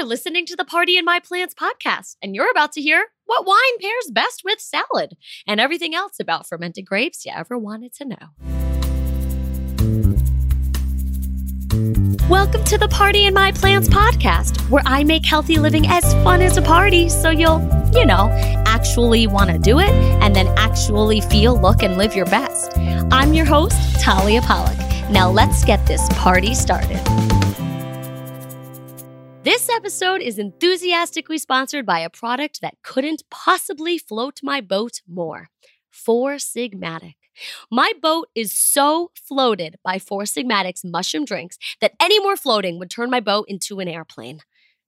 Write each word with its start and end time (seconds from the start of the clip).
You're 0.00 0.08
listening 0.08 0.46
to 0.46 0.56
the 0.56 0.64
Party 0.64 0.96
in 0.96 1.04
My 1.04 1.20
Plants 1.20 1.52
podcast, 1.52 2.16
and 2.22 2.34
you're 2.34 2.50
about 2.50 2.72
to 2.72 2.80
hear 2.80 3.04
what 3.26 3.44
wine 3.44 3.78
pairs 3.82 4.10
best 4.10 4.40
with 4.42 4.58
salad 4.58 5.14
and 5.46 5.60
everything 5.60 5.94
else 5.94 6.14
about 6.18 6.46
fermented 6.46 6.86
grapes 6.86 7.26
you 7.26 7.32
ever 7.36 7.58
wanted 7.58 7.92
to 7.96 8.06
know. 8.06 8.16
Welcome 12.30 12.64
to 12.64 12.78
the 12.78 12.88
Party 12.88 13.26
in 13.26 13.34
My 13.34 13.52
Plants 13.52 13.90
podcast, 13.90 14.58
where 14.70 14.82
I 14.86 15.04
make 15.04 15.26
healthy 15.26 15.58
living 15.58 15.86
as 15.86 16.14
fun 16.24 16.40
as 16.40 16.56
a 16.56 16.62
party 16.62 17.10
so 17.10 17.28
you'll, 17.28 17.60
you 17.92 18.06
know, 18.06 18.30
actually 18.64 19.26
want 19.26 19.50
to 19.50 19.58
do 19.58 19.78
it 19.80 19.90
and 19.90 20.34
then 20.34 20.48
actually 20.56 21.20
feel, 21.20 21.60
look, 21.60 21.82
and 21.82 21.98
live 21.98 22.16
your 22.16 22.24
best. 22.24 22.72
I'm 23.12 23.34
your 23.34 23.44
host, 23.44 23.76
Talia 24.00 24.40
Pollock. 24.40 24.78
Now 25.10 25.30
let's 25.30 25.62
get 25.62 25.86
this 25.86 26.08
party 26.12 26.54
started. 26.54 27.29
This 29.42 29.70
episode 29.70 30.20
is 30.20 30.38
enthusiastically 30.38 31.38
sponsored 31.38 31.86
by 31.86 32.00
a 32.00 32.10
product 32.10 32.60
that 32.60 32.76
couldn't 32.82 33.22
possibly 33.30 33.96
float 33.96 34.40
my 34.42 34.60
boat 34.60 35.00
more 35.08 35.48
Four 35.90 36.34
Sigmatic. 36.34 37.14
My 37.70 37.92
boat 38.02 38.28
is 38.34 38.54
so 38.54 39.12
floated 39.14 39.76
by 39.82 39.98
Four 39.98 40.24
Sigmatic's 40.24 40.84
mushroom 40.84 41.24
drinks 41.24 41.56
that 41.80 41.94
any 41.98 42.20
more 42.20 42.36
floating 42.36 42.78
would 42.78 42.90
turn 42.90 43.08
my 43.08 43.20
boat 43.20 43.46
into 43.48 43.80
an 43.80 43.88
airplane 43.88 44.40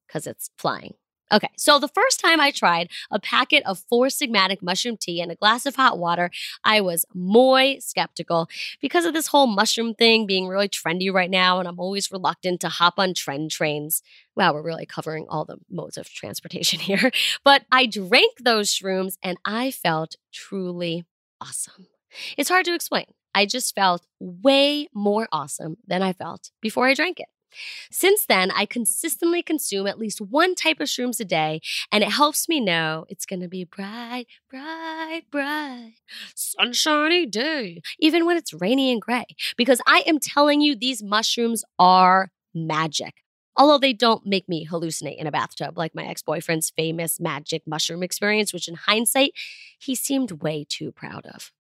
because 0.07 0.27
it's 0.27 0.51
flying. 0.59 0.93
Okay, 1.33 1.49
so 1.57 1.79
the 1.79 1.89
first 1.89 2.21
time 2.21 2.41
I 2.41 2.51
tried 2.51 2.91
a 3.11 3.19
packet 3.19 3.63
of 3.65 3.79
Four 3.79 4.09
Sigmatic 4.09 4.61
mushroom 4.61 4.99
tea 4.99 5.21
and 5.21 5.33
a 5.33 5.35
glass 5.35 5.65
of 5.65 5.77
hot 5.77 5.99
water, 5.99 6.31
I 6.63 6.83
was 6.83 7.07
muy 7.15 7.79
skeptical 7.81 8.49
because 8.83 9.07
of 9.07 9.15
this 9.15 9.29
whole 9.29 9.47
mushroom 9.47 9.95
thing 9.95 10.27
being 10.27 10.47
really 10.47 10.69
trendy 10.69 11.11
right 11.11 11.31
now, 11.31 11.59
and 11.59 11.67
I'm 11.67 11.81
always 11.81 12.13
reluctant 12.13 12.61
to 12.61 12.69
hop 12.69 12.95
on 12.99 13.15
trend 13.15 13.51
trains. 13.51 14.03
Wow, 14.37 14.53
we're 14.53 14.63
really 14.63 14.85
covering 14.85 15.27
all 15.29 15.47
the 15.47 15.57
modes 15.71 15.97
of 15.97 16.09
transportation 16.11 16.81
here. 16.81 17.11
But 17.45 17.65
I 17.73 17.87
drank 17.87 18.39
those 18.45 18.71
shrooms 18.71 19.17
and 19.23 19.39
I 19.45 19.71
felt 19.71 20.17
truly 20.33 21.07
awesome. 21.41 21.87
It's 22.37 22.51
hard 22.51 22.67
to 22.67 22.75
explain. 22.75 23.07
I 23.35 23.47
just 23.47 23.75
felt 23.75 24.07
way 24.21 24.89
more 24.95 25.29
awesome 25.33 25.79
than 25.87 26.03
I 26.03 26.13
felt 26.13 26.51
before 26.61 26.87
I 26.87 26.93
drank 26.93 27.21
it. 27.21 27.29
Since 27.91 28.27
then, 28.27 28.51
I 28.51 28.67
consistently 28.67 29.43
consume 29.43 29.87
at 29.87 29.99
least 29.99 30.21
one 30.21 30.55
type 30.55 30.81
of 30.81 30.89
shrooms 30.89 31.21
a 31.21 31.25
day, 31.25 31.61
and 31.91 32.03
it 32.03 32.11
helps 32.11 32.49
me 32.49 32.61
know 32.61 33.07
it's 33.09 33.27
going 33.27 33.41
to 33.41 33.49
be 33.49 33.65
bright, 33.65 34.27
bright, 34.51 35.23
bright, 35.31 35.95
sunshiny 36.35 37.27
day, 37.27 37.83
even 37.99 38.27
when 38.27 38.37
it's 38.37 38.55
rainy 38.55 38.93
and 38.93 39.01
gray. 39.01 39.27
Because 39.57 39.81
I 39.87 40.03
am 40.07 40.19
telling 40.19 40.61
you, 40.61 40.75
these 40.75 41.03
mushrooms 41.03 41.65
are 41.79 42.31
magic. 42.55 43.15
Although 43.57 43.79
they 43.79 43.93
don't 43.93 44.27
make 44.27 44.49
me 44.49 44.67
hallucinate 44.67 45.19
in 45.19 45.27
a 45.27 45.33
bathtub 45.33 45.77
like 45.77 45.95
my 45.95 46.07
ex 46.07 46.23
boyfriend's 46.23 46.71
famous 46.71 47.21
magic 47.21 47.63
mushroom 47.67 48.03
experience, 48.03 48.53
which 48.53 48.67
in 48.69 48.75
hindsight, 48.75 49.33
he 49.79 49.95
seemed 49.95 50.43
way 50.43 50.65
too 50.67 50.91
proud 50.91 51.27
of. 51.27 51.53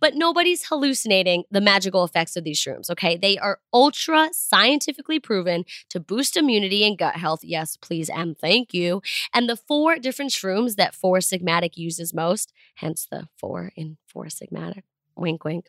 But 0.00 0.14
nobody's 0.14 0.66
hallucinating 0.66 1.44
the 1.50 1.60
magical 1.60 2.04
effects 2.04 2.36
of 2.36 2.44
these 2.44 2.60
shrooms, 2.60 2.90
okay? 2.90 3.16
They 3.16 3.38
are 3.38 3.60
ultra 3.72 4.28
scientifically 4.32 5.18
proven 5.18 5.64
to 5.90 6.00
boost 6.00 6.36
immunity 6.36 6.86
and 6.86 6.98
gut 6.98 7.16
health. 7.16 7.40
Yes, 7.42 7.76
please 7.76 8.08
and 8.08 8.38
thank 8.38 8.72
you. 8.74 9.02
And 9.32 9.48
the 9.48 9.56
four 9.56 9.98
different 9.98 10.30
shrooms 10.30 10.76
that 10.76 10.94
Four 10.94 11.18
Sigmatic 11.18 11.76
uses 11.76 12.14
most, 12.14 12.52
hence 12.76 13.06
the 13.10 13.28
four 13.38 13.72
in 13.76 13.96
Four 14.06 14.26
Sigmatic. 14.26 14.82
Wink, 15.16 15.44
wink. 15.44 15.66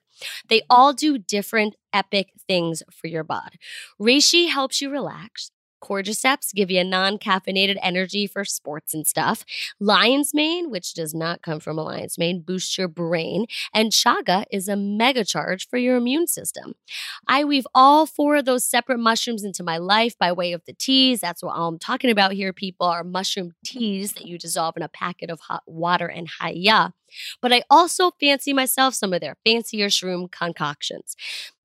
They 0.49 0.63
all 0.69 0.91
do 0.93 1.17
different 1.17 1.75
epic 1.93 2.31
things 2.47 2.81
for 2.91 3.07
your 3.07 3.23
bod. 3.23 3.57
Reishi 4.01 4.49
helps 4.49 4.81
you 4.81 4.89
relax. 4.89 5.51
Cordyceps 5.85 6.53
give 6.53 6.71
you 6.71 6.79
a 6.79 6.83
non 6.83 7.17
caffeinated 7.17 7.77
energy 7.81 8.25
for 8.25 8.43
sports 8.43 8.93
and 8.93 9.05
stuff. 9.05 9.45
Lion's 9.79 10.33
mane, 10.33 10.71
which 10.71 10.93
does 10.93 11.13
not 11.13 11.41
come 11.43 11.59
from 11.59 11.77
a 11.77 11.83
lion's 11.83 12.17
mane, 12.17 12.41
boosts 12.41 12.77
your 12.77 12.87
brain. 12.87 13.45
And 13.73 13.91
chaga 13.91 14.45
is 14.51 14.67
a 14.67 14.75
mega 14.75 15.23
charge 15.23 15.67
for 15.67 15.77
your 15.77 15.97
immune 15.97 16.27
system. 16.27 16.73
I 17.27 17.43
weave 17.43 17.67
all 17.75 18.05
four 18.05 18.37
of 18.37 18.45
those 18.45 18.67
separate 18.67 18.99
mushrooms 18.99 19.43
into 19.43 19.63
my 19.63 19.77
life 19.77 20.17
by 20.17 20.31
way 20.31 20.53
of 20.53 20.65
the 20.65 20.73
teas. 20.73 21.19
That's 21.21 21.43
what 21.43 21.53
I'm 21.55 21.77
talking 21.77 22.09
about 22.09 22.31
here, 22.31 22.53
people, 22.53 22.87
are 22.87 23.03
mushroom 23.03 23.51
teas 23.63 24.13
that 24.13 24.25
you 24.25 24.37
dissolve 24.39 24.77
in 24.77 24.83
a 24.83 24.89
packet 24.89 25.29
of 25.29 25.39
hot 25.41 25.63
water 25.67 26.07
and 26.07 26.27
haya. 26.27 26.93
But 27.41 27.53
I 27.53 27.63
also 27.69 28.11
fancy 28.19 28.53
myself 28.53 28.93
some 28.93 29.13
of 29.13 29.21
their 29.21 29.37
fancier 29.45 29.87
shroom 29.87 30.31
concoctions. 30.31 31.15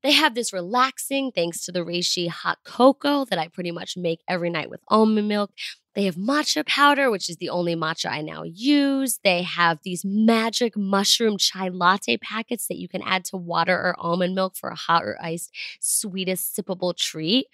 They 0.02 0.12
have 0.12 0.34
this 0.34 0.52
relaxing, 0.52 1.30
thanks 1.32 1.64
to 1.66 1.72
the 1.72 1.80
reishi 1.84 2.28
hot 2.28 2.58
cocoa 2.64 3.24
that 3.26 3.38
I 3.38 3.48
pretty 3.48 3.70
much 3.70 3.96
make 3.96 4.20
every 4.28 4.50
night 4.50 4.70
with 4.70 4.80
almond 4.88 5.28
milk. 5.28 5.52
They 5.94 6.04
have 6.04 6.16
matcha 6.16 6.64
powder, 6.66 7.10
which 7.10 7.28
is 7.28 7.36
the 7.36 7.48
only 7.50 7.74
matcha 7.74 8.10
I 8.10 8.22
now 8.22 8.42
use. 8.44 9.18
They 9.24 9.42
have 9.42 9.80
these 9.82 10.04
magic 10.04 10.76
mushroom 10.76 11.36
chai 11.38 11.68
latte 11.68 12.16
packets 12.16 12.68
that 12.68 12.78
you 12.78 12.88
can 12.88 13.02
add 13.02 13.24
to 13.26 13.36
water 13.36 13.74
or 13.74 13.94
almond 13.98 14.34
milk 14.34 14.56
for 14.56 14.70
a 14.70 14.76
hot 14.76 15.04
or 15.04 15.16
iced, 15.20 15.50
sweetest, 15.80 16.56
sippable 16.56 16.96
treat. 16.96 17.46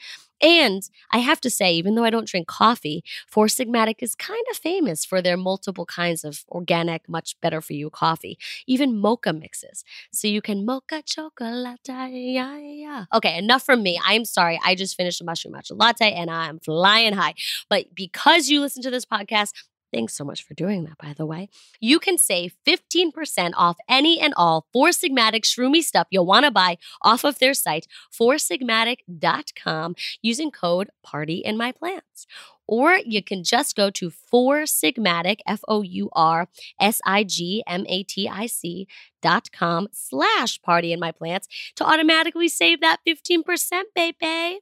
And 0.43 0.83
I 1.13 1.19
have 1.19 1.41
to 1.43 1.51
say, 1.51 1.73
even 1.75 1.95
though 1.95 2.05
I 2.05 2.11
don't 2.11 2.29
drink 2.29 2.47
coffee, 2.47 3.03
Four 3.27 3.47
Sigmatic 3.47 3.97
is 4.01 4.15
kind 4.15 4.45
of 4.51 4.59
famous 4.59 5.03
for 5.05 5.23
their 5.23 5.37
multiple 5.37 5.87
kinds 5.87 6.25
of 6.25 6.45
organic, 6.51 7.09
much 7.09 7.41
better 7.41 7.63
for 7.63 7.73
you 7.73 7.89
coffee, 7.89 8.37
even 8.67 8.99
mocha 9.01 9.33
mixes. 9.33 9.83
So 10.13 10.29
you 10.29 10.43
can 10.43 10.67
mocha 10.67 11.03
chocolate. 11.07 11.81
Yeah, 11.89 12.59
yeah. 12.59 13.05
Okay, 13.15 13.39
enough 13.39 13.63
from 13.63 13.83
me. 13.83 13.99
I'm 14.05 14.27
sorry. 14.27 14.61
I 14.63 14.75
just 14.75 14.95
finished 14.97 15.23
a 15.23 15.25
mushroom 15.25 15.55
matcha 15.55 15.73
latte 15.75 16.13
and 16.13 16.31
I'm 16.31 16.59
flying 16.59 17.15
high. 17.15 17.35
But 17.71 17.95
because 17.95 18.26
you 18.35 18.61
listen 18.61 18.83
to 18.83 18.91
this 18.91 19.07
podcast, 19.07 19.53
Thanks 19.93 20.15
so 20.15 20.25
much 20.25 20.43
for 20.43 20.55
doing 20.55 20.85
that, 20.85 20.99
by 20.99 21.15
the 21.17 21.25
way. 21.25 21.49
You 21.81 21.99
can 22.01 22.19
save 22.19 22.55
15% 22.67 23.53
off 23.57 23.77
any 23.89 24.19
and 24.21 24.35
all 24.37 24.67
Four 24.73 24.89
Sigmatic 24.89 25.45
shroomy 25.45 25.81
stuff 25.81 26.09
you'll 26.11 26.27
want 26.27 26.45
to 26.45 26.51
buy 26.51 26.77
off 27.03 27.25
of 27.25 27.39
their 27.39 27.55
site, 27.55 27.87
foursigmatic.com, 28.13 29.95
using 30.23 30.51
code 30.51 30.91
PARTY 31.05 31.37
in 31.37 31.57
my 31.57 31.73
plants. 31.73 32.27
Or 32.67 32.99
you 33.05 33.23
can 33.23 33.45
just 33.45 33.77
go 33.77 33.91
to 33.91 34.11
Four 34.11 34.63
Sigmatic, 34.63 35.39
F 35.47 35.61
O 35.69 35.83
U 35.83 36.11
R 36.13 36.49
S 36.81 37.01
I 37.07 37.23
G 37.23 37.63
M 37.67 37.87
A 37.89 38.03
T 38.03 38.29
I 38.29 38.47
C 38.47 38.89
dot 39.23 39.53
com 39.53 39.87
slash 39.93 40.61
party 40.63 40.93
in 40.93 40.99
my 40.99 41.13
plants 41.13 41.47
to 41.77 41.85
automatically 41.85 42.49
save 42.49 42.81
that 42.81 42.99
15%, 43.07 43.83
baby. 43.95 44.61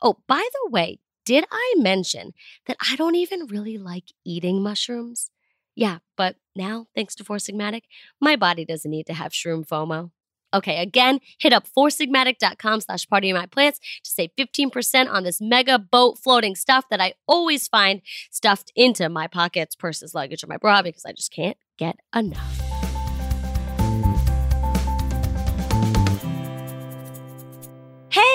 Oh, 0.00 0.16
by 0.26 0.46
the 0.52 0.70
way, 0.70 0.98
did 1.24 1.44
I 1.50 1.74
mention 1.76 2.32
that 2.66 2.76
I 2.90 2.96
don't 2.96 3.14
even 3.14 3.46
really 3.46 3.78
like 3.78 4.12
eating 4.24 4.62
mushrooms? 4.62 5.30
Yeah, 5.74 5.98
but 6.16 6.36
now, 6.54 6.86
thanks 6.94 7.14
to 7.16 7.24
Four 7.24 7.36
Sigmatic, 7.36 7.82
my 8.20 8.36
body 8.36 8.64
doesn't 8.64 8.90
need 8.90 9.06
to 9.06 9.14
have 9.14 9.32
shroom 9.32 9.66
FOMO. 9.66 10.10
Okay, 10.54 10.82
again, 10.82 11.20
hit 11.38 11.52
up 11.54 11.66
foursigmatic.com 11.66 12.82
slash 12.82 13.08
party 13.08 13.30
in 13.30 13.36
my 13.36 13.46
plants 13.46 13.78
to 13.78 14.10
save 14.10 14.30
15% 14.38 15.10
on 15.10 15.24
this 15.24 15.40
mega 15.40 15.78
boat 15.78 16.18
floating 16.18 16.54
stuff 16.54 16.84
that 16.90 17.00
I 17.00 17.14
always 17.26 17.68
find 17.68 18.02
stuffed 18.30 18.70
into 18.76 19.08
my 19.08 19.28
pockets, 19.28 19.74
purses, 19.74 20.14
luggage, 20.14 20.44
or 20.44 20.48
my 20.48 20.58
bra 20.58 20.82
because 20.82 21.06
I 21.06 21.12
just 21.12 21.32
can't 21.32 21.56
get 21.78 21.96
enough. 22.14 22.61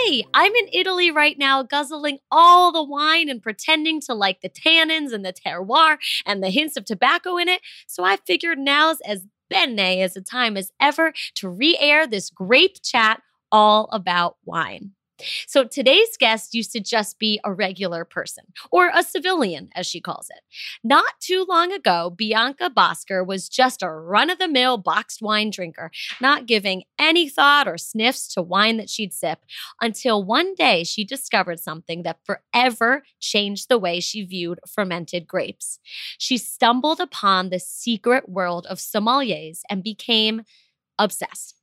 Hey, 0.07 0.23
I'm 0.33 0.55
in 0.55 0.69
Italy 0.71 1.11
right 1.11 1.37
now, 1.37 1.63
guzzling 1.63 2.19
all 2.31 2.71
the 2.71 2.83
wine 2.83 3.27
and 3.27 3.41
pretending 3.41 3.99
to 4.01 4.13
like 4.13 4.39
the 4.39 4.49
tannins 4.49 5.11
and 5.11 5.25
the 5.25 5.33
terroir 5.33 5.97
and 6.25 6.41
the 6.41 6.49
hints 6.49 6.77
of 6.77 6.85
tobacco 6.85 7.35
in 7.35 7.49
it. 7.49 7.59
So 7.87 8.05
I 8.05 8.15
figured 8.25 8.57
now's 8.57 9.01
as 9.01 9.27
bene 9.49 10.01
as 10.01 10.15
a 10.15 10.21
time 10.21 10.55
as 10.55 10.71
ever 10.79 11.11
to 11.35 11.49
re 11.49 11.77
air 11.77 12.07
this 12.07 12.29
grape 12.29 12.77
chat 12.81 13.21
all 13.51 13.89
about 13.91 14.37
wine. 14.45 14.93
So 15.47 15.63
today's 15.63 16.15
guest 16.19 16.53
used 16.53 16.71
to 16.73 16.79
just 16.79 17.17
be 17.19 17.39
a 17.43 17.51
regular 17.51 18.05
person, 18.05 18.45
or 18.71 18.91
a 18.93 19.03
civilian, 19.03 19.69
as 19.75 19.87
she 19.87 19.99
calls 19.99 20.27
it. 20.29 20.41
Not 20.83 21.05
too 21.19 21.45
long 21.49 21.71
ago, 21.71 22.09
Bianca 22.09 22.69
Bosker 22.69 23.25
was 23.25 23.49
just 23.49 23.81
a 23.81 23.89
run 23.89 24.29
of 24.29 24.39
the 24.39 24.47
mill 24.47 24.77
boxed 24.77 25.21
wine 25.21 25.49
drinker, 25.49 25.91
not 26.21 26.45
giving 26.45 26.83
any 26.99 27.27
thought 27.29 27.67
or 27.67 27.77
sniffs 27.77 28.27
to 28.33 28.41
wine 28.41 28.77
that 28.77 28.89
she'd 28.89 29.13
sip, 29.13 29.39
until 29.81 30.23
one 30.23 30.53
day 30.55 30.83
she 30.83 31.03
discovered 31.03 31.59
something 31.59 32.03
that 32.03 32.19
forever 32.23 33.03
changed 33.19 33.69
the 33.69 33.79
way 33.79 33.99
she 33.99 34.23
viewed 34.23 34.59
fermented 34.67 35.27
grapes. 35.27 35.79
She 36.17 36.37
stumbled 36.37 36.99
upon 36.99 37.49
the 37.49 37.59
secret 37.59 38.29
world 38.29 38.67
of 38.67 38.77
sommeliers 38.77 39.61
and 39.69 39.83
became 39.83 40.43
obsessed. 40.99 41.56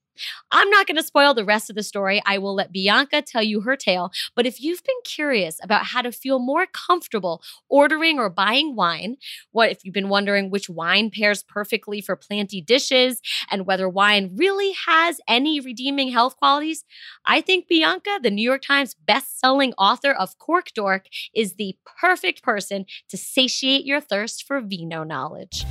I'm 0.50 0.70
not 0.70 0.86
going 0.86 0.96
to 0.96 1.02
spoil 1.02 1.34
the 1.34 1.44
rest 1.44 1.70
of 1.70 1.76
the 1.76 1.82
story. 1.82 2.22
I 2.26 2.38
will 2.38 2.54
let 2.54 2.72
Bianca 2.72 3.22
tell 3.22 3.42
you 3.42 3.60
her 3.62 3.76
tale. 3.76 4.10
But 4.34 4.46
if 4.46 4.60
you've 4.60 4.82
been 4.84 4.94
curious 5.04 5.58
about 5.62 5.86
how 5.86 6.02
to 6.02 6.12
feel 6.12 6.38
more 6.38 6.66
comfortable 6.66 7.42
ordering 7.68 8.18
or 8.18 8.30
buying 8.30 8.76
wine, 8.76 9.16
what 9.52 9.70
if 9.70 9.84
you've 9.84 9.94
been 9.94 10.08
wondering 10.08 10.50
which 10.50 10.68
wine 10.68 11.10
pairs 11.10 11.42
perfectly 11.42 12.00
for 12.00 12.16
planty 12.16 12.60
dishes 12.60 13.20
and 13.50 13.66
whether 13.66 13.88
wine 13.88 14.32
really 14.36 14.74
has 14.86 15.20
any 15.28 15.60
redeeming 15.60 16.10
health 16.10 16.36
qualities, 16.36 16.84
I 17.24 17.40
think 17.40 17.68
Bianca, 17.68 18.18
the 18.22 18.30
New 18.30 18.42
York 18.42 18.62
Times 18.62 18.94
best-selling 18.94 19.72
author 19.74 20.12
of 20.12 20.38
Cork 20.38 20.68
Dork, 20.74 21.06
is 21.34 21.54
the 21.54 21.76
perfect 22.00 22.42
person 22.42 22.86
to 23.08 23.16
satiate 23.16 23.84
your 23.84 24.00
thirst 24.00 24.44
for 24.46 24.60
vino 24.60 25.04
knowledge. 25.04 25.64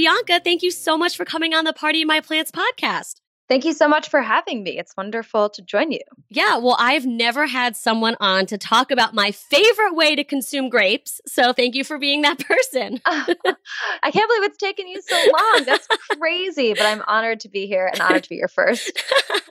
Bianca, 0.00 0.40
thank 0.42 0.62
you 0.62 0.70
so 0.70 0.96
much 0.96 1.14
for 1.14 1.26
coming 1.26 1.52
on 1.52 1.64
the 1.64 1.74
Party 1.74 2.00
in 2.00 2.06
My 2.06 2.22
Plants 2.22 2.50
podcast. 2.50 3.20
Thank 3.50 3.66
you 3.66 3.74
so 3.74 3.86
much 3.86 4.08
for 4.08 4.22
having 4.22 4.62
me. 4.62 4.78
It's 4.78 4.96
wonderful 4.96 5.50
to 5.50 5.60
join 5.60 5.92
you. 5.92 6.00
Yeah, 6.30 6.56
well, 6.56 6.76
I've 6.78 7.04
never 7.04 7.46
had 7.46 7.76
someone 7.76 8.16
on 8.18 8.46
to 8.46 8.56
talk 8.56 8.90
about 8.90 9.12
my 9.12 9.30
favorite 9.30 9.94
way 9.94 10.16
to 10.16 10.24
consume 10.24 10.70
grapes. 10.70 11.20
So 11.26 11.52
thank 11.52 11.74
you 11.74 11.84
for 11.84 11.98
being 11.98 12.22
that 12.22 12.38
person. 12.46 12.98
I 13.04 14.10
can't 14.10 14.30
believe 14.30 14.44
it's 14.44 14.56
taken 14.56 14.88
you 14.88 15.02
so 15.02 15.16
long. 15.16 15.64
That's 15.66 15.86
crazy, 16.18 16.72
but 16.72 16.86
I'm 16.86 17.02
honored 17.06 17.40
to 17.40 17.50
be 17.50 17.66
here 17.66 17.90
and 17.92 18.00
honored 18.00 18.22
to 18.22 18.30
be 18.30 18.36
your 18.36 18.48
first. 18.48 18.90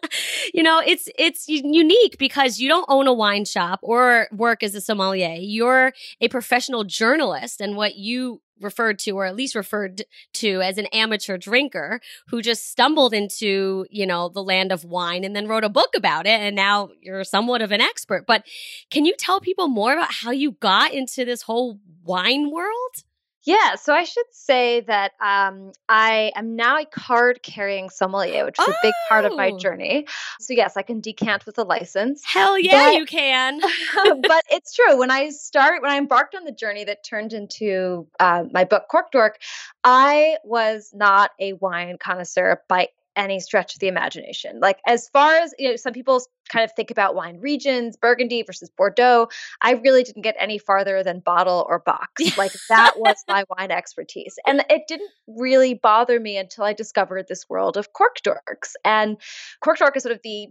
you 0.53 0.63
know, 0.63 0.81
it's 0.83 1.09
it's 1.15 1.47
unique 1.47 2.17
because 2.17 2.57
you 2.57 2.69
don't 2.69 2.85
own 2.89 3.05
a 3.05 3.13
wine 3.13 3.45
shop 3.45 3.81
or 3.83 4.27
work 4.31 4.63
as 4.63 4.73
a 4.73 4.81
sommelier. 4.81 5.35
You're 5.39 5.93
a 6.21 6.27
professional 6.27 6.85
journalist 6.85 7.61
and 7.61 7.75
what 7.75 7.97
you 7.97 8.41
referred 8.59 8.99
to 8.99 9.11
or 9.11 9.25
at 9.25 9.35
least 9.35 9.55
referred 9.55 10.03
to 10.33 10.61
as 10.61 10.77
an 10.77 10.87
amateur 10.87 11.37
drinker 11.37 11.99
who 12.27 12.41
just 12.41 12.69
stumbled 12.69 13.13
into, 13.13 13.85
you 13.89 14.05
know, 14.05 14.29
the 14.29 14.43
land 14.43 14.71
of 14.71 14.83
wine 14.83 15.23
and 15.23 15.35
then 15.35 15.47
wrote 15.47 15.63
a 15.63 15.69
book 15.69 15.89
about 15.95 16.25
it 16.25 16.39
and 16.39 16.55
now 16.55 16.89
you're 17.01 17.23
somewhat 17.23 17.61
of 17.61 17.71
an 17.71 17.81
expert. 17.81 18.25
But 18.27 18.45
can 18.89 19.05
you 19.05 19.13
tell 19.17 19.39
people 19.39 19.67
more 19.67 19.93
about 19.93 20.11
how 20.11 20.31
you 20.31 20.51
got 20.51 20.93
into 20.93 21.25
this 21.25 21.43
whole 21.43 21.79
wine 22.03 22.51
world? 22.51 23.03
Yeah, 23.45 23.75
so 23.75 23.93
I 23.93 24.03
should 24.03 24.25
say 24.31 24.81
that 24.81 25.13
um, 25.21 25.71
I 25.87 26.33
am 26.35 26.57
now 26.57 26.77
a 26.77 26.85
card 26.85 27.41
carrying 27.41 27.89
sommelier, 27.89 28.45
which 28.45 28.59
is 28.59 28.65
oh. 28.67 28.71
a 28.71 28.75
big 28.81 28.93
part 29.07 29.23
of 29.23 29.35
my 29.35 29.51
oh! 29.53 29.57
journey. 29.57 30.07
So, 30.39 30.53
yes, 30.53 30.75
I 30.75 30.81
can 30.81 30.99
decant 30.99 31.45
with 31.45 31.57
a 31.57 31.63
license. 31.63 32.21
Hell 32.25 32.59
yeah, 32.59 32.89
but, 32.89 32.95
you 32.95 33.05
can. 33.05 33.59
but 34.21 34.43
it's 34.51 34.75
true. 34.75 34.99
When 34.99 35.09
I 35.09 35.29
started, 35.29 35.81
when 35.81 35.91
I 35.91 35.97
embarked 35.97 36.35
on 36.35 36.43
the 36.43 36.51
journey 36.51 36.83
that 36.83 37.03
turned 37.03 37.31
into 37.31 38.07
uh, 38.19 38.43
my 38.51 38.65
book, 38.65 38.83
Cork 38.91 39.11
Dork, 39.11 39.39
I 39.85 40.37
was 40.43 40.91
not 40.93 41.31
a 41.39 41.53
wine 41.53 41.97
connoisseur 41.97 42.61
by 42.67 42.89
any 43.19 43.39
stretch 43.39 43.75
of 43.75 43.79
the 43.79 43.87
imagination. 43.87 44.59
Like 44.61 44.79
as 44.87 45.09
far 45.09 45.35
as 45.35 45.53
you 45.59 45.69
know, 45.69 45.75
some 45.75 45.93
people 45.93 46.21
kind 46.47 46.63
of 46.63 46.71
think 46.71 46.89
about 46.89 47.13
wine 47.13 47.37
regions, 47.39 47.97
Burgundy 47.97 48.41
versus 48.43 48.71
Bordeaux. 48.75 49.27
I 49.61 49.73
really 49.73 50.03
didn't 50.03 50.23
get 50.23 50.35
any 50.39 50.57
farther 50.57 51.03
than 51.03 51.19
bottle 51.19 51.65
or 51.69 51.79
box. 51.79 52.23
Like 52.39 52.53
that 52.69 52.93
was 52.95 53.17
my 53.27 53.43
wine 53.49 53.69
expertise. 53.69 54.35
And 54.45 54.63
it 54.69 54.83
didn't 54.87 55.09
really 55.27 55.73
bother 55.73 56.17
me 56.17 56.37
until 56.37 56.63
I 56.63 56.71
discovered 56.71 57.25
this 57.27 57.49
world 57.49 57.75
of 57.75 57.91
cork 57.91 58.17
dorks. 58.25 58.75
And 58.85 59.17
cork 59.61 59.79
dork 59.79 59.97
is 59.97 60.03
sort 60.03 60.15
of 60.15 60.21
the 60.23 60.47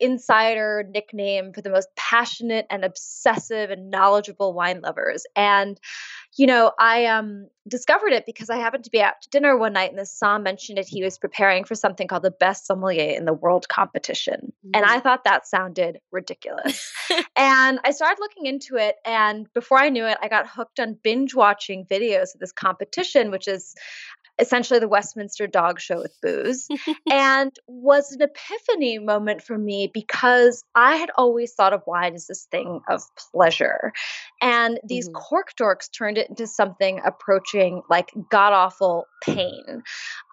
insider 0.00 0.84
nickname 0.92 1.52
for 1.52 1.60
the 1.60 1.70
most 1.70 1.88
passionate 1.96 2.66
and 2.70 2.84
obsessive 2.84 3.70
and 3.70 3.90
knowledgeable 3.90 4.52
wine 4.52 4.80
lovers. 4.80 5.26
And, 5.36 5.78
you 6.36 6.46
know, 6.46 6.72
I 6.78 7.06
um, 7.06 7.48
discovered 7.68 8.12
it 8.12 8.26
because 8.26 8.50
I 8.50 8.56
happened 8.56 8.84
to 8.84 8.90
be 8.90 9.02
out 9.02 9.20
to 9.22 9.28
dinner 9.30 9.56
one 9.56 9.72
night 9.72 9.90
and 9.90 9.98
the 9.98 10.02
Somm 10.02 10.42
mentioned 10.42 10.78
it. 10.78 10.86
He 10.88 11.02
was 11.02 11.18
preparing 11.18 11.64
for 11.64 11.74
something 11.74 12.08
called 12.08 12.22
the 12.22 12.30
best 12.30 12.66
sommelier 12.66 13.16
in 13.16 13.24
the 13.24 13.32
world 13.32 13.68
competition. 13.68 14.52
Mm-hmm. 14.64 14.70
And 14.74 14.84
I 14.84 14.98
mm. 14.98 15.02
thought 15.02 15.24
that 15.24 15.46
sounded 15.46 15.98
ridiculous. 16.10 16.92
and 17.36 17.80
I 17.84 17.90
started 17.90 18.18
looking 18.20 18.46
into 18.46 18.76
it. 18.76 18.96
And 19.04 19.52
before 19.52 19.78
I 19.78 19.88
knew 19.88 20.06
it, 20.06 20.18
I 20.22 20.28
got 20.28 20.48
hooked 20.48 20.80
on 20.80 20.98
binge 21.02 21.34
watching 21.34 21.86
videos 21.86 22.34
of 22.34 22.40
this 22.40 22.52
competition, 22.52 23.30
which 23.30 23.48
is 23.48 23.74
essentially 24.38 24.80
the 24.80 24.88
Westminster 24.88 25.46
dog 25.46 25.80
show 25.80 25.98
with 25.98 26.14
booze, 26.22 26.68
and 27.10 27.52
was 27.66 28.12
an 28.12 28.22
epiphany 28.22 28.98
moment 28.98 29.42
for 29.42 29.58
me 29.58 29.90
because 29.92 30.64
I 30.74 30.96
had 30.96 31.10
always 31.16 31.52
thought 31.54 31.72
of 31.72 31.82
wine 31.86 32.14
as 32.14 32.26
this 32.26 32.46
thing 32.50 32.80
of 32.88 33.02
pleasure. 33.32 33.92
And 34.40 34.80
these 34.84 35.08
mm-hmm. 35.08 35.16
cork 35.16 35.54
dorks 35.60 35.90
turned 35.90 36.18
it 36.18 36.28
into 36.28 36.46
something 36.46 37.00
approaching 37.04 37.82
like 37.90 38.12
god 38.30 38.52
awful 38.52 39.06
pain. 39.22 39.82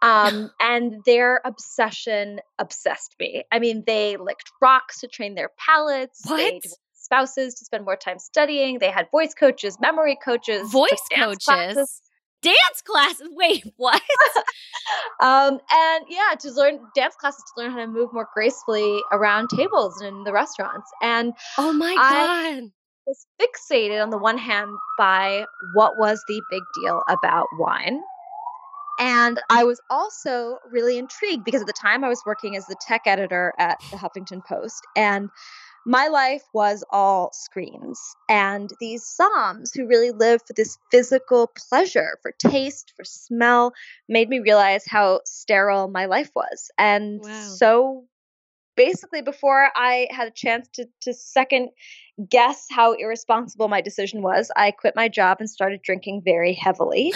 Um, 0.01 0.51
and 0.59 1.03
their 1.05 1.41
obsession 1.45 2.39
obsessed 2.59 3.15
me. 3.19 3.43
I 3.51 3.59
mean, 3.59 3.83
they 3.85 4.17
licked 4.17 4.51
rocks 4.61 5.01
to 5.01 5.07
train 5.07 5.35
their 5.35 5.49
palates. 5.57 6.21
What? 6.25 6.63
spouses 6.93 7.53
to 7.53 7.63
spend 7.63 7.85
more 7.85 7.95
time 7.95 8.17
studying. 8.17 8.79
They 8.79 8.89
had 8.89 9.11
voice 9.11 9.35
coaches, 9.35 9.77
memory 9.79 10.17
coaches, 10.25 10.71
voice 10.71 10.89
coaches. 11.13 11.45
Classes 11.45 12.01
dance 12.45 12.81
classes. 12.85 13.27
Wait, 13.31 13.63
what? 13.77 14.01
um, 15.19 15.59
and 15.71 16.05
yeah, 16.09 16.35
to 16.39 16.51
learn 16.51 16.79
dance 16.95 17.15
classes 17.15 17.43
to 17.43 17.61
learn 17.61 17.71
how 17.71 17.79
to 17.79 17.87
move 17.87 18.13
more 18.13 18.27
gracefully 18.33 19.01
around 19.11 19.49
tables 19.49 19.99
and 20.01 20.17
in 20.17 20.23
the 20.23 20.33
restaurants. 20.33 20.89
And 21.01 21.33
oh 21.57 21.73
my 21.73 21.95
I 21.99 22.59
god, 22.59 22.71
was 23.07 23.25
fixated 23.41 24.01
on 24.01 24.09
the 24.09 24.17
one 24.17 24.37
hand 24.37 24.69
by 24.97 25.45
what 25.73 25.93
was 25.97 26.23
the 26.27 26.41
big 26.49 26.61
deal 26.81 27.01
about 27.09 27.47
wine. 27.57 28.01
And 28.97 29.41
I 29.49 29.65
was 29.65 29.81
also 29.89 30.57
really 30.71 30.97
intrigued 30.97 31.43
because 31.43 31.61
at 31.61 31.67
the 31.67 31.73
time 31.73 32.05
I 32.05 32.07
was 32.07 32.21
working 32.25 32.55
as 32.55 32.65
the 32.67 32.77
tech 32.79 33.01
editor 33.05 33.53
at 33.59 33.77
the 33.91 33.97
Huffington 33.97 34.43
Post. 34.45 34.81
And 34.95 35.29
my 35.85 36.07
life 36.07 36.43
was 36.53 36.83
all 36.89 37.31
screens. 37.33 37.99
And 38.27 38.71
these 38.79 39.03
somms 39.03 39.69
who 39.75 39.87
really 39.87 40.11
live 40.11 40.41
for 40.45 40.53
this 40.53 40.77
physical 40.91 41.51
pleasure, 41.69 42.17
for 42.21 42.31
taste, 42.31 42.93
for 42.95 43.03
smell, 43.03 43.73
made 44.09 44.29
me 44.29 44.39
realize 44.39 44.83
how 44.87 45.21
sterile 45.25 45.87
my 45.87 46.05
life 46.05 46.31
was. 46.35 46.71
And 46.77 47.21
wow. 47.21 47.47
so 47.55 48.05
basically, 48.75 49.21
before 49.21 49.69
I 49.75 50.07
had 50.11 50.27
a 50.27 50.31
chance 50.31 50.67
to, 50.73 50.87
to 51.01 51.13
second 51.13 51.69
guess 52.29 52.65
how 52.69 52.93
irresponsible 52.93 53.67
my 53.67 53.81
decision 53.81 54.21
was, 54.21 54.49
I 54.55 54.71
quit 54.71 54.95
my 54.95 55.07
job 55.07 55.37
and 55.39 55.49
started 55.49 55.81
drinking 55.81 56.21
very 56.23 56.53
heavily 56.53 57.13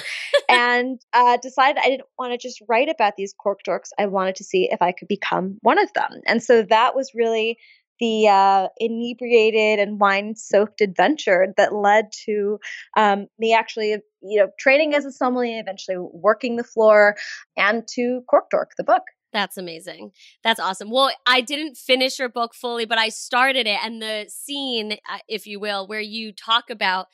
and 0.49 0.99
uh, 1.13 1.37
decided 1.37 1.81
I 1.81 1.89
didn't 1.89 2.07
want 2.17 2.33
to 2.33 2.37
just 2.37 2.61
write 2.67 2.89
about 2.89 3.15
these 3.15 3.33
cork 3.33 3.61
dorks. 3.67 3.89
I 3.97 4.07
wanted 4.07 4.35
to 4.35 4.43
see 4.43 4.69
if 4.71 4.81
I 4.81 4.91
could 4.91 5.07
become 5.07 5.57
one 5.61 5.79
of 5.79 5.91
them. 5.93 6.21
And 6.27 6.43
so 6.43 6.63
that 6.63 6.95
was 6.95 7.11
really 7.15 7.57
the 7.99 8.27
uh, 8.27 8.67
inebriated 8.77 9.79
and 9.79 9.99
wine 9.99 10.35
soaked 10.35 10.81
adventure 10.81 11.53
that 11.57 11.73
led 11.73 12.11
to 12.25 12.59
um, 12.97 13.27
me 13.37 13.53
actually, 13.53 13.97
you 14.21 14.39
know, 14.39 14.49
training 14.59 14.93
as 14.93 15.05
a 15.05 15.11
sommelier, 15.11 15.59
eventually 15.59 15.97
working 15.97 16.55
the 16.55 16.63
floor, 16.63 17.15
and 17.57 17.87
to 17.89 18.21
Cork 18.29 18.49
Dork, 18.49 18.71
the 18.77 18.83
book. 18.83 19.03
That's 19.31 19.57
amazing. 19.57 20.11
That's 20.43 20.59
awesome. 20.59 20.89
Well, 20.89 21.11
I 21.27 21.41
didn't 21.41 21.77
finish 21.77 22.17
your 22.17 22.29
book 22.29 22.55
fully, 22.55 22.85
but 22.85 22.97
I 22.97 23.09
started 23.09 23.67
it. 23.67 23.77
And 23.83 24.01
the 24.01 24.25
scene, 24.27 24.93
uh, 24.93 25.19
if 25.27 25.45
you 25.45 25.59
will, 25.59 25.85
where 25.85 25.99
you 25.99 26.31
talk 26.31 26.71
about 26.71 27.07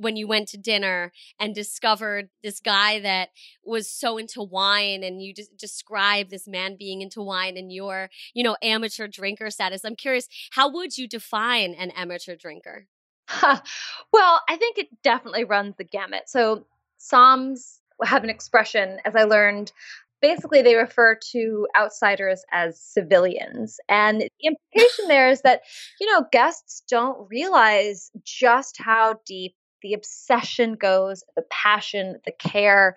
when 0.00 0.16
you 0.16 0.26
went 0.26 0.48
to 0.48 0.56
dinner 0.56 1.12
and 1.38 1.54
discovered 1.54 2.30
this 2.42 2.58
guy 2.58 2.98
that 3.00 3.28
was 3.64 3.90
so 3.90 4.16
into 4.16 4.42
wine 4.42 5.04
and 5.04 5.22
you 5.22 5.34
just 5.34 5.56
describe 5.56 6.30
this 6.30 6.48
man 6.48 6.76
being 6.78 7.02
into 7.02 7.20
wine 7.22 7.56
and 7.56 7.72
your, 7.72 8.08
you 8.32 8.42
know, 8.42 8.56
amateur 8.62 9.06
drinker 9.06 9.50
status. 9.50 9.84
I'm 9.84 9.96
curious, 9.96 10.26
how 10.52 10.72
would 10.72 10.96
you 10.96 11.06
define 11.06 11.74
an 11.74 11.90
amateur 11.90 12.34
drinker? 12.34 12.86
well, 13.42 14.42
I 14.48 14.56
think 14.56 14.78
it 14.78 14.88
definitely 15.02 15.44
runs 15.44 15.76
the 15.76 15.84
gamut. 15.84 16.22
So, 16.26 16.66
Somms 16.98 17.78
have 18.04 18.24
an 18.24 18.30
expression, 18.30 18.98
as 19.06 19.16
I 19.16 19.24
learned 19.24 19.72
basically 20.20 20.62
they 20.62 20.76
refer 20.76 21.18
to 21.32 21.66
outsiders 21.76 22.44
as 22.52 22.78
civilians 22.78 23.78
and 23.88 24.20
the 24.20 24.30
implication 24.42 25.04
there 25.08 25.28
is 25.30 25.40
that 25.42 25.62
you 26.00 26.06
know 26.06 26.26
guests 26.30 26.82
don't 26.88 27.26
realize 27.30 28.10
just 28.22 28.76
how 28.78 29.18
deep 29.26 29.54
the 29.82 29.94
obsession 29.94 30.74
goes 30.74 31.24
the 31.36 31.44
passion 31.50 32.18
the 32.24 32.32
care 32.32 32.96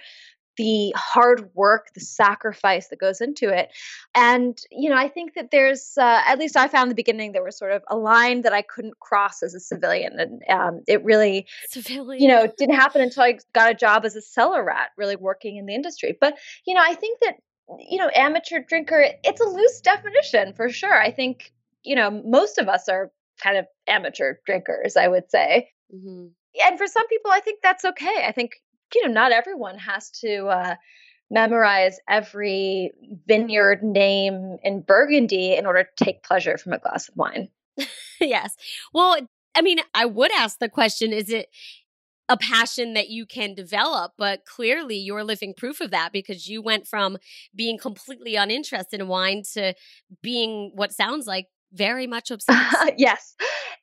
the 0.57 0.93
hard 0.95 1.49
work, 1.55 1.87
the 1.93 1.99
sacrifice 1.99 2.89
that 2.89 2.99
goes 2.99 3.21
into 3.21 3.49
it. 3.49 3.69
And, 4.13 4.57
you 4.71 4.89
know, 4.89 4.95
I 4.95 5.07
think 5.07 5.33
that 5.35 5.51
there's, 5.51 5.97
uh, 5.97 6.21
at 6.27 6.37
least 6.37 6.55
I 6.55 6.67
found 6.67 6.83
in 6.83 6.89
the 6.89 6.95
beginning, 6.95 7.31
there 7.31 7.43
was 7.43 7.57
sort 7.57 7.71
of 7.71 7.83
a 7.89 7.97
line 7.97 8.43
that 8.43 8.53
I 8.53 8.61
couldn't 8.61 8.99
cross 8.99 9.41
as 9.41 9.53
a 9.53 9.59
civilian. 9.59 10.19
And 10.19 10.41
um, 10.49 10.81
it 10.87 11.03
really, 11.03 11.47
civilian. 11.69 12.21
you 12.21 12.27
know, 12.27 12.47
didn't 12.57 12.75
happen 12.75 13.01
until 13.01 13.23
I 13.23 13.39
got 13.53 13.71
a 13.71 13.75
job 13.75 14.05
as 14.05 14.15
a 14.15 14.21
cellar 14.21 14.63
rat, 14.63 14.91
really 14.97 15.15
working 15.15 15.57
in 15.57 15.65
the 15.65 15.75
industry. 15.75 16.17
But, 16.19 16.37
you 16.65 16.75
know, 16.75 16.83
I 16.83 16.93
think 16.93 17.19
that, 17.21 17.35
you 17.79 17.97
know, 17.97 18.11
amateur 18.15 18.59
drinker, 18.59 19.05
it's 19.23 19.41
a 19.41 19.45
loose 19.45 19.81
definition 19.81 20.53
for 20.53 20.69
sure. 20.69 20.93
I 20.93 21.11
think, 21.11 21.51
you 21.83 21.95
know, 21.95 22.11
most 22.11 22.57
of 22.57 22.67
us 22.67 22.89
are 22.89 23.11
kind 23.41 23.57
of 23.57 23.65
amateur 23.87 24.35
drinkers, 24.45 24.95
I 24.95 25.07
would 25.07 25.31
say. 25.31 25.69
Mm-hmm. 25.93 26.27
And 26.65 26.77
for 26.77 26.87
some 26.87 27.07
people, 27.07 27.31
I 27.31 27.39
think 27.39 27.59
that's 27.61 27.85
okay. 27.85 28.25
I 28.25 28.31
think 28.31 28.53
you 28.95 29.07
know, 29.07 29.13
not 29.13 29.31
everyone 29.31 29.77
has 29.77 30.09
to 30.11 30.47
uh, 30.47 30.75
memorize 31.29 31.99
every 32.07 32.91
vineyard 33.27 33.83
name 33.83 34.57
in 34.63 34.81
Burgundy 34.81 35.55
in 35.55 35.65
order 35.65 35.83
to 35.83 36.03
take 36.03 36.23
pleasure 36.23 36.57
from 36.57 36.73
a 36.73 36.79
glass 36.79 37.09
of 37.09 37.15
wine. 37.15 37.49
yes. 38.21 38.55
Well, 38.93 39.17
I 39.55 39.61
mean, 39.61 39.79
I 39.93 40.05
would 40.05 40.31
ask 40.31 40.59
the 40.59 40.69
question 40.69 41.11
is 41.11 41.29
it 41.29 41.49
a 42.29 42.37
passion 42.37 42.93
that 42.93 43.09
you 43.09 43.25
can 43.25 43.53
develop, 43.53 44.13
but 44.17 44.45
clearly 44.45 44.97
you're 44.97 45.23
living 45.23 45.53
proof 45.53 45.81
of 45.81 45.91
that 45.91 46.11
because 46.13 46.47
you 46.47 46.61
went 46.61 46.87
from 46.87 47.17
being 47.53 47.77
completely 47.77 48.35
uninterested 48.35 49.01
in 49.01 49.07
wine 49.07 49.43
to 49.53 49.73
being 50.21 50.71
what 50.73 50.93
sounds 50.93 51.27
like 51.27 51.47
very 51.73 52.07
much 52.07 52.31
obsessed. 52.31 52.93
yes. 52.97 53.35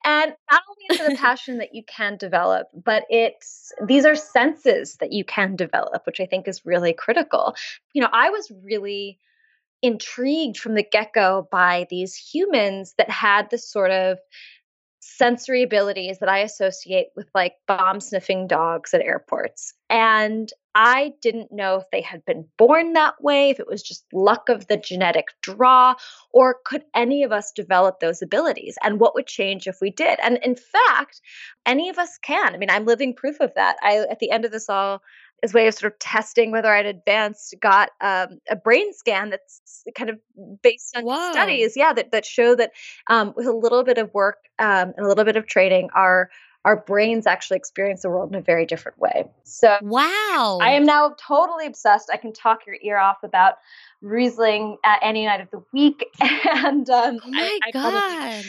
And 0.05 0.35
not 0.51 0.63
only 0.69 1.03
is 1.03 1.09
it 1.09 1.13
a 1.13 1.17
passion 1.21 1.59
that 1.59 1.75
you 1.75 1.83
can 1.85 2.17
develop, 2.17 2.69
but 2.73 3.05
it's 3.11 3.73
these 3.87 4.05
are 4.05 4.15
senses 4.15 4.97
that 4.97 5.13
you 5.13 5.25
can 5.25 5.57
develop, 5.57 6.07
which 6.07 6.21
I 6.21 6.27
think 6.27 6.49
is 6.49 6.65
really 6.65 6.93
critical. 6.93 7.55
You 7.93 8.03
know, 8.03 8.09
I 8.13 8.31
was 8.31 8.51
really 8.65 9.19
intrigued 9.83 10.59
from 10.59 10.75
the 10.75 10.83
get 10.83 11.13
go 11.13 11.49
by 11.51 11.87
these 11.91 12.15
humans 12.15 12.95
that 12.99 13.11
had 13.11 13.51
this 13.51 13.67
sort 13.67 13.91
of 13.91 14.19
sensory 15.21 15.63
abilities 15.63 16.19
that 16.21 16.31
I 16.31 16.39
associate 16.39 17.09
with 17.15 17.29
like 17.35 17.57
bomb 17.69 18.01
sniffing 18.01 18.47
dogs 18.47 18.95
at 18.95 19.03
airports. 19.03 19.75
And 19.91 20.51
I 20.75 21.13
didn't 21.21 21.53
know 21.53 21.77
if 21.77 21.85
they 21.93 22.01
had 22.01 22.25
been 22.25 22.47
born 22.57 22.95
that 22.95 23.23
way, 23.23 23.51
if 23.51 23.61
it 23.61 23.67
was 23.67 23.83
just 23.83 24.07
luck 24.15 24.49
of 24.49 24.67
the 24.67 24.79
genetic 24.79 25.27
draw, 25.43 25.95
or 26.33 26.57
could 26.65 26.85
any 26.95 27.23
of 27.23 27.33
us 27.33 27.53
develop 27.53 28.01
those 28.01 28.23
abilities? 28.23 28.79
And 28.83 28.99
what 28.99 29.15
would 29.15 29.27
change 29.27 29.67
if 29.67 29.83
we 29.83 29.91
did? 29.91 30.19
And 30.23 30.39
in 30.39 30.57
fact, 30.57 31.21
any 31.67 31.91
of 31.91 31.99
us 31.99 32.17
can. 32.17 32.55
I 32.55 32.57
mean, 32.57 32.71
I'm 32.71 32.87
living 32.87 33.13
proof 33.13 33.41
of 33.41 33.53
that. 33.57 33.77
I, 33.83 33.99
at 34.11 34.21
the 34.21 34.31
end 34.31 34.47
of 34.47 34.53
this 34.53 34.71
all, 34.71 35.03
as 35.43 35.55
way 35.55 35.67
of 35.67 35.75
sort 35.75 35.93
of 35.93 35.99
testing 35.99 36.51
whether 36.51 36.73
I'd 36.73 36.87
advanced, 36.87 37.55
got 37.61 37.91
um, 38.01 38.41
a 38.51 38.57
brain 38.57 38.93
scan 38.93 39.31
that's 39.31 39.85
kind 39.97 40.11
of 40.11 40.19
based 40.63 40.97
on 40.97 41.05
Whoa. 41.05 41.33
studies, 41.33 41.77
yeah, 41.77 41.93
that 41.93 42.13
that 42.13 42.25
show 42.25 42.55
that 42.57 42.73
um, 43.09 43.33
with 43.37 43.47
a 43.47 43.53
little 43.53 43.85
bit 43.85 43.99
of 43.99 44.13
work 44.15 44.39
um, 44.59 44.93
and 44.97 45.05
a 45.05 45.09
little 45.09 45.25
bit 45.25 45.37
of 45.37 45.47
training, 45.47 45.91
our 45.95 46.31
our 46.65 46.77
brains 46.77 47.27
actually 47.27 47.57
experience 47.57 48.03
the 48.03 48.11
world 48.11 48.31
in 48.31 48.39
a 48.39 48.43
very 48.43 48.67
different 48.67 48.99
way. 48.99 49.25
So, 49.45 49.79
wow, 49.81 50.59
I 50.61 50.73
am 50.73 50.85
now 50.85 51.15
totally 51.19 51.67
obsessed. 51.67 52.11
I 52.13 52.19
can 52.19 52.33
talk 52.33 52.67
your 52.67 52.77
ear 52.83 52.99
off 52.99 53.23
about 53.23 53.55
Riesling 54.03 54.77
at 54.85 54.99
any 55.03 55.25
night 55.25 55.41
of 55.41 55.51
the 55.51 55.63
week, 55.73 56.05
and 56.21 56.89
um, 56.91 57.19
oh 57.25 57.31
my 57.31 57.59
I, 57.65 57.69
I 57.69 57.71
god, 57.71 58.45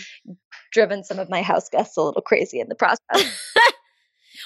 driven 0.71 1.03
some 1.03 1.19
of 1.19 1.29
my 1.29 1.41
house 1.41 1.69
guests 1.69 1.97
a 1.97 2.01
little 2.01 2.21
crazy 2.21 2.59
in 2.59 2.67
the 2.67 2.75
process. 2.75 2.99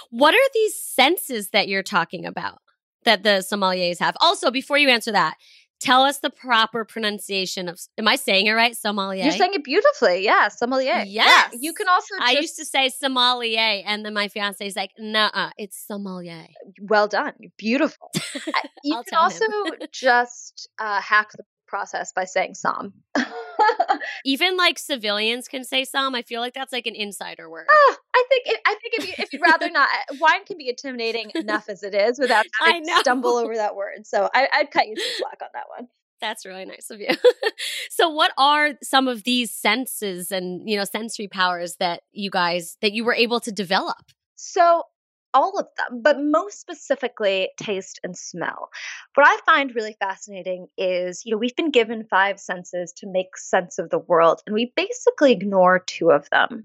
What 0.09 0.33
are 0.33 0.49
these 0.53 0.79
senses 0.79 1.49
that 1.49 1.67
you're 1.67 1.83
talking 1.83 2.25
about 2.25 2.59
that 3.03 3.23
the 3.23 3.45
sommeliers 3.49 3.99
have? 3.99 4.15
Also, 4.21 4.51
before 4.51 4.77
you 4.77 4.89
answer 4.89 5.11
that, 5.11 5.35
tell 5.79 6.03
us 6.03 6.19
the 6.19 6.29
proper 6.29 6.85
pronunciation 6.85 7.67
of 7.67 7.79
am 7.97 8.07
I 8.07 8.15
saying 8.15 8.47
it 8.47 8.53
right? 8.53 8.75
Sommelier. 8.75 9.23
You're 9.23 9.31
saying 9.33 9.53
it 9.53 9.63
beautifully. 9.63 10.23
Yeah, 10.23 10.47
sommelier. 10.47 11.03
Yes. 11.05 11.51
Yeah, 11.53 11.59
you 11.59 11.73
can 11.73 11.87
also 11.87 12.15
just... 12.17 12.29
I 12.29 12.31
used 12.39 12.55
to 12.57 12.65
say 12.65 12.89
sommelier 12.89 13.83
and 13.85 14.05
then 14.05 14.13
my 14.13 14.27
fiance 14.27 14.65
is 14.65 14.75
like, 14.75 14.91
nah, 14.97 15.51
it's 15.57 15.85
sommelier. 15.85 16.47
Well 16.81 17.07
done. 17.07 17.33
Beautiful. 17.57 18.11
you 18.83 19.01
can 19.07 19.17
also 19.17 19.45
just 19.91 20.69
uh, 20.79 21.01
hack 21.01 21.31
the 21.37 21.43
process 21.67 22.13
by 22.13 22.25
saying 22.25 22.53
somm. 22.53 22.93
Even 24.25 24.57
like 24.57 24.79
civilians 24.79 25.47
can 25.47 25.63
say 25.63 25.83
some. 25.85 26.15
I 26.15 26.21
feel 26.21 26.41
like 26.41 26.53
that's 26.53 26.73
like 26.73 26.87
an 26.87 26.95
insider 26.95 27.49
word. 27.49 27.67
Ah, 27.69 27.97
I 28.15 28.23
think 28.29 28.47
it, 28.47 28.59
I 28.65 28.75
think 28.75 28.93
if 28.95 29.07
you 29.07 29.13
if 29.17 29.33
you'd 29.33 29.41
rather 29.41 29.69
not, 29.69 29.89
eh, 29.93 30.15
wine 30.19 30.45
can 30.45 30.57
be 30.57 30.69
intimidating 30.69 31.31
enough 31.35 31.69
as 31.69 31.83
it 31.83 31.93
is 31.93 32.19
without 32.19 32.45
having 32.61 32.85
to 32.85 32.95
stumble 32.99 33.35
over 33.35 33.55
that 33.55 33.75
word. 33.75 34.05
So 34.05 34.29
I, 34.33 34.47
I'd 34.53 34.71
cut 34.71 34.87
you 34.87 34.95
some 34.95 35.11
slack 35.19 35.39
on 35.41 35.49
that 35.53 35.65
one. 35.75 35.87
That's 36.21 36.45
really 36.45 36.65
nice 36.65 36.89
of 36.89 36.99
you. 36.99 37.09
so 37.89 38.09
what 38.09 38.31
are 38.37 38.73
some 38.81 39.07
of 39.07 39.23
these 39.23 39.51
senses 39.51 40.31
and 40.31 40.67
you 40.69 40.77
know 40.77 40.85
sensory 40.85 41.27
powers 41.27 41.75
that 41.77 42.03
you 42.11 42.29
guys 42.29 42.77
that 42.81 42.93
you 42.93 43.03
were 43.03 43.13
able 43.13 43.39
to 43.41 43.51
develop? 43.51 44.11
So 44.35 44.83
all 45.35 45.59
of 45.59 45.67
them, 45.77 46.01
but 46.01 46.17
most 46.19 46.59
specifically 46.61 47.49
taste 47.61 47.99
and 48.03 48.17
smell. 48.17 48.69
What 49.13 49.27
I 49.27 49.37
find 49.45 49.75
really 49.75 49.95
fascinating 49.99 50.67
is, 50.77 51.23
you 51.25 51.31
know, 51.31 51.37
we've 51.37 51.55
been 51.55 51.71
given 51.71 52.07
five 52.09 52.39
senses 52.39 52.93
to 52.97 53.07
make 53.07 53.37
sense 53.37 53.77
of 53.77 53.89
the 53.89 53.99
world, 53.99 54.41
and 54.47 54.55
we 54.55 54.71
basically 54.75 55.33
ignore 55.33 55.79
two 55.79 56.09
of 56.09 56.27
them. 56.31 56.63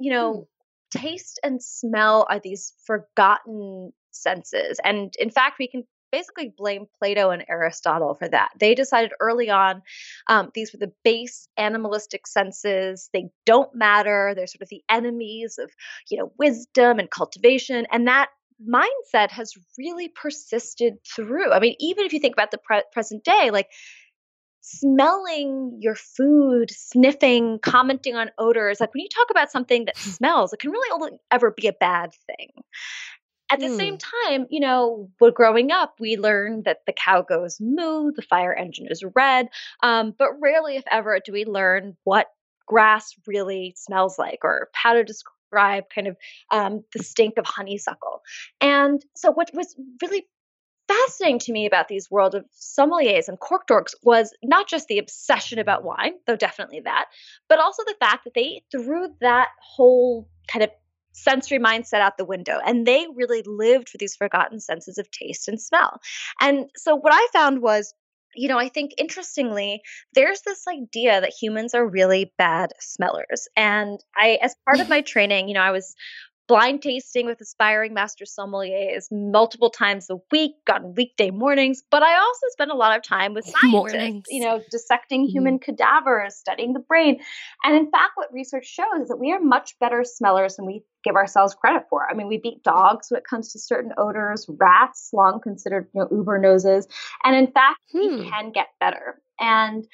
You 0.00 0.10
know, 0.12 0.34
mm. 0.34 1.00
taste 1.00 1.38
and 1.44 1.62
smell 1.62 2.26
are 2.28 2.40
these 2.40 2.74
forgotten 2.84 3.92
senses. 4.10 4.80
And 4.84 5.14
in 5.18 5.30
fact, 5.30 5.60
we 5.60 5.68
can 5.68 5.84
basically 6.10 6.52
blame 6.56 6.86
Plato 6.98 7.30
and 7.30 7.44
Aristotle 7.48 8.14
for 8.14 8.28
that. 8.28 8.50
They 8.58 8.74
decided 8.74 9.12
early 9.20 9.50
on 9.50 9.82
um, 10.28 10.50
these 10.54 10.72
were 10.72 10.78
the 10.78 10.92
base 11.04 11.48
animalistic 11.56 12.26
senses. 12.26 13.08
They 13.12 13.30
don't 13.46 13.74
matter. 13.74 14.32
They're 14.34 14.46
sort 14.46 14.62
of 14.62 14.68
the 14.68 14.82
enemies 14.88 15.58
of, 15.62 15.70
you 16.10 16.18
know, 16.18 16.32
wisdom 16.38 16.98
and 16.98 17.10
cultivation. 17.10 17.86
And 17.90 18.06
that 18.08 18.28
mindset 18.66 19.30
has 19.30 19.54
really 19.78 20.08
persisted 20.08 20.94
through. 21.04 21.52
I 21.52 21.60
mean, 21.60 21.76
even 21.78 22.04
if 22.04 22.12
you 22.12 22.20
think 22.20 22.34
about 22.34 22.50
the 22.50 22.58
pre- 22.58 22.82
present 22.92 23.24
day, 23.24 23.50
like 23.50 23.68
smelling 24.60 25.78
your 25.80 25.94
food, 25.94 26.70
sniffing, 26.70 27.58
commenting 27.60 28.16
on 28.16 28.30
odors, 28.38 28.80
like 28.80 28.92
when 28.92 29.02
you 29.02 29.08
talk 29.08 29.28
about 29.30 29.50
something 29.50 29.84
that 29.86 29.96
smells, 29.96 30.52
it 30.52 30.60
can 30.60 30.70
really 30.70 30.90
only 30.92 31.18
ever 31.30 31.50
be 31.50 31.68
a 31.68 31.72
bad 31.72 32.12
thing. 32.26 32.50
At 33.50 33.60
the 33.60 33.74
same 33.74 33.94
hmm. 33.94 34.30
time, 34.30 34.46
you 34.50 34.60
know, 34.60 35.10
when 35.18 35.32
growing 35.32 35.70
up, 35.70 35.94
we 35.98 36.16
learn 36.16 36.62
that 36.64 36.80
the 36.86 36.92
cow 36.92 37.22
goes 37.22 37.58
moo, 37.60 38.12
the 38.12 38.22
fire 38.22 38.54
engine 38.54 38.86
is 38.90 39.02
red, 39.14 39.48
um, 39.82 40.14
but 40.18 40.40
rarely, 40.40 40.76
if 40.76 40.84
ever, 40.90 41.18
do 41.24 41.32
we 41.32 41.44
learn 41.44 41.96
what 42.04 42.26
grass 42.66 43.14
really 43.26 43.74
smells 43.76 44.18
like 44.18 44.40
or 44.44 44.68
how 44.74 44.92
to 44.92 45.02
describe 45.02 45.84
kind 45.92 46.06
of 46.06 46.16
um, 46.50 46.84
the 46.94 47.02
stink 47.02 47.38
of 47.38 47.46
honeysuckle. 47.46 48.22
And 48.60 49.02
so, 49.16 49.32
what 49.32 49.50
was 49.54 49.74
really 50.00 50.26
fascinating 50.86 51.38
to 51.38 51.52
me 51.52 51.66
about 51.66 51.88
these 51.88 52.10
world 52.10 52.34
of 52.34 52.44
sommeliers 52.54 53.28
and 53.28 53.38
cork 53.38 53.66
dorks 53.68 53.94
was 54.02 54.32
not 54.42 54.68
just 54.68 54.88
the 54.88 54.98
obsession 54.98 55.58
about 55.58 55.84
wine, 55.84 56.14
though 56.26 56.36
definitely 56.36 56.80
that, 56.80 57.06
but 57.48 57.58
also 57.58 57.82
the 57.84 57.96
fact 58.00 58.24
that 58.24 58.34
they 58.34 58.62
threw 58.70 59.08
that 59.20 59.48
whole 59.60 60.28
kind 60.46 60.62
of 60.62 60.70
sensory 61.22 61.58
mindset 61.58 62.00
out 62.00 62.16
the 62.16 62.24
window 62.24 62.58
and 62.64 62.86
they 62.86 63.06
really 63.14 63.42
lived 63.46 63.88
for 63.88 63.98
these 63.98 64.16
forgotten 64.16 64.60
senses 64.60 64.98
of 64.98 65.10
taste 65.10 65.48
and 65.48 65.60
smell. 65.60 66.00
And 66.40 66.66
so 66.76 66.94
what 66.96 67.12
I 67.14 67.26
found 67.32 67.62
was 67.62 67.94
you 68.34 68.48
know, 68.48 68.58
I 68.58 68.68
think 68.68 68.92
interestingly, 68.98 69.82
there's 70.14 70.42
this 70.42 70.64
idea 70.68 71.20
that 71.20 71.32
humans 71.32 71.74
are 71.74 71.86
really 71.86 72.32
bad 72.38 72.72
smellers. 72.78 73.48
And 73.56 73.98
I, 74.14 74.38
as 74.40 74.54
part 74.64 74.80
of 74.80 74.88
my 74.90 75.00
training, 75.00 75.48
you 75.48 75.54
know, 75.54 75.62
I 75.62 75.72
was 75.72 75.94
blind 76.48 76.82
tasting 76.82 77.26
with 77.26 77.40
aspiring 77.40 77.94
master 77.94 78.24
sommeliers 78.24 79.04
multiple 79.12 79.70
times 79.70 80.08
a 80.10 80.16
week 80.32 80.54
on 80.72 80.94
weekday 80.94 81.30
mornings. 81.30 81.82
But 81.90 82.02
I 82.02 82.18
also 82.18 82.46
spend 82.50 82.70
a 82.70 82.74
lot 82.74 82.96
of 82.96 83.02
time 83.02 83.34
with 83.34 83.44
scientists, 83.44 83.70
mornings. 83.70 84.24
you 84.30 84.40
know, 84.40 84.62
dissecting 84.70 85.24
mm-hmm. 85.24 85.32
human 85.32 85.58
cadavers, 85.58 86.34
studying 86.34 86.72
the 86.72 86.80
brain. 86.80 87.20
And 87.62 87.76
in 87.76 87.90
fact, 87.90 88.12
what 88.16 88.32
research 88.32 88.66
shows 88.66 89.02
is 89.02 89.08
that 89.08 89.18
we 89.18 89.32
are 89.32 89.40
much 89.40 89.78
better 89.78 90.02
smellers 90.04 90.56
than 90.56 90.66
we 90.66 90.82
give 91.04 91.14
ourselves 91.14 91.54
credit 91.54 91.84
for. 91.90 92.10
I 92.10 92.14
mean, 92.14 92.28
we 92.28 92.38
beat 92.38 92.62
dogs 92.64 93.10
when 93.10 93.18
it 93.18 93.24
comes 93.28 93.52
to 93.52 93.58
certain 93.58 93.92
odors, 93.98 94.46
rats, 94.48 95.10
long 95.12 95.40
considered, 95.40 95.88
you 95.94 96.00
know, 96.00 96.08
uber 96.10 96.38
noses. 96.38 96.88
And 97.22 97.36
in 97.36 97.52
fact, 97.52 97.78
hmm. 97.92 97.98
we 97.98 98.30
can 98.30 98.52
get 98.52 98.68
better. 98.80 99.20
And 99.38 99.86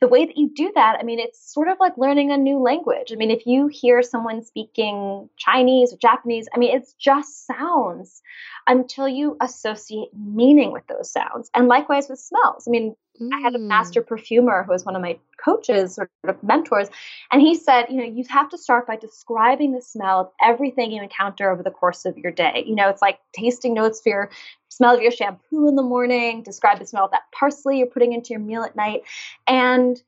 the 0.00 0.08
way 0.08 0.26
that 0.26 0.36
you 0.36 0.50
do 0.54 0.72
that, 0.74 0.98
I 0.98 1.02
mean, 1.02 1.18
it's 1.18 1.52
sort 1.52 1.68
of 1.68 1.78
like 1.80 1.96
learning 1.96 2.32
a 2.32 2.36
new 2.36 2.58
language. 2.58 3.12
I 3.12 3.16
mean, 3.16 3.30
if 3.30 3.46
you 3.46 3.68
hear 3.68 4.02
someone 4.02 4.44
speaking 4.44 5.28
Chinese 5.36 5.92
or 5.92 5.96
Japanese, 5.98 6.48
I 6.54 6.58
mean, 6.58 6.76
it's 6.76 6.94
just 6.94 7.46
sounds 7.46 8.22
until 8.66 9.08
you 9.08 9.36
associate 9.40 10.08
meaning 10.14 10.72
with 10.72 10.86
those 10.88 11.10
sounds. 11.10 11.50
And 11.54 11.68
likewise 11.68 12.08
with 12.08 12.18
smells. 12.18 12.66
I 12.66 12.70
mean, 12.70 12.96
Mm. 13.20 13.30
I 13.32 13.40
had 13.40 13.54
a 13.54 13.58
master 13.58 14.02
mm. 14.02 14.06
perfumer 14.06 14.62
who 14.62 14.72
was 14.72 14.84
one 14.84 14.96
of 14.96 15.02
my 15.02 15.18
coaches, 15.42 15.94
sort 15.94 16.10
of 16.24 16.42
mentors, 16.42 16.88
and 17.30 17.40
he 17.40 17.54
said, 17.54 17.86
you 17.90 17.96
know, 17.96 18.04
you 18.04 18.24
have 18.28 18.48
to 18.50 18.58
start 18.58 18.86
by 18.86 18.96
describing 18.96 19.72
the 19.72 19.82
smell 19.82 20.20
of 20.20 20.30
everything 20.40 20.90
you 20.90 21.02
encounter 21.02 21.50
over 21.50 21.62
the 21.62 21.70
course 21.70 22.04
of 22.04 22.16
your 22.18 22.32
day. 22.32 22.64
You 22.66 22.74
know, 22.74 22.88
it's 22.88 23.02
like 23.02 23.18
tasting 23.32 23.74
notes 23.74 24.00
for 24.00 24.08
your 24.08 24.30
smell 24.68 24.94
of 24.94 25.02
your 25.02 25.10
shampoo 25.10 25.68
in 25.68 25.76
the 25.76 25.82
morning, 25.82 26.42
describe 26.42 26.78
the 26.78 26.86
smell 26.86 27.06
of 27.06 27.10
that 27.10 27.30
parsley 27.32 27.78
you're 27.78 27.86
putting 27.86 28.12
into 28.12 28.30
your 28.30 28.40
meal 28.40 28.62
at 28.62 28.76
night. 28.76 29.02
And, 29.46 30.00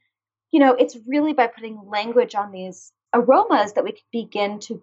you 0.50 0.60
know, 0.60 0.74
it's 0.74 0.96
really 1.06 1.32
by 1.32 1.46
putting 1.46 1.80
language 1.88 2.34
on 2.34 2.52
these 2.52 2.92
aromas 3.14 3.72
that 3.74 3.84
we 3.84 3.92
can 3.92 4.02
begin 4.12 4.60
to 4.60 4.82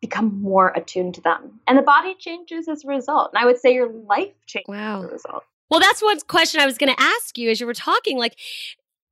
become 0.00 0.40
more 0.40 0.68
attuned 0.74 1.14
to 1.14 1.20
them. 1.20 1.60
And 1.66 1.76
the 1.76 1.82
body 1.82 2.14
changes 2.18 2.68
as 2.68 2.84
a 2.84 2.88
result. 2.88 3.32
And 3.34 3.42
I 3.42 3.46
would 3.46 3.58
say 3.58 3.74
your 3.74 3.90
life 3.90 4.32
changes 4.46 4.68
wow. 4.68 4.98
as 4.98 5.04
a 5.04 5.12
result. 5.12 5.44
Well, 5.70 5.80
that's 5.80 6.02
one 6.02 6.18
question 6.20 6.60
I 6.60 6.66
was 6.66 6.78
going 6.78 6.94
to 6.94 7.00
ask 7.00 7.36
you 7.36 7.50
as 7.50 7.60
you 7.60 7.66
were 7.66 7.74
talking. 7.74 8.18
Like, 8.18 8.38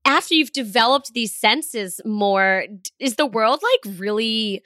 after 0.05 0.35
you've 0.35 0.53
developed 0.53 1.13
these 1.13 1.35
senses 1.35 2.01
more, 2.05 2.65
is 2.99 3.17
the 3.17 3.27
world 3.27 3.61
like 3.63 3.95
really 3.99 4.63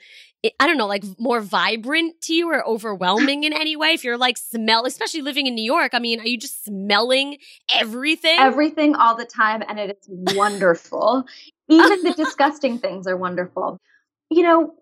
I 0.59 0.65
don't 0.65 0.77
know, 0.77 0.87
like 0.87 1.03
more 1.19 1.39
vibrant 1.39 2.19
to 2.23 2.33
you 2.33 2.49
or 2.49 2.65
overwhelming 2.65 3.43
in 3.43 3.53
any 3.53 3.75
way? 3.75 3.89
If 3.89 4.03
you're 4.03 4.17
like 4.17 4.37
smell, 4.37 4.85
especially 4.85 5.21
living 5.21 5.45
in 5.45 5.53
New 5.53 5.63
York, 5.63 5.91
I 5.93 5.99
mean, 5.99 6.19
are 6.19 6.25
you 6.25 6.37
just 6.37 6.65
smelling 6.65 7.37
everything? 7.73 8.37
Everything 8.39 8.95
all 8.95 9.15
the 9.15 9.25
time, 9.25 9.61
and 9.67 9.77
it 9.77 9.99
is 10.01 10.35
wonderful. 10.35 11.25
Even 11.69 12.03
the 12.03 12.13
disgusting 12.17 12.79
things 12.79 13.05
are 13.05 13.15
wonderful. 13.15 13.77
You 14.31 14.41
know, 14.43 14.73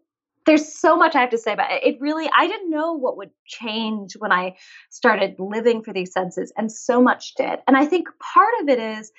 there's 0.50 0.74
so 0.74 0.98
much 0.98 1.16
I 1.16 1.22
have 1.22 1.30
to 1.30 1.38
say 1.38 1.54
about 1.54 1.72
it. 1.72 1.84
It 1.84 2.02
really, 2.02 2.28
I 2.36 2.48
didn't 2.48 2.72
know 2.72 2.94
what 2.94 3.18
would 3.18 3.30
change 3.46 4.14
when 4.18 4.32
I 4.32 4.56
started 4.90 5.36
living 5.38 5.84
for 5.84 5.94
these 5.94 6.12
senses, 6.12 6.52
and 6.58 6.72
so 6.72 7.00
much 7.00 7.36
did. 7.36 7.60
And 7.68 7.78
I 7.78 7.86
think 7.86 8.08
part 8.34 8.54
of 8.62 8.68
it 8.68 8.80
is 8.80 9.12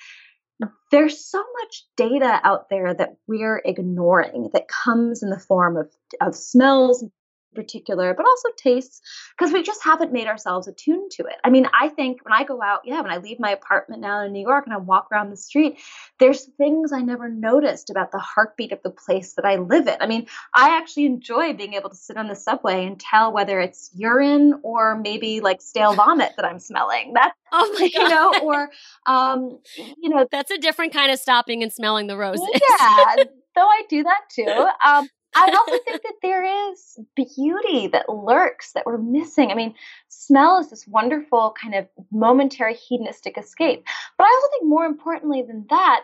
there's 0.91 1.25
so 1.25 1.41
much 1.61 1.85
data 1.95 2.41
out 2.43 2.69
there 2.69 2.93
that 2.93 3.15
we're 3.27 3.61
ignoring 3.63 4.49
that 4.51 4.67
comes 4.67 5.23
in 5.23 5.29
the 5.29 5.39
form 5.39 5.77
of, 5.77 5.89
of 6.19 6.35
smells 6.35 7.05
particular, 7.53 8.13
but 8.13 8.25
also 8.25 8.49
tastes, 8.57 9.01
because 9.37 9.53
we 9.53 9.63
just 9.63 9.83
haven't 9.83 10.11
made 10.11 10.27
ourselves 10.27 10.67
attuned 10.67 11.11
to 11.11 11.23
it. 11.23 11.35
I 11.43 11.49
mean, 11.49 11.67
I 11.79 11.89
think 11.89 12.23
when 12.23 12.33
I 12.33 12.43
go 12.43 12.61
out, 12.61 12.81
yeah, 12.85 13.01
when 13.01 13.11
I 13.11 13.17
leave 13.17 13.39
my 13.39 13.51
apartment 13.51 14.01
now 14.01 14.23
in 14.23 14.31
New 14.31 14.41
York 14.41 14.65
and 14.65 14.73
I 14.73 14.77
walk 14.77 15.07
around 15.11 15.29
the 15.29 15.37
street, 15.37 15.79
there's 16.19 16.45
things 16.57 16.91
I 16.91 17.01
never 17.01 17.29
noticed 17.29 17.89
about 17.89 18.11
the 18.11 18.19
heartbeat 18.19 18.71
of 18.71 18.81
the 18.83 18.91
place 18.91 19.33
that 19.33 19.45
I 19.45 19.57
live 19.57 19.87
in. 19.87 19.97
I 19.99 20.07
mean, 20.07 20.27
I 20.53 20.77
actually 20.77 21.05
enjoy 21.05 21.53
being 21.53 21.73
able 21.73 21.89
to 21.89 21.95
sit 21.95 22.17
on 22.17 22.27
the 22.27 22.35
subway 22.35 22.85
and 22.85 22.99
tell 22.99 23.31
whether 23.31 23.59
it's 23.59 23.91
urine 23.95 24.59
or 24.63 24.97
maybe 24.97 25.39
like 25.41 25.61
stale 25.61 25.93
vomit 25.93 26.33
that 26.37 26.45
I'm 26.45 26.59
smelling. 26.59 27.13
That's 27.13 27.35
Oh 27.53 27.69
my 27.77 27.89
God. 27.89 27.91
you 27.93 28.09
know, 28.09 28.33
or 28.43 28.69
um, 29.05 29.59
you 29.75 30.09
know, 30.09 30.25
that's 30.31 30.51
a 30.51 30.57
different 30.57 30.93
kind 30.93 31.11
of 31.11 31.19
stopping 31.19 31.63
and 31.63 31.71
smelling 31.71 32.07
the 32.07 32.17
roses. 32.17 32.47
Yeah, 32.53 33.15
though 33.55 33.67
I 33.67 33.83
do 33.89 34.03
that 34.03 34.21
too. 34.33 34.67
Um, 34.85 35.09
I 35.33 35.49
also 35.49 35.83
think 35.83 36.01
that 36.03 36.15
there 36.21 36.71
is 36.71 36.99
beauty 37.15 37.87
that 37.87 38.09
lurks 38.09 38.73
that 38.73 38.85
we're 38.85 38.97
missing. 38.97 39.51
I 39.51 39.55
mean, 39.55 39.75
smell 40.09 40.59
is 40.59 40.69
this 40.69 40.87
wonderful 40.87 41.55
kind 41.61 41.75
of 41.75 41.87
momentary 42.11 42.73
hedonistic 42.73 43.37
escape. 43.37 43.85
But 44.17 44.25
I 44.25 44.27
also 44.27 44.47
think 44.51 44.69
more 44.69 44.85
importantly 44.85 45.41
than 45.41 45.65
that, 45.69 46.01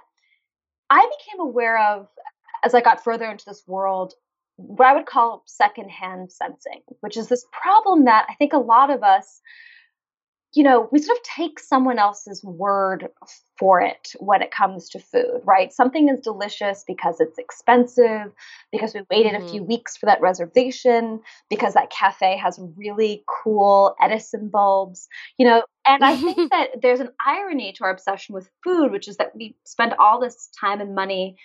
I 0.90 1.10
became 1.20 1.42
aware 1.42 1.78
of 1.78 2.08
as 2.64 2.74
I 2.74 2.82
got 2.82 3.04
further 3.04 3.26
into 3.26 3.46
this 3.46 3.64
world 3.68 4.14
what 4.58 4.88
I 4.88 4.94
would 4.96 5.06
call 5.06 5.44
secondhand 5.46 6.32
sensing, 6.32 6.82
which 7.02 7.16
is 7.16 7.28
this 7.28 7.46
problem 7.52 8.06
that 8.06 8.26
I 8.28 8.34
think 8.36 8.54
a 8.54 8.58
lot 8.58 8.90
of 8.90 9.04
us 9.04 9.42
you 10.54 10.64
know, 10.64 10.88
we 10.92 11.00
sort 11.00 11.18
of 11.18 11.24
take 11.24 11.60
someone 11.60 12.00
else's 12.00 12.44
word 12.44 13.10
for 13.60 13.82
it 13.82 14.14
when 14.20 14.42
it 14.42 14.52
comes 14.52 14.90
to 14.90 15.00
food, 15.00 15.42
right? 15.44 15.74
Something 15.74 16.10
is 16.10 16.20
delicious 16.22 16.84
because 16.88 17.20
it's 17.20 17.38
expensive, 17.38 18.32
because 18.72 18.94
we 18.94 19.02
waited 19.12 19.34
mm-hmm. 19.34 19.46
a 19.46 19.50
few 19.50 19.62
mm-hmm. 19.62 19.72
weeks 19.72 19.98
for 19.98 20.06
that 20.06 20.22
reservation, 20.22 21.20
because 21.50 21.74
that 21.74 21.90
cafe 21.90 22.38
has 22.38 22.60
really 22.78 23.24
cool 23.44 23.96
Edison 24.02 24.50
bulbs, 24.50 25.08
you 25.38 25.46
know. 25.46 25.64
And 25.86 26.04
I 26.04 26.16
think 26.16 26.50
that 26.52 26.82
there's 26.82 27.02
an 27.02 27.10
irony 27.26 27.74
to 27.74 27.84
our 27.84 27.92
obsession 27.92 28.34
with 28.34 28.50
food, 28.64 28.92
which 28.92 29.08
is 29.08 29.18
that 29.18 29.36
we 29.36 29.56
spend 29.66 29.96
all 30.00 30.20
this 30.20 30.50
time 30.60 30.80
and 30.80 30.96
money 30.96 31.38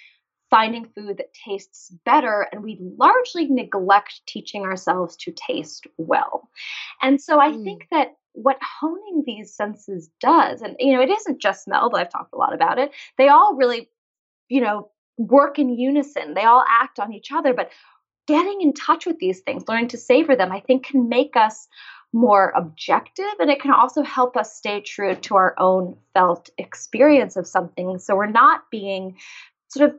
finding 0.53 0.85
food 0.85 1.17
that 1.17 1.33
tastes 1.33 1.91
better, 2.05 2.47
and 2.53 2.63
we 2.63 2.79
largely 2.99 3.47
neglect 3.47 4.21
teaching 4.27 4.63
ourselves 4.63 5.17
to 5.17 5.33
taste 5.33 5.87
well. 5.97 6.49
And 7.01 7.21
so 7.21 7.41
I 7.41 7.53
mm. 7.53 7.65
think 7.65 7.89
that 7.91 8.09
what 8.35 8.59
honing 8.81 9.25
these 9.27 9.55
senses 9.55 10.11
does, 10.21 10.61
and 10.61 10.77
you 10.79 10.93
know, 10.93 11.01
it 11.01 11.11
isn't 11.11 11.41
just 11.41 11.65
smell, 11.65 11.89
but 11.91 12.01
I've 12.01 12.13
talked 12.13 12.35
a 12.35 12.39
lot 12.39 12.55
about 12.55 12.79
it. 12.79 12.93
They 13.17 13.29
all 13.29 13.57
really, 13.57 13.89
you 14.51 14.61
know, 14.61 14.91
work 15.17 15.59
in 15.59 15.71
unison. 15.71 16.35
They 16.35 16.45
all 16.45 16.65
act 16.69 17.01
on 17.01 17.15
each 17.15 17.33
other, 17.33 17.55
but 17.55 17.71
getting 18.29 18.61
in 18.61 18.75
touch 18.75 19.07
with 19.07 19.19
these 19.19 19.41
things, 19.41 19.65
learning 19.67 19.89
to 19.89 19.99
savor 19.99 20.37
them, 20.37 20.53
I 20.53 20.61
think 20.61 20.85
can 20.85 21.09
make 21.09 21.35
us 21.35 21.67
more 22.13 22.53
objective 22.55 23.25
and 23.41 23.51
it 23.51 23.61
can 23.61 23.71
also 23.71 24.03
help 24.03 24.37
us 24.37 24.55
stay 24.55 24.83
true 24.83 25.15
to 25.15 25.35
our 25.35 25.55
own 25.59 25.97
felt 26.13 26.51
experience 26.59 27.37
of 27.37 27.47
something. 27.47 27.99
So 27.99 28.15
we're 28.15 28.27
not 28.27 28.71
being 28.71 29.17
sort 29.69 29.91
of, 29.91 29.97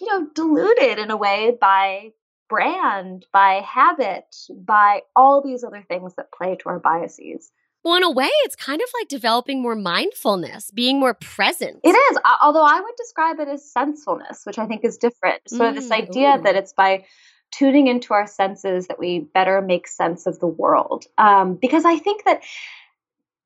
you 0.00 0.06
know, 0.06 0.26
diluted 0.34 0.98
in 0.98 1.10
a 1.10 1.16
way 1.16 1.56
by 1.60 2.10
brand, 2.48 3.24
by 3.32 3.62
habit, 3.64 4.36
by 4.50 5.00
all 5.16 5.42
these 5.42 5.64
other 5.64 5.84
things 5.88 6.14
that 6.16 6.32
play 6.32 6.56
to 6.56 6.68
our 6.68 6.78
biases. 6.78 7.50
Well, 7.84 7.96
in 7.96 8.04
a 8.04 8.10
way, 8.10 8.28
it's 8.44 8.54
kind 8.54 8.80
of 8.80 8.88
like 9.00 9.08
developing 9.08 9.60
more 9.60 9.74
mindfulness, 9.74 10.70
being 10.70 11.00
more 11.00 11.14
present. 11.14 11.80
It 11.82 11.96
is, 11.96 12.18
although 12.40 12.64
I 12.64 12.80
would 12.80 12.94
describe 12.96 13.40
it 13.40 13.48
as 13.48 13.68
sensefulness, 13.72 14.42
which 14.44 14.58
I 14.58 14.66
think 14.66 14.84
is 14.84 14.98
different. 14.98 15.42
So, 15.48 15.60
mm, 15.60 15.74
this 15.74 15.90
idea 15.90 16.36
ooh. 16.38 16.42
that 16.42 16.54
it's 16.54 16.72
by 16.72 17.06
tuning 17.50 17.88
into 17.88 18.14
our 18.14 18.26
senses 18.26 18.86
that 18.86 18.98
we 18.98 19.26
better 19.34 19.60
make 19.60 19.88
sense 19.88 20.26
of 20.26 20.38
the 20.38 20.46
world. 20.46 21.06
Um, 21.18 21.54
because 21.60 21.84
I 21.84 21.98
think 21.98 22.24
that, 22.24 22.42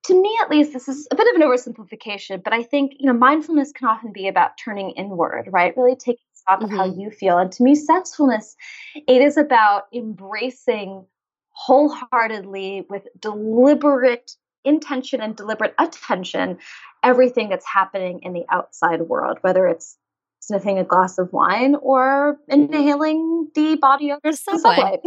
to 0.05 0.21
me 0.21 0.39
at 0.43 0.51
least, 0.51 0.73
this 0.73 0.87
is 0.87 1.09
a 1.11 1.17
bit 1.17 1.27
of 1.35 1.41
an 1.41 1.49
oversimplification, 1.49 2.45
but 2.45 2.53
I 2.53 2.63
think 2.63 2.93
you 2.99 3.07
know 3.07 3.19
mindfulness 3.19 3.73
can 3.73 3.89
often 3.89 4.13
be 4.13 4.29
about 4.29 4.53
turning 4.63 4.91
inward, 4.91 5.49
right? 5.51 5.77
Really 5.77 5.97
taking 5.97 6.27
mm-hmm. 6.49 6.65
of 6.65 6.71
how 6.71 6.89
mm-hmm. 6.89 7.01
you 7.01 7.11
feel. 7.11 7.39
And 7.39 7.51
to 7.53 7.63
me, 7.63 7.75
sensefulness, 7.75 8.57
it 8.95 9.23
is 9.23 9.37
about 9.37 9.85
embracing 9.95 11.07
wholeheartedly 11.51 12.87
with 12.91 13.07
deliberate 13.19 14.33
intention 14.65 15.21
and 15.21 15.37
deliberate 15.37 15.75
attention 15.79 16.59
everything 17.03 17.49
that's 17.49 17.67
happening 17.67 18.21
in 18.23 18.33
the 18.33 18.45
outside 18.51 19.01
world, 19.03 19.39
whether 19.43 19.67
it's 19.67 19.97
sniffing 20.41 20.79
a 20.79 20.85
glass 20.85 21.19
of 21.19 21.33
wine 21.33 21.77
or 21.77 22.39
inhaling 22.49 23.49
the 23.55 23.77
body 23.77 24.13
odor 24.13 24.29
of 24.29 24.37
the 24.45 24.59
subway. 24.59 25.01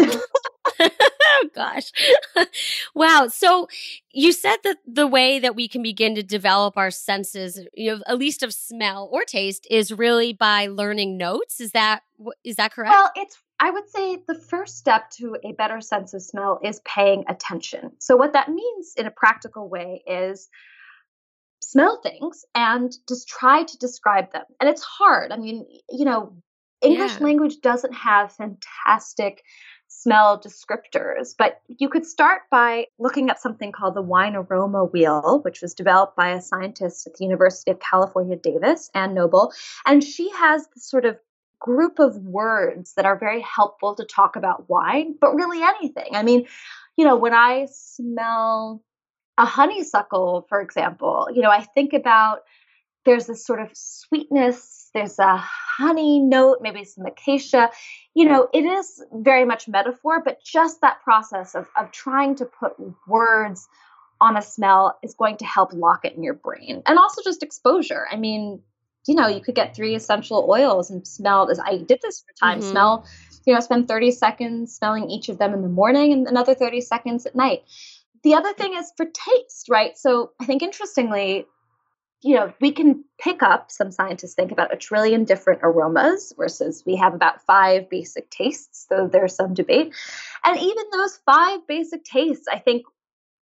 oh 1.43 1.49
gosh. 1.56 1.91
wow. 2.95 3.28
So 3.28 3.67
you 4.12 4.32
said 4.32 4.58
that 4.63 4.78
the 4.86 5.08
way 5.08 5.39
that 5.39 5.56
we 5.56 5.67
can 5.67 5.82
begin 5.82 6.15
to 6.15 6.23
develop 6.23 6.78
our 6.78 6.91
senses, 6.91 7.60
you 7.73 7.95
know, 7.95 8.04
at 8.08 8.17
least 8.17 8.43
of 8.43 8.54
smell 8.54 9.10
or 9.12 9.23
taste 9.23 9.67
is 9.69 9.91
really 9.91 10.34
by 10.34 10.67
learning 10.67 11.17
notes. 11.17 11.60
Is 11.60 11.71
that 11.71 12.02
is 12.43 12.58
that 12.58 12.73
correct? 12.73 12.91
Well, 12.91 13.12
it's 13.15 13.38
I 13.60 13.71
would 13.71 13.89
say 13.89 14.17
the 14.28 14.39
first 14.39 14.78
step 14.78 15.10
to 15.17 15.36
a 15.43 15.52
better 15.52 15.82
sense 15.82 16.13
of 16.13 16.21
smell 16.21 16.60
is 16.63 16.82
paying 16.86 17.25
attention. 17.28 17.91
So, 17.99 18.15
what 18.15 18.34
that 18.34 18.49
means 18.49 18.93
in 18.95 19.06
a 19.06 19.12
practical 19.12 19.67
way 19.67 20.02
is 20.08 20.47
smell 21.62 21.99
things 22.02 22.45
and 22.56 22.91
just 23.08 23.28
try 23.28 23.63
to 23.63 23.78
describe 23.78 24.32
them. 24.32 24.45
And 24.60 24.69
it's 24.69 24.82
hard. 24.82 25.32
I 25.32 25.38
mean, 25.38 25.65
you 25.89 26.06
know, 26.06 26.38
English 26.82 27.17
yeah. 27.19 27.23
language 27.23 27.60
doesn't 27.62 27.93
have 27.93 28.32
fantastic 28.34 29.43
smell 30.01 30.39
descriptors, 30.39 31.35
but 31.38 31.62
you 31.67 31.89
could 31.89 32.05
start 32.05 32.43
by 32.49 32.85
looking 32.99 33.29
at 33.29 33.41
something 33.41 33.71
called 33.71 33.95
the 33.95 34.01
wine 34.01 34.35
aroma 34.35 34.85
wheel, 34.85 35.41
which 35.43 35.62
was 35.62 35.73
developed 35.73 36.15
by 36.15 36.29
a 36.29 36.41
scientist 36.41 37.05
at 37.05 37.15
the 37.15 37.25
University 37.25 37.69
of 37.71 37.79
California, 37.79 38.38
Davis, 38.38 38.89
Ann 38.93 39.13
Noble. 39.13 39.51
And 39.85 40.01
she 40.01 40.29
has 40.31 40.67
this 40.73 40.89
sort 40.89 41.03
of 41.03 41.17
group 41.59 41.99
of 41.99 42.15
words 42.17 42.93
that 42.93 43.05
are 43.05 43.19
very 43.19 43.41
helpful 43.41 43.95
to 43.95 44.05
talk 44.05 44.38
about 44.38 44.69
wine, 44.69 45.15
but 45.19 45.35
really 45.35 45.62
anything. 45.62 46.15
I 46.15 46.23
mean, 46.23 46.47
you 46.95 47.03
know, 47.03 47.17
when 47.17 47.33
I 47.33 47.67
smell 47.69 48.81
a 49.38 49.45
honeysuckle, 49.45 50.45
for 50.47 50.62
example, 50.62 51.27
you 51.33 51.41
know, 51.41 51.51
I 51.51 51.63
think 51.63 51.91
about 51.91 52.39
there's 53.05 53.25
this 53.25 53.45
sort 53.45 53.62
of 53.62 53.69
sweetness, 53.73 54.79
there's 54.93 55.19
a 55.19 55.38
honey 55.38 56.19
note, 56.19 56.60
maybe 56.62 56.84
some 56.84 57.06
acacia. 57.06 57.69
You 58.13 58.25
know, 58.25 58.47
it 58.54 58.65
is 58.65 59.04
very 59.13 59.45
much 59.45 59.67
metaphor, 59.67 60.21
but 60.23 60.43
just 60.43 60.82
that 60.82 61.02
process 61.04 61.56
of, 61.56 61.67
of 61.78 61.91
trying 61.91 62.36
to 62.36 62.45
put 62.45 62.73
words 63.08 63.67
on 64.21 64.36
a 64.36 64.41
smell 64.41 64.97
is 65.02 65.15
going 65.15 65.38
to 65.38 65.45
help 65.45 65.73
lock 65.73 66.06
it 66.06 66.15
in 66.15 66.23
your 66.23 66.34
brain. 66.34 66.82
And 66.86 66.97
also 66.99 67.21
just 67.23 67.43
exposure. 67.43 68.06
I 68.12 68.17
mean, 68.17 68.62
you 69.08 69.15
know, 69.15 69.28
you 69.28 69.41
could 69.41 69.56
get 69.56 69.75
three 69.75 69.95
essential 69.95 70.45
oils 70.49 70.91
and 70.91 71.08
smell 71.08 71.45
this. 71.45 71.60
I 71.60 71.78
did 71.78 71.99
this 72.02 72.21
for 72.21 72.34
time. 72.38 72.60
Mm-hmm. 72.60 72.69
Smell, 72.69 73.06
you 73.45 73.54
know, 73.54 73.60
spend 73.60 73.88
30 73.88 74.12
seconds 74.12 74.75
smelling 74.75 75.10
each 75.10 75.30
of 75.30 75.38
them 75.38 75.54
in 75.54 75.62
the 75.62 75.69
morning 75.69 76.12
and 76.12 76.28
another 76.28 76.54
30 76.54 76.82
seconds 76.82 77.25
at 77.25 77.36
night. 77.36 77.63
The 78.23 78.34
other 78.34 78.54
thing 78.54 78.75
is 78.75 78.91
for 78.97 79.06
taste, 79.06 79.67
right? 79.69 79.97
So 79.97 80.32
I 80.41 80.45
think 80.45 80.62
interestingly, 80.62 81.45
you 82.21 82.36
know, 82.36 82.53
we 82.60 82.71
can 82.71 83.05
pick 83.17 83.41
up, 83.41 83.71
some 83.71 83.91
scientists 83.91 84.34
think, 84.34 84.51
about 84.51 84.73
a 84.73 84.77
trillion 84.77 85.23
different 85.23 85.62
aromas 85.63 86.34
versus 86.38 86.84
we 86.86 86.97
have 86.97 87.13
about 87.13 87.41
five 87.45 87.89
basic 87.89 88.29
tastes, 88.29 88.88
though 88.89 89.08
there's 89.08 89.36
some 89.36 89.53
debate. 89.53 89.93
And 90.43 90.58
even 90.58 90.84
those 90.91 91.19
five 91.25 91.65
basic 91.67 92.03
tastes, 92.03 92.47
I 92.51 92.60
think 92.60 92.84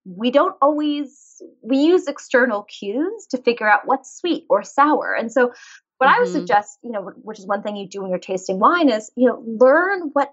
we 0.04 0.30
don't 0.30 0.56
always 0.60 1.40
we 1.62 1.78
use 1.78 2.06
external 2.06 2.64
cues 2.64 3.26
to 3.30 3.38
figure 3.38 3.68
out 3.68 3.87
what's 3.87 4.18
sweet 4.18 4.44
or 4.50 4.62
sour 4.62 5.14
and 5.14 5.32
so 5.32 5.52
what 5.98 6.06
mm-hmm. 6.06 6.14
i 6.14 6.18
would 6.18 6.28
mm-hmm. 6.28 6.38
suggest 6.40 6.78
you 6.82 6.92
know 6.92 7.10
which 7.22 7.38
is 7.38 7.46
one 7.46 7.62
thing 7.62 7.76
you 7.76 7.88
do 7.88 8.02
when 8.02 8.10
you're 8.10 8.18
tasting 8.18 8.58
wine 8.58 8.90
is 8.90 9.10
you 9.16 9.26
know 9.26 9.42
learn 9.46 10.10
what 10.12 10.30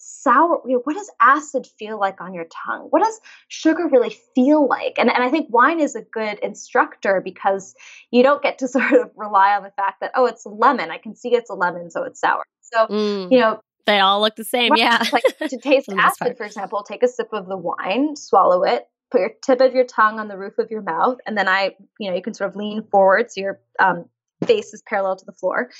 sour 0.00 0.62
you 0.66 0.74
know, 0.74 0.80
what 0.84 0.96
does 0.96 1.10
acid 1.20 1.66
feel 1.78 2.00
like 2.00 2.20
on 2.20 2.34
your 2.34 2.46
tongue? 2.66 2.86
What 2.90 3.02
does 3.02 3.20
sugar 3.48 3.86
really 3.86 4.16
feel 4.34 4.66
like? 4.66 4.94
And, 4.98 5.10
and 5.10 5.22
i 5.22 5.30
think 5.30 5.48
wine 5.50 5.78
is 5.78 5.94
a 5.94 6.02
good 6.02 6.38
instructor 6.40 7.20
because 7.22 7.74
you 8.10 8.22
don't 8.22 8.42
get 8.42 8.58
to 8.58 8.68
sort 8.76 8.92
of 8.92 9.10
rely 9.16 9.54
on 9.54 9.62
the 9.62 9.70
fact 9.70 10.00
that 10.00 10.12
oh 10.14 10.26
it's 10.26 10.44
lemon. 10.46 10.90
I 10.90 10.98
can 10.98 11.14
see 11.14 11.34
it's 11.34 11.50
a 11.50 11.54
lemon 11.54 11.90
so 11.90 12.04
it's 12.04 12.20
sour. 12.20 12.44
So 12.60 12.86
mm. 12.86 13.30
you 13.30 13.38
know 13.38 13.60
they 13.86 14.00
all 14.00 14.20
look 14.20 14.36
the 14.36 14.44
same 14.44 14.72
right, 14.72 14.80
yeah. 14.80 15.04
like 15.12 15.50
to 15.50 15.58
taste 15.62 15.88
acid 15.90 16.36
for 16.36 16.44
example 16.44 16.82
take 16.82 17.02
a 17.02 17.08
sip 17.08 17.28
of 17.32 17.46
the 17.46 17.56
wine 17.56 18.16
swallow 18.16 18.62
it 18.62 18.86
put 19.10 19.20
your 19.20 19.30
tip 19.42 19.60
of 19.60 19.74
your 19.74 19.84
tongue 19.84 20.20
on 20.20 20.28
the 20.28 20.36
roof 20.36 20.58
of 20.58 20.70
your 20.70 20.82
mouth 20.82 21.18
and 21.26 21.36
then 21.36 21.48
i 21.48 21.74
you 21.98 22.08
know 22.08 22.14
you 22.14 22.22
can 22.22 22.34
sort 22.34 22.50
of 22.50 22.56
lean 22.56 22.82
forward 22.90 23.30
so 23.30 23.40
your 23.40 23.60
um, 23.80 24.04
face 24.46 24.72
is 24.72 24.82
parallel 24.86 25.16
to 25.16 25.24
the 25.24 25.32
floor. 25.32 25.70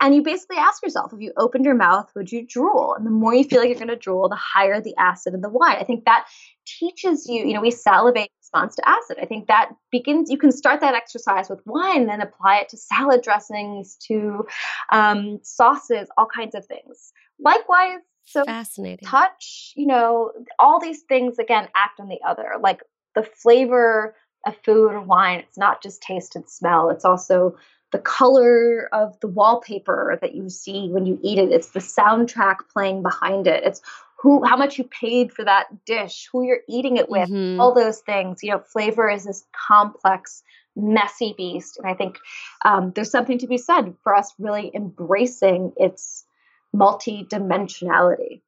And 0.00 0.14
you 0.14 0.22
basically 0.22 0.58
ask 0.58 0.82
yourself 0.82 1.12
if 1.12 1.20
you 1.20 1.32
opened 1.36 1.64
your 1.64 1.74
mouth, 1.74 2.10
would 2.14 2.30
you 2.30 2.46
drool? 2.46 2.94
And 2.94 3.06
the 3.06 3.10
more 3.10 3.34
you 3.34 3.44
feel 3.44 3.60
like 3.60 3.68
you're 3.68 3.78
going 3.78 3.88
to 3.88 3.96
drool, 3.96 4.28
the 4.28 4.36
higher 4.36 4.80
the 4.80 4.94
acid 4.98 5.34
in 5.34 5.40
the 5.40 5.48
wine. 5.48 5.76
I 5.78 5.84
think 5.84 6.04
that 6.04 6.26
teaches 6.66 7.26
you, 7.28 7.44
you 7.46 7.54
know, 7.54 7.60
we 7.60 7.70
salivate 7.70 8.30
response 8.40 8.76
to 8.76 8.88
acid. 8.88 9.18
I 9.20 9.26
think 9.26 9.48
that 9.48 9.70
begins, 9.90 10.30
you 10.30 10.38
can 10.38 10.52
start 10.52 10.80
that 10.80 10.94
exercise 10.94 11.48
with 11.48 11.60
wine, 11.66 12.06
then 12.06 12.20
apply 12.20 12.58
it 12.58 12.68
to 12.70 12.76
salad 12.76 13.22
dressings, 13.22 13.96
to 14.08 14.46
um, 14.90 15.40
sauces, 15.42 16.08
all 16.16 16.26
kinds 16.26 16.54
of 16.54 16.66
things. 16.66 17.12
Likewise, 17.38 18.00
so 18.24 18.44
fascinating 18.44 19.08
touch, 19.08 19.72
you 19.76 19.86
know, 19.86 20.30
all 20.58 20.78
these 20.78 21.02
things 21.08 21.38
again 21.38 21.68
act 21.74 21.98
on 21.98 22.08
the 22.08 22.20
other. 22.26 22.52
Like 22.60 22.80
the 23.14 23.22
flavor 23.22 24.14
of 24.46 24.56
food 24.64 24.92
or 24.92 25.00
wine, 25.00 25.40
it's 25.40 25.58
not 25.58 25.82
just 25.82 26.02
taste 26.02 26.36
and 26.36 26.48
smell, 26.48 26.90
it's 26.90 27.04
also 27.04 27.56
the 27.92 27.98
color 27.98 28.88
of 28.92 29.18
the 29.20 29.26
wallpaper 29.26 30.18
that 30.20 30.34
you 30.34 30.48
see 30.48 30.88
when 30.88 31.06
you 31.06 31.18
eat 31.22 31.38
it. 31.38 31.50
It's 31.50 31.70
the 31.70 31.80
soundtrack 31.80 32.56
playing 32.72 33.02
behind 33.02 33.46
it. 33.46 33.64
It's 33.64 33.82
who 34.16 34.44
how 34.44 34.56
much 34.56 34.78
you 34.78 34.84
paid 34.84 35.32
for 35.32 35.44
that 35.44 35.84
dish, 35.86 36.28
who 36.30 36.44
you're 36.44 36.60
eating 36.68 36.98
it 36.98 37.08
with, 37.08 37.30
mm-hmm. 37.30 37.60
all 37.60 37.74
those 37.74 38.00
things. 38.00 38.42
You 38.42 38.52
know, 38.52 38.58
flavor 38.58 39.08
is 39.08 39.24
this 39.24 39.44
complex, 39.52 40.42
messy 40.76 41.34
beast, 41.36 41.78
and 41.78 41.86
I 41.90 41.94
think 41.94 42.18
um, 42.64 42.92
there's 42.94 43.10
something 43.10 43.38
to 43.38 43.46
be 43.46 43.58
said 43.58 43.94
for 44.02 44.14
us 44.14 44.34
really 44.38 44.70
embracing 44.74 45.72
its 45.76 46.24
multi-dimensionality. 46.72 48.42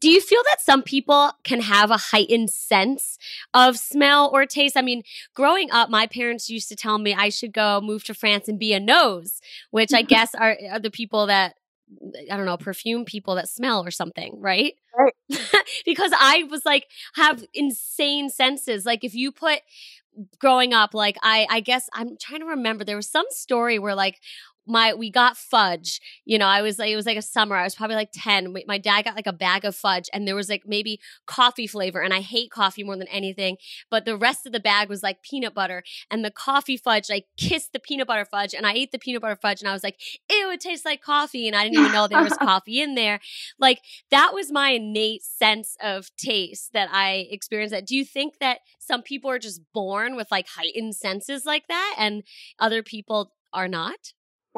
Do 0.00 0.10
you 0.10 0.20
feel 0.20 0.42
that 0.50 0.60
some 0.60 0.82
people 0.82 1.32
can 1.44 1.60
have 1.60 1.90
a 1.90 1.96
heightened 1.96 2.50
sense 2.50 3.18
of 3.54 3.78
smell 3.78 4.30
or 4.32 4.46
taste? 4.46 4.76
I 4.76 4.82
mean, 4.82 5.02
growing 5.34 5.70
up, 5.70 5.90
my 5.90 6.06
parents 6.06 6.48
used 6.50 6.68
to 6.68 6.76
tell 6.76 6.98
me 6.98 7.14
I 7.14 7.28
should 7.28 7.52
go 7.52 7.80
move 7.80 8.04
to 8.04 8.14
France 8.14 8.48
and 8.48 8.58
be 8.58 8.72
a 8.72 8.80
nose, 8.80 9.40
which 9.70 9.92
I 9.92 10.02
guess 10.14 10.34
are, 10.34 10.56
are 10.70 10.78
the 10.80 10.90
people 10.90 11.26
that 11.26 11.54
I 12.30 12.36
don't 12.36 12.46
know, 12.46 12.56
perfume 12.58 13.04
people 13.04 13.34
that 13.36 13.48
smell 13.48 13.84
or 13.84 13.90
something, 13.90 14.40
right? 14.40 14.74
Right. 14.98 15.14
because 15.84 16.10
I 16.18 16.42
was 16.50 16.64
like, 16.64 16.86
have 17.14 17.44
insane 17.54 18.30
senses. 18.30 18.84
Like 18.84 19.04
if 19.04 19.14
you 19.14 19.30
put 19.30 19.60
growing 20.40 20.72
up, 20.72 20.92
like 20.92 21.16
I, 21.22 21.46
I 21.48 21.60
guess 21.60 21.88
I'm 21.92 22.16
trying 22.20 22.40
to 22.40 22.46
remember, 22.46 22.82
there 22.82 22.96
was 22.96 23.08
some 23.08 23.26
story 23.30 23.78
where 23.78 23.94
like 23.94 24.18
my 24.68 24.94
we 24.94 25.10
got 25.10 25.36
fudge. 25.36 26.00
You 26.24 26.38
know, 26.38 26.46
I 26.46 26.62
was 26.62 26.78
like 26.78 26.90
it 26.90 26.96
was 26.96 27.06
like 27.06 27.16
a 27.16 27.22
summer. 27.22 27.56
I 27.56 27.64
was 27.64 27.74
probably 27.74 27.96
like 27.96 28.10
10. 28.12 28.54
My 28.66 28.78
dad 28.78 29.04
got 29.04 29.16
like 29.16 29.26
a 29.26 29.32
bag 29.32 29.64
of 29.64 29.74
fudge 29.74 30.08
and 30.12 30.26
there 30.26 30.34
was 30.34 30.48
like 30.48 30.64
maybe 30.66 31.00
coffee 31.26 31.66
flavor 31.66 32.00
and 32.00 32.12
I 32.12 32.20
hate 32.20 32.50
coffee 32.50 32.84
more 32.84 32.96
than 32.96 33.08
anything, 33.08 33.56
but 33.90 34.04
the 34.04 34.16
rest 34.16 34.46
of 34.46 34.52
the 34.52 34.60
bag 34.60 34.88
was 34.88 35.02
like 35.02 35.22
peanut 35.22 35.54
butter 35.54 35.82
and 36.10 36.24
the 36.24 36.30
coffee 36.30 36.76
fudge 36.76 37.08
like 37.08 37.26
kissed 37.36 37.72
the 37.72 37.80
peanut 37.80 38.06
butter 38.06 38.24
fudge 38.24 38.54
and 38.54 38.66
I 38.66 38.72
ate 38.72 38.92
the 38.92 38.98
peanut 38.98 39.22
butter 39.22 39.38
fudge 39.40 39.60
and 39.60 39.68
I 39.68 39.72
was 39.72 39.82
like, 39.82 40.00
"Ew, 40.30 40.50
it 40.50 40.60
tastes 40.60 40.84
like 40.84 41.02
coffee." 41.02 41.46
And 41.46 41.56
I 41.56 41.64
didn't 41.64 41.78
even 41.78 41.92
know 41.92 42.06
there 42.06 42.22
was 42.22 42.32
coffee 42.38 42.80
in 42.80 42.94
there. 42.94 43.20
Like 43.58 43.80
that 44.10 44.32
was 44.34 44.52
my 44.52 44.70
innate 44.70 45.22
sense 45.22 45.76
of 45.82 46.14
taste 46.16 46.72
that 46.72 46.88
I 46.92 47.26
experienced 47.30 47.72
that. 47.72 47.86
Do 47.86 47.96
you 47.96 48.04
think 48.04 48.38
that 48.40 48.60
some 48.78 49.02
people 49.02 49.30
are 49.30 49.38
just 49.38 49.60
born 49.72 50.16
with 50.16 50.30
like 50.30 50.48
heightened 50.48 50.94
senses 50.96 51.44
like 51.44 51.66
that 51.68 51.96
and 51.98 52.22
other 52.58 52.82
people 52.82 53.32
are 53.52 53.68
not? 53.68 54.12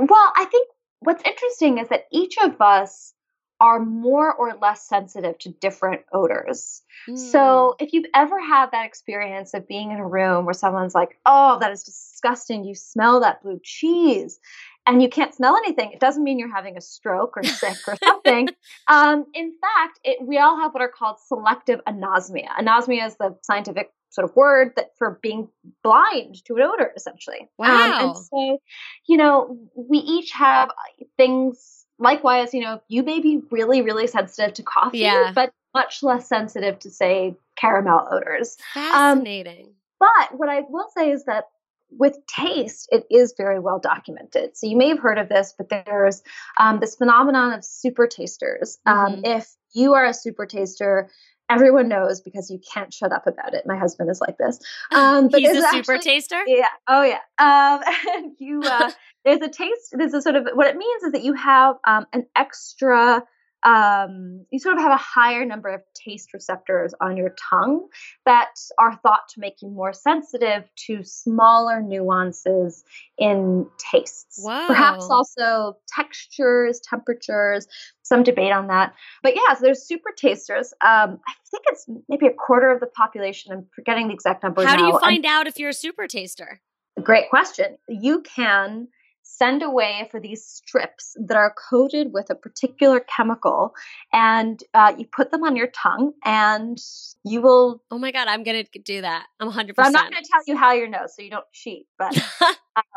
Well, 0.08 0.32
I 0.36 0.46
think 0.46 0.68
what's 1.00 1.22
interesting 1.24 1.78
is 1.78 1.88
that 1.88 2.06
each 2.10 2.36
of 2.42 2.60
us 2.60 3.14
are 3.60 3.78
more 3.78 4.32
or 4.32 4.54
less 4.54 4.88
sensitive 4.88 5.38
to 5.38 5.50
different 5.60 6.00
odors. 6.12 6.82
Mm. 7.08 7.18
So, 7.18 7.76
if 7.78 7.92
you've 7.92 8.06
ever 8.14 8.40
had 8.40 8.70
that 8.72 8.86
experience 8.86 9.52
of 9.52 9.68
being 9.68 9.90
in 9.90 9.98
a 9.98 10.06
room 10.06 10.46
where 10.46 10.54
someone's 10.54 10.94
like, 10.94 11.18
oh, 11.26 11.58
that 11.60 11.70
is 11.70 11.82
disgusting, 11.82 12.64
you 12.64 12.74
smell 12.74 13.20
that 13.20 13.42
blue 13.42 13.60
cheese, 13.62 14.40
and 14.86 15.02
you 15.02 15.10
can't 15.10 15.34
smell 15.34 15.56
anything, 15.56 15.92
it 15.92 16.00
doesn't 16.00 16.24
mean 16.24 16.38
you're 16.38 16.52
having 16.52 16.78
a 16.78 16.80
stroke 16.80 17.36
or 17.36 17.44
sick 17.44 17.76
or 17.86 17.96
something. 18.04 18.48
um, 18.88 19.26
in 19.34 19.52
fact, 19.60 20.00
it, 20.04 20.26
we 20.26 20.38
all 20.38 20.58
have 20.58 20.72
what 20.72 20.82
are 20.82 20.88
called 20.88 21.16
selective 21.26 21.80
anosmia. 21.86 22.48
Anosmia 22.58 23.06
is 23.06 23.16
the 23.16 23.36
scientific 23.42 23.92
sort 24.10 24.28
of 24.28 24.36
word 24.36 24.72
that 24.76 24.90
for 24.98 25.18
being 25.22 25.48
blind 25.82 26.44
to 26.44 26.56
an 26.56 26.62
odor 26.62 26.92
essentially 26.96 27.48
wow 27.58 27.66
um, 27.66 28.08
and 28.08 28.16
so 28.16 28.58
you 29.06 29.16
know 29.16 29.58
we 29.74 29.98
each 29.98 30.32
have 30.32 30.70
things 31.16 31.86
likewise 31.98 32.52
you 32.52 32.60
know 32.60 32.80
you 32.88 33.02
may 33.02 33.20
be 33.20 33.40
really 33.50 33.82
really 33.82 34.06
sensitive 34.06 34.54
to 34.54 34.62
coffee 34.62 34.98
yeah. 34.98 35.32
but 35.34 35.52
much 35.74 36.02
less 36.02 36.28
sensitive 36.28 36.78
to 36.78 36.90
say 36.90 37.34
caramel 37.56 38.06
odors 38.10 38.56
um, 38.76 38.82
fascinating 38.82 39.66
um, 39.66 39.72
but 39.98 40.38
what 40.38 40.48
i 40.48 40.60
will 40.68 40.88
say 40.94 41.10
is 41.10 41.24
that 41.24 41.44
with 41.90 42.16
taste, 42.26 42.88
it 42.92 43.06
is 43.10 43.34
very 43.36 43.58
well 43.58 43.78
documented. 43.78 44.56
So 44.56 44.66
you 44.66 44.76
may 44.76 44.88
have 44.88 44.98
heard 44.98 45.18
of 45.18 45.28
this, 45.28 45.54
but 45.56 45.68
there's 45.68 46.22
um, 46.58 46.80
this 46.80 46.96
phenomenon 46.96 47.52
of 47.52 47.64
super 47.64 48.06
tasters. 48.06 48.78
Um, 48.86 49.16
mm-hmm. 49.16 49.24
If 49.24 49.48
you 49.72 49.94
are 49.94 50.06
a 50.06 50.14
super 50.14 50.46
taster, 50.46 51.10
everyone 51.50 51.88
knows 51.88 52.20
because 52.20 52.50
you 52.50 52.60
can't 52.72 52.92
shut 52.92 53.12
up 53.12 53.26
about 53.26 53.54
it. 53.54 53.64
My 53.66 53.76
husband 53.76 54.10
is 54.10 54.20
like 54.20 54.38
this. 54.38 54.58
Um, 54.92 55.28
but 55.28 55.40
He's 55.40 55.56
a 55.56 55.68
super 55.70 55.98
taster. 55.98 56.40
Yeah. 56.46 56.66
Oh 56.88 57.02
yeah. 57.02 57.20
Um, 57.38 57.82
and 58.14 58.32
you 58.38 58.62
uh, 58.62 58.90
there's 59.24 59.40
a 59.40 59.48
taste. 59.48 59.92
There's 59.92 60.14
a 60.14 60.20
sort 60.20 60.36
of 60.36 60.48
what 60.54 60.66
it 60.66 60.76
means 60.76 61.02
is 61.04 61.12
that 61.12 61.22
you 61.22 61.34
have 61.34 61.76
um, 61.86 62.06
an 62.12 62.26
extra 62.36 63.22
um, 63.62 64.46
you 64.50 64.58
sort 64.58 64.76
of 64.76 64.82
have 64.82 64.92
a 64.92 64.96
higher 64.96 65.44
number 65.44 65.68
of 65.68 65.82
taste 65.94 66.32
receptors 66.32 66.94
on 67.00 67.16
your 67.16 67.34
tongue 67.50 67.88
that 68.24 68.54
are 68.78 68.98
thought 69.02 69.28
to 69.34 69.40
make 69.40 69.60
you 69.62 69.68
more 69.68 69.92
sensitive 69.92 70.64
to 70.86 71.04
smaller 71.04 71.82
nuances 71.82 72.84
in 73.18 73.66
tastes. 73.78 74.40
Wow. 74.42 74.66
Perhaps 74.66 75.08
also 75.10 75.76
textures, 75.88 76.80
temperatures, 76.80 77.66
some 78.02 78.22
debate 78.22 78.52
on 78.52 78.68
that. 78.68 78.94
But 79.22 79.34
yeah, 79.34 79.54
so 79.54 79.60
there's 79.62 79.86
super 79.86 80.10
tasters. 80.16 80.72
Um, 80.80 81.20
I 81.28 81.32
think 81.50 81.64
it's 81.68 81.86
maybe 82.08 82.26
a 82.26 82.32
quarter 82.32 82.70
of 82.72 82.80
the 82.80 82.86
population. 82.86 83.52
I'm 83.52 83.66
forgetting 83.74 84.08
the 84.08 84.14
exact 84.14 84.42
number. 84.42 84.64
How 84.64 84.76
now. 84.76 84.78
do 84.78 84.86
you 84.86 84.98
find 85.00 85.26
out 85.26 85.46
if 85.46 85.58
you're 85.58 85.70
a 85.70 85.74
super 85.74 86.06
taster? 86.06 86.60
Great 87.02 87.30
question. 87.30 87.76
You 87.88 88.22
can 88.22 88.88
send 89.36 89.62
away 89.62 90.08
for 90.10 90.20
these 90.20 90.44
strips 90.44 91.16
that 91.18 91.36
are 91.36 91.54
coated 91.70 92.12
with 92.12 92.30
a 92.30 92.34
particular 92.34 93.00
chemical 93.00 93.74
and 94.12 94.62
uh, 94.74 94.92
you 94.96 95.06
put 95.06 95.30
them 95.30 95.44
on 95.44 95.56
your 95.56 95.68
tongue 95.68 96.12
and 96.24 96.78
you 97.24 97.40
will 97.40 97.82
oh 97.90 97.98
my 97.98 98.10
god 98.10 98.28
i'm 98.28 98.42
gonna 98.42 98.64
do 98.84 99.00
that. 99.00 99.26
I'm 99.38 99.50
100% 99.50 99.74
i'm 99.78 99.92
not 99.92 100.12
gonna 100.12 100.26
tell 100.30 100.42
you 100.46 100.56
how 100.56 100.72
your 100.72 100.88
nose 100.88 101.14
so 101.14 101.22
you 101.22 101.30
don't 101.30 101.50
cheat 101.52 101.86
but 101.98 102.16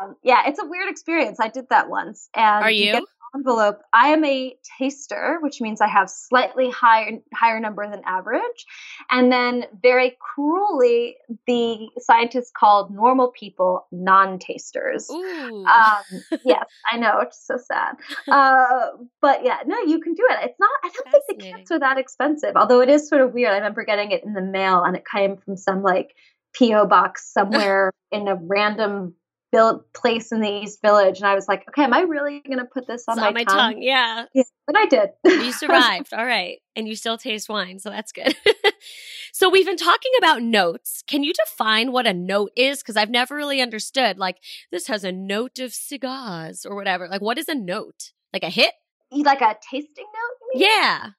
um, 0.00 0.16
yeah 0.22 0.42
it's 0.46 0.60
a 0.60 0.66
weird 0.66 0.88
experience. 0.88 1.38
I 1.40 1.48
did 1.48 1.68
that 1.70 1.88
once 1.88 2.28
and 2.34 2.64
are 2.64 2.70
you, 2.70 2.86
you 2.86 3.06
envelope, 3.34 3.80
I 3.92 4.08
am 4.08 4.24
a 4.24 4.56
taster, 4.78 5.38
which 5.40 5.60
means 5.60 5.80
I 5.80 5.88
have 5.88 6.08
slightly 6.08 6.70
higher 6.70 7.18
higher 7.34 7.60
number 7.60 7.88
than 7.90 8.02
average. 8.04 8.66
And 9.10 9.30
then 9.30 9.64
very 9.82 10.16
cruelly, 10.20 11.16
the 11.46 11.88
scientists 11.98 12.52
called 12.56 12.94
normal 12.94 13.32
people 13.32 13.86
non-tasters. 13.92 15.10
Um, 15.10 16.02
yes, 16.44 16.64
I 16.90 16.98
know, 16.98 17.20
it's 17.20 17.46
so 17.46 17.56
sad. 17.56 17.96
Uh, 18.28 18.88
but 19.20 19.44
yeah, 19.44 19.58
no, 19.66 19.78
you 19.80 20.00
can 20.00 20.14
do 20.14 20.26
it. 20.30 20.38
It's 20.42 20.58
not. 20.58 20.70
I 20.82 20.90
don't 20.90 21.12
think 21.12 21.26
the 21.28 21.52
kits 21.52 21.70
are 21.70 21.80
that 21.80 21.98
expensive, 21.98 22.56
although 22.56 22.80
it 22.80 22.88
is 22.88 23.08
sort 23.08 23.22
of 23.22 23.32
weird. 23.32 23.52
I 23.52 23.56
remember 23.56 23.84
getting 23.84 24.12
it 24.12 24.24
in 24.24 24.34
the 24.34 24.42
mail, 24.42 24.82
and 24.82 24.96
it 24.96 25.04
came 25.12 25.36
from 25.36 25.56
some 25.56 25.82
like 25.82 26.14
PO 26.58 26.86
box 26.86 27.32
somewhere 27.32 27.92
in 28.12 28.28
a 28.28 28.36
random 28.36 29.14
built 29.54 29.92
place 29.92 30.32
in 30.32 30.40
the 30.40 30.50
East 30.50 30.82
Village, 30.82 31.18
and 31.18 31.26
I 31.26 31.36
was 31.36 31.46
like, 31.46 31.64
okay, 31.68 31.84
am 31.84 31.92
I 31.92 32.00
really 32.00 32.40
going 32.40 32.58
to 32.58 32.64
put 32.64 32.88
this 32.88 33.04
on, 33.06 33.16
my, 33.16 33.28
on 33.28 33.34
my 33.34 33.44
tongue? 33.44 33.74
tongue? 33.74 33.82
Yeah. 33.82 34.24
yeah, 34.34 34.42
but 34.66 34.76
I 34.76 34.86
did. 34.86 35.10
you 35.24 35.52
survived. 35.52 36.12
All 36.12 36.26
right, 36.26 36.58
and 36.74 36.88
you 36.88 36.96
still 36.96 37.16
taste 37.16 37.48
wine, 37.48 37.78
so 37.78 37.88
that's 37.88 38.10
good. 38.10 38.34
so 39.32 39.48
we've 39.48 39.64
been 39.64 39.76
talking 39.76 40.10
about 40.18 40.42
notes. 40.42 41.04
Can 41.06 41.22
you 41.22 41.32
define 41.32 41.92
what 41.92 42.04
a 42.04 42.12
note 42.12 42.50
is? 42.56 42.82
Because 42.82 42.96
I've 42.96 43.10
never 43.10 43.36
really 43.36 43.60
understood. 43.60 44.18
Like 44.18 44.38
this 44.72 44.88
has 44.88 45.04
a 45.04 45.12
note 45.12 45.60
of 45.60 45.72
cigars 45.72 46.66
or 46.66 46.74
whatever. 46.74 47.06
Like 47.06 47.22
what 47.22 47.38
is 47.38 47.48
a 47.48 47.54
note? 47.54 48.10
Like 48.32 48.42
a 48.42 48.50
hit? 48.50 48.72
Like 49.12 49.40
a 49.40 49.56
tasting 49.70 50.06
note? 50.06 50.60
Yeah. 50.60 51.10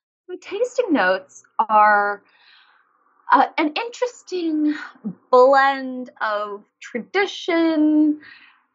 tasting 0.41 0.91
notes 0.91 1.43
are 1.69 2.24
uh, 3.36 3.48
an 3.58 3.74
interesting 3.76 4.74
blend 5.30 6.10
of 6.21 6.63
tradition, 6.80 8.17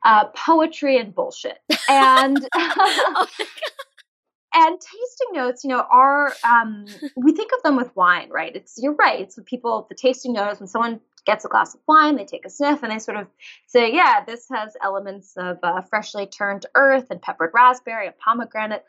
uh, 0.04 0.26
poetry, 0.36 0.98
and 0.98 1.14
bullshit. 1.14 1.58
And 1.88 2.46
oh 2.54 3.26
and 4.54 4.78
tasting 4.80 5.32
notes, 5.32 5.64
you 5.64 5.70
know, 5.70 5.84
are 5.90 6.34
um, 6.44 6.84
we 7.16 7.32
think 7.32 7.52
of 7.56 7.62
them 7.62 7.76
with 7.76 7.94
wine, 7.96 8.28
right? 8.30 8.54
It's 8.54 8.78
you're 8.80 8.94
right. 8.94 9.20
It's 9.20 9.38
people 9.46 9.86
the 9.88 9.94
tasting 9.94 10.34
notes 10.34 10.60
when 10.60 10.68
someone 10.68 11.00
gets 11.24 11.44
a 11.44 11.48
glass 11.48 11.74
of 11.74 11.80
wine, 11.88 12.16
they 12.16 12.24
take 12.26 12.44
a 12.44 12.50
sniff, 12.50 12.82
and 12.82 12.92
they 12.92 12.98
sort 12.98 13.16
of 13.16 13.28
say, 13.66 13.92
"Yeah, 13.92 14.24
this 14.26 14.46
has 14.52 14.76
elements 14.82 15.32
of 15.38 15.58
uh, 15.62 15.80
freshly 15.80 16.26
turned 16.26 16.66
earth 16.74 17.06
and 17.10 17.20
peppered 17.22 17.52
raspberry 17.54 18.06
and 18.06 18.18
pomegranate." 18.18 18.84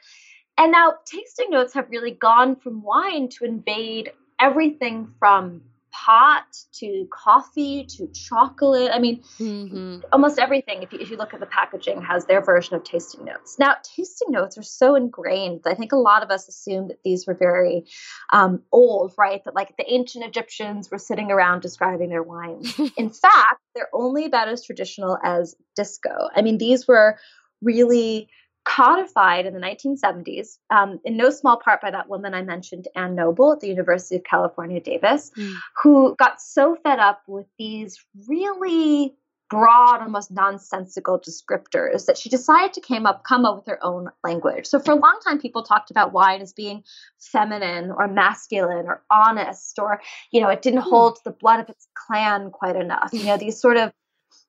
And 0.57 0.71
now 0.73 0.95
tasting 1.05 1.49
notes 1.49 1.73
have 1.73 1.89
really 1.89 2.11
gone 2.11 2.57
from 2.57 2.83
wine 2.83 3.29
to 3.29 3.45
invade 3.45 4.11
everything 4.41 5.13
from 5.19 5.61
pot 5.91 6.45
to 6.71 7.07
coffee 7.11 7.85
to 7.85 8.07
chocolate. 8.07 8.91
I 8.93 8.99
mean, 8.99 9.21
mm-hmm. 9.39 9.99
almost 10.11 10.39
everything, 10.39 10.83
if 10.83 10.93
you, 10.93 10.99
if 10.99 11.11
you 11.11 11.17
look 11.17 11.33
at 11.33 11.39
the 11.39 11.45
packaging, 11.45 12.01
has 12.01 12.25
their 12.25 12.41
version 12.41 12.75
of 12.75 12.83
tasting 12.83 13.25
notes. 13.25 13.57
Now, 13.59 13.75
tasting 13.83 14.31
notes 14.31 14.57
are 14.57 14.63
so 14.63 14.95
ingrained. 14.95 15.61
I 15.65 15.73
think 15.73 15.91
a 15.91 15.97
lot 15.97 16.23
of 16.23 16.31
us 16.31 16.47
assume 16.47 16.87
that 16.87 17.03
these 17.03 17.27
were 17.27 17.33
very 17.33 17.85
um, 18.31 18.61
old, 18.71 19.13
right? 19.17 19.43
That 19.43 19.53
like 19.53 19.75
the 19.77 19.91
ancient 19.91 20.25
Egyptians 20.25 20.89
were 20.89 20.97
sitting 20.97 21.29
around 21.29 21.61
describing 21.61 22.09
their 22.09 22.23
wines. 22.23 22.79
In 22.97 23.09
fact, 23.09 23.61
they're 23.75 23.89
only 23.93 24.25
about 24.25 24.47
as 24.47 24.65
traditional 24.65 25.17
as 25.23 25.55
disco. 25.75 26.29
I 26.35 26.41
mean, 26.41 26.57
these 26.57 26.87
were 26.87 27.17
really 27.61 28.29
codified 28.75 29.45
in 29.45 29.53
the 29.53 29.59
1970s, 29.59 30.57
um, 30.69 30.99
in 31.03 31.17
no 31.17 31.29
small 31.29 31.57
part 31.57 31.81
by 31.81 31.91
that 31.91 32.07
woman 32.07 32.33
I 32.33 32.41
mentioned, 32.41 32.87
Ann 32.95 33.15
Noble 33.15 33.53
at 33.53 33.59
the 33.59 33.67
University 33.67 34.15
of 34.15 34.23
California, 34.23 34.79
Davis, 34.79 35.31
mm. 35.37 35.53
who 35.83 36.15
got 36.15 36.41
so 36.41 36.77
fed 36.83 36.99
up 36.99 37.21
with 37.27 37.47
these 37.59 37.99
really 38.27 39.15
broad, 39.49 40.01
almost 40.01 40.31
nonsensical 40.31 41.19
descriptors 41.19 42.05
that 42.05 42.17
she 42.17 42.29
decided 42.29 42.71
to 42.71 42.79
came 42.79 43.05
up 43.05 43.25
come 43.25 43.43
up 43.45 43.57
with 43.57 43.65
her 43.65 43.83
own 43.83 44.07
language. 44.23 44.65
So 44.65 44.79
for 44.79 44.93
a 44.93 44.95
long 44.95 45.19
time, 45.27 45.41
people 45.41 45.63
talked 45.63 45.91
about 45.91 46.13
wine 46.13 46.41
as 46.41 46.53
being 46.53 46.83
feminine 47.19 47.91
or 47.91 48.07
masculine 48.07 48.85
or 48.85 49.03
honest, 49.11 49.77
or 49.77 50.01
you 50.31 50.39
know, 50.39 50.47
it 50.47 50.61
didn't 50.61 50.83
hmm. 50.83 50.89
hold 50.89 51.19
the 51.25 51.31
blood 51.31 51.59
of 51.59 51.69
its 51.69 51.87
clan 51.93 52.49
quite 52.51 52.77
enough. 52.77 53.09
You 53.11 53.25
know, 53.25 53.35
these 53.35 53.59
sort 53.59 53.75
of 53.75 53.91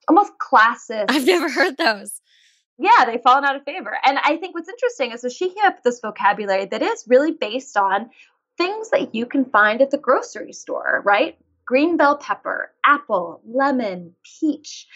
almost 0.07 0.33
classist. 0.39 1.07
I've 1.09 1.27
never 1.27 1.51
heard 1.51 1.77
those 1.77 2.22
yeah, 2.83 3.05
they've 3.05 3.23
fallen 3.23 3.45
out 3.45 3.57
of 3.57 3.65
favor. 3.65 3.97
And 4.05 4.19
I 4.19 4.37
think 4.37 4.55
what's 4.55 4.69
interesting 4.69 5.13
is 5.13 5.23
that 5.23 5.33
she 5.33 5.49
came 5.49 5.65
up 5.65 5.77
with 5.77 5.85
this 5.85 6.01
vocabulary 6.01 6.67
that 6.67 6.83
is 6.83 7.05
really 7.07 7.33
based 7.33 7.77
on 7.77 8.11
things 8.59 8.91
that 8.91 9.15
you 9.15 9.27
can 9.27 9.45
find 9.45 9.81
at 9.81 9.91
the 9.91 9.99
grocery 9.99 10.53
store, 10.53 11.03
right? 11.05 11.39
Green 11.65 11.97
bell 11.97 12.17
pepper, 12.17 12.73
apple, 12.85 13.41
lemon, 13.47 14.15
peach. 14.25 14.87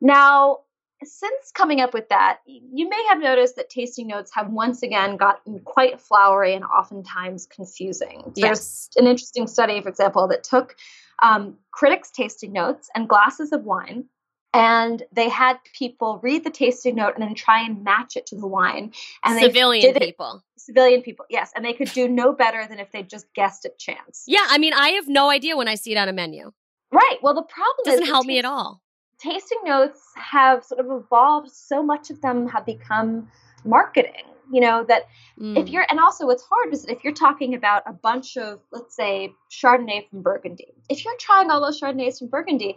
Now, 0.00 0.58
since 1.02 1.50
coming 1.54 1.80
up 1.80 1.94
with 1.94 2.08
that, 2.10 2.40
you 2.46 2.88
may 2.88 3.02
have 3.08 3.20
noticed 3.20 3.56
that 3.56 3.70
tasting 3.70 4.06
notes 4.06 4.30
have 4.34 4.50
once 4.50 4.82
again 4.82 5.16
gotten 5.16 5.60
quite 5.60 6.00
flowery 6.00 6.54
and 6.54 6.64
oftentimes 6.64 7.46
confusing. 7.46 8.32
Yes. 8.34 8.40
There's 8.44 8.88
an 8.96 9.06
interesting 9.06 9.46
study, 9.46 9.80
for 9.80 9.88
example, 9.88 10.28
that 10.28 10.44
took 10.44 10.76
um, 11.22 11.56
critics' 11.70 12.10
tasting 12.10 12.52
notes 12.52 12.90
and 12.94 13.08
glasses 13.08 13.52
of 13.52 13.64
wine 13.64 14.04
and 14.52 15.02
they 15.12 15.28
had 15.28 15.58
people 15.78 16.18
read 16.22 16.44
the 16.44 16.50
tasting 16.50 16.96
note 16.96 17.14
and 17.14 17.22
then 17.22 17.34
try 17.34 17.64
and 17.64 17.84
match 17.84 18.16
it 18.16 18.26
to 18.26 18.36
the 18.36 18.46
wine. 18.46 18.92
And 19.24 19.38
civilian 19.38 19.94
people, 19.94 20.42
civilian 20.56 21.02
people, 21.02 21.24
yes, 21.30 21.52
and 21.54 21.64
they 21.64 21.72
could 21.72 21.92
do 21.92 22.08
no 22.08 22.32
better 22.32 22.66
than 22.66 22.78
if 22.78 22.90
they 22.92 23.02
just 23.02 23.32
guessed 23.34 23.64
at 23.64 23.78
chance. 23.78 24.24
Yeah, 24.26 24.46
I 24.48 24.58
mean, 24.58 24.72
I 24.74 24.90
have 24.90 25.08
no 25.08 25.30
idea 25.30 25.56
when 25.56 25.68
I 25.68 25.76
see 25.76 25.92
it 25.92 25.98
on 25.98 26.08
a 26.08 26.12
menu. 26.12 26.52
Right. 26.92 27.18
Well, 27.22 27.34
the 27.34 27.42
problem 27.42 27.84
doesn't 27.84 28.06
help 28.06 28.26
me 28.26 28.38
at 28.38 28.44
all. 28.44 28.82
Tasting 29.18 29.58
notes 29.64 30.00
have 30.16 30.64
sort 30.64 30.80
of 30.80 30.90
evolved. 30.90 31.50
So 31.50 31.82
much 31.82 32.10
of 32.10 32.20
them 32.20 32.48
have 32.48 32.66
become 32.66 33.28
marketing. 33.64 34.24
You 34.52 34.60
know 34.60 34.84
that 34.88 35.04
mm. 35.38 35.56
if 35.56 35.68
you're, 35.68 35.86
and 35.90 36.00
also 36.00 36.26
what's 36.26 36.42
hard 36.42 36.72
is 36.72 36.82
that 36.82 36.90
if 36.90 37.04
you're 37.04 37.12
talking 37.12 37.54
about 37.54 37.84
a 37.86 37.92
bunch 37.92 38.36
of, 38.36 38.58
let's 38.72 38.96
say, 38.96 39.32
Chardonnay 39.48 40.10
from 40.10 40.22
Burgundy, 40.22 40.72
if 40.88 41.04
you're 41.04 41.14
trying 41.20 41.50
all 41.50 41.60
those 41.60 41.80
Chardonnays 41.80 42.18
from 42.18 42.28
Burgundy, 42.28 42.76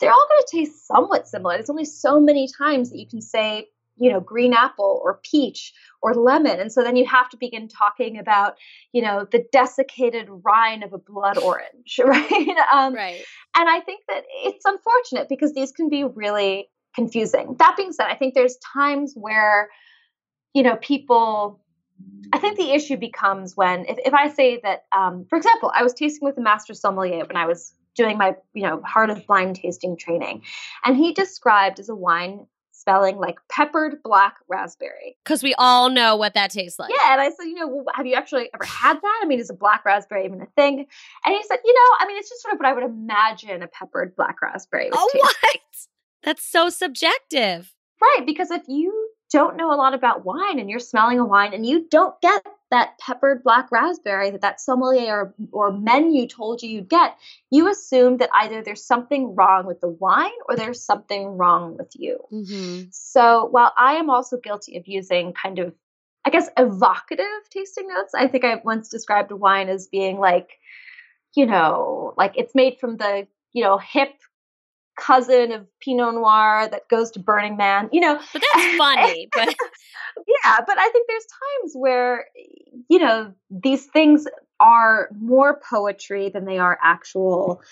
they're 0.00 0.10
all 0.10 0.28
going 0.28 0.44
to 0.46 0.56
taste 0.56 0.86
somewhat 0.86 1.28
similar. 1.28 1.54
There's 1.54 1.70
only 1.70 1.84
so 1.84 2.20
many 2.20 2.48
times 2.58 2.90
that 2.90 2.98
you 2.98 3.06
can 3.06 3.20
say, 3.20 3.68
you 3.96 4.12
know, 4.12 4.20
green 4.20 4.52
apple 4.52 5.00
or 5.02 5.20
peach 5.22 5.72
or 6.02 6.14
lemon. 6.14 6.60
And 6.60 6.70
so 6.70 6.82
then 6.82 6.96
you 6.96 7.06
have 7.06 7.30
to 7.30 7.36
begin 7.36 7.68
talking 7.68 8.18
about, 8.18 8.56
you 8.92 9.00
know, 9.00 9.26
the 9.30 9.44
desiccated 9.52 10.28
rind 10.28 10.84
of 10.84 10.92
a 10.92 10.98
blood 10.98 11.38
orange, 11.38 11.98
right? 12.04 12.56
Um, 12.72 12.94
right. 12.94 13.24
And 13.56 13.68
I 13.68 13.80
think 13.80 14.02
that 14.08 14.24
it's 14.44 14.64
unfortunate 14.64 15.28
because 15.28 15.54
these 15.54 15.72
can 15.72 15.88
be 15.88 16.04
really 16.04 16.68
confusing. 16.94 17.56
That 17.58 17.74
being 17.76 17.92
said, 17.92 18.06
I 18.06 18.14
think 18.14 18.34
there's 18.34 18.58
times 18.74 19.14
where, 19.16 19.70
you 20.52 20.62
know, 20.62 20.76
people 20.76 21.60
I 22.32 22.38
think 22.38 22.56
the 22.56 22.72
issue 22.72 22.96
becomes 22.96 23.56
when, 23.56 23.86
if, 23.86 23.98
if 24.04 24.14
I 24.14 24.28
say 24.28 24.60
that, 24.62 24.84
um, 24.96 25.26
for 25.30 25.36
example, 25.36 25.72
I 25.74 25.82
was 25.82 25.94
tasting 25.94 26.26
with 26.26 26.36
a 26.36 26.40
master 26.40 26.74
sommelier 26.74 27.24
when 27.24 27.36
I 27.36 27.46
was 27.46 27.72
doing 27.96 28.18
my, 28.18 28.36
you 28.54 28.62
know, 28.62 28.80
heart 28.82 29.10
of 29.10 29.26
blind 29.26 29.56
tasting 29.56 29.96
training. 29.96 30.42
And 30.84 30.96
he 30.96 31.12
described 31.12 31.80
as 31.80 31.88
a 31.88 31.94
wine 31.94 32.46
spelling 32.72 33.16
like 33.16 33.38
peppered 33.50 34.02
black 34.04 34.36
raspberry. 34.48 35.16
Because 35.24 35.42
we 35.42 35.54
all 35.54 35.90
know 35.90 36.14
what 36.14 36.34
that 36.34 36.50
tastes 36.50 36.78
like. 36.78 36.92
Yeah. 36.96 37.12
And 37.12 37.20
I 37.20 37.30
said, 37.30 37.44
you 37.44 37.54
know, 37.54 37.66
well, 37.66 37.84
have 37.94 38.06
you 38.06 38.14
actually 38.14 38.48
ever 38.54 38.64
had 38.64 39.00
that? 39.00 39.20
I 39.22 39.26
mean, 39.26 39.40
is 39.40 39.50
a 39.50 39.54
black 39.54 39.84
raspberry 39.84 40.24
even 40.24 40.40
a 40.40 40.46
thing? 40.46 40.86
And 41.24 41.34
he 41.34 41.42
said, 41.48 41.58
you 41.64 41.74
know, 41.74 41.96
I 41.98 42.06
mean, 42.06 42.18
it's 42.18 42.28
just 42.28 42.42
sort 42.42 42.54
of 42.54 42.60
what 42.60 42.68
I 42.68 42.74
would 42.74 42.84
imagine 42.84 43.62
a 43.62 43.66
peppered 43.66 44.14
black 44.14 44.40
raspberry 44.40 44.84
would 44.90 44.94
oh, 44.96 45.08
taste 45.12 45.24
what? 45.24 45.36
like. 45.42 45.62
That's 46.22 46.44
so 46.44 46.68
subjective. 46.68 47.72
Right. 48.00 48.26
Because 48.26 48.50
if 48.50 48.62
you 48.68 49.10
don't 49.32 49.56
know 49.56 49.72
a 49.72 49.76
lot 49.76 49.94
about 49.94 50.24
wine 50.24 50.58
and 50.58 50.70
you're 50.70 50.78
smelling 50.78 51.18
a 51.18 51.24
wine 51.24 51.54
and 51.54 51.66
you 51.66 51.86
don't 51.90 52.20
get 52.20 52.46
that 52.70 52.98
peppered 52.98 53.42
black 53.44 53.70
raspberry 53.70 54.30
that 54.30 54.40
that 54.40 54.60
sommelier 54.60 55.34
or, 55.52 55.68
or 55.68 55.72
menu 55.72 56.26
told 56.26 56.62
you 56.62 56.68
you'd 56.68 56.88
get, 56.88 57.16
you 57.50 57.68
assume 57.68 58.16
that 58.16 58.30
either 58.34 58.62
there's 58.62 58.84
something 58.84 59.34
wrong 59.34 59.66
with 59.66 59.80
the 59.80 59.88
wine 59.88 60.30
or 60.48 60.56
there's 60.56 60.82
something 60.82 61.36
wrong 61.36 61.76
with 61.76 61.92
you. 61.94 62.18
Mm-hmm. 62.32 62.88
So 62.90 63.46
while 63.46 63.72
I 63.76 63.94
am 63.94 64.10
also 64.10 64.36
guilty 64.36 64.76
of 64.76 64.86
using 64.86 65.32
kind 65.32 65.58
of, 65.58 65.74
I 66.24 66.30
guess, 66.30 66.48
evocative 66.56 67.26
tasting 67.50 67.86
notes, 67.86 68.14
I 68.14 68.26
think 68.26 68.44
I 68.44 68.60
once 68.64 68.88
described 68.88 69.30
a 69.30 69.36
wine 69.36 69.68
as 69.68 69.86
being 69.86 70.18
like, 70.18 70.58
you 71.36 71.46
know, 71.46 72.14
like 72.16 72.32
it's 72.36 72.54
made 72.54 72.78
from 72.80 72.96
the, 72.96 73.28
you 73.52 73.62
know, 73.62 73.78
hip 73.78 74.14
cousin 74.96 75.52
of 75.52 75.66
Pinot 75.80 76.14
Noir 76.14 76.68
that 76.70 76.88
goes 76.88 77.10
to 77.12 77.20
Burning 77.20 77.56
Man, 77.56 77.88
you 77.92 78.00
know. 78.00 78.18
But 78.32 78.42
that's 78.54 78.76
funny. 78.78 79.28
but 79.32 79.54
yeah, 80.26 80.58
but 80.66 80.78
I 80.78 80.90
think 80.90 81.08
there's 81.08 81.26
times 81.26 81.72
where, 81.74 82.26
you 82.88 82.98
know, 82.98 83.32
these 83.50 83.86
things 83.86 84.26
are 84.58 85.08
more 85.18 85.60
poetry 85.68 86.30
than 86.30 86.44
they 86.44 86.58
are 86.58 86.78
actual, 86.82 87.62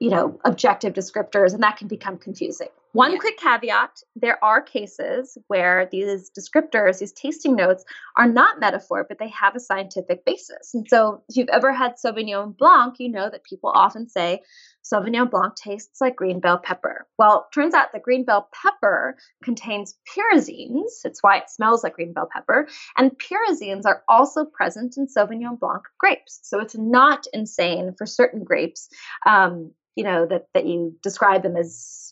you 0.00 0.10
know, 0.10 0.40
objective 0.44 0.94
descriptors, 0.94 1.52
and 1.52 1.62
that 1.62 1.76
can 1.76 1.88
become 1.88 2.18
confusing. 2.18 2.68
One 2.92 3.12
yeah. 3.12 3.18
quick 3.18 3.38
caveat 3.38 4.02
there 4.16 4.42
are 4.44 4.60
cases 4.60 5.38
where 5.46 5.88
these 5.90 6.30
descriptors, 6.30 6.98
these 6.98 7.12
tasting 7.12 7.56
notes, 7.56 7.84
are 8.18 8.28
not 8.28 8.60
metaphor, 8.60 9.06
but 9.08 9.18
they 9.18 9.30
have 9.30 9.56
a 9.56 9.60
scientific 9.60 10.26
basis. 10.26 10.74
And 10.74 10.86
so, 10.88 11.22
if 11.28 11.36
you've 11.36 11.48
ever 11.48 11.72
had 11.72 11.94
Sauvignon 11.94 12.56
Blanc, 12.56 12.96
you 12.98 13.10
know 13.10 13.30
that 13.30 13.44
people 13.44 13.72
often 13.74 14.10
say 14.10 14.42
Sauvignon 14.84 15.30
Blanc 15.30 15.54
tastes 15.56 16.02
like 16.02 16.16
green 16.16 16.40
bell 16.40 16.58
pepper. 16.58 17.06
Well, 17.18 17.48
turns 17.54 17.72
out 17.72 17.92
that 17.92 18.02
green 18.02 18.26
bell 18.26 18.50
pepper 18.52 19.16
contains 19.42 19.94
pyrazines. 20.14 20.90
It's 21.04 21.22
why 21.22 21.38
it 21.38 21.48
smells 21.48 21.82
like 21.82 21.94
green 21.94 22.12
bell 22.12 22.28
pepper. 22.30 22.68
And 22.98 23.12
pyrazines 23.18 23.86
are 23.86 24.02
also 24.06 24.44
present 24.44 24.98
in 24.98 25.06
Sauvignon 25.06 25.58
Blanc 25.58 25.82
grapes. 25.98 26.40
So, 26.42 26.60
it's 26.60 26.76
not 26.76 27.26
insane 27.32 27.94
for 27.96 28.04
certain 28.04 28.44
grapes, 28.44 28.90
um, 29.24 29.72
you 29.96 30.04
know, 30.04 30.26
that, 30.26 30.48
that 30.52 30.66
you 30.66 30.94
describe 31.02 31.42
them 31.42 31.56
as 31.56 32.11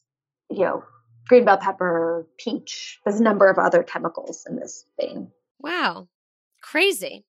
you 0.50 0.64
know, 0.64 0.84
green 1.28 1.44
bell 1.44 1.58
pepper, 1.58 2.26
peach. 2.38 2.98
There's 3.04 3.20
a 3.20 3.22
number 3.22 3.48
of 3.48 3.58
other 3.58 3.82
chemicals 3.82 4.46
in 4.48 4.56
this 4.56 4.84
vein. 4.98 5.30
Wow. 5.60 6.08
Crazy 6.62 7.24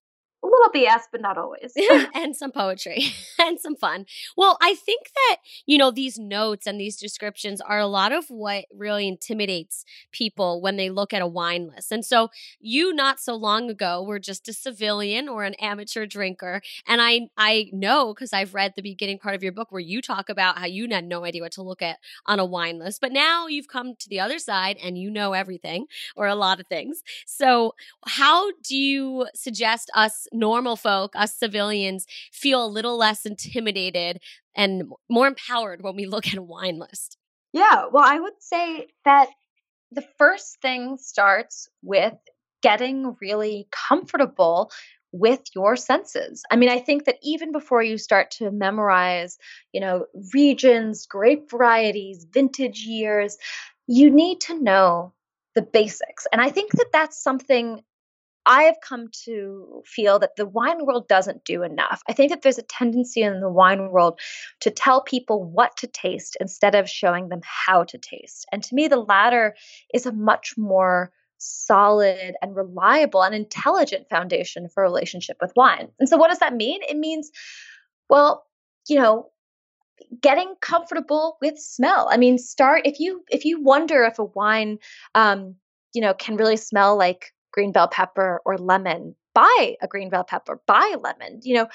little 0.52 0.72
BS, 0.72 1.02
but 1.10 1.20
not 1.20 1.38
always. 1.38 1.72
and 2.14 2.36
some 2.36 2.52
poetry 2.52 3.06
and 3.38 3.58
some 3.58 3.76
fun. 3.76 4.06
Well, 4.36 4.58
I 4.60 4.74
think 4.74 5.10
that, 5.14 5.36
you 5.66 5.78
know, 5.78 5.90
these 5.90 6.18
notes 6.18 6.66
and 6.66 6.80
these 6.80 6.96
descriptions 6.96 7.60
are 7.60 7.78
a 7.78 7.86
lot 7.86 8.12
of 8.12 8.26
what 8.28 8.66
really 8.72 9.08
intimidates 9.08 9.84
people 10.12 10.60
when 10.60 10.76
they 10.76 10.90
look 10.90 11.12
at 11.12 11.22
a 11.22 11.26
wine 11.26 11.70
list. 11.74 11.92
And 11.92 12.04
so 12.04 12.28
you 12.60 12.92
not 12.92 13.20
so 13.20 13.34
long 13.34 13.70
ago 13.70 14.02
were 14.02 14.18
just 14.18 14.48
a 14.48 14.52
civilian 14.52 15.28
or 15.28 15.44
an 15.44 15.54
amateur 15.54 16.06
drinker. 16.06 16.60
And 16.86 17.00
I 17.00 17.28
I 17.36 17.70
know 17.72 18.14
because 18.14 18.32
I've 18.32 18.54
read 18.54 18.74
the 18.76 18.82
beginning 18.82 19.18
part 19.18 19.34
of 19.34 19.42
your 19.42 19.52
book 19.52 19.70
where 19.70 19.80
you 19.80 20.02
talk 20.02 20.28
about 20.28 20.58
how 20.58 20.66
you 20.66 20.88
had 20.90 21.04
no 21.04 21.24
idea 21.24 21.42
what 21.42 21.52
to 21.52 21.62
look 21.62 21.82
at 21.82 21.98
on 22.26 22.38
a 22.38 22.44
wine 22.44 22.78
list. 22.78 23.00
But 23.00 23.12
now 23.12 23.46
you've 23.46 23.68
come 23.68 23.94
to 23.96 24.08
the 24.08 24.20
other 24.20 24.38
side 24.38 24.76
and 24.82 24.98
you 24.98 25.10
know 25.10 25.32
everything 25.32 25.86
or 26.16 26.26
a 26.26 26.34
lot 26.34 26.60
of 26.60 26.66
things. 26.66 27.02
So 27.26 27.74
how 28.06 28.50
do 28.62 28.76
you 28.76 29.26
suggest 29.34 29.90
us 29.94 30.26
normal 30.42 30.74
folk, 30.74 31.14
us 31.14 31.38
civilians, 31.38 32.04
feel 32.32 32.64
a 32.64 32.74
little 32.76 32.98
less 32.98 33.24
intimidated 33.24 34.18
and 34.56 34.84
more 35.08 35.28
empowered 35.28 35.82
when 35.82 35.94
we 35.94 36.04
look 36.04 36.26
at 36.26 36.36
a 36.36 36.42
wine 36.42 36.80
list? 36.80 37.16
Yeah, 37.52 37.86
well, 37.92 38.04
I 38.04 38.18
would 38.18 38.40
say 38.40 38.88
that 39.04 39.28
the 39.92 40.04
first 40.18 40.60
thing 40.60 40.98
starts 40.98 41.68
with 41.82 42.14
getting 42.60 43.16
really 43.20 43.68
comfortable 43.70 44.72
with 45.12 45.42
your 45.54 45.76
senses. 45.76 46.42
I 46.50 46.56
mean, 46.56 46.70
I 46.70 46.80
think 46.80 47.04
that 47.04 47.18
even 47.22 47.52
before 47.52 47.82
you 47.82 47.98
start 47.98 48.30
to 48.32 48.50
memorize, 48.50 49.38
you 49.72 49.80
know, 49.80 50.06
regions, 50.32 51.06
grape 51.06 51.50
varieties, 51.50 52.26
vintage 52.32 52.80
years, 52.80 53.36
you 53.86 54.10
need 54.10 54.40
to 54.42 54.60
know 54.60 55.12
the 55.54 55.62
basics. 55.62 56.26
And 56.32 56.40
I 56.40 56.48
think 56.48 56.72
that 56.72 56.92
that's 56.92 57.22
something 57.22 57.82
I 58.46 58.64
have 58.64 58.80
come 58.80 59.08
to 59.24 59.82
feel 59.86 60.18
that 60.18 60.36
the 60.36 60.46
wine 60.46 60.84
world 60.84 61.08
doesn't 61.08 61.44
do 61.44 61.62
enough. 61.62 62.02
I 62.08 62.12
think 62.12 62.30
that 62.30 62.42
there's 62.42 62.58
a 62.58 62.62
tendency 62.62 63.22
in 63.22 63.40
the 63.40 63.48
wine 63.48 63.90
world 63.90 64.20
to 64.60 64.70
tell 64.70 65.02
people 65.02 65.44
what 65.44 65.76
to 65.78 65.86
taste 65.86 66.36
instead 66.40 66.74
of 66.74 66.88
showing 66.88 67.28
them 67.28 67.40
how 67.44 67.84
to 67.84 67.98
taste. 67.98 68.46
And 68.50 68.62
to 68.64 68.74
me, 68.74 68.88
the 68.88 68.96
latter 68.96 69.54
is 69.94 70.06
a 70.06 70.12
much 70.12 70.54
more 70.56 71.12
solid 71.38 72.34
and 72.40 72.54
reliable 72.54 73.22
and 73.22 73.34
intelligent 73.34 74.08
foundation 74.08 74.68
for 74.68 74.82
a 74.82 74.88
relationship 74.88 75.36
with 75.40 75.52
wine. 75.56 75.88
And 75.98 76.08
so, 76.08 76.16
what 76.16 76.28
does 76.28 76.38
that 76.38 76.54
mean? 76.54 76.80
It 76.88 76.96
means, 76.96 77.30
well, 78.08 78.44
you 78.88 78.98
know, 78.98 79.30
getting 80.20 80.54
comfortable 80.60 81.36
with 81.40 81.58
smell. 81.58 82.08
I 82.10 82.16
mean, 82.16 82.38
start 82.38 82.82
if 82.86 83.00
you 83.00 83.24
if 83.30 83.44
you 83.44 83.62
wonder 83.62 84.02
if 84.04 84.18
a 84.18 84.24
wine, 84.24 84.78
um, 85.14 85.56
you 85.94 86.00
know, 86.00 86.14
can 86.14 86.36
really 86.36 86.56
smell 86.56 86.96
like 86.96 87.32
green 87.52 87.72
bell 87.72 87.88
pepper 87.88 88.40
or 88.44 88.58
lemon 88.58 89.14
buy 89.34 89.76
a 89.80 89.88
green 89.88 90.10
bell 90.10 90.24
pepper, 90.24 90.60
buy 90.66 90.94
lemon. 91.00 91.40
You 91.42 91.54
know, 91.54 91.68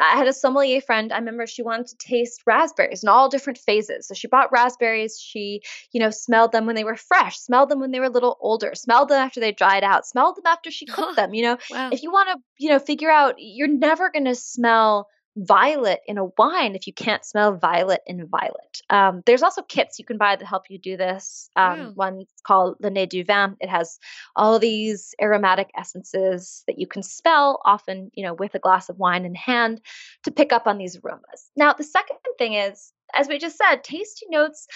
I 0.00 0.16
had 0.16 0.26
a 0.26 0.32
sommelier 0.32 0.80
friend. 0.80 1.12
I 1.12 1.18
remember 1.18 1.46
she 1.46 1.62
wanted 1.62 1.88
to 1.88 1.96
taste 1.96 2.42
raspberries 2.46 3.02
in 3.02 3.08
all 3.08 3.28
different 3.28 3.58
phases. 3.58 4.08
So 4.08 4.14
she 4.14 4.26
bought 4.26 4.52
raspberries. 4.52 5.18
She, 5.20 5.62
you 5.92 6.00
know, 6.00 6.10
smelled 6.10 6.52
them 6.52 6.66
when 6.66 6.76
they 6.76 6.84
were 6.84 6.96
fresh, 6.96 7.38
smelled 7.38 7.68
them 7.68 7.80
when 7.80 7.90
they 7.90 8.00
were 8.00 8.06
a 8.06 8.10
little 8.10 8.38
older, 8.40 8.74
smelled 8.74 9.08
them 9.08 9.18
after 9.18 9.40
they 9.40 9.52
dried 9.52 9.84
out, 9.84 10.06
smelled 10.06 10.36
them 10.36 10.46
after 10.46 10.70
she 10.70 10.86
cooked 10.86 11.16
them. 11.16 11.34
You 11.34 11.42
know, 11.42 11.58
wow. 11.70 11.90
if 11.92 12.02
you 12.02 12.10
want 12.10 12.28
to, 12.30 12.36
you 12.58 12.70
know, 12.70 12.78
figure 12.78 13.10
out, 13.10 13.34
you're 13.38 13.68
never 13.68 14.10
going 14.10 14.24
to 14.24 14.34
smell 14.34 15.08
violet 15.36 16.00
in 16.06 16.18
a 16.18 16.24
wine 16.36 16.74
if 16.74 16.86
you 16.86 16.92
can't 16.92 17.24
smell 17.24 17.56
violet 17.56 18.00
in 18.06 18.26
violet. 18.26 18.82
Um, 18.90 19.22
there's 19.26 19.42
also 19.42 19.62
kits 19.62 19.98
you 19.98 20.04
can 20.04 20.18
buy 20.18 20.36
that 20.36 20.44
help 20.44 20.64
you 20.68 20.78
do 20.78 20.96
this. 20.96 21.48
Um, 21.56 21.78
wow. 21.78 21.92
One's 21.96 22.26
called 22.44 22.76
Le 22.80 22.90
Nez 22.90 23.06
du 23.06 23.24
Vin. 23.24 23.56
It 23.60 23.68
has 23.68 23.98
all 24.36 24.58
these 24.58 25.14
aromatic 25.20 25.70
essences 25.76 26.64
that 26.66 26.78
you 26.78 26.86
can 26.86 27.02
spell, 27.02 27.60
often 27.64 28.10
you 28.14 28.24
know 28.24 28.34
with 28.34 28.54
a 28.54 28.58
glass 28.58 28.88
of 28.88 28.98
wine 28.98 29.24
in 29.24 29.34
hand, 29.34 29.80
to 30.24 30.30
pick 30.30 30.52
up 30.52 30.66
on 30.66 30.78
these 30.78 30.98
aromas. 31.04 31.50
Now, 31.56 31.72
the 31.72 31.84
second 31.84 32.18
thing 32.38 32.54
is, 32.54 32.92
as 33.14 33.28
we 33.28 33.38
just 33.38 33.58
said, 33.58 33.84
tasty 33.84 34.26
notes. 34.30 34.66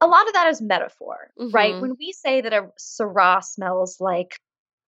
A 0.00 0.08
lot 0.08 0.26
of 0.26 0.34
that 0.34 0.48
is 0.48 0.60
metaphor, 0.60 1.30
mm-hmm. 1.40 1.54
right? 1.54 1.80
When 1.80 1.94
we 1.98 2.12
say 2.12 2.40
that 2.40 2.52
a 2.52 2.68
Syrah 2.78 3.42
smells 3.44 4.00
like 4.00 4.38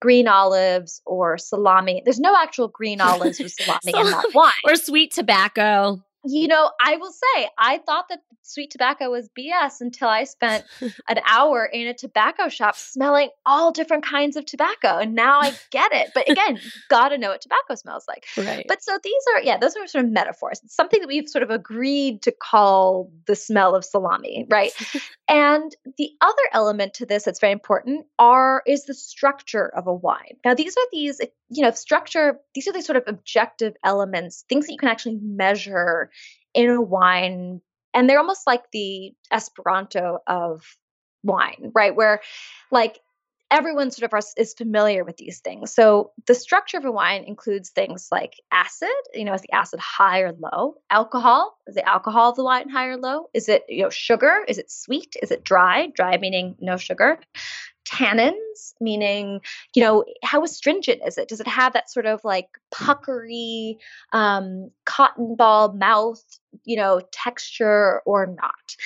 green 0.00 0.28
olives 0.28 1.00
or 1.06 1.38
salami. 1.38 2.02
There's 2.04 2.20
no 2.20 2.34
actual 2.36 2.68
green 2.68 3.00
olives 3.00 3.40
or 3.40 3.48
salami, 3.48 3.80
salami 3.84 4.08
in 4.08 4.12
that 4.12 4.34
wine. 4.34 4.52
Or 4.64 4.76
sweet 4.76 5.12
tobacco. 5.12 6.02
You 6.26 6.48
know, 6.48 6.70
I 6.80 6.96
will 6.96 7.12
say, 7.12 7.48
I 7.58 7.78
thought 7.78 8.08
that 8.08 8.20
sweet 8.42 8.70
tobacco 8.70 9.10
was 9.10 9.28
BS 9.36 9.80
until 9.80 10.08
I 10.08 10.24
spent 10.24 10.64
an 11.08 11.20
hour 11.28 11.64
in 11.64 11.86
a 11.86 11.94
tobacco 11.94 12.48
shop 12.48 12.76
smelling 12.76 13.30
all 13.44 13.72
different 13.72 14.04
kinds 14.04 14.36
of 14.36 14.46
tobacco. 14.46 14.98
And 14.98 15.14
now 15.14 15.40
I 15.40 15.52
get 15.70 15.92
it. 15.92 16.10
But 16.14 16.28
again, 16.30 16.58
gotta 16.88 17.18
know 17.18 17.30
what 17.30 17.40
tobacco 17.40 17.74
smells 17.74 18.04
like. 18.08 18.26
Right. 18.36 18.64
But 18.68 18.82
so 18.82 18.98
these 19.02 19.22
are, 19.34 19.42
yeah, 19.42 19.58
those 19.58 19.76
are 19.76 19.86
sort 19.86 20.04
of 20.04 20.10
metaphors. 20.10 20.60
It's 20.64 20.74
something 20.74 21.00
that 21.00 21.08
we've 21.08 21.28
sort 21.28 21.42
of 21.42 21.50
agreed 21.50 22.22
to 22.22 22.32
call 22.32 23.10
the 23.26 23.36
smell 23.36 23.74
of 23.74 23.84
salami, 23.84 24.46
right? 24.48 24.72
and 25.28 25.74
the 25.98 26.10
other 26.20 26.34
element 26.52 26.94
to 26.94 27.06
this 27.06 27.24
that's 27.24 27.40
very 27.40 27.52
important 27.52 28.06
are 28.18 28.62
is 28.66 28.84
the 28.84 28.94
structure 28.94 29.68
of 29.68 29.86
a 29.86 29.94
wine. 29.94 30.36
Now, 30.44 30.54
these 30.54 30.76
are 30.76 30.86
these, 30.92 31.20
you 31.48 31.62
know, 31.62 31.70
structure, 31.70 32.40
these 32.54 32.68
are 32.68 32.72
the 32.72 32.82
sort 32.82 32.96
of 32.96 33.04
objective 33.06 33.74
elements, 33.84 34.44
things 34.48 34.66
that 34.66 34.72
you 34.72 34.78
can 34.78 34.88
actually 34.88 35.18
measure 35.22 36.10
in 36.54 36.70
a 36.70 36.80
wine 36.80 37.60
and 37.96 38.10
they're 38.10 38.18
almost 38.18 38.46
like 38.46 38.70
the 38.72 39.14
Esperanto 39.32 40.18
of 40.26 40.62
wine, 41.22 41.72
right? 41.74 41.96
Where 41.96 42.20
like 42.70 43.00
everyone 43.50 43.90
sort 43.90 44.12
of 44.12 44.24
is 44.36 44.52
familiar 44.52 45.02
with 45.02 45.16
these 45.16 45.40
things. 45.40 45.72
So 45.72 46.12
the 46.26 46.34
structure 46.34 46.76
of 46.76 46.84
a 46.84 46.92
wine 46.92 47.24
includes 47.24 47.70
things 47.70 48.08
like 48.12 48.34
acid, 48.52 48.90
you 49.14 49.24
know, 49.24 49.32
is 49.32 49.40
the 49.40 49.54
acid 49.54 49.80
high 49.80 50.20
or 50.20 50.32
low? 50.32 50.74
Alcohol, 50.90 51.56
is 51.66 51.76
the 51.76 51.88
alcohol 51.88 52.30
of 52.30 52.36
the 52.36 52.44
wine 52.44 52.68
high 52.68 52.88
or 52.88 52.98
low? 52.98 53.30
Is 53.32 53.48
it, 53.48 53.64
you 53.68 53.84
know, 53.84 53.90
sugar? 53.90 54.44
Is 54.46 54.58
it 54.58 54.70
sweet? 54.70 55.16
Is 55.22 55.30
it 55.30 55.42
dry? 55.42 55.88
Dry 55.94 56.18
meaning 56.18 56.56
no 56.60 56.76
sugar 56.76 57.18
tannins, 57.90 58.74
meaning, 58.80 59.40
you 59.74 59.82
know, 59.82 60.04
how 60.22 60.42
astringent 60.42 61.00
is 61.06 61.18
it? 61.18 61.28
Does 61.28 61.40
it 61.40 61.48
have 61.48 61.72
that 61.72 61.90
sort 61.90 62.06
of 62.06 62.20
like 62.24 62.48
puckery, 62.70 63.78
um, 64.12 64.70
cotton 64.84 65.36
ball 65.36 65.72
mouth, 65.72 66.22
you 66.64 66.76
know, 66.76 67.00
texture 67.12 68.02
or 68.04 68.26
not? 68.26 68.76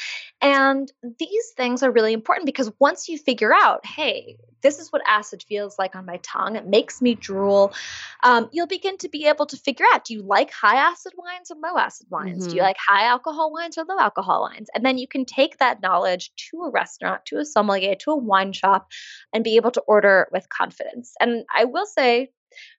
And 0.43 0.91
these 1.19 1.53
things 1.57 1.83
are 1.83 1.91
really 1.91 2.13
important 2.13 2.47
because 2.47 2.73
once 2.79 3.09
you 3.09 3.19
figure 3.19 3.53
out, 3.53 3.85
hey, 3.85 4.37
this 4.63 4.79
is 4.79 4.91
what 4.91 5.03
acid 5.07 5.45
feels 5.47 5.79
like 5.79 5.95
on 5.95 6.07
my 6.07 6.19
tongue, 6.23 6.57
it 6.57 6.67
makes 6.67 7.03
me 7.03 7.15
drool, 7.15 7.73
um, 8.23 8.49
you'll 8.53 8.67
begin 8.67 8.97
to 8.99 9.09
be 9.09 9.27
able 9.27 9.47
to 9.47 9.57
figure 9.57 9.87
out 9.93 10.05
do 10.05 10.15
you 10.15 10.23
like 10.23 10.51
high 10.51 10.77
acid 10.77 11.13
wines 11.17 11.51
or 11.51 11.57
low 11.63 11.79
acid 11.79 12.07
wines? 12.11 12.41
Mm-hmm. 12.41 12.49
Do 12.49 12.57
you 12.57 12.61
mm-hmm. 12.61 12.69
like 12.69 12.77
high 12.79 13.07
alcohol 13.07 13.53
wines 13.53 13.77
or 13.79 13.85
low 13.85 13.99
alcohol 13.99 14.43
wines? 14.43 14.69
And 14.75 14.85
then 14.85 14.99
you 14.99 15.09
can 15.09 15.25
take 15.25 15.59
that 15.59 15.83
knowledge 15.83 16.33
to 16.51 16.63
a 16.63 16.71
restaurant, 16.71 17.27
to 17.27 17.39
a 17.39 17.45
sommelier, 17.45 17.95
to 17.97 18.13
a 18.13 18.17
wine 18.17 18.53
shop, 18.53 18.89
and 19.33 19.45
be 19.45 19.57
able 19.57 19.71
to 19.73 19.81
order 19.83 20.29
with 20.33 20.49
confidence. 20.49 21.15
And 21.21 21.45
I 21.55 21.65
will 21.65 21.87
say, 21.87 22.31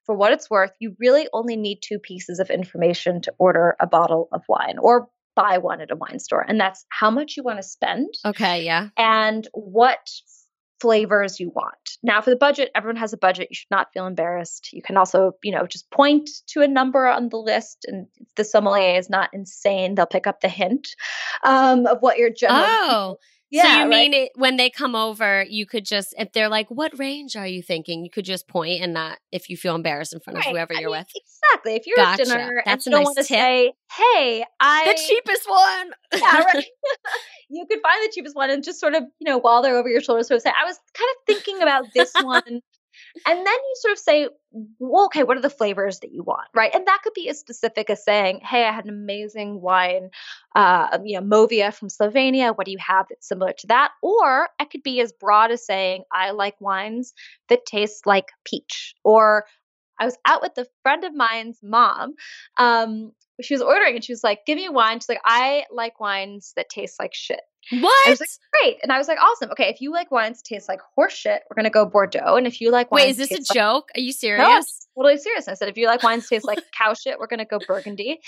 for 0.06 0.16
what 0.16 0.34
it's 0.34 0.50
worth, 0.50 0.72
you 0.80 0.96
really 1.00 1.28
only 1.32 1.56
need 1.56 1.80
two 1.82 2.00
pieces 2.00 2.40
of 2.40 2.50
information 2.50 3.22
to 3.22 3.34
order 3.38 3.76
a 3.80 3.88
bottle 3.88 4.28
of 4.32 4.44
wine 4.50 4.78
or 4.80 5.10
buy 5.36 5.58
one 5.58 5.82
at 5.82 5.92
a 5.92 5.96
wine 5.96 6.20
store. 6.20 6.46
And 6.48 6.60
that's 6.60 6.86
how 6.90 7.10
much 7.10 7.38
you 7.38 7.44
want 7.44 7.60
to 7.60 7.64
spend. 7.64 8.14
Okay, 8.26 8.64
yeah. 8.64 8.90
And 8.98 9.48
what 9.54 10.10
flavors 10.82 11.40
you 11.40 11.52
want. 11.52 11.98
Now, 12.02 12.22
for 12.22 12.32
the 12.32 12.36
budget, 12.36 12.72
everyone 12.74 12.96
has 12.96 13.14
a 13.14 13.18
budget. 13.18 13.50
You 13.52 13.56
should 13.56 13.70
not 13.70 13.94
feel 13.94 14.08
embarrassed. 14.08 14.74
You 14.74 14.82
can 14.82 14.98
also, 14.98 15.34
you 15.44 15.52
know, 15.52 15.68
just 15.68 15.90
point 15.92 16.28
to 16.48 16.62
a 16.62 16.68
number 16.68 17.06
on 17.06 17.30
the 17.30 17.38
list, 17.38 17.86
and 17.88 18.08
if 18.20 18.34
the 18.36 18.44
sommelier 18.44 18.98
is 18.98 19.10
not 19.10 19.30
insane, 19.32 19.94
they'll 19.94 20.08
pick 20.08 20.26
up 20.26 20.42
the 20.42 20.50
hint 20.50 20.96
um, 21.44 21.86
of 21.86 22.00
what 22.02 22.18
your 22.18 22.32
general. 22.32 22.66
Oh, 22.68 23.18
yeah, 23.52 23.64
so 23.64 23.84
you 23.84 23.90
mean 23.90 24.14
it, 24.14 24.32
when 24.36 24.56
they 24.56 24.70
come 24.70 24.96
over, 24.96 25.46
you 25.48 25.66
could 25.66 25.86
just 25.86 26.16
if 26.18 26.32
they're 26.32 26.48
like, 26.48 26.70
"What 26.70 26.98
range 26.98 27.36
are 27.36 27.46
you 27.46 27.62
thinking?" 27.62 28.04
You 28.04 28.10
could 28.10 28.24
just 28.24 28.48
point 28.48 28.82
and 28.82 28.94
not 28.94 29.20
if 29.32 29.50
you 29.50 29.58
feel 29.58 29.76
embarrassed 29.76 30.14
in 30.14 30.22
front 30.22 30.38
right. 30.38 30.48
of 30.48 30.52
whoever 30.52 30.74
I 30.74 30.80
you're 30.80 30.90
mean, 30.90 31.00
with. 31.00 31.08
Exactly. 31.14 31.76
If 31.76 31.86
you're 31.86 31.98
gotcha. 31.98 32.22
at 32.22 32.28
dinner 32.28 32.62
That's 32.66 32.88
and 32.88 32.92
you 32.92 32.98
don't 32.98 33.04
want 33.04 33.18
to 33.18 33.24
say, 33.26 33.74
"Hey, 33.92 34.46
I 34.62 34.86
the 34.86 35.02
cheapest 35.06 35.50
one," 35.50 35.92
yeah, 36.16 36.44
right. 36.44 36.66
you 37.50 37.66
could 37.70 37.82
find 37.82 38.02
the 38.04 38.12
cheapest 38.14 38.36
one 38.36 38.50
and 38.50 38.64
just 38.64 38.80
sort 38.80 38.96
of 38.96 39.04
you 39.20 39.26
know 39.26 39.38
while 39.38 39.62
they're 39.62 39.78
over 39.78 39.90
your 39.90 40.02
shoulder, 40.02 40.24
sort 40.24 40.38
of 40.38 40.44
say, 40.44 40.52
"I 40.52 40.66
was 40.66 40.80
kind 40.94 41.10
of 41.10 41.18
thinking 41.28 41.62
about 41.62 41.86
this 41.94 42.14
one." 42.22 42.62
And 43.26 43.38
then 43.38 43.46
you 43.46 43.74
sort 43.76 43.92
of 43.94 44.00
say, 44.00 44.30
well, 44.80 45.06
okay, 45.06 45.24
what 45.24 45.38
are 45.38 45.42
the 45.42 45.50
flavors 45.50 46.00
that 46.00 46.12
you 46.12 46.24
want, 46.24 46.48
right? 46.54 46.74
And 46.74 46.86
that 46.88 47.00
could 47.04 47.14
be 47.14 47.30
as 47.30 47.40
specific 47.40 47.90
as 47.90 48.04
saying, 48.04 48.42
hey, 48.44 48.66
I 48.66 48.72
had 48.72 48.86
an 48.86 48.90
amazing 48.90 49.62
wine, 49.62 50.10
uh, 50.56 51.00
you 51.04 51.20
know, 51.20 51.26
Movia 51.26 51.74
from 51.74 51.90
Slovenia. 51.90 52.56
What 52.56 52.66
do 52.66 52.72
you 52.72 52.78
have 52.80 53.08
that's 53.10 53.28
similar 53.28 53.54
to 53.54 53.68
that? 53.68 53.92
Or 54.02 54.50
it 54.60 54.70
could 54.70 54.84
be 54.84 55.02
as 55.02 55.12
broad 55.12 55.52
as 55.52 55.66
saying, 55.66 56.04
I 56.12 56.32
like 56.32 56.60
wines 56.60 57.14
that 57.50 57.66
taste 57.66 58.06
like 58.06 58.30
peach. 58.46 58.96
Or 59.04 59.46
I 60.02 60.06
was 60.06 60.18
out 60.26 60.42
with 60.42 60.58
a 60.58 60.66
friend 60.82 61.04
of 61.04 61.14
mine's 61.14 61.60
mom. 61.62 62.16
Um, 62.58 63.12
she 63.40 63.54
was 63.54 63.62
ordering 63.62 63.96
and 63.96 64.04
she 64.04 64.12
was 64.12 64.24
like, 64.24 64.40
give 64.48 64.56
me 64.56 64.68
wine. 64.68 65.00
She's 65.00 65.10
like, 65.10 65.22
I 65.24 65.66
like 65.72 66.00
wines 66.00 66.54
that 66.56 66.70
taste 66.70 67.00
like 67.00 67.14
shit. 67.14 67.40
What? 67.70 68.08
I 68.08 68.10
was 68.10 68.20
like, 68.20 68.30
great. 68.52 68.78
And 68.82 68.92
I 68.92 68.98
was 68.98 69.08
like, 69.08 69.20
awesome. 69.22 69.52
Okay, 69.52 69.70
if 69.70 69.80
you 69.82 69.92
like 69.92 70.10
wines 70.10 70.40
that 70.42 70.46
taste 70.46 70.68
like 70.68 70.80
horse 70.96 71.14
shit, 71.14 71.44
we're 71.48 71.56
gonna 71.56 71.70
go 71.70 71.86
Bordeaux. 71.86 72.36
And 72.36 72.48
if 72.48 72.60
you 72.60 72.72
like 72.72 72.90
wines 72.90 73.04
Wait, 73.04 73.10
is 73.12 73.18
this 73.18 73.32
a 73.32 73.36
like- 73.36 73.44
joke? 73.54 73.90
Are 73.96 74.00
you 74.00 74.12
serious? 74.12 74.88
No, 74.96 75.04
totally 75.04 75.20
serious. 75.20 75.48
I 75.48 75.54
said, 75.54 75.70
if 75.70 75.78
you 75.78 75.86
like 75.86 76.02
wines 76.02 76.28
taste 76.28 76.46
like 76.46 76.60
cow 76.78 76.96
shit, 76.96 77.20
we're 77.20 77.28
gonna 77.28 77.46
go 77.46 77.60
Burgundy. 77.66 78.20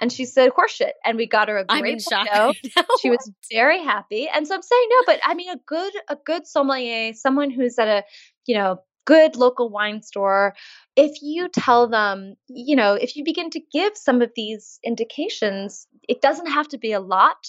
And 0.00 0.10
she 0.10 0.24
said 0.24 0.50
horse 0.56 0.72
shit. 0.72 0.94
And 1.04 1.18
we 1.18 1.26
got 1.26 1.48
her 1.48 1.58
a 1.58 1.66
great 1.66 2.02
Bordeaux. 2.08 2.54
she 3.02 3.10
was 3.10 3.30
very 3.52 3.84
happy. 3.84 4.28
And 4.34 4.48
so 4.48 4.54
I'm 4.54 4.62
saying 4.62 4.88
no, 4.90 5.02
but 5.04 5.20
I 5.22 5.34
mean 5.34 5.50
a 5.50 5.60
good 5.66 5.92
a 6.08 6.16
good 6.24 6.46
sommelier, 6.46 7.12
someone 7.12 7.50
who's 7.50 7.78
at 7.78 7.88
a, 7.88 8.04
you 8.46 8.56
know, 8.56 8.78
good 9.08 9.36
local 9.36 9.70
wine 9.70 10.02
store, 10.02 10.54
if 10.94 11.22
you 11.22 11.48
tell 11.48 11.88
them, 11.88 12.34
you 12.46 12.76
know, 12.76 12.92
if 12.92 13.16
you 13.16 13.24
begin 13.24 13.48
to 13.48 13.60
give 13.72 13.96
some 13.96 14.20
of 14.20 14.30
these 14.36 14.78
indications, 14.84 15.86
it 16.06 16.20
doesn't 16.20 16.50
have 16.50 16.68
to 16.68 16.76
be 16.76 16.92
a 16.92 17.00
lot. 17.00 17.46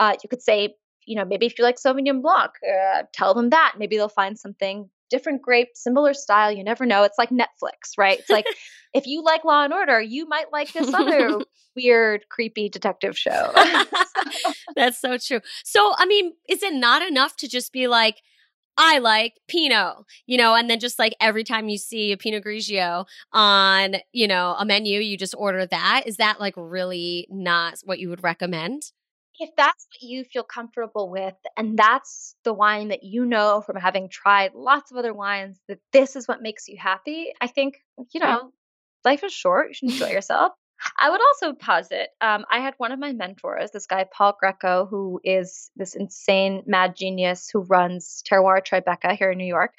Uh, 0.00 0.14
you 0.22 0.30
could 0.30 0.40
say, 0.40 0.74
you 1.04 1.14
know, 1.14 1.26
maybe 1.26 1.44
if 1.44 1.58
you 1.58 1.64
like 1.64 1.76
Sauvignon 1.76 2.22
Blanc, 2.22 2.52
uh, 2.66 3.02
tell 3.12 3.34
them 3.34 3.50
that. 3.50 3.74
Maybe 3.78 3.98
they'll 3.98 4.08
find 4.08 4.38
something 4.38 4.88
different 5.10 5.42
grape, 5.42 5.68
similar 5.74 6.14
style. 6.14 6.50
You 6.50 6.64
never 6.64 6.86
know. 6.86 7.02
It's 7.02 7.18
like 7.18 7.28
Netflix, 7.28 7.98
right? 7.98 8.18
It's 8.18 8.30
like 8.30 8.46
if 8.94 9.06
you 9.06 9.22
like 9.22 9.44
Law 9.44 9.62
and 9.62 9.74
Order, 9.74 10.00
you 10.00 10.26
might 10.26 10.50
like 10.54 10.72
this 10.72 10.94
other 10.94 11.40
weird, 11.76 12.24
creepy 12.30 12.70
detective 12.70 13.18
show. 13.18 13.52
That's 14.74 14.98
so 14.98 15.18
true. 15.18 15.40
So, 15.64 15.92
I 15.98 16.06
mean, 16.06 16.32
is 16.48 16.62
it 16.62 16.72
not 16.72 17.06
enough 17.06 17.36
to 17.36 17.48
just 17.48 17.74
be 17.74 17.88
like, 17.88 18.22
I 18.76 18.98
like 18.98 19.34
Pinot, 19.48 20.04
you 20.26 20.36
know, 20.36 20.54
and 20.54 20.68
then 20.68 20.80
just 20.80 20.98
like 20.98 21.14
every 21.20 21.44
time 21.44 21.68
you 21.68 21.78
see 21.78 22.12
a 22.12 22.16
Pinot 22.16 22.44
Grigio 22.44 23.06
on, 23.32 23.96
you 24.12 24.26
know, 24.26 24.54
a 24.58 24.64
menu, 24.64 25.00
you 25.00 25.16
just 25.16 25.34
order 25.36 25.66
that. 25.66 26.04
Is 26.06 26.16
that 26.16 26.40
like 26.40 26.54
really 26.56 27.26
not 27.30 27.78
what 27.84 27.98
you 27.98 28.08
would 28.08 28.22
recommend? 28.22 28.82
If 29.38 29.50
that's 29.56 29.86
what 29.90 30.08
you 30.08 30.24
feel 30.24 30.44
comfortable 30.44 31.10
with, 31.10 31.34
and 31.56 31.76
that's 31.76 32.36
the 32.44 32.54
wine 32.54 32.88
that 32.88 33.02
you 33.02 33.24
know 33.24 33.62
from 33.66 33.76
having 33.76 34.08
tried 34.08 34.54
lots 34.54 34.92
of 34.92 34.96
other 34.96 35.12
wines, 35.12 35.58
that 35.68 35.80
this 35.92 36.14
is 36.14 36.28
what 36.28 36.40
makes 36.40 36.68
you 36.68 36.76
happy, 36.78 37.32
I 37.40 37.48
think, 37.48 37.78
you 38.12 38.20
know, 38.20 38.52
life 39.04 39.24
is 39.24 39.32
short. 39.32 39.68
You 39.68 39.74
should 39.74 39.90
enjoy 39.90 40.10
yourself. 40.12 40.52
I 40.98 41.10
would 41.10 41.20
also 41.20 41.54
posit 41.54 42.10
um, 42.20 42.44
I 42.50 42.60
had 42.60 42.74
one 42.78 42.92
of 42.92 42.98
my 42.98 43.12
mentors, 43.12 43.70
this 43.70 43.86
guy, 43.86 44.06
Paul 44.12 44.36
Grieco, 44.42 44.88
who 44.88 45.20
is 45.24 45.70
this 45.76 45.94
insane 45.94 46.62
mad 46.66 46.96
genius 46.96 47.48
who 47.52 47.60
runs 47.60 48.22
Terroir 48.28 48.60
Tribeca 48.64 49.16
here 49.16 49.30
in 49.30 49.38
New 49.38 49.46
York. 49.46 49.74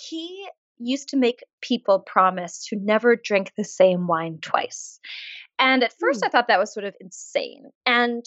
He 0.00 0.48
used 0.78 1.08
to 1.10 1.16
make 1.16 1.44
people 1.60 1.98
promise 2.00 2.66
to 2.66 2.76
never 2.76 3.16
drink 3.16 3.52
the 3.56 3.64
same 3.64 4.06
wine 4.06 4.38
twice. 4.40 5.00
And 5.58 5.82
at 5.82 5.94
first, 5.98 6.22
mm. 6.22 6.26
I 6.26 6.30
thought 6.30 6.48
that 6.48 6.60
was 6.60 6.72
sort 6.72 6.86
of 6.86 6.94
insane. 7.00 7.70
And 7.84 8.24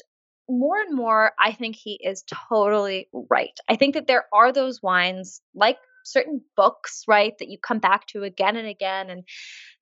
more 0.49 0.77
and 0.79 0.95
more, 0.95 1.31
I 1.39 1.53
think 1.53 1.75
he 1.75 1.93
is 2.03 2.23
totally 2.49 3.07
right. 3.29 3.57
I 3.69 3.77
think 3.77 3.93
that 3.93 4.07
there 4.07 4.25
are 4.33 4.51
those 4.51 4.81
wines 4.83 5.41
like 5.55 5.77
certain 6.03 6.41
books, 6.55 7.03
right, 7.07 7.37
that 7.39 7.49
you 7.49 7.57
come 7.57 7.79
back 7.79 8.07
to 8.07 8.23
again 8.23 8.55
and 8.55 8.67
again, 8.67 9.09
and 9.09 9.23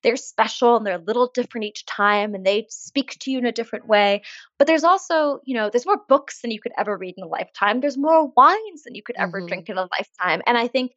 they're 0.03 0.17
special 0.17 0.77
and 0.77 0.85
they're 0.85 0.95
a 0.95 1.03
little 1.03 1.29
different 1.33 1.65
each 1.65 1.85
time 1.85 2.33
and 2.33 2.45
they 2.45 2.65
speak 2.69 3.17
to 3.19 3.31
you 3.31 3.37
in 3.37 3.45
a 3.45 3.51
different 3.51 3.87
way. 3.87 4.21
But 4.57 4.67
there's 4.67 4.83
also, 4.83 5.39
you 5.43 5.55
know, 5.55 5.69
there's 5.69 5.85
more 5.85 6.01
books 6.07 6.41
than 6.41 6.51
you 6.51 6.61
could 6.61 6.71
ever 6.77 6.97
read 6.97 7.15
in 7.17 7.23
a 7.23 7.27
lifetime. 7.27 7.81
There's 7.81 7.97
more 7.97 8.31
wines 8.37 8.83
than 8.83 8.95
you 8.95 9.03
could 9.03 9.17
ever 9.17 9.39
mm-hmm. 9.39 9.47
drink 9.47 9.69
in 9.69 9.77
a 9.77 9.87
lifetime. 9.91 10.41
And 10.45 10.57
I 10.57 10.67
think 10.67 10.93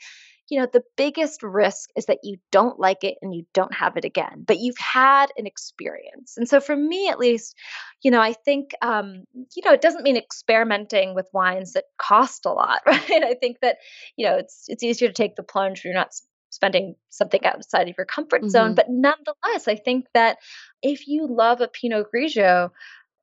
you 0.52 0.60
know, 0.60 0.68
the 0.70 0.84
biggest 0.98 1.42
risk 1.42 1.88
is 1.96 2.04
that 2.04 2.18
you 2.22 2.36
don't 2.50 2.78
like 2.78 3.04
it 3.04 3.14
and 3.22 3.34
you 3.34 3.46
don't 3.54 3.72
have 3.72 3.96
it 3.96 4.04
again, 4.04 4.44
but 4.46 4.58
you've 4.58 4.76
had 4.76 5.32
an 5.38 5.46
experience. 5.46 6.34
And 6.36 6.46
so 6.46 6.60
for 6.60 6.76
me, 6.76 7.08
at 7.08 7.18
least, 7.18 7.56
you 8.02 8.10
know, 8.10 8.20
I 8.20 8.34
think, 8.34 8.72
um, 8.82 9.24
you 9.32 9.62
know, 9.64 9.72
it 9.72 9.80
doesn't 9.80 10.02
mean 10.02 10.18
experimenting 10.18 11.14
with 11.14 11.26
wines 11.32 11.72
that 11.72 11.84
cost 11.96 12.44
a 12.44 12.50
lot, 12.50 12.82
right? 12.86 13.24
I 13.24 13.32
think 13.32 13.60
that, 13.62 13.78
you 14.18 14.26
know, 14.26 14.36
it's, 14.36 14.64
it's 14.68 14.82
easier 14.82 15.08
to 15.08 15.14
take 15.14 15.36
the 15.36 15.42
plunge 15.42 15.82
when 15.82 15.92
you're 15.92 15.98
not 15.98 16.12
spending 16.50 16.96
something 17.08 17.42
outside 17.46 17.88
of 17.88 17.94
your 17.96 18.04
comfort 18.04 18.42
mm-hmm. 18.42 18.50
zone. 18.50 18.74
But 18.74 18.90
nonetheless, 18.90 19.68
I 19.68 19.76
think 19.76 20.04
that 20.12 20.36
if 20.82 21.08
you 21.08 21.28
love 21.30 21.62
a 21.62 21.68
Pinot 21.68 22.08
Grigio, 22.14 22.72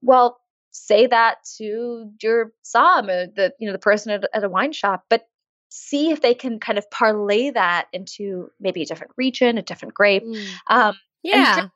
well, 0.01 0.39
say 0.71 1.05
that 1.05 1.37
to 1.57 2.11
your 2.23 2.53
somm 2.65 3.03
or 3.03 3.27
the 3.35 3.53
you 3.59 3.67
know 3.67 3.73
the 3.73 3.79
person 3.79 4.11
at, 4.11 4.23
at 4.33 4.43
a 4.43 4.49
wine 4.49 4.71
shop 4.71 5.03
but 5.09 5.27
see 5.69 6.09
if 6.11 6.21
they 6.21 6.33
can 6.33 6.59
kind 6.59 6.77
of 6.77 6.89
parlay 6.91 7.51
that 7.51 7.87
into 7.93 8.49
maybe 8.59 8.81
a 8.81 8.85
different 8.85 9.13
region, 9.17 9.57
a 9.57 9.61
different 9.61 9.93
grape. 9.93 10.23
Mm. 10.23 10.47
Um, 10.67 10.95
yeah. 11.23 11.67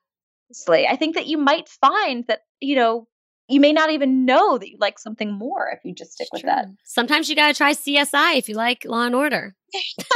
I 0.69 0.95
think 0.95 1.15
that 1.15 1.27
you 1.27 1.37
might 1.37 1.69
find 1.69 2.25
that, 2.27 2.41
you 2.59 2.75
know, 2.75 3.07
you 3.49 3.59
may 3.59 3.73
not 3.73 3.91
even 3.91 4.25
know 4.25 4.57
that 4.57 4.69
you 4.69 4.77
like 4.79 4.97
something 4.97 5.31
more 5.31 5.69
if 5.73 5.83
you 5.83 5.93
just 5.93 6.13
stick 6.13 6.27
it's 6.31 6.31
with 6.31 6.41
true. 6.41 6.49
that. 6.49 6.65
Sometimes 6.83 7.29
you 7.29 7.35
got 7.35 7.47
to 7.47 7.53
try 7.53 7.73
CSI 7.73 8.37
if 8.37 8.47
you 8.47 8.55
like 8.55 8.85
Law 8.85 9.05
and 9.05 9.15
Order. 9.15 9.55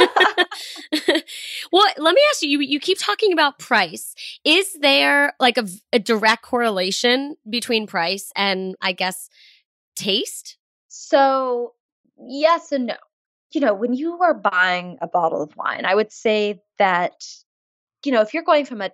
well, 1.72 1.86
let 1.98 2.14
me 2.14 2.22
ask 2.30 2.42
you, 2.42 2.48
you, 2.48 2.60
you 2.60 2.80
keep 2.80 2.98
talking 2.98 3.32
about 3.32 3.58
price. 3.58 4.14
Is 4.44 4.72
there 4.80 5.34
like 5.38 5.58
a, 5.58 5.68
a 5.92 5.98
direct 5.98 6.42
correlation 6.42 7.36
between 7.48 7.86
price 7.86 8.32
and 8.34 8.74
I 8.80 8.92
guess 8.92 9.28
taste? 9.94 10.56
So, 10.88 11.74
yes 12.16 12.72
and 12.72 12.86
no 12.86 12.96
you 13.52 13.60
know, 13.60 13.74
when 13.74 13.94
you 13.94 14.20
are 14.22 14.34
buying 14.34 14.98
a 15.00 15.08
bottle 15.08 15.42
of 15.42 15.56
wine, 15.56 15.84
I 15.84 15.94
would 15.94 16.12
say 16.12 16.60
that, 16.78 17.14
you 18.04 18.12
know, 18.12 18.20
if 18.20 18.34
you're 18.34 18.42
going 18.42 18.64
from 18.64 18.80
a 18.80 18.90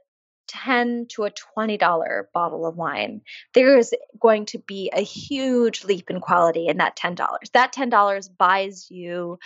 10 0.48 1.06
to 1.10 1.24
a 1.24 1.30
$20 1.56 2.24
bottle 2.32 2.66
of 2.66 2.76
wine, 2.76 3.22
there 3.54 3.76
is 3.78 3.94
going 4.20 4.46
to 4.46 4.58
be 4.58 4.90
a 4.92 5.00
huge 5.00 5.84
leap 5.84 6.10
in 6.10 6.20
quality 6.20 6.66
in 6.68 6.78
that 6.78 6.96
$10. 6.96 7.16
That 7.52 7.74
$10 7.74 8.28
buys 8.36 8.90
you 8.90 9.38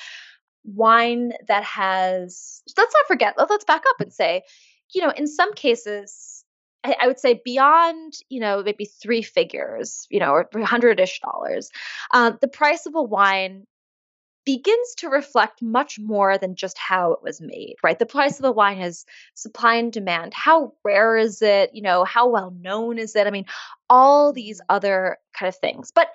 wine 0.65 1.33
that 1.47 1.65
has, 1.65 2.63
let's 2.77 2.95
not 2.95 3.07
forget, 3.07 3.35
let's 3.39 3.65
back 3.65 3.85
up 3.89 4.01
and 4.01 4.13
say, 4.13 4.43
you 4.93 5.03
know, 5.03 5.11
in 5.11 5.27
some 5.27 5.55
cases, 5.55 6.45
I, 6.85 7.07
would 7.07 7.19
say 7.19 7.41
beyond, 7.45 8.15
you 8.29 8.41
know, 8.41 8.63
maybe 8.63 8.85
three 8.85 9.23
figures, 9.23 10.07
you 10.11 10.21
know, 10.21 10.33
or 10.33 10.49
hundred 10.63 11.01
ish 11.01 11.21
dollars, 11.21 11.71
uh, 12.13 12.33
the 12.41 12.49
price 12.49 12.87
of 12.87 12.95
a 12.95 13.03
wine 13.03 13.67
begins 14.49 14.94
to 14.94 15.11
reflect 15.11 15.61
much 15.61 15.99
more 15.99 16.38
than 16.38 16.55
just 16.55 16.78
how 16.78 17.12
it 17.12 17.22
was 17.22 17.38
made, 17.38 17.74
right? 17.82 17.99
The 17.99 18.07
price 18.07 18.38
of 18.38 18.46
a 18.46 18.51
wine 18.51 18.78
has 18.78 19.05
supply 19.34 19.74
and 19.74 19.92
demand. 19.92 20.32
How 20.32 20.72
rare 20.82 21.18
is 21.18 21.42
it? 21.42 21.74
You 21.74 21.82
know, 21.82 22.03
how 22.05 22.30
well 22.30 22.51
known 22.59 22.96
is 22.96 23.14
it? 23.14 23.26
I 23.26 23.30
mean, 23.30 23.44
all 23.90 24.32
these 24.32 24.62
other 24.70 25.18
kind 25.34 25.51
of 25.51 25.57
things. 25.57 25.92
But 25.94 26.09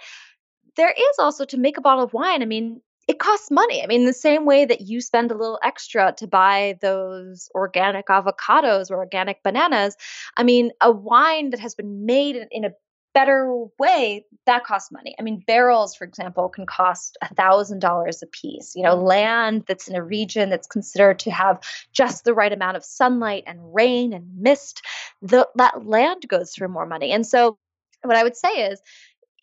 there 0.78 0.90
is 0.90 1.20
also 1.20 1.46
to 1.46 1.60
make 1.60 1.78
a 1.78 1.82
bottle 1.82 2.04
of 2.04 2.12
wine, 2.12 2.42
I 2.42 2.46
mean, 2.46 2.82
it 3.08 3.20
costs 3.20 3.52
money. 3.52 3.84
I 3.84 3.86
mean, 3.86 4.08
the 4.08 4.14
same 4.14 4.46
way 4.46 4.66
that 4.66 4.82
you 4.82 5.00
spend 5.00 5.30
a 5.30 5.38
little 5.38 5.60
extra 5.62 6.12
to 6.18 6.26
buy 6.26 6.80
those 6.82 7.52
organic 7.54 8.08
avocados 8.08 8.90
or 8.90 8.98
organic 8.98 9.44
bananas. 9.44 9.96
I 10.38 10.42
mean, 10.42 10.72
a 10.82 10.92
wine 10.92 11.52
that 11.52 11.60
has 11.60 11.76
been 11.76 12.08
made 12.08 12.48
in 12.50 12.66
a 12.66 12.72
better 13.14 13.66
way, 13.80 14.26
that 14.46 14.64
costs 14.64 14.92
money. 14.92 15.16
I 15.20 15.22
mean, 15.22 15.44
barrels, 15.46 15.96
for 15.96 16.04
example, 16.04 16.50
can 16.50 16.66
cost 16.66 17.18
a 17.22 17.34
thousand 17.34 17.80
dollars 17.80 18.22
a 18.22 18.28
piece. 18.28 18.74
You 18.76 18.84
know, 18.84 18.96
mm. 18.96 19.04
land 19.04 19.64
that's 19.68 19.88
in 19.88 19.96
a 19.96 20.04
region 20.04 20.50
that's 20.50 20.68
considered 20.68 21.20
to 21.20 21.32
have 21.32 21.60
just 21.94 22.26
the 22.26 22.34
right 22.34 22.52
amount 22.52 22.78
of 22.78 22.84
sunlight 22.84 23.44
and 23.48 23.74
rain 23.74 24.14
and 24.14 24.28
mist, 24.38 24.82
the, 25.22 25.48
that 25.56 25.86
land 25.86 26.28
goes 26.28 26.52
through 26.52 26.70
more 26.70 26.86
money. 26.86 27.12
And 27.12 27.26
so, 27.26 27.58
what 28.04 28.18
I 28.18 28.24
would 28.24 28.36
say 28.36 28.50
is, 28.50 28.82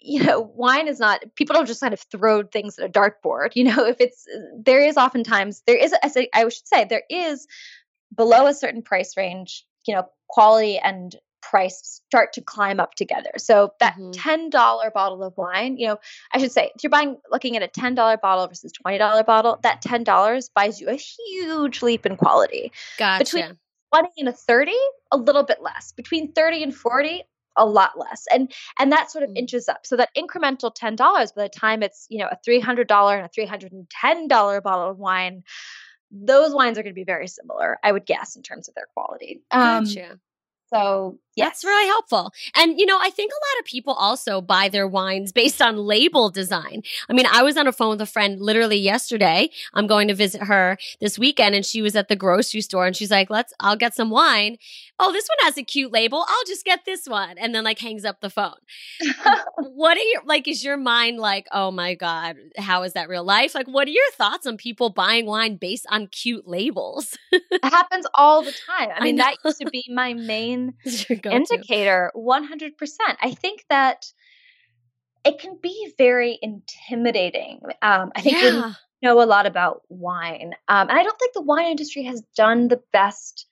you 0.00 0.22
know, 0.22 0.40
wine 0.54 0.88
is 0.88 0.98
not, 0.98 1.22
people 1.34 1.54
don't 1.54 1.66
just 1.66 1.80
kind 1.80 1.94
of 1.94 2.00
throw 2.00 2.42
things 2.42 2.78
at 2.78 2.88
a 2.88 2.92
dartboard. 2.92 3.50
You 3.54 3.64
know, 3.64 3.84
if 3.86 3.96
it's, 4.00 4.26
there 4.56 4.84
is 4.84 4.96
oftentimes, 4.96 5.62
there 5.66 5.76
is, 5.76 5.94
I 6.02 6.48
should 6.48 6.68
say, 6.68 6.84
there 6.84 7.02
is 7.10 7.46
below 8.14 8.46
a 8.46 8.54
certain 8.54 8.82
price 8.82 9.16
range, 9.16 9.64
you 9.86 9.94
know, 9.94 10.08
quality 10.28 10.78
and 10.78 11.14
price 11.42 12.02
start 12.06 12.32
to 12.34 12.40
climb 12.40 12.80
up 12.80 12.94
together. 12.94 13.30
So 13.38 13.72
that 13.80 13.96
mm-hmm. 13.96 14.10
$10 14.12 14.92
bottle 14.92 15.22
of 15.22 15.36
wine, 15.36 15.76
you 15.76 15.88
know, 15.88 15.98
I 16.32 16.38
should 16.38 16.52
say, 16.52 16.70
if 16.74 16.82
you're 16.82 16.90
buying 16.90 17.16
looking 17.30 17.56
at 17.56 17.62
a 17.62 17.68
$10 17.68 18.20
bottle 18.20 18.46
versus 18.46 18.72
$20 18.84 19.26
bottle, 19.26 19.58
that 19.62 19.82
$10 19.82 20.50
buys 20.54 20.80
you 20.80 20.88
a 20.88 20.94
huge 20.94 21.82
leap 21.82 22.06
in 22.06 22.16
quality. 22.16 22.72
Gotcha. 22.98 23.24
Between 23.24 23.58
20 23.94 24.08
and 24.18 24.28
a 24.28 24.32
30, 24.32 24.72
a 25.10 25.16
little 25.16 25.42
bit 25.42 25.62
less. 25.62 25.92
Between 25.92 26.32
30 26.32 26.62
and 26.64 26.74
40, 26.74 27.24
a 27.56 27.66
lot 27.66 27.98
less. 27.98 28.26
And 28.32 28.52
and 28.78 28.92
that 28.92 29.10
sort 29.10 29.24
of 29.24 29.30
mm-hmm. 29.30 29.38
inches 29.38 29.68
up. 29.68 29.84
So 29.84 29.96
that 29.96 30.10
incremental 30.16 30.74
$10 30.74 30.96
by 31.34 31.42
the 31.42 31.48
time 31.48 31.82
it's, 31.82 32.06
you 32.08 32.18
know, 32.18 32.28
a 32.30 32.38
$300 32.48 32.88
and 33.16 33.26
a 33.26 33.28
$310 33.28 34.62
bottle 34.62 34.90
of 34.90 34.98
wine, 34.98 35.42
those 36.10 36.54
wines 36.54 36.78
are 36.78 36.82
going 36.82 36.94
to 36.94 36.98
be 36.98 37.04
very 37.04 37.28
similar, 37.28 37.78
I 37.82 37.92
would 37.92 38.06
guess, 38.06 38.36
in 38.36 38.42
terms 38.42 38.68
of 38.68 38.74
their 38.74 38.86
quality. 38.94 39.42
Um, 39.50 39.84
gotcha. 39.84 40.18
So 40.72 41.18
yes. 41.40 41.48
that's 41.48 41.64
really 41.64 41.86
helpful. 41.88 42.32
And 42.54 42.78
you 42.78 42.86
know, 42.86 42.98
I 43.00 43.10
think 43.10 43.32
a 43.32 43.34
lot 43.34 43.60
of 43.60 43.66
people 43.66 43.94
also 43.94 44.40
buy 44.40 44.68
their 44.68 44.86
wines 44.86 45.32
based 45.32 45.60
on 45.60 45.76
label 45.76 46.30
design. 46.30 46.82
I 47.08 47.12
mean, 47.12 47.26
I 47.30 47.42
was 47.42 47.56
on 47.56 47.66
a 47.66 47.72
phone 47.72 47.90
with 47.90 48.00
a 48.00 48.06
friend 48.06 48.40
literally 48.40 48.78
yesterday. 48.78 49.50
I'm 49.74 49.86
going 49.86 50.08
to 50.08 50.14
visit 50.14 50.42
her 50.44 50.78
this 51.00 51.18
weekend 51.18 51.54
and 51.54 51.64
she 51.64 51.82
was 51.82 51.96
at 51.96 52.08
the 52.08 52.16
grocery 52.16 52.60
store 52.60 52.86
and 52.86 52.96
she's 52.96 53.10
like, 53.10 53.30
let's, 53.30 53.52
I'll 53.60 53.76
get 53.76 53.94
some 53.94 54.10
wine. 54.10 54.58
Oh, 54.98 55.12
this 55.12 55.28
one 55.28 55.46
has 55.46 55.56
a 55.56 55.62
cute 55.62 55.92
label. 55.92 56.24
I'll 56.28 56.44
just 56.46 56.64
get 56.64 56.84
this 56.84 57.06
one. 57.06 57.38
And 57.38 57.54
then 57.54 57.64
like 57.64 57.78
hangs 57.78 58.04
up 58.04 58.20
the 58.20 58.28
phone. 58.28 58.52
what 59.56 59.96
are 59.96 60.00
your, 60.00 60.22
like, 60.24 60.46
is 60.46 60.62
your 60.62 60.76
mind 60.76 61.18
like, 61.18 61.46
oh 61.52 61.70
my 61.70 61.94
God, 61.94 62.36
how 62.58 62.82
is 62.82 62.92
that 62.92 63.08
real 63.08 63.24
life? 63.24 63.54
Like, 63.54 63.66
what 63.66 63.88
are 63.88 63.92
your 63.92 64.10
thoughts 64.12 64.46
on 64.46 64.56
people 64.56 64.90
buying 64.90 65.26
wine 65.26 65.56
based 65.56 65.86
on 65.90 66.08
cute 66.08 66.46
labels? 66.46 67.16
it 67.32 67.64
happens 67.64 68.06
all 68.14 68.42
the 68.42 68.52
time. 68.66 68.90
I 68.94 69.02
mean, 69.02 69.20
I 69.20 69.24
that 69.24 69.36
used 69.44 69.60
to 69.60 69.70
be 69.70 69.84
my 69.92 70.14
main 70.14 70.74
indicator 71.32 72.12
100%. 72.16 72.72
I 73.20 73.32
think 73.32 73.64
that 73.68 74.06
it 75.24 75.38
can 75.38 75.58
be 75.62 75.92
very 75.98 76.38
intimidating. 76.40 77.60
Um, 77.82 78.12
I 78.14 78.20
think 78.22 78.36
yeah. 78.36 78.68
you 79.00 79.08
know 79.08 79.20
a 79.22 79.24
lot 79.24 79.46
about 79.46 79.82
wine, 79.88 80.54
um, 80.68 80.88
and 80.88 80.98
I 80.98 81.02
don't 81.02 81.18
think 81.18 81.34
the 81.34 81.42
wine 81.42 81.66
industry 81.66 82.04
has 82.04 82.22
done 82.36 82.68
the 82.68 82.80
best 82.92 83.46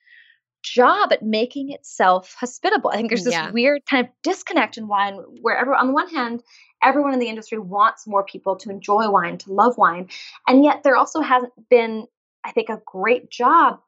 job 0.63 1.13
at 1.13 1.23
making 1.23 1.71
itself 1.71 2.35
hospitable. 2.39 2.91
I 2.91 2.97
think 2.97 3.11
there's 3.11 3.25
this 3.25 3.33
yeah. 3.33 3.51
weird 3.51 3.83
kind 3.89 4.07
of 4.07 4.13
disconnect 4.23 4.77
in 4.77 4.89
wine 4.89 5.21
where 5.41 5.57
every, 5.57 5.75
on 5.75 5.87
the 5.87 5.93
one 5.93 6.09
hand, 6.09 6.43
everyone 6.83 7.13
in 7.13 7.21
the 7.21 7.29
industry 7.29 7.59
wants 7.59 8.07
more 8.07 8.25
people 8.25 8.57
to 8.57 8.71
enjoy 8.71 9.09
wine, 9.11 9.39
to 9.39 9.53
love 9.53 9.79
wine, 9.79 10.09
and 10.47 10.65
yet 10.65 10.83
there 10.83 10.97
also 10.97 11.21
hasn't 11.21 11.53
been, 11.69 12.07
I 12.45 12.53
think, 12.53 12.69
a 12.71 12.81
great 12.87 13.31
job 13.31 13.81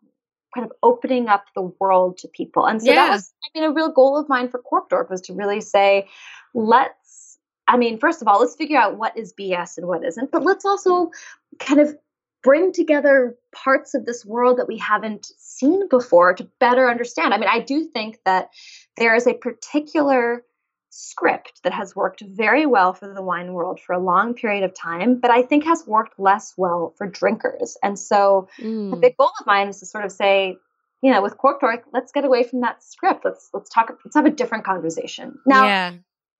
kind 0.54 0.66
of 0.66 0.72
opening 0.82 1.28
up 1.28 1.44
the 1.54 1.72
world 1.78 2.18
to 2.18 2.28
people. 2.28 2.66
And 2.66 2.80
so 2.80 2.90
yeah. 2.90 3.06
that 3.06 3.10
was, 3.12 3.32
I 3.44 3.58
mean, 3.58 3.70
a 3.70 3.72
real 3.72 3.90
goal 3.90 4.18
of 4.18 4.28
mine 4.28 4.48
for 4.48 4.58
Cork 4.58 4.88
Dork 4.88 5.10
was 5.10 5.20
to 5.22 5.34
really 5.34 5.60
say, 5.60 6.08
let's, 6.54 7.38
I 7.68 7.76
mean, 7.76 7.98
first 7.98 8.20
of 8.20 8.28
all, 8.28 8.40
let's 8.40 8.56
figure 8.56 8.78
out 8.78 8.96
what 8.96 9.16
is 9.16 9.32
BS 9.32 9.78
and 9.78 9.86
what 9.86 10.04
isn't, 10.04 10.32
but 10.32 10.42
let's 10.42 10.64
also 10.64 11.10
kind 11.58 11.80
of 11.80 11.96
bring 12.42 12.72
together 12.72 13.36
parts 13.52 13.94
of 13.94 14.06
this 14.06 14.24
world 14.24 14.58
that 14.58 14.68
we 14.68 14.78
haven't 14.78 15.30
seen 15.38 15.88
before 15.88 16.34
to 16.34 16.48
better 16.58 16.88
understand. 16.88 17.34
I 17.34 17.38
mean, 17.38 17.50
I 17.50 17.60
do 17.60 17.84
think 17.84 18.18
that 18.24 18.50
there 18.96 19.14
is 19.14 19.26
a 19.26 19.34
particular 19.34 20.42
script 20.90 21.62
that 21.62 21.72
has 21.72 21.94
worked 21.94 22.20
very 22.20 22.66
well 22.66 22.92
for 22.92 23.12
the 23.12 23.22
wine 23.22 23.52
world 23.52 23.80
for 23.80 23.92
a 23.94 23.98
long 23.98 24.34
period 24.34 24.64
of 24.64 24.74
time, 24.74 25.18
but 25.18 25.30
I 25.30 25.42
think 25.42 25.64
has 25.64 25.86
worked 25.86 26.18
less 26.18 26.52
well 26.56 26.94
for 26.98 27.06
drinkers. 27.06 27.78
And 27.82 27.98
so 27.98 28.48
mm. 28.58 28.90
the 28.90 28.96
big 28.96 29.16
goal 29.16 29.30
of 29.40 29.46
mine 29.46 29.68
is 29.68 29.78
to 29.80 29.86
sort 29.86 30.04
of 30.04 30.12
say, 30.12 30.56
you 31.00 31.10
know, 31.10 31.22
with 31.22 31.38
Cork 31.38 31.60
Dork, 31.60 31.84
let's 31.92 32.12
get 32.12 32.24
away 32.24 32.42
from 32.42 32.60
that 32.60 32.82
script. 32.82 33.24
Let's 33.24 33.48
let's 33.54 33.70
talk. 33.70 33.96
Let's 34.04 34.16
have 34.16 34.26
a 34.26 34.30
different 34.30 34.64
conversation. 34.64 35.38
Now, 35.46 35.64
yeah. 35.64 35.92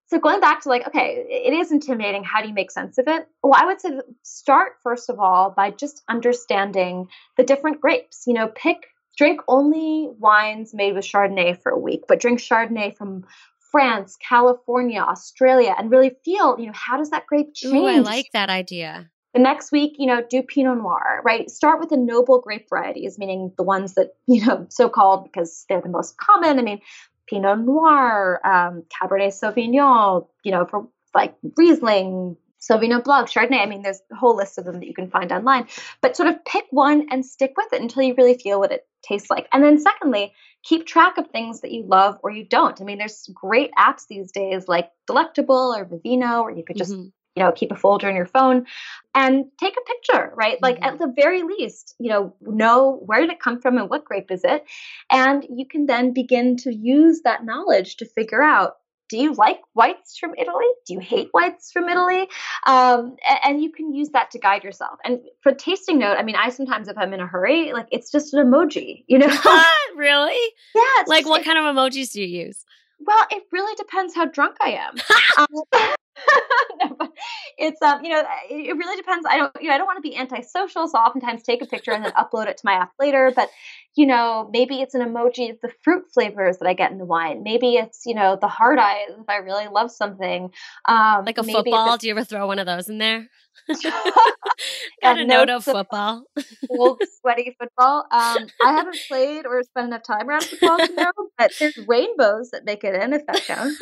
so 0.08 0.18
going 0.18 0.40
back 0.40 0.62
to 0.62 0.68
like, 0.68 0.86
okay, 0.86 1.24
it 1.28 1.54
is 1.54 1.72
intimidating. 1.72 2.24
How 2.24 2.42
do 2.42 2.48
you 2.48 2.54
make 2.54 2.70
sense 2.70 2.98
of 2.98 3.08
it? 3.08 3.26
Well, 3.42 3.54
I 3.56 3.64
would 3.64 3.80
say 3.80 4.00
start 4.22 4.72
first 4.82 5.08
of 5.08 5.18
all 5.18 5.50
by 5.56 5.70
just 5.70 6.02
understanding 6.08 7.08
the 7.38 7.44
different 7.44 7.80
grapes. 7.80 8.24
You 8.26 8.34
know, 8.34 8.48
pick 8.48 8.86
drink 9.16 9.40
only 9.48 10.08
wines 10.18 10.74
made 10.74 10.94
with 10.94 11.04
Chardonnay 11.04 11.62
for 11.62 11.70
a 11.70 11.78
week, 11.78 12.02
but 12.06 12.20
drink 12.20 12.40
Chardonnay 12.40 12.96
from 12.96 13.24
France, 13.70 14.16
California, 14.16 15.00
Australia, 15.00 15.74
and 15.78 15.90
really 15.90 16.16
feel, 16.24 16.56
you 16.58 16.66
know, 16.66 16.72
how 16.74 16.96
does 16.96 17.10
that 17.10 17.26
grape 17.26 17.54
change? 17.54 17.74
Ooh, 17.74 17.86
I 17.86 17.98
like 17.98 18.26
that 18.32 18.50
idea. 18.50 19.10
The 19.34 19.40
next 19.40 19.70
week, 19.70 19.94
you 19.98 20.06
know, 20.06 20.22
do 20.28 20.42
Pinot 20.42 20.78
Noir, 20.78 21.22
right? 21.24 21.48
Start 21.48 21.78
with 21.78 21.90
the 21.90 21.96
noble 21.96 22.40
grape 22.40 22.68
varieties, 22.68 23.16
meaning 23.18 23.52
the 23.56 23.62
ones 23.62 23.94
that, 23.94 24.14
you 24.26 24.44
know, 24.44 24.66
so 24.70 24.88
called 24.88 25.24
because 25.24 25.64
they're 25.68 25.80
the 25.80 25.88
most 25.88 26.16
common. 26.16 26.58
I 26.58 26.62
mean, 26.62 26.80
Pinot 27.28 27.60
Noir, 27.60 28.40
um, 28.44 28.84
Cabernet 28.90 29.32
Sauvignon, 29.32 30.26
you 30.44 30.50
know, 30.50 30.66
for 30.66 30.88
like 31.14 31.36
Riesling, 31.56 32.36
Sauvignon 32.60 33.02
Blanc, 33.02 33.28
Chardonnay. 33.28 33.60
I 33.60 33.66
mean, 33.66 33.82
there's 33.82 34.02
a 34.12 34.16
whole 34.16 34.36
list 34.36 34.58
of 34.58 34.64
them 34.64 34.80
that 34.80 34.86
you 34.86 34.94
can 34.94 35.10
find 35.10 35.32
online. 35.32 35.66
But 36.00 36.16
sort 36.16 36.28
of 36.28 36.44
pick 36.44 36.66
one 36.70 37.06
and 37.10 37.24
stick 37.24 37.54
with 37.56 37.72
it 37.72 37.80
until 37.80 38.02
you 38.02 38.14
really 38.16 38.38
feel 38.38 38.60
what 38.60 38.72
it 38.72 38.86
tastes 39.02 39.30
like. 39.30 39.48
And 39.52 39.64
then, 39.64 39.78
secondly, 39.78 40.32
keep 40.62 40.86
track 40.86 41.16
of 41.18 41.28
things 41.28 41.62
that 41.62 41.72
you 41.72 41.84
love 41.84 42.18
or 42.22 42.30
you 42.30 42.44
don't. 42.44 42.80
I 42.80 42.84
mean, 42.84 42.98
there's 42.98 43.28
great 43.32 43.70
apps 43.78 44.06
these 44.08 44.30
days 44.30 44.68
like 44.68 44.90
Delectable 45.06 45.74
or 45.74 45.86
Vivino, 45.86 46.42
or 46.42 46.50
you 46.50 46.64
could 46.64 46.76
just 46.76 46.92
mm-hmm. 46.92 47.08
you 47.36 47.42
know 47.42 47.52
keep 47.52 47.72
a 47.72 47.76
folder 47.76 48.10
in 48.10 48.16
your 48.16 48.26
phone 48.26 48.66
and 49.14 49.46
take 49.58 49.74
a 49.76 49.86
picture 49.86 50.32
right 50.34 50.60
like 50.60 50.76
mm-hmm. 50.76 50.84
at 50.84 50.98
the 50.98 51.12
very 51.16 51.42
least 51.42 51.94
you 51.98 52.10
know 52.10 52.34
know 52.40 53.00
where 53.06 53.20
did 53.20 53.30
it 53.30 53.40
come 53.40 53.60
from 53.60 53.78
and 53.78 53.88
what 53.88 54.04
grape 54.04 54.30
is 54.30 54.42
it 54.44 54.64
and 55.10 55.46
you 55.48 55.66
can 55.66 55.86
then 55.86 56.12
begin 56.12 56.56
to 56.56 56.74
use 56.74 57.22
that 57.22 57.44
knowledge 57.44 57.96
to 57.96 58.04
figure 58.04 58.42
out 58.42 58.79
do 59.10 59.18
you 59.18 59.34
like 59.34 59.60
whites 59.74 60.16
from 60.16 60.34
Italy? 60.38 60.66
Do 60.86 60.94
you 60.94 61.00
hate 61.00 61.28
whites 61.32 61.72
from 61.72 61.88
Italy? 61.88 62.28
Um, 62.64 63.16
and, 63.28 63.38
and, 63.44 63.62
you 63.62 63.72
can 63.72 63.92
use 63.92 64.10
that 64.10 64.30
to 64.30 64.38
guide 64.38 64.62
yourself. 64.62 64.98
And 65.04 65.20
for 65.42 65.52
tasting 65.52 65.98
note, 65.98 66.16
I 66.16 66.22
mean, 66.22 66.36
I 66.36 66.50
sometimes, 66.50 66.88
if 66.88 66.96
I'm 66.96 67.12
in 67.12 67.20
a 67.20 67.26
hurry, 67.26 67.72
like 67.72 67.88
it's 67.90 68.10
just 68.10 68.32
an 68.32 68.46
emoji, 68.46 69.04
you 69.08 69.18
know? 69.18 69.26
really? 69.96 70.38
Yeah. 70.74 71.04
Like, 71.06 71.26
what 71.26 71.44
kind 71.44 71.58
of 71.58 71.64
emojis 71.64 72.12
do 72.12 72.22
you 72.22 72.44
use? 72.46 72.64
Well, 73.00 73.26
it 73.30 73.42
really 73.50 73.74
depends 73.74 74.14
how 74.14 74.26
drunk 74.26 74.56
I 74.60 74.72
am. 74.72 74.94
um, 75.38 75.94
no, 76.82 76.96
but 76.98 77.12
it's 77.58 77.80
um, 77.82 78.04
you 78.04 78.10
know, 78.10 78.22
it 78.48 78.76
really 78.76 78.96
depends. 78.96 79.26
I 79.28 79.36
don't, 79.36 79.52
you 79.60 79.68
know, 79.68 79.74
I 79.74 79.78
don't 79.78 79.86
want 79.86 80.02
to 80.02 80.08
be 80.08 80.16
antisocial, 80.16 80.88
so 80.88 80.98
oftentimes 80.98 81.42
take 81.42 81.62
a 81.62 81.66
picture 81.66 81.92
and 81.92 82.04
then 82.04 82.12
upload 82.12 82.46
it 82.46 82.56
to 82.58 82.62
my 82.64 82.74
app 82.74 82.92
later. 82.98 83.32
But 83.34 83.48
you 83.96 84.06
know, 84.06 84.48
maybe 84.52 84.80
it's 84.80 84.94
an 84.94 85.02
emoji 85.02 85.50
of 85.50 85.56
the 85.62 85.70
fruit 85.82 86.04
flavors 86.12 86.58
that 86.58 86.68
I 86.68 86.74
get 86.74 86.92
in 86.92 86.98
the 86.98 87.04
wine. 87.04 87.42
Maybe 87.42 87.74
it's 87.74 88.02
you 88.06 88.14
know 88.14 88.38
the 88.40 88.48
heart 88.48 88.78
eyes 88.78 89.08
if 89.10 89.28
I 89.28 89.36
really 89.36 89.66
love 89.68 89.90
something. 89.90 90.50
Um, 90.86 91.24
like 91.24 91.38
a 91.38 91.42
football. 91.42 91.96
Do 91.96 92.06
you 92.06 92.12
ever 92.12 92.24
throw 92.24 92.46
one 92.46 92.58
of 92.58 92.66
those 92.66 92.88
in 92.88 92.98
there? 92.98 93.28
Got 95.02 95.18
a 95.18 95.24
note 95.24 95.50
of 95.50 95.64
football. 95.64 96.24
old 96.68 97.02
sweaty 97.20 97.56
football. 97.58 98.06
Um, 98.10 98.46
I 98.64 98.72
haven't 98.72 98.98
played 99.08 99.46
or 99.46 99.62
spent 99.62 99.88
enough 99.88 100.02
time 100.02 100.28
around 100.28 100.44
football 100.44 100.78
to 100.78 100.94
know, 100.94 101.12
but 101.38 101.52
there's 101.58 101.78
rainbows 101.86 102.50
that 102.50 102.64
make 102.64 102.84
it 102.84 102.94
in 102.94 103.12
if 103.12 103.26
that 103.26 103.44
counts. 103.46 103.78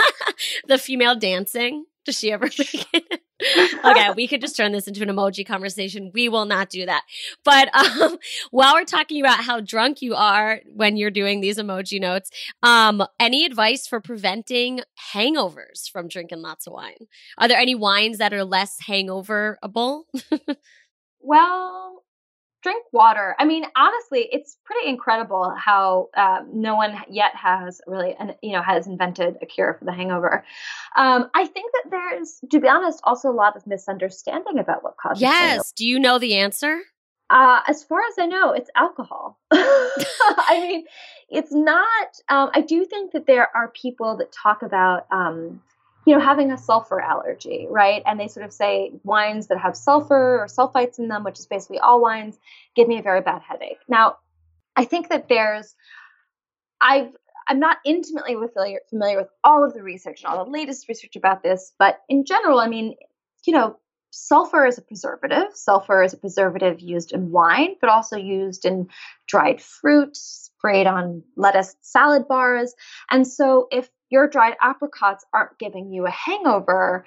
the 0.68 0.78
female 0.78 1.16
dancing. 1.16 1.84
Does 2.09 2.18
she 2.18 2.32
ever 2.32 2.46
make 2.59 2.86
it? 2.94 3.20
okay, 3.84 4.12
we 4.16 4.26
could 4.26 4.40
just 4.40 4.56
turn 4.56 4.72
this 4.72 4.88
into 4.88 5.02
an 5.02 5.11
emoji 5.11 5.46
conversation. 5.46 6.11
We 6.14 6.30
will 6.30 6.46
not 6.46 6.70
do 6.70 6.86
that. 6.86 7.02
But 7.44 7.68
um, 8.00 8.16
while 8.50 8.72
we're 8.72 8.84
talking 8.84 9.20
about 9.20 9.44
how 9.44 9.61
drunk 9.61 10.00
you 10.00 10.14
are 10.14 10.62
when 10.74 10.96
you're 10.96 11.11
doing 11.11 11.42
these 11.42 11.59
emoji 11.59 12.00
notes, 12.00 12.30
um, 12.62 13.04
any 13.20 13.44
advice 13.44 13.86
for 13.86 14.00
preventing 14.00 14.80
hangovers 15.12 15.90
from 15.92 16.09
drinking 16.09 16.40
lots 16.40 16.66
of 16.66 16.72
wine? 16.72 17.09
Are 17.36 17.46
there 17.46 17.59
any 17.59 17.74
wines 17.74 18.16
that 18.16 18.32
are 18.32 18.42
less 18.42 18.78
hangoverable? 18.88 20.04
well, 21.20 22.04
drink 22.62 22.84
water. 22.92 23.34
I 23.38 23.44
mean, 23.44 23.64
honestly, 23.76 24.28
it's 24.32 24.56
pretty 24.64 24.88
incredible 24.88 25.54
how 25.56 26.09
uh, 26.16 26.40
no 26.52 26.74
one 26.74 26.96
yet 27.09 27.34
has 27.34 27.80
really, 27.86 28.16
you 28.42 28.52
know, 28.52 28.62
has 28.62 28.86
invented 28.86 29.36
a 29.40 29.46
cure 29.46 29.76
for 29.78 29.84
the 29.84 29.92
hangover. 29.92 30.44
Um, 30.96 31.30
I 31.34 31.46
think 31.46 31.72
that 31.72 31.90
there's, 31.90 32.40
to 32.50 32.61
be 32.61 32.68
honest, 32.68 33.00
also 33.04 33.30
a 33.30 33.32
lot 33.32 33.56
of 33.56 33.66
misunderstanding 33.66 34.59
about 34.59 34.82
what 34.82 34.96
causes. 34.96 35.22
Yes. 35.22 35.38
Hangover. 35.38 35.64
Do 35.76 35.86
you 35.86 36.00
know 36.00 36.18
the 36.18 36.36
answer? 36.36 36.80
Uh, 37.30 37.61
as 37.68 37.84
far 37.84 38.00
as 38.00 38.14
I 38.18 38.26
know, 38.26 38.52
it's 38.52 38.70
alcohol. 38.74 39.38
I 39.50 40.61
mean, 40.62 40.84
it's 41.28 41.52
not. 41.52 42.09
Um, 42.28 42.50
I 42.54 42.62
do 42.62 42.86
think 42.86 43.12
that 43.12 43.26
there 43.26 43.54
are 43.54 43.68
people 43.68 44.16
that 44.16 44.32
talk 44.32 44.62
about 44.62 45.06
um, 45.11 45.61
you 46.09 46.14
know, 46.14 46.20
having 46.20 46.50
a 46.50 46.56
sulfur 46.56 47.02
allergy, 47.02 47.66
right? 47.68 48.02
And 48.06 48.18
they 48.18 48.28
sort 48.28 48.46
of 48.46 48.50
say 48.50 48.92
wines 49.04 49.48
that 49.48 49.59
have 49.59 49.76
sulfur 49.76 50.40
or 50.40 50.46
sulfites 50.46 50.98
in 50.98 51.09
them, 51.09 51.22
which 51.22 51.38
is 51.38 51.44
basically 51.44 51.80
all 51.80 52.00
wines, 52.00 52.38
give 52.74 52.88
me 52.88 52.98
a 52.98 53.02
very 53.02 53.20
bad 53.20 53.42
headache. 53.42 53.76
Now, 53.88 54.16
I 54.74 54.86
think 54.86 55.11
that 55.11 55.28
there's, 55.28 55.74
I've, 56.80 57.14
I'm 57.46 57.61
not 57.61 57.76
intimately 57.84 58.36
familiar, 58.36 58.78
familiar 58.88 59.18
with 59.18 59.28
all 59.44 59.62
of 59.62 59.74
the 59.74 59.82
research 59.82 60.22
and 60.22 60.32
all 60.32 60.46
the 60.46 60.50
latest 60.50 60.88
research 60.88 61.14
about 61.14 61.42
this, 61.42 61.74
but 61.78 62.00
in 62.09 62.24
general, 62.24 62.59
I 62.59 62.68
mean, 62.68 62.94
you 63.44 63.52
know, 63.52 63.76
sulfur 64.11 64.64
is 64.64 64.78
a 64.78 64.82
preservative. 64.82 65.48
Sulfur 65.52 66.02
is 66.02 66.14
a 66.14 66.16
preservative 66.16 66.80
used 66.80 67.12
in 67.12 67.32
wine, 67.32 67.74
but 67.82 67.90
also 67.90 68.16
used 68.16 68.64
in 68.64 68.88
dried 69.26 69.61
fruit, 69.61 70.16
sprayed 70.16 70.86
on 70.86 71.22
lettuce 71.36 71.76
salad 71.82 72.26
bars. 72.26 72.74
And 73.11 73.26
so 73.26 73.68
if 73.70 73.90
your 74.11 74.28
dried 74.28 74.54
apricots 74.61 75.24
aren't 75.32 75.59
giving 75.59 75.92
you 75.92 76.06
a 76.06 76.11
hangover, 76.11 77.04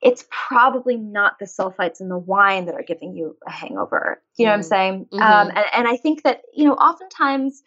it's 0.00 0.24
probably 0.30 0.96
not 0.96 1.38
the 1.38 1.46
sulfites 1.46 2.00
in 2.00 2.08
the 2.08 2.18
wine 2.18 2.66
that 2.66 2.74
are 2.74 2.84
giving 2.84 3.16
you 3.16 3.36
a 3.46 3.50
hangover. 3.50 4.22
You 4.36 4.46
know 4.46 4.52
mm. 4.52 4.52
what 4.52 4.54
I'm 4.54 4.60
mm-hmm. 4.60 4.68
saying? 4.68 5.06
Um, 5.12 5.18
mm-hmm. 5.18 5.22
Um, 5.22 5.48
and, 5.48 5.64
and 5.74 5.88
I 5.88 5.96
think 5.96 6.22
that, 6.22 6.42
you 6.54 6.64
know, 6.64 6.74
oftentimes 6.74 7.62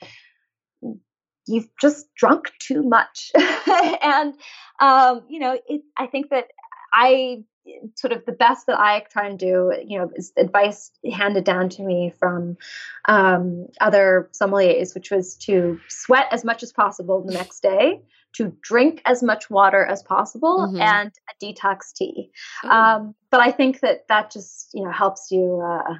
you've 1.47 1.69
just 1.79 2.13
drunk 2.15 2.51
too 2.59 2.84
much. 2.84 3.32
and, 4.01 4.34
um, 4.79 5.23
you 5.27 5.39
know, 5.39 5.59
it, 5.67 5.82
I 5.97 6.07
think 6.07 6.29
that 6.29 6.47
I 6.93 7.43
sort 7.95 8.11
of 8.11 8.25
the 8.25 8.32
best 8.32 8.67
that 8.67 8.79
I 8.79 9.03
try 9.11 9.27
and 9.27 9.38
do, 9.38 9.71
you 9.86 9.99
know, 9.99 10.09
is 10.15 10.32
advice 10.38 10.91
handed 11.11 11.43
down 11.43 11.69
to 11.69 11.84
me 11.84 12.13
from 12.17 12.57
um, 13.07 13.67
other 13.79 14.29
sommeliers, 14.34 14.93
which 14.95 15.11
was 15.11 15.36
to 15.38 15.79
sweat 15.88 16.27
as 16.32 16.43
much 16.43 16.63
as 16.63 16.71
possible 16.71 17.23
the 17.23 17.34
next 17.34 17.61
day 17.61 18.01
to 18.34 18.55
drink 18.61 19.01
as 19.05 19.21
much 19.21 19.49
water 19.49 19.86
as 19.86 20.03
possible 20.03 20.67
mm-hmm. 20.67 20.82
and 20.82 21.11
a 21.29 21.45
detox 21.45 21.93
tea. 21.95 22.32
Um, 22.63 23.15
but 23.29 23.41
I 23.41 23.51
think 23.51 23.82
that 23.82 24.07
that 24.07 24.32
just 24.32 24.69
you 24.73 24.84
know 24.84 24.91
helps 24.91 25.27
you. 25.32 25.61
Uh, 25.61 25.95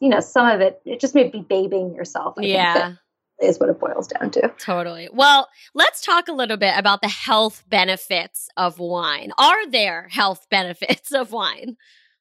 you 0.00 0.08
know, 0.08 0.20
some 0.20 0.48
of 0.48 0.60
it 0.60 0.80
it 0.84 1.00
just 1.00 1.14
may 1.14 1.28
be 1.28 1.40
babying 1.40 1.94
yourself. 1.94 2.34
I 2.38 2.42
yeah. 2.42 2.94
Is 3.40 3.60
what 3.60 3.68
it 3.68 3.78
boils 3.78 4.08
down 4.08 4.32
to. 4.32 4.52
Totally. 4.58 5.08
Well, 5.12 5.48
let's 5.72 6.00
talk 6.00 6.26
a 6.26 6.32
little 6.32 6.56
bit 6.56 6.74
about 6.76 7.02
the 7.02 7.08
health 7.08 7.62
benefits 7.68 8.48
of 8.56 8.80
wine. 8.80 9.30
Are 9.38 9.70
there 9.70 10.08
health 10.10 10.48
benefits 10.50 11.12
of 11.12 11.30
wine? 11.30 11.76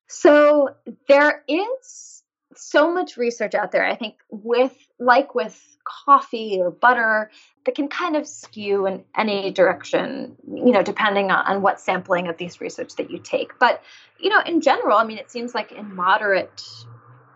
So 0.08 0.76
there 1.08 1.44
is 1.48 2.17
so 2.58 2.94
much 2.94 3.18
research 3.18 3.56
out 3.56 3.72
there. 3.72 3.86
I 3.86 3.96
think 3.96 4.16
with 4.30 4.76
like 5.00 5.36
with 5.36 5.78
coffee 6.06 6.60
or 6.60 6.72
butter 6.72 7.32
that 7.66 7.76
can 7.76 7.88
kind 7.88 8.16
of 8.16 8.28
skew 8.28 8.86
in 8.86 9.04
any 9.16 9.52
direction, 9.52 10.36
you 10.48 10.72
know, 10.72 10.84
depending 10.84 11.32
on, 11.32 11.46
on 11.46 11.62
what 11.62 11.80
sampling 11.80 12.28
of 12.28 12.38
these 12.38 12.62
research 12.62 12.96
that 12.96 13.12
you 13.12 13.20
take. 13.20 13.58
But, 13.60 13.82
you 14.20 14.30
know, 14.30 14.42
in 14.46 14.62
general, 14.62 14.98
I 14.98 15.04
mean, 15.04 15.18
it 15.18 15.32
seems 15.32 15.54
like 15.54 15.72
in 15.72 15.96
moderate, 15.96 16.62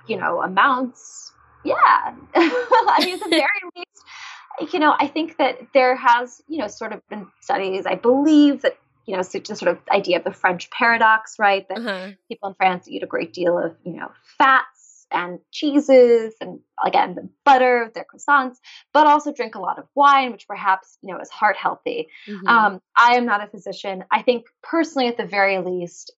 you 0.07 0.17
know, 0.17 0.41
amounts, 0.41 1.31
yeah. 1.63 2.15
I 2.35 2.97
mean, 3.05 3.15
at 3.15 3.19
the 3.19 3.29
very 3.29 3.47
least, 3.75 4.73
you 4.73 4.79
know, 4.79 4.95
I 4.97 5.07
think 5.07 5.37
that 5.37 5.59
there 5.73 5.95
has, 5.95 6.41
you 6.47 6.59
know, 6.59 6.67
sort 6.67 6.93
of 6.93 7.07
been 7.09 7.27
studies, 7.41 7.85
I 7.85 7.95
believe 7.95 8.61
that 8.63 8.77
you 9.07 9.15
know, 9.15 9.23
so 9.23 9.39
just 9.39 9.59
sort 9.59 9.71
of 9.71 9.79
idea 9.91 10.17
of 10.17 10.23
the 10.23 10.31
French 10.31 10.69
paradox, 10.69 11.39
right? 11.39 11.67
That 11.67 11.79
uh-huh. 11.79 12.11
people 12.27 12.49
in 12.49 12.55
France 12.55 12.87
eat 12.87 13.01
a 13.01 13.07
great 13.07 13.33
deal 13.33 13.57
of, 13.57 13.75
you 13.83 13.93
know, 13.93 14.11
fats 14.37 14.80
and 15.11 15.39
cheeses 15.51 16.33
and 16.41 16.59
again 16.83 17.15
the 17.15 17.27
butter, 17.45 17.91
their 17.93 18.05
croissants, 18.05 18.57
but 18.93 19.07
also 19.07 19.31
drink 19.31 19.55
a 19.55 19.59
lot 19.59 19.79
of 19.79 19.85
wine, 19.95 20.31
which 20.31 20.47
perhaps 20.47 20.97
you 21.01 21.13
know 21.13 21.19
is 21.19 21.29
heart 21.29 21.57
healthy. 21.57 22.07
Mm-hmm. 22.27 22.47
Um, 22.47 22.81
I 22.95 23.15
am 23.15 23.25
not 23.25 23.43
a 23.43 23.47
physician. 23.47 24.03
I 24.11 24.21
think 24.21 24.45
personally, 24.63 25.07
at 25.07 25.17
the 25.17 25.25
very 25.25 25.59
least, 25.59 26.13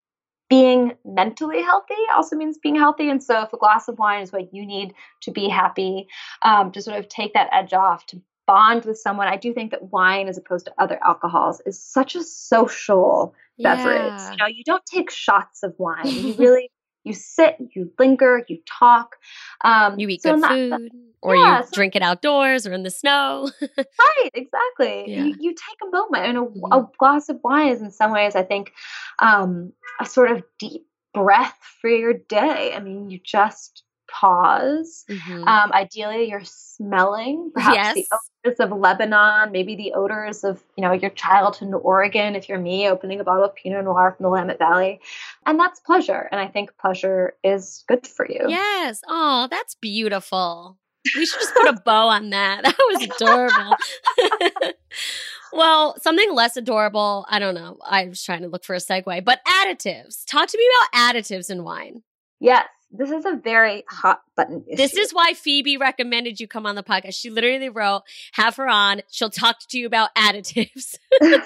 being 0.50 0.94
mentally 1.06 1.62
healthy 1.62 1.96
also 2.14 2.36
means 2.36 2.58
being 2.58 2.76
healthy. 2.76 3.10
And 3.10 3.24
so, 3.24 3.44
if 3.44 3.54
a 3.54 3.58
glass 3.58 3.88
of 3.88 3.98
wine 3.98 4.22
is 4.22 4.32
what 4.32 4.54
you 4.54 4.66
need 4.66 4.94
to 5.22 5.32
be 5.32 5.48
happy, 5.48 6.08
um, 6.42 6.72
to 6.74 6.82
sort 6.82 7.00
of 7.00 7.08
take 7.08 7.34
that 7.34 7.50
edge 7.54 7.74
off, 7.74 8.06
to 8.08 8.22
bond 8.48 8.86
with 8.86 8.98
someone, 8.98 9.28
I 9.28 9.38
do 9.38 9.54
think 9.54 9.72
that 9.72 9.92
wine, 9.92 10.28
as 10.28 10.38
opposed 10.38 10.66
to 10.66 10.74
other 10.78 11.00
alcohols, 11.04 11.62
is 11.66 11.82
such 11.82 12.16
a 12.16 12.24
social 12.24 13.34
yeah. 13.58 13.76
beverage. 13.76 14.22
You 14.32 14.38
know, 14.38 14.48
you 14.48 14.64
don't 14.66 14.86
take 14.86 15.10
shots 15.10 15.64
of 15.64 15.74
wine. 15.78 16.08
You 16.08 16.34
really 16.38 16.71
you 17.04 17.14
sit, 17.14 17.58
you 17.76 17.92
linger, 17.98 18.44
you 18.48 18.60
talk. 18.68 19.16
Um, 19.64 20.00
you 20.00 20.08
eat 20.10 20.22
so 20.22 20.38
good 20.40 20.48
food, 20.48 20.92
or 21.22 21.36
yeah, 21.36 21.60
you 21.60 21.66
so, 21.66 21.70
drink 21.74 21.96
it 21.96 22.02
outdoors 22.02 22.68
or 22.68 22.74
in 22.74 22.84
the 22.84 22.92
snow. 22.92 23.50
right, 23.78 24.30
exactly. 24.34 25.06
Yeah. 25.08 25.24
You, 25.24 25.36
you, 25.40 25.50
take 25.52 25.78
a 25.84 25.92
moment, 25.92 26.26
and 26.26 26.38
a, 26.38 26.42
mm-hmm. 26.42 26.74
a, 26.74 26.90
glass 26.98 27.30
of 27.30 27.40
wine 27.44 27.70
is, 27.70 27.82
in 27.82 27.92
some 27.92 28.12
ways, 28.12 28.36
I 28.36 28.44
think, 28.44 28.74
um, 29.20 29.74
a 30.00 30.06
sort 30.06 30.32
of 30.32 30.44
deep 30.60 30.86
breath 31.14 31.58
for 31.82 31.90
your 31.90 32.14
day. 32.14 32.74
I 32.76 32.80
mean, 32.80 33.10
you 33.10 33.20
just 33.24 33.84
pause. 34.12 35.06
Mm-hmm. 35.10 35.48
Um, 35.48 35.72
ideally, 35.72 36.30
you're 36.30 36.44
smelling 36.44 37.52
perhaps 37.54 37.76
yes. 37.76 37.96
the 37.96 38.06
odors 38.46 38.60
of 38.60 38.78
Lebanon, 38.78 39.52
maybe 39.52 39.76
the 39.76 39.94
odors 39.94 40.44
of 40.44 40.62
you 40.78 40.84
know 40.84 40.92
your 40.92 41.10
childhood 41.12 41.70
in 41.70 41.74
Oregon. 41.74 42.36
If 42.36 42.50
you're 42.50 42.60
me, 42.60 42.88
opening 42.88 43.20
a 43.20 43.24
bottle 43.24 43.46
of 43.46 43.56
Pinot 43.56 43.84
Noir 43.86 44.14
from 44.16 44.24
the 44.24 44.30
Willamette 44.30 44.60
Valley, 44.60 45.00
and 45.46 45.60
that's 45.60 45.80
pleasure. 45.80 46.28
And 46.32 46.40
I 46.40 46.48
think 46.48 46.78
pleasure 46.78 47.34
is 47.44 47.84
good 47.88 48.06
for 48.06 48.30
you. 48.30 48.42
Yes. 48.48 49.02
Oh, 49.08 49.48
that's 49.50 49.76
beautiful. 49.76 50.78
We 51.16 51.26
should 51.26 51.40
just 51.40 51.56
put 51.56 51.68
a 51.68 51.82
bow 51.84 52.10
on 52.10 52.30
that. 52.30 52.64
That 52.64 52.78
was 52.90 53.04
adorable. 53.04 54.74
well, 55.54 55.96
something 56.00 56.32
less 56.34 56.56
adorable. 56.58 57.26
I 57.28 57.40
don't 57.40 57.56
know. 57.56 57.78
I 57.84 58.06
was 58.06 58.22
trying 58.22 58.44
to 58.44 58.48
look 58.48 58.64
for 58.64 58.76
a 58.76 58.80
segue, 58.80 59.26
but 59.26 59.40
additives. 59.48 60.24
Talk 60.28 60.48
to 60.50 60.58
me 60.58 60.68
about 60.78 61.16
additives 61.16 61.50
in 61.50 61.64
wine. 61.64 62.04
Yes 62.40 62.68
this 62.92 63.10
is 63.12 63.26
a 63.26 63.36
very 63.36 63.84
hot 63.90 64.22
button 64.36 64.64
issue. 64.68 64.76
This 64.76 64.96
is 64.96 65.14
why 65.14 65.34
Phoebe 65.34 65.78
recommended 65.78 66.40
you 66.40 66.48
come 66.48 66.66
on 66.66 66.76
the 66.76 66.84
podcast. 66.84 67.16
She 67.16 67.30
literally 67.30 67.70
wrote, 67.70 68.04
have 68.34 68.58
her 68.58 68.68
on. 68.68 69.02
She'll 69.10 69.30
talk 69.30 69.60
to 69.70 69.80
you 69.80 69.88
about 69.88 70.14
additives. 70.16 70.96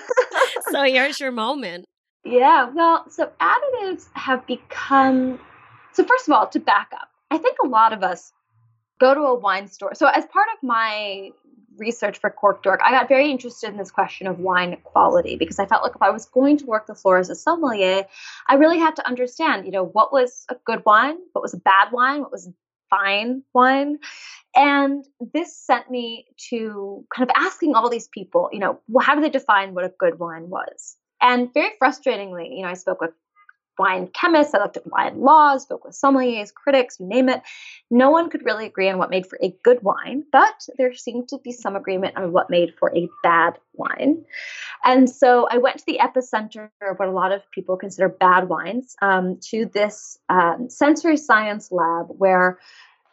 so 0.72 0.84
here's 0.84 1.20
your 1.20 1.32
moment. 1.32 1.86
Yeah, 2.24 2.70
well, 2.74 3.06
so 3.10 3.32
additives 3.40 4.08
have 4.14 4.46
become. 4.48 5.40
So, 5.94 6.04
first 6.04 6.28
of 6.28 6.34
all, 6.34 6.48
to 6.48 6.60
back 6.60 6.90
up, 6.94 7.10
I 7.30 7.38
think 7.38 7.58
a 7.64 7.68
lot 7.68 7.94
of 7.94 8.04
us 8.04 8.34
go 9.00 9.14
to 9.14 9.22
a 9.22 9.36
wine 9.36 9.68
store. 9.68 9.94
So, 9.94 10.08
as 10.08 10.26
part 10.26 10.48
of 10.58 10.64
my 10.64 11.30
research 11.78 12.20
for 12.20 12.30
Cork 12.30 12.64
Dork, 12.64 12.80
I 12.84 12.92
got 12.92 13.08
very 13.08 13.30
interested 13.30 13.70
in 13.70 13.78
this 13.78 13.92
question 13.92 14.28
of 14.28 14.40
wine 14.40 14.78
quality 14.84 15.36
because 15.36 15.60
I 15.60 15.66
felt 15.66 15.84
like 15.84 15.96
if 15.96 16.02
I 16.02 16.10
was 16.10 16.26
going 16.26 16.58
to 16.58 16.66
work 16.66 16.88
the 16.88 16.96
floor 16.96 17.18
as 17.18 17.30
a 17.30 17.36
sommelier, 17.36 18.06
I 18.48 18.56
really 18.56 18.80
had 18.80 18.96
to 18.98 19.08
understand, 19.08 19.66
you 19.66 19.72
know, 19.72 19.86
what 19.86 20.12
was 20.12 20.46
a 20.50 20.56
good 20.66 20.84
wine, 20.86 21.18
what 21.34 21.42
was 21.42 21.54
a 21.54 21.58
bad 21.58 21.92
wine, 21.92 22.22
what 22.22 22.32
was 22.32 22.48
a 22.48 22.54
fine 22.90 23.44
wine. 23.54 24.00
And 24.56 25.06
this 25.34 25.58
sent 25.58 25.90
me 25.92 26.28
to 26.50 27.06
kind 27.14 27.30
of 27.30 27.34
asking 27.36 27.76
all 27.76 27.90
these 27.90 28.08
people, 28.08 28.50
you 28.52 28.60
know, 28.60 28.80
how 29.02 29.16
do 29.16 29.22
they 29.22 29.30
define 29.30 29.74
what 29.74 29.84
a 29.84 29.94
good 30.00 30.20
wine 30.20 30.50
was? 30.50 30.96
And 31.22 31.54
very 31.54 31.72
frustratingly, 31.82 32.56
you 32.56 32.62
know, 32.62 32.70
I 32.70 32.76
spoke 32.76 33.02
with 33.02 33.12
wine 33.78 34.08
chemists, 34.14 34.54
I 34.54 34.60
looked 34.60 34.78
at 34.78 34.88
wine 34.88 35.22
laws, 35.22 35.64
spoke 35.64 35.86
with 35.86 35.96
sommeliers, 35.96 36.54
critics, 36.54 37.00
you 37.00 37.08
name 37.08 37.30
it. 37.30 37.42
No 37.90 38.10
one 38.10 38.30
could 38.30 38.46
really 38.46 38.66
agree 38.66 38.90
on 38.90 38.98
what 38.98 39.10
made 39.10 39.28
for 39.28 39.38
a 39.42 39.56
good 39.64 39.82
wine, 39.84 40.24
but 40.32 40.68
there 40.78 40.94
seemed 40.94 41.30
to 41.30 41.38
be 41.44 41.52
some 41.52 41.76
agreement 41.76 42.18
on 42.18 42.32
what 42.32 42.50
made 42.50 42.74
for 42.78 42.96
a 42.96 43.10
bad 43.24 43.58
wine. 43.74 44.24
And 44.84 45.10
so 45.10 45.48
I 45.50 45.58
went 45.58 45.78
to 45.80 45.86
the 45.86 46.00
epicenter 46.02 46.70
of 46.82 46.98
what 46.98 47.08
a 47.08 47.12
lot 47.12 47.32
of 47.32 47.50
people 47.52 47.78
consider 47.78 48.10
bad 48.10 48.50
wines, 48.50 48.96
um, 49.02 49.40
to 49.50 49.66
this 49.66 50.20
um, 50.30 50.70
sensory 50.70 51.18
science 51.18 51.72
lab 51.72 52.08
where 52.10 52.60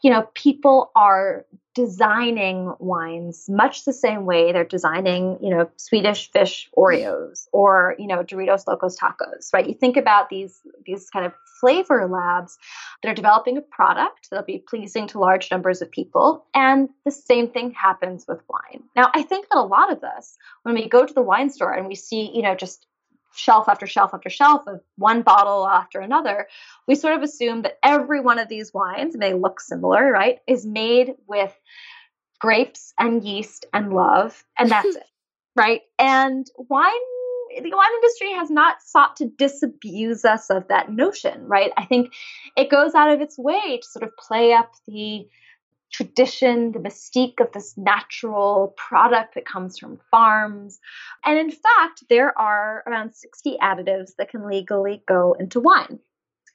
you 0.03 0.11
know, 0.11 0.29
people 0.35 0.91
are 0.97 1.47
designing 1.75 2.75
wines 2.81 3.47
much 3.49 3.85
the 3.85 3.93
same 3.93 4.27
way 4.27 4.53
they're 4.53 4.65
designing, 4.65 5.39
you 5.41 5.49
know, 5.49 5.71
Swedish 5.77 6.31
fish 6.31 6.69
Oreos 6.77 7.47
or, 7.53 7.95
you 7.99 8.07
know, 8.07 8.23
Doritos 8.23 8.67
Locos 8.67 8.99
Tacos, 8.99 9.53
right? 9.55 9.67
You 9.67 9.75
think 9.75 9.97
about 9.97 10.29
these 10.29 10.61
these 10.85 11.09
kind 11.09 11.25
of 11.25 11.33
flavor 11.61 12.07
labs 12.09 12.59
that 13.03 13.11
are 13.11 13.15
developing 13.15 13.57
a 13.57 13.63
product 13.63 14.29
that'll 14.31 14.45
be 14.45 14.65
pleasing 14.69 15.07
to 15.09 15.19
large 15.19 15.51
numbers 15.51 15.81
of 15.81 15.91
people. 15.91 16.45
And 16.53 16.89
the 17.05 17.11
same 17.11 17.49
thing 17.49 17.71
happens 17.71 18.27
with 18.29 18.43
wine. 18.49 18.83
Now, 18.97 19.11
I 19.15 19.23
think 19.23 19.49
that 19.49 19.59
a 19.59 19.63
lot 19.63 19.93
of 19.93 20.03
us, 20.03 20.37
when 20.65 20.75
we 20.75 20.89
go 20.89 21.07
to 21.07 21.15
the 21.15 21.23
wine 21.23 21.49
store 21.49 21.73
and 21.73 21.87
we 21.87 21.95
see, 21.95 22.31
you 22.35 22.43
know, 22.43 22.55
just 22.55 22.87
shelf 23.35 23.69
after 23.69 23.87
shelf 23.87 24.13
after 24.15 24.31
shelf 24.31 24.63
of 24.67 24.81
one 24.97 25.23
bottle 25.23 25.67
after 25.67 26.01
another, 26.01 26.49
we 26.87 26.95
sort 26.95 27.15
of 27.15 27.23
assume 27.23 27.63
that 27.63 27.79
every 27.83 28.21
one 28.21 28.39
of 28.39 28.49
these 28.49 28.73
wines, 28.73 29.15
and 29.15 29.23
they 29.23 29.35
look 29.35 29.61
similar, 29.61 30.11
right, 30.11 30.39
is 30.47 30.67
made 30.67 31.15
with 31.27 31.53
grapes 32.41 32.93
and 32.99 33.25
yeast 33.25 33.67
and 33.73 33.93
love, 33.93 34.45
and 34.59 34.71
that's 34.71 34.97
it, 34.97 35.05
right? 35.57 35.83
And 35.99 36.47
wine 36.57 36.93
the 37.55 37.71
wine 37.71 37.95
industry 37.97 38.33
has 38.33 38.51
not 38.51 38.83
sought 38.83 39.17
to 39.17 39.27
disabuse 39.27 40.25
us 40.25 40.49
of 40.49 40.69
that 40.69 40.91
notion, 40.91 41.47
right? 41.47 41.71
I 41.77 41.85
think 41.85 42.13
it 42.57 42.71
goes 42.71 42.95
out 42.95 43.11
of 43.11 43.21
its 43.21 43.39
way 43.39 43.79
to 43.79 43.87
sort 43.87 44.05
of 44.05 44.17
play 44.17 44.55
up 44.55 44.73
the 44.87 45.27
tradition, 45.93 46.73
the 46.73 46.79
mystique 46.79 47.41
of 47.41 47.53
this 47.53 47.75
natural 47.77 48.75
product 48.77 49.35
that 49.35 49.45
comes 49.45 49.79
from 49.79 50.01
farms. 50.11 50.81
And 51.25 51.39
in 51.39 51.51
fact, 51.51 52.05
there 52.09 52.37
are 52.39 52.83
around 52.87 53.15
60 53.15 53.59
additives 53.63 54.13
that 54.19 54.31
can 54.31 54.49
legally 54.49 55.03
go 55.07 55.35
into 55.39 55.61
wine. 55.61 55.99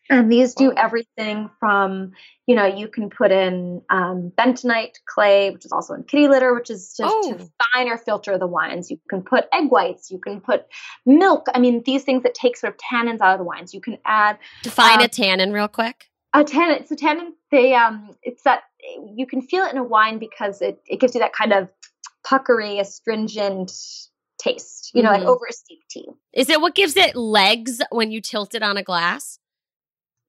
And 0.09 0.31
these 0.31 0.53
do 0.53 0.71
everything 0.71 1.49
from, 1.59 2.13
you 2.45 2.55
know, 2.55 2.65
you 2.65 2.87
can 2.87 3.09
put 3.09 3.31
in 3.31 3.81
um, 3.89 4.31
bentonite 4.37 4.95
clay, 5.05 5.49
which 5.49 5.65
is 5.65 5.71
also 5.73 5.95
in 5.95 6.03
kitty 6.03 6.29
litter, 6.29 6.53
which 6.53 6.69
is 6.69 6.93
just 6.95 7.13
oh. 7.13 7.33
to 7.33 7.49
fine 7.73 7.89
or 7.89 7.97
filter 7.97 8.37
the 8.37 8.47
wines. 8.47 8.89
You 8.89 8.99
can 9.09 9.21
put 9.21 9.47
egg 9.51 9.69
whites. 9.69 10.09
You 10.09 10.19
can 10.19 10.39
put 10.39 10.65
milk. 11.05 11.47
I 11.53 11.59
mean, 11.59 11.83
these 11.85 12.03
things 12.03 12.23
that 12.23 12.35
take 12.35 12.55
sort 12.55 12.73
of 12.73 12.79
tannins 12.79 13.19
out 13.19 13.33
of 13.33 13.39
the 13.39 13.43
wines. 13.43 13.73
You 13.73 13.81
can 13.81 13.97
add. 14.05 14.37
Define 14.63 14.99
um, 14.99 15.05
a 15.05 15.07
tannin 15.09 15.51
real 15.51 15.67
quick. 15.67 16.09
A 16.33 16.45
tannin. 16.45 16.87
So 16.87 16.95
tannin, 16.95 17.33
they 17.51 17.75
um, 17.75 18.15
it's 18.23 18.43
that 18.43 18.61
you 19.15 19.25
can 19.27 19.41
feel 19.41 19.65
it 19.65 19.71
in 19.71 19.77
a 19.77 19.83
wine 19.83 20.19
because 20.19 20.61
it 20.61 20.79
it 20.85 20.99
gives 20.99 21.13
you 21.13 21.21
that 21.21 21.33
kind 21.33 21.53
of 21.53 21.69
puckery, 22.25 22.79
astringent 22.79 23.71
taste. 24.39 24.91
You 24.93 25.03
know, 25.03 25.11
mm-hmm. 25.11 25.23
like 25.23 25.29
over 25.29 25.45
a 25.49 25.53
steep 25.53 25.79
tea. 25.89 26.07
Is 26.33 26.49
it 26.49 26.61
what 26.61 26.75
gives 26.75 26.95
it 26.95 27.15
legs 27.15 27.81
when 27.91 28.11
you 28.11 28.21
tilt 28.21 28.55
it 28.55 28.63
on 28.63 28.77
a 28.77 28.83
glass, 28.83 29.39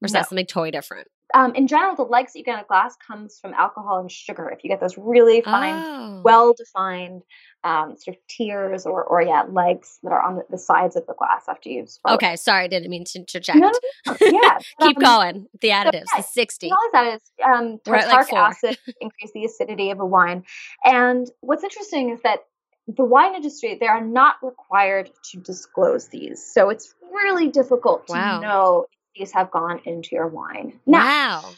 or 0.02 0.06
is 0.06 0.12
no. 0.12 0.20
that 0.20 0.28
something 0.28 0.46
totally 0.46 0.70
different? 0.70 1.08
Um, 1.34 1.54
in 1.54 1.66
general, 1.66 1.94
the 1.94 2.02
legs 2.02 2.32
that 2.32 2.38
you 2.38 2.44
get 2.44 2.54
in 2.54 2.60
a 2.60 2.66
glass 2.66 2.96
comes 3.06 3.38
from 3.38 3.52
alcohol 3.52 3.98
and 4.00 4.10
sugar. 4.10 4.48
If 4.48 4.64
you 4.64 4.70
get 4.70 4.80
those 4.80 4.96
really 4.96 5.42
fine, 5.42 5.74
oh. 5.74 6.22
well-defined 6.24 7.22
um, 7.64 7.96
sort 7.96 8.16
of 8.16 8.26
tears 8.28 8.86
or, 8.86 9.04
or 9.04 9.20
yeah, 9.20 9.42
legs 9.48 9.98
that 10.02 10.10
are 10.10 10.22
on 10.22 10.36
the, 10.36 10.44
the 10.50 10.58
sides 10.58 10.96
of 10.96 11.06
the 11.06 11.14
glass 11.14 11.44
after 11.48 11.68
you've 11.68 11.90
Okay, 12.08 12.36
sorry, 12.36 12.64
I 12.64 12.68
didn't 12.68 12.90
mean 12.90 13.04
to 13.04 13.18
interject. 13.18 13.58
No, 13.58 13.70
no, 14.06 14.16
no. 14.20 14.40
Yeah, 14.42 14.58
keep 14.80 14.96
um, 14.98 15.02
going. 15.02 15.46
The 15.60 15.68
additives, 15.68 16.04
so, 16.06 16.16
yeah, 16.16 16.18
the 16.18 16.22
sixty. 16.22 16.70
All 16.70 16.90
that 16.92 17.14
is 17.14 17.20
um, 17.44 17.78
tartaric 17.84 18.32
like 18.32 18.32
acid 18.32 18.78
increase 19.00 19.32
the 19.34 19.44
acidity 19.44 19.90
of 19.90 20.00
a 20.00 20.06
wine. 20.06 20.44
And 20.84 21.26
what's 21.40 21.64
interesting 21.64 22.10
is 22.10 22.20
that 22.22 22.40
the 22.86 23.04
wine 23.04 23.34
industry 23.34 23.76
they 23.78 23.86
are 23.86 24.04
not 24.04 24.36
required 24.42 25.10
to 25.32 25.40
disclose 25.40 26.08
these, 26.08 26.44
so 26.44 26.70
it's 26.70 26.94
really 27.12 27.48
difficult 27.48 28.06
to 28.06 28.14
wow. 28.14 28.40
know 28.40 28.86
these 29.18 29.32
have 29.32 29.50
gone 29.50 29.80
into 29.84 30.10
your 30.12 30.28
wine. 30.28 30.78
Now, 30.86 31.42
wow. 31.42 31.50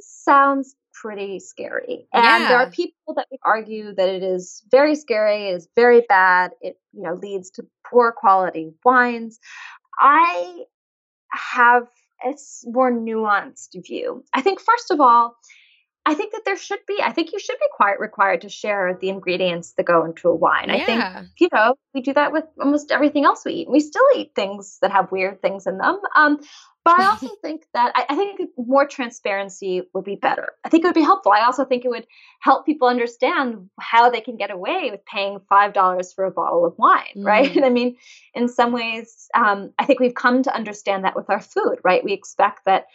sounds 0.00 0.74
pretty 0.94 1.40
scary. 1.40 2.06
And 2.12 2.24
yeah. 2.24 2.48
there 2.48 2.58
are 2.58 2.70
people 2.70 3.14
that 3.16 3.26
would 3.30 3.40
argue 3.44 3.94
that 3.94 4.08
it 4.08 4.22
is 4.22 4.62
very 4.70 4.94
scary, 4.94 5.48
it 5.48 5.56
is 5.56 5.68
very 5.76 6.02
bad, 6.08 6.52
it 6.60 6.78
you 6.92 7.02
know 7.02 7.14
leads 7.14 7.50
to 7.52 7.66
poor 7.90 8.12
quality 8.12 8.72
wines. 8.84 9.38
I 9.98 10.64
have 11.30 11.88
a 12.24 12.34
more 12.66 12.92
nuanced 12.92 13.70
view. 13.86 14.24
I 14.32 14.42
think 14.42 14.60
first 14.60 14.90
of 14.90 15.00
all, 15.00 15.36
I 16.04 16.14
think 16.14 16.32
that 16.32 16.42
there 16.44 16.56
should 16.56 16.80
be. 16.86 16.98
I 17.00 17.12
think 17.12 17.32
you 17.32 17.38
should 17.38 17.58
be 17.58 17.66
quite 17.76 18.00
required 18.00 18.40
to 18.40 18.48
share 18.48 18.98
the 19.00 19.08
ingredients 19.08 19.74
that 19.76 19.84
go 19.84 20.04
into 20.04 20.28
a 20.28 20.34
wine. 20.34 20.68
Yeah. 20.68 20.74
I 20.74 20.84
think 20.84 21.28
you 21.38 21.48
know 21.52 21.76
we 21.94 22.00
do 22.00 22.12
that 22.14 22.32
with 22.32 22.44
almost 22.60 22.90
everything 22.90 23.24
else 23.24 23.44
we 23.44 23.52
eat. 23.52 23.70
We 23.70 23.80
still 23.80 24.04
eat 24.16 24.32
things 24.34 24.78
that 24.82 24.90
have 24.90 25.12
weird 25.12 25.40
things 25.40 25.66
in 25.66 25.78
them. 25.78 26.00
Um, 26.16 26.40
but 26.84 26.98
I 26.98 27.06
also 27.06 27.28
think 27.42 27.64
that 27.74 27.92
I, 27.94 28.06
I, 28.08 28.16
think 28.16 28.40
more 28.56 28.86
transparency 28.86 29.82
would 29.94 30.04
be 30.04 30.16
better. 30.16 30.52
I 30.64 30.68
think 30.68 30.84
it 30.84 30.88
would 30.88 30.94
be 30.94 31.02
helpful. 31.02 31.32
I 31.32 31.44
also 31.44 31.64
think 31.64 31.84
it 31.84 31.88
would 31.88 32.06
help 32.40 32.66
people 32.66 32.88
understand 32.88 33.68
how 33.78 34.10
they 34.10 34.20
can 34.20 34.36
get 34.36 34.50
away 34.50 34.88
with 34.90 35.04
paying 35.04 35.40
five 35.48 35.72
dollars 35.72 36.12
for 36.12 36.24
a 36.24 36.30
bottle 36.30 36.64
of 36.64 36.74
wine, 36.78 37.04
mm. 37.16 37.24
right? 37.24 37.62
I 37.62 37.68
mean, 37.68 37.96
in 38.34 38.48
some 38.48 38.72
ways, 38.72 39.28
um, 39.34 39.72
I 39.78 39.84
think 39.84 40.00
we've 40.00 40.14
come 40.14 40.42
to 40.42 40.54
understand 40.54 41.04
that 41.04 41.14
with 41.14 41.30
our 41.30 41.40
food, 41.40 41.78
right? 41.84 42.02
We 42.02 42.12
expect 42.12 42.64
that, 42.66 42.86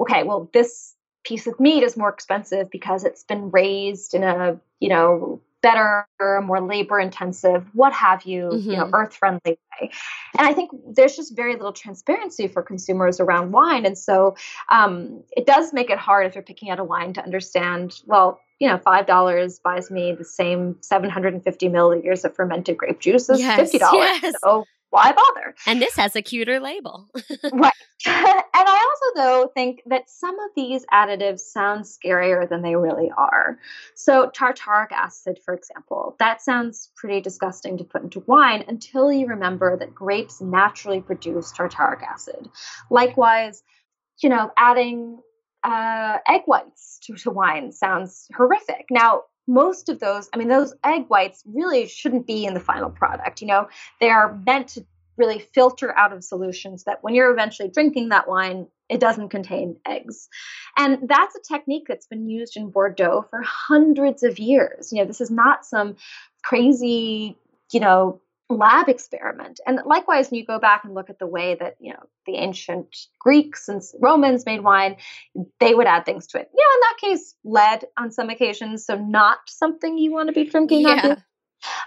okay, 0.00 0.22
well, 0.22 0.50
this 0.54 0.94
piece 1.24 1.46
of 1.46 1.58
meat 1.60 1.82
is 1.82 1.96
more 1.96 2.08
expensive 2.08 2.70
because 2.70 3.04
it's 3.04 3.24
been 3.24 3.50
raised 3.50 4.14
in 4.14 4.22
a 4.22 4.58
you 4.80 4.88
know 4.88 5.42
better, 5.66 6.06
more 6.42 6.60
labor 6.60 7.00
intensive, 7.00 7.66
what 7.72 7.92
have 7.92 8.22
you, 8.22 8.50
mm-hmm. 8.52 8.70
you 8.70 8.76
know, 8.76 8.84
mm-hmm. 8.84 8.94
earth 8.94 9.14
friendly 9.14 9.58
way. 9.80 9.90
And 10.38 10.46
I 10.46 10.52
think 10.52 10.70
there's 10.94 11.16
just 11.16 11.34
very 11.34 11.54
little 11.54 11.72
transparency 11.72 12.46
for 12.46 12.62
consumers 12.62 13.18
around 13.18 13.50
wine. 13.50 13.84
And 13.84 13.98
so 13.98 14.36
um, 14.70 15.24
it 15.36 15.44
does 15.44 15.72
make 15.72 15.90
it 15.90 15.98
hard 15.98 16.26
if 16.26 16.34
you're 16.34 16.44
picking 16.44 16.70
out 16.70 16.78
a 16.78 16.84
wine 16.84 17.14
to 17.14 17.22
understand, 17.22 18.00
well, 18.06 18.40
you 18.60 18.68
know, 18.68 18.78
five 18.78 19.06
dollars 19.06 19.58
buys 19.58 19.90
me 19.90 20.12
the 20.12 20.24
same 20.24 20.76
750 20.80 21.68
milliliters 21.68 22.24
of 22.24 22.34
fermented 22.34 22.78
grape 22.78 23.00
juice 23.00 23.28
as 23.28 23.40
yes, 23.40 23.58
fifty 23.58 23.78
dollars. 23.78 24.08
Yes. 24.22 24.34
So 24.42 24.64
why 24.96 25.12
bother? 25.12 25.54
And 25.66 25.82
this 25.82 25.94
has 25.96 26.16
a 26.16 26.22
cuter 26.22 26.58
label. 26.58 27.10
right. 27.52 27.72
and 28.06 28.42
I 28.54 28.88
also 28.88 29.20
though 29.20 29.50
think 29.52 29.82
that 29.84 30.08
some 30.08 30.40
of 30.40 30.50
these 30.56 30.86
additives 30.90 31.40
sound 31.40 31.84
scarier 31.84 32.48
than 32.48 32.62
they 32.62 32.76
really 32.76 33.10
are. 33.14 33.58
So 33.94 34.30
tartaric 34.30 34.92
acid, 34.92 35.38
for 35.44 35.52
example, 35.52 36.16
that 36.18 36.40
sounds 36.40 36.90
pretty 36.96 37.20
disgusting 37.20 37.76
to 37.76 37.84
put 37.84 38.04
into 38.04 38.20
wine 38.20 38.64
until 38.68 39.12
you 39.12 39.26
remember 39.26 39.76
that 39.76 39.94
grapes 39.94 40.40
naturally 40.40 41.02
produce 41.02 41.52
tartaric 41.52 42.02
acid. 42.02 42.48
Likewise, 42.90 43.62
you 44.22 44.30
know, 44.30 44.50
adding 44.56 45.20
uh, 45.62 46.16
egg 46.26 46.42
whites 46.46 47.00
to, 47.02 47.16
to 47.16 47.30
wine 47.30 47.70
sounds 47.70 48.28
horrific. 48.34 48.86
Now, 48.90 49.24
most 49.46 49.88
of 49.88 50.00
those, 50.00 50.28
I 50.32 50.38
mean, 50.38 50.48
those 50.48 50.74
egg 50.84 51.06
whites 51.08 51.42
really 51.46 51.86
shouldn't 51.86 52.26
be 52.26 52.44
in 52.44 52.54
the 52.54 52.60
final 52.60 52.90
product. 52.90 53.40
You 53.40 53.48
know, 53.48 53.68
they 54.00 54.10
are 54.10 54.36
meant 54.46 54.68
to 54.70 54.84
really 55.16 55.38
filter 55.38 55.96
out 55.96 56.12
of 56.12 56.22
solutions 56.22 56.84
that 56.84 57.02
when 57.02 57.14
you're 57.14 57.30
eventually 57.30 57.68
drinking 57.68 58.10
that 58.10 58.28
wine, 58.28 58.66
it 58.88 59.00
doesn't 59.00 59.30
contain 59.30 59.76
eggs. 59.86 60.28
And 60.76 61.08
that's 61.08 61.34
a 61.34 61.40
technique 61.40 61.84
that's 61.88 62.06
been 62.06 62.28
used 62.28 62.56
in 62.56 62.70
Bordeaux 62.70 63.26
for 63.30 63.42
hundreds 63.42 64.22
of 64.22 64.38
years. 64.38 64.92
You 64.92 65.00
know, 65.00 65.06
this 65.06 65.20
is 65.20 65.30
not 65.30 65.64
some 65.64 65.96
crazy, 66.44 67.36
you 67.72 67.80
know, 67.80 68.20
lab 68.48 68.88
experiment. 68.88 69.58
And 69.66 69.80
likewise, 69.84 70.30
when 70.30 70.38
you 70.38 70.46
go 70.46 70.58
back 70.58 70.84
and 70.84 70.94
look 70.94 71.10
at 71.10 71.18
the 71.18 71.26
way 71.26 71.56
that, 71.56 71.76
you 71.80 71.92
know, 71.92 72.02
the 72.26 72.36
ancient 72.36 72.94
Greeks 73.18 73.68
and 73.68 73.82
Romans 74.00 74.46
made 74.46 74.60
wine, 74.60 74.96
they 75.58 75.74
would 75.74 75.86
add 75.86 76.04
things 76.04 76.28
to 76.28 76.38
it. 76.38 76.48
You 76.54 76.62
know, 76.62 76.74
in 76.74 76.80
that 76.80 76.96
case, 77.00 77.34
lead 77.44 77.84
on 77.96 78.12
some 78.12 78.30
occasions, 78.30 78.86
so 78.86 78.96
not 78.96 79.38
something 79.48 79.98
you 79.98 80.12
want 80.12 80.28
to 80.28 80.32
be 80.32 80.44
drinking. 80.44 80.82
Yeah. 80.82 81.16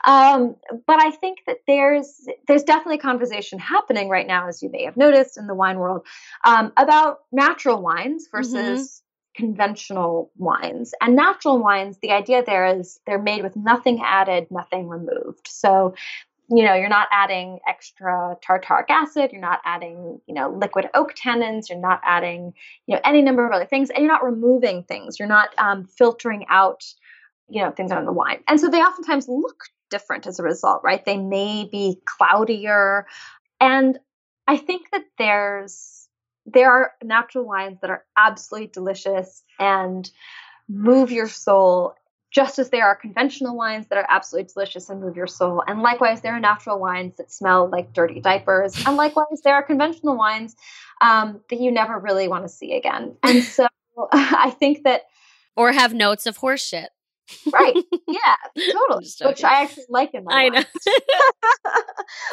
Um, 0.03 0.55
but 0.87 1.01
I 1.01 1.11
think 1.11 1.39
that 1.47 1.59
there's 1.67 2.27
there's 2.47 2.63
definitely 2.63 2.95
a 2.95 3.01
conversation 3.01 3.59
happening 3.59 4.09
right 4.09 4.27
now, 4.27 4.47
as 4.47 4.61
you 4.61 4.69
may 4.69 4.83
have 4.83 4.97
noticed 4.97 5.37
in 5.37 5.47
the 5.47 5.53
wine 5.53 5.77
world, 5.77 6.05
um, 6.43 6.73
about 6.75 7.19
natural 7.31 7.81
wines 7.81 8.27
versus 8.31 9.01
mm-hmm. 9.37 9.45
conventional 9.45 10.31
wines. 10.35 10.93
And 10.99 11.15
natural 11.15 11.59
wines, 11.59 11.97
the 12.01 12.11
idea 12.11 12.43
there 12.43 12.65
is 12.79 12.99
they're 13.05 13.21
made 13.21 13.43
with 13.43 13.55
nothing 13.55 14.01
added, 14.03 14.47
nothing 14.49 14.89
removed. 14.89 15.47
So 15.47 15.93
you 16.49 16.65
know 16.65 16.73
you're 16.73 16.89
not 16.89 17.07
adding 17.11 17.59
extra 17.67 18.35
tartaric 18.47 18.89
acid 18.89 19.31
you're 19.31 19.41
not 19.41 19.59
adding 19.65 20.19
you 20.27 20.33
know 20.33 20.49
liquid 20.49 20.89
oak 20.93 21.13
tannins 21.13 21.69
you're 21.69 21.79
not 21.79 22.01
adding 22.03 22.53
you 22.87 22.95
know 22.95 23.01
any 23.03 23.21
number 23.21 23.45
of 23.45 23.51
other 23.51 23.65
things 23.65 23.89
and 23.89 23.99
you're 23.99 24.11
not 24.11 24.23
removing 24.23 24.83
things. 24.83 25.19
You're 25.19 25.27
not 25.27 25.49
um, 25.57 25.85
filtering 25.85 26.45
out 26.49 26.83
you 27.49 27.61
know 27.63 27.71
things 27.71 27.91
on 27.91 28.05
the 28.05 28.13
wine. 28.13 28.43
And 28.47 28.59
so 28.59 28.69
they 28.69 28.81
oftentimes 28.81 29.27
look 29.27 29.63
different 29.89 30.27
as 30.27 30.39
a 30.39 30.43
result 30.43 30.81
right? 30.83 31.03
They 31.05 31.17
may 31.17 31.67
be 31.71 31.99
cloudier. 32.05 33.05
And 33.59 33.99
i 34.47 34.57
think 34.57 34.89
that 34.91 35.03
there's 35.19 36.07
there 36.45 36.71
are 36.71 36.93
natural 37.03 37.45
wines 37.45 37.79
that 37.81 37.91
are 37.91 38.03
absolutely 38.17 38.67
delicious 38.67 39.43
and 39.59 40.09
move 40.67 41.11
your 41.11 41.27
soul 41.27 41.93
just 42.31 42.59
as 42.59 42.69
there 42.69 42.85
are 42.85 42.95
conventional 42.95 43.55
wines 43.55 43.87
that 43.87 43.97
are 43.97 44.05
absolutely 44.07 44.51
delicious 44.53 44.89
and 44.89 45.01
move 45.01 45.15
your 45.15 45.27
soul. 45.27 45.63
And 45.67 45.81
likewise, 45.81 46.21
there 46.21 46.35
are 46.35 46.39
natural 46.39 46.79
wines 46.79 47.17
that 47.17 47.31
smell 47.31 47.67
like 47.69 47.91
dirty 47.93 48.19
diapers. 48.19 48.75
And 48.85 48.97
likewise, 48.97 49.41
there 49.43 49.55
are 49.55 49.63
conventional 49.63 50.15
wines 50.15 50.55
um, 51.01 51.41
that 51.49 51.59
you 51.59 51.71
never 51.71 51.97
really 51.97 52.27
want 52.27 52.43
to 52.43 52.49
see 52.49 52.75
again. 52.75 53.15
And 53.23 53.43
so 53.43 53.67
I 54.11 54.51
think 54.51 54.83
that. 54.83 55.03
Or 55.55 55.71
have 55.71 55.93
notes 55.93 56.25
of 56.25 56.37
horseshit. 56.37 56.87
right. 57.51 57.75
Yeah, 58.07 58.35
totally. 58.71 59.07
Which 59.23 59.43
I 59.43 59.61
actually 59.61 59.85
like 59.87 60.15
in 60.15 60.23
my 60.23 60.33
I 60.33 60.49
know. 60.49 60.63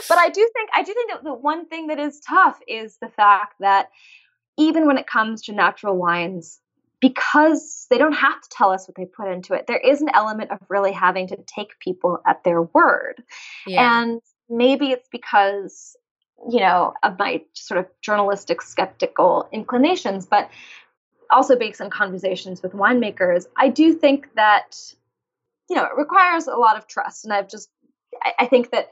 but 0.09 0.17
I 0.17 0.31
do 0.31 0.49
think 0.55 0.71
I 0.75 0.83
do 0.83 0.95
think 0.95 1.13
that 1.13 1.23
the 1.23 1.35
one 1.35 1.67
thing 1.67 1.89
that 1.89 1.99
is 1.99 2.19
tough 2.27 2.59
is 2.67 2.97
the 3.03 3.09
fact 3.09 3.57
that 3.61 3.91
even 4.57 4.87
when 4.87 4.97
it 4.97 5.07
comes 5.07 5.43
to 5.43 5.53
natural 5.53 5.99
wines, 5.99 6.61
because 7.01 7.87
they 7.91 7.99
don't 7.99 8.13
have 8.13 8.41
to 8.41 8.49
tell 8.51 8.71
us 8.71 8.89
what 8.89 8.97
they 8.97 9.05
put 9.05 9.29
into 9.29 9.55
it, 9.55 9.67
there 9.67 9.79
is 9.79 10.01
an 10.01 10.09
element 10.15 10.51
of 10.51 10.59
really 10.69 10.93
having 10.93 11.29
to 11.29 11.37
take 11.47 11.79
people 11.79 12.21
at 12.27 12.43
their 12.45 12.63
word. 12.63 13.23
Yeah. 13.67 14.03
And 14.03 14.21
maybe 14.49 14.91
it's 14.91 15.09
because, 15.09 15.97
you 16.51 16.61
know, 16.61 16.95
of 17.03 17.19
my 17.19 17.43
sort 17.53 17.81
of 17.81 17.87
journalistic 18.01 18.63
skeptical 18.63 19.49
inclinations, 19.53 20.27
but 20.27 20.51
also 21.31 21.57
based 21.57 21.81
on 21.81 21.91
conversations 21.91 22.63
with 22.63 22.73
winemakers, 22.73 23.47
I 23.57 23.69
do 23.69 23.93
think 23.93 24.35
that, 24.37 24.81
you 25.69 25.77
know, 25.77 25.85
it 25.85 25.97
requires 25.97 26.47
a 26.47 26.57
lot 26.57 26.77
of 26.77 26.87
trust. 26.87 27.25
And 27.25 27.33
I've 27.35 27.49
just, 27.49 27.69
I, 28.23 28.33
I 28.41 28.47
think 28.47 28.71
that 28.71 28.91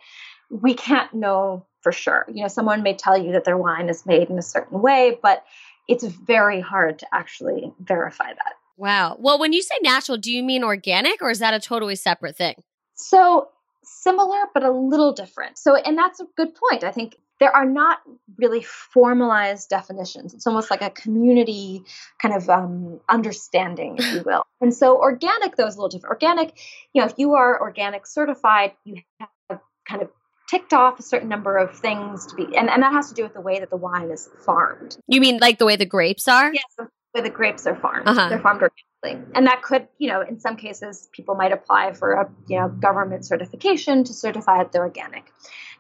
we 0.51 0.75
can't 0.75 1.13
know 1.15 1.65
for 1.81 1.93
sure. 1.93 2.27
You 2.29 2.43
know, 2.43 2.49
someone 2.49 2.83
may 2.83 2.95
tell 2.95 3.17
you 3.17 3.33
that 3.33 3.45
their 3.45 3.57
wine 3.57 3.89
is 3.89 4.05
made 4.05 4.31
in 4.31 4.39
a 4.39 4.43
certain 4.43 4.81
way, 4.81 5.19
but 5.23 5.45
it's 5.89 6.05
very 6.05 6.61
hard 6.61 6.99
to 7.01 7.07
actually 7.13 7.73
verify 7.81 8.33
that. 8.33 8.55
Wow. 8.77 9.17
Well, 9.19 9.39
when 9.39 9.53
you 9.53 9.63
say 9.63 9.75
natural, 9.83 10.19
do 10.19 10.33
you 10.33 10.43
mean 10.43 10.65
organic 10.65 11.23
or 11.23 11.31
is 11.31 11.39
that 11.39 11.55
a 11.55 11.61
totally 11.61 11.95
separate 11.95 12.37
thing? 12.37 12.55
So, 12.95 13.49
similar, 13.83 14.45
but 14.53 14.65
a 14.65 14.71
little 14.71 15.13
different. 15.13 15.59
So, 15.59 15.77
and 15.77 15.97
that's 15.97 16.21
a 16.21 16.27
good 16.37 16.55
point. 16.55 16.85
I 16.85 16.91
think 16.91 17.17
there 17.41 17.55
are 17.55 17.65
not 17.65 17.99
really 18.39 18.63
formalized 18.63 19.69
definitions. 19.69 20.35
It's 20.35 20.47
almost 20.47 20.71
like 20.71 20.83
a 20.83 20.91
community 20.91 21.85
kind 22.21 22.35
of 22.35 22.49
um, 22.49 23.01
understanding, 23.09 23.97
if 23.99 24.13
you 24.13 24.23
will. 24.27 24.45
And 24.61 24.75
so, 24.75 24.99
organic, 24.99 25.57
though, 25.57 25.67
is 25.67 25.75
a 25.75 25.79
little 25.79 25.89
different. 25.89 26.13
Organic, 26.13 26.59
you 26.93 27.01
know, 27.01 27.07
if 27.07 27.15
you 27.17 27.35
are 27.35 27.61
organic 27.61 28.07
certified, 28.07 28.73
you 28.85 29.03
have 29.21 29.61
kind 29.87 30.03
of 30.03 30.11
ticked 30.49 30.73
off 30.73 30.99
a 30.99 31.03
certain 31.03 31.29
number 31.29 31.57
of 31.57 31.77
things 31.77 32.27
to 32.27 32.35
be, 32.35 32.45
and, 32.57 32.69
and 32.71 32.83
that 32.83 32.93
has 32.93 33.09
to 33.09 33.15
do 33.15 33.23
with 33.23 33.35
the 33.35 33.41
way 33.41 33.59
that 33.61 33.71
the 33.71 33.77
wine 33.77 34.11
is 34.11 34.29
farmed. 34.45 34.97
You 35.09 35.21
mean 35.21 35.39
like 35.39 35.59
the 35.59 35.67
way 35.67 35.77
the 35.77 35.87
grapes 35.87 36.29
are? 36.29 36.53
Yes, 36.53 36.65
the 36.77 36.89
way 37.15 37.23
the 37.23 37.31
grapes 37.31 37.67
are 37.67 37.77
farmed. 37.77 38.09
Uh-huh. 38.09 38.29
They're 38.29 38.41
farmed 38.41 38.63
organically, 38.63 39.33
and 39.35 39.47
that 39.47 39.63
could, 39.63 39.89
you 39.99 40.09
know, 40.09 40.21
in 40.21 40.41
some 40.41 40.57
cases, 40.57 41.09
people 41.13 41.35
might 41.35 41.53
apply 41.53 41.93
for 41.93 42.13
a, 42.13 42.31
you 42.49 42.59
know, 42.59 42.69
government 42.69 43.25
certification 43.25 44.05
to 44.05 44.13
certify 44.13 44.59
that 44.59 44.73
they're 44.73 44.83
organic. 44.83 45.33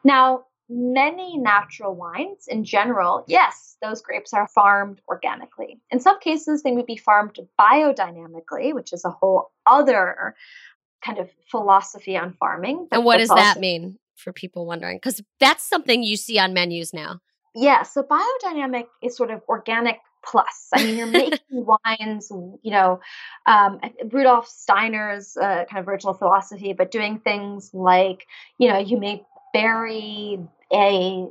Now, 0.02 0.44
many 0.68 1.36
natural 1.36 1.94
wines 1.94 2.46
in 2.48 2.64
general, 2.64 3.24
yes, 3.28 3.76
those 3.82 4.00
grapes 4.00 4.32
are 4.32 4.48
farmed 4.48 5.00
organically. 5.08 5.80
In 5.90 6.00
some 6.00 6.18
cases, 6.20 6.62
they 6.62 6.72
may 6.72 6.82
be 6.82 6.96
farmed 6.96 7.38
biodynamically, 7.60 8.74
which 8.74 8.92
is 8.92 9.04
a 9.04 9.10
whole 9.10 9.50
other 9.66 10.34
kind 11.04 11.18
of 11.18 11.28
philosophy 11.50 12.16
on 12.16 12.32
farming. 12.32 12.88
And 12.90 13.04
what 13.04 13.18
does 13.18 13.30
also- 13.30 13.42
that 13.42 13.60
mean? 13.60 13.98
For 14.16 14.32
people 14.32 14.66
wondering 14.66 14.96
because 14.96 15.22
that's 15.40 15.64
something 15.64 16.02
you 16.02 16.16
see 16.16 16.38
on 16.38 16.54
menus 16.54 16.92
now. 16.92 17.20
Yeah, 17.54 17.82
so 17.82 18.02
biodynamic 18.02 18.86
is 19.02 19.16
sort 19.16 19.30
of 19.30 19.42
organic 19.48 19.98
plus. 20.24 20.68
I 20.72 20.82
mean, 20.82 20.96
you're 20.96 21.06
making 21.10 21.38
wines, 21.50 22.30
you 22.62 22.70
know, 22.70 23.00
um, 23.46 23.80
Rudolf 24.10 24.48
Steiner's 24.48 25.36
uh, 25.36 25.64
kind 25.70 25.80
of 25.80 25.88
original 25.88 26.14
philosophy, 26.14 26.72
but 26.72 26.90
doing 26.90 27.20
things 27.20 27.70
like, 27.72 28.26
you 28.58 28.68
know, 28.68 28.78
you 28.78 28.98
may 28.98 29.22
bury 29.52 30.38
a 30.72 31.26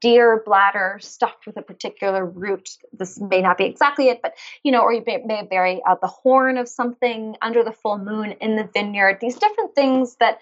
deer 0.00 0.42
bladder 0.44 0.98
stuffed 1.00 1.46
with 1.46 1.56
a 1.56 1.62
particular 1.62 2.24
root. 2.24 2.68
This 2.92 3.18
may 3.20 3.40
not 3.40 3.58
be 3.58 3.64
exactly 3.64 4.08
it, 4.08 4.20
but 4.22 4.34
you 4.62 4.70
know, 4.70 4.80
or 4.80 4.92
you 4.92 5.02
may, 5.06 5.22
may 5.24 5.42
bury 5.42 5.82
uh, 5.88 5.96
the 6.00 6.06
horn 6.06 6.58
of 6.58 6.68
something 6.68 7.34
under 7.40 7.64
the 7.64 7.72
full 7.72 7.98
moon 7.98 8.32
in 8.40 8.56
the 8.56 8.68
vineyard. 8.72 9.18
These 9.20 9.36
different 9.36 9.74
things 9.74 10.16
that 10.20 10.38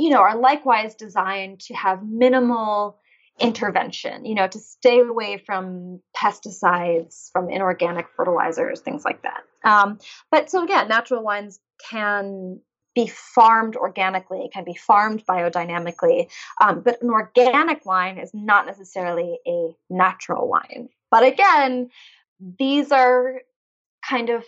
you 0.00 0.10
know, 0.10 0.20
are 0.20 0.36
likewise 0.36 0.94
designed 0.94 1.60
to 1.60 1.74
have 1.74 2.02
minimal 2.02 2.98
intervention, 3.38 4.24
you 4.24 4.34
know, 4.34 4.46
to 4.48 4.58
stay 4.58 5.00
away 5.00 5.38
from 5.38 6.00
pesticides, 6.16 7.30
from 7.32 7.50
inorganic 7.50 8.06
fertilizers, 8.16 8.80
things 8.80 9.04
like 9.04 9.22
that. 9.22 9.42
Um, 9.64 9.98
but 10.30 10.50
so 10.50 10.64
again, 10.64 10.88
natural 10.88 11.22
wines 11.22 11.60
can 11.88 12.60
be 12.94 13.06
farmed 13.06 13.76
organically, 13.76 14.50
can 14.52 14.64
be 14.64 14.74
farmed 14.74 15.24
biodynamically, 15.26 16.30
um, 16.60 16.80
but 16.80 17.00
an 17.02 17.10
organic 17.10 17.84
wine 17.86 18.18
is 18.18 18.30
not 18.34 18.66
necessarily 18.66 19.38
a 19.46 19.68
natural 19.88 20.48
wine. 20.48 20.88
But 21.10 21.24
again, 21.24 21.90
these 22.58 22.90
are 22.90 23.42
kind 24.08 24.30
of 24.30 24.44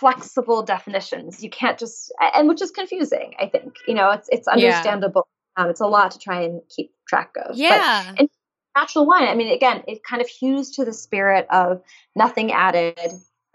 flexible 0.00 0.62
definitions. 0.62 1.42
You 1.42 1.50
can't 1.50 1.78
just 1.78 2.12
and 2.20 2.48
which 2.48 2.62
is 2.62 2.70
confusing, 2.70 3.34
I 3.38 3.46
think. 3.46 3.74
You 3.86 3.94
know, 3.94 4.10
it's 4.10 4.28
it's 4.30 4.48
understandable. 4.48 5.26
Yeah. 5.56 5.64
Um, 5.64 5.70
it's 5.70 5.80
a 5.80 5.86
lot 5.86 6.12
to 6.12 6.18
try 6.18 6.42
and 6.42 6.62
keep 6.74 6.92
track 7.06 7.34
of. 7.44 7.56
Yeah. 7.56 8.04
But, 8.10 8.20
and 8.20 8.28
natural 8.76 9.06
wine, 9.06 9.28
I 9.28 9.34
mean, 9.34 9.52
again, 9.52 9.82
it 9.86 10.02
kind 10.02 10.22
of 10.22 10.28
hews 10.28 10.70
to 10.72 10.84
the 10.84 10.92
spirit 10.92 11.46
of 11.50 11.82
nothing 12.16 12.52
added. 12.52 12.98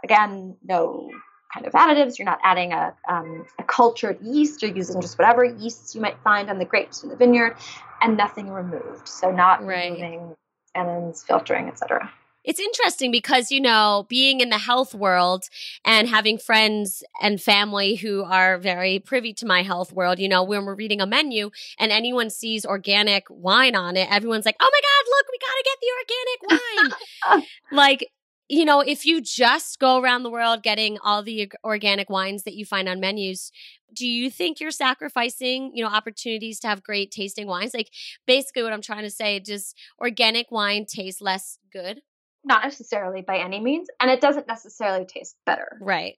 Again, 0.03 0.55
no 0.63 1.09
kind 1.51 1.65
of 1.65 1.73
additives. 1.73 2.19
You're 2.19 2.27
not 2.27 2.39
adding 2.43 2.71
a, 2.71 2.93
um, 3.09 3.45
a 3.57 3.63
cultured 3.63 4.19
yeast. 4.21 4.61
You're 4.61 4.75
using 4.75 5.01
just 5.01 5.17
whatever 5.17 5.43
yeasts 5.43 5.95
you 5.95 6.01
might 6.01 6.19
find 6.23 6.51
on 6.51 6.59
the 6.59 6.65
grapes 6.65 7.01
in 7.01 7.09
the 7.09 7.15
vineyard, 7.15 7.57
and 8.01 8.15
nothing 8.15 8.49
removed. 8.49 9.07
So 9.07 9.31
not 9.31 9.63
right. 9.63 9.89
removing 9.89 10.35
tannins, 10.75 11.25
filtering, 11.25 11.67
etc 11.67 12.11
it's 12.47 12.61
interesting 12.61 13.11
because, 13.11 13.51
you 13.51 13.59
know, 13.59 14.05
being 14.07 14.39
in 14.39 14.49
the 14.49 14.57
health 14.57 14.95
world 14.95 15.49
and 15.83 16.07
having 16.07 16.37
friends 16.37 17.03
and 17.21 17.41
family 17.41 17.95
who 17.95 18.23
are 18.23 18.57
very 18.57 18.99
privy 18.99 19.33
to 19.33 19.45
my 19.45 19.63
health 19.63 19.91
world, 19.91 20.17
you 20.17 20.29
know, 20.29 20.43
when 20.43 20.65
we're 20.65 20.73
reading 20.73 21.01
a 21.01 21.05
menu 21.05 21.51
and 21.77 21.91
anyone 21.91 22.29
sees 22.29 22.65
organic 22.65 23.25
wine 23.29 23.75
on 23.75 23.97
it, 23.97 24.09
everyone's 24.09 24.45
like, 24.45 24.55
oh 24.61 24.71
my 24.71 24.79
God, 24.81 25.03
look, 25.09 25.25
we 25.29 25.37
got 25.43 25.57
to 25.57 25.63
get 25.65 25.77
the 25.81 27.31
organic 27.33 27.35
wine. 27.35 27.43
like, 27.73 28.09
you 28.47 28.63
know, 28.63 28.79
if 28.79 29.05
you 29.05 29.21
just 29.21 29.77
go 29.77 29.99
around 29.99 30.23
the 30.23 30.29
world 30.29 30.63
getting 30.63 30.97
all 31.03 31.21
the 31.21 31.51
organic 31.65 32.09
wines 32.09 32.43
that 32.43 32.53
you 32.53 32.65
find 32.65 32.87
on 32.87 33.01
menus, 33.01 33.51
do 33.93 34.07
you 34.07 34.31
think 34.31 34.61
you're 34.61 34.71
sacrificing, 34.71 35.71
you 35.73 35.83
know, 35.83 35.89
opportunities 35.89 36.61
to 36.61 36.67
have 36.67 36.81
great 36.81 37.11
tasting 37.11 37.45
wines? 37.45 37.73
Like 37.73 37.91
basically 38.25 38.63
what 38.63 38.71
I'm 38.71 38.81
trying 38.81 39.03
to 39.03 39.09
say, 39.09 39.39
does 39.39 39.75
organic 39.99 40.49
wine 40.49 40.85
taste 40.85 41.21
less 41.21 41.59
good? 41.73 41.99
Not 42.43 42.63
necessarily 42.63 43.21
by 43.21 43.37
any 43.37 43.59
means, 43.59 43.87
and 43.99 44.09
it 44.09 44.21
doesn't 44.21 44.47
necessarily 44.47 45.05
taste 45.05 45.35
better. 45.45 45.77
Right. 45.81 46.15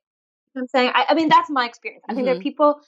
I'm 0.56 0.68
saying, 0.68 0.92
I, 0.94 1.08
I, 1.10 1.14
mean, 1.14 1.30
that's 1.30 1.50
my 1.50 1.66
experience. 1.66 2.04
I 2.08 2.12
mm-hmm. 2.12 2.18
think 2.18 2.26
there 2.26 2.34
are 2.34 2.38
mm-hmm. 2.38 2.44
people 2.44 2.82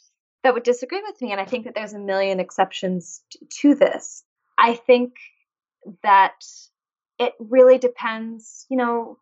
that 0.43 0.53
would 0.53 0.63
disagree 0.63 1.01
with 1.05 1.21
me, 1.21 1.31
and 1.31 1.39
I 1.39 1.45
think 1.45 1.65
that 1.65 1.75
there's 1.75 1.93
a 1.93 1.99
million 1.99 2.39
exceptions 2.39 3.21
to, 3.31 3.45
to 3.61 3.75
this. 3.75 4.23
I 4.57 4.75
think 4.75 5.13
that 6.03 6.43
it 7.19 7.33
really 7.39 7.77
depends, 7.77 8.65
you 8.69 8.77
know, 8.77 9.17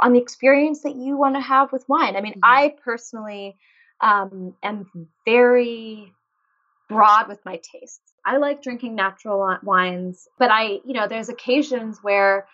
on 0.00 0.12
the 0.12 0.20
experience 0.20 0.82
that 0.82 0.96
you 0.96 1.16
want 1.16 1.34
to 1.34 1.40
have 1.40 1.72
with 1.72 1.84
wine. 1.88 2.16
I 2.16 2.20
mean, 2.20 2.34
mm-hmm. 2.34 2.44
I 2.44 2.74
personally 2.84 3.56
um, 4.00 4.54
am 4.62 4.86
very 5.24 6.12
broad 6.88 7.28
with 7.28 7.44
my 7.44 7.60
tastes. 7.62 8.00
I 8.24 8.36
like 8.36 8.62
drinking 8.62 8.94
natural 8.94 9.58
wines, 9.62 10.28
but 10.38 10.50
I, 10.50 10.80
you 10.84 10.92
know, 10.92 11.08
there's 11.08 11.28
occasions 11.28 11.98
where 12.02 12.46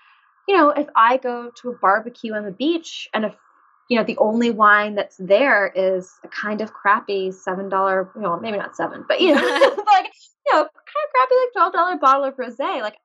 you 0.49 0.57
know, 0.57 0.71
if 0.71 0.87
I 0.97 1.17
go 1.17 1.51
to 1.63 1.71
a 1.71 1.79
barbecue 1.79 2.35
on 2.35 2.45
the 2.45 2.51
beach 2.51 3.09
and 3.15 3.25
if 3.25 3.35
you 3.89 3.99
know 3.99 4.05
the 4.05 4.17
only 4.19 4.51
wine 4.51 4.95
that's 4.95 5.17
there 5.19 5.71
is 5.75 6.11
a 6.25 6.29
kind 6.29 6.61
of 6.61 6.73
crappy 6.73 7.31
seven 7.33 7.69
dollar, 7.69 8.11
you 8.15 8.23
know, 8.23 8.39
maybe 8.39 8.57
not 8.57 8.77
seven, 8.77 9.05
but 9.07 9.21
you 9.21 9.35
know, 9.35 9.41
like 9.43 10.13
you 10.47 10.53
know, 10.53 10.63
kind 10.63 10.69
of 10.69 11.11
crappy 11.15 11.35
like 11.35 11.53
twelve 11.53 11.73
dollar 11.73 11.97
bottle 11.97 12.25
of 12.25 12.37
rosé, 12.37 12.81
like 12.81 12.97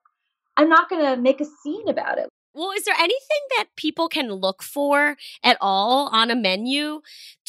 I'm 0.56 0.68
not 0.68 0.88
gonna 0.88 1.16
make 1.16 1.40
a 1.40 1.46
scene 1.62 1.88
about 1.88 2.18
it. 2.18 2.28
Well, 2.52 2.72
is 2.72 2.84
there 2.84 2.96
anything 2.98 3.42
that 3.56 3.66
people 3.76 4.08
can 4.08 4.32
look 4.32 4.62
for 4.62 5.16
at 5.44 5.56
all 5.60 6.08
on 6.08 6.30
a 6.30 6.36
menu 6.36 7.00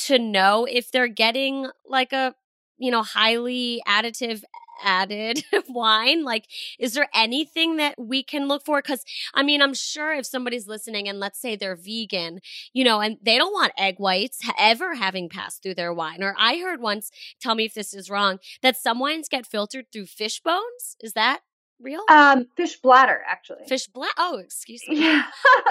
to 0.05 0.19
know 0.19 0.65
if 0.65 0.91
they're 0.91 1.07
getting 1.07 1.67
like 1.85 2.13
a 2.13 2.35
you 2.77 2.91
know 2.91 3.03
highly 3.03 3.81
additive 3.87 4.43
added 4.83 5.43
wine? 5.69 6.23
Like, 6.23 6.47
is 6.79 6.93
there 6.93 7.07
anything 7.13 7.77
that 7.77 7.95
we 7.97 8.23
can 8.23 8.47
look 8.47 8.65
for? 8.65 8.81
Because, 8.81 9.03
I 9.33 9.43
mean, 9.43 9.61
I'm 9.61 9.73
sure 9.73 10.13
if 10.13 10.25
somebody's 10.25 10.67
listening 10.67 11.07
and 11.07 11.19
let's 11.19 11.39
say 11.39 11.55
they're 11.55 11.75
vegan, 11.75 12.39
you 12.73 12.83
know, 12.83 12.99
and 12.99 13.17
they 13.21 13.37
don't 13.37 13.53
want 13.53 13.73
egg 13.77 13.95
whites 13.97 14.39
ever 14.59 14.95
having 14.95 15.29
passed 15.29 15.63
through 15.63 15.75
their 15.75 15.93
wine. 15.93 16.23
Or 16.23 16.35
I 16.37 16.57
heard 16.57 16.81
once, 16.81 17.11
tell 17.39 17.55
me 17.55 17.65
if 17.65 17.73
this 17.73 17.93
is 17.93 18.09
wrong, 18.09 18.39
that 18.61 18.77
some 18.77 18.99
wines 18.99 19.29
get 19.29 19.47
filtered 19.47 19.85
through 19.91 20.05
fish 20.07 20.41
bones. 20.41 20.95
Is 21.01 21.13
that 21.13 21.41
real? 21.81 22.01
Um, 22.09 22.47
fish 22.55 22.77
bladder, 22.77 23.21
actually. 23.27 23.65
Fish 23.67 23.87
bladder. 23.87 24.13
Oh, 24.17 24.37
excuse 24.37 24.81
me. 24.87 25.01
Yeah. 25.01 25.23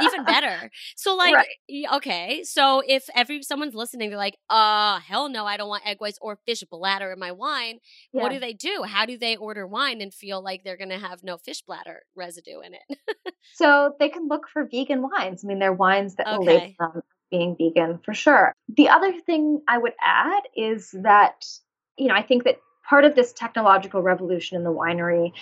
Even 0.03 0.25
better. 0.27 0.71
So, 0.97 1.15
like, 1.15 1.35
right. 1.35 1.87
okay. 1.95 2.43
So, 2.45 2.83
if 2.87 3.09
every 3.15 3.43
someone's 3.43 3.75
listening, 3.75 4.11
they're 4.11 4.19
like, 4.19 4.39
"Uh, 4.49 5.01
hell 5.01 5.29
no, 5.29 5.47
I 5.47 5.57
don't 5.57 5.69
want 5.69 5.87
egg 5.87 5.99
whites 6.01 6.19
or 6.21 6.39
fish 6.47 6.63
bladder 6.71 7.13
in 7.13 7.19
my 7.19 7.33
wine." 7.33 7.79
Yeah. 8.13 8.23
What 8.23 8.33
do 8.33 8.41
they 8.41 8.53
do? 8.53 8.85
How 8.87 9.07
do 9.07 9.19
they 9.19 9.37
order 9.37 9.67
wine 9.67 10.01
and 10.01 10.13
feel 10.13 10.43
like 10.43 10.65
they're 10.65 10.77
going 10.77 10.91
to 10.91 10.99
have 10.99 11.23
no 11.23 11.37
fish 11.37 11.63
bladder 11.63 12.03
residue 12.15 12.61
in 12.61 12.75
it? 12.75 12.99
so 13.55 13.95
they 13.99 14.09
can 14.09 14.29
look 14.29 14.49
for 14.53 14.65
vegan 14.65 15.03
wines. 15.03 15.45
I 15.45 15.49
mean, 15.49 15.59
they're 15.59 15.73
wines 15.73 16.17
that 16.17 16.27
okay. 16.27 16.39
will 16.39 16.45
label 16.45 16.75
them 16.79 17.03
being 17.31 17.57
vegan 17.57 17.99
for 18.05 18.15
sure. 18.15 18.53
The 18.69 18.89
other 18.89 19.13
thing 19.21 19.63
I 19.69 19.79
would 19.79 19.95
add 20.01 20.43
is 20.57 20.91
that 21.03 21.45
you 21.97 22.09
know 22.09 22.15
I 22.15 22.23
think 22.23 22.45
that 22.45 22.57
part 22.91 23.05
of 23.05 23.15
this 23.15 23.33
technological 23.33 24.03
revolution 24.03 24.57
in 24.57 24.65
the 24.65 24.73
winery 24.73 25.33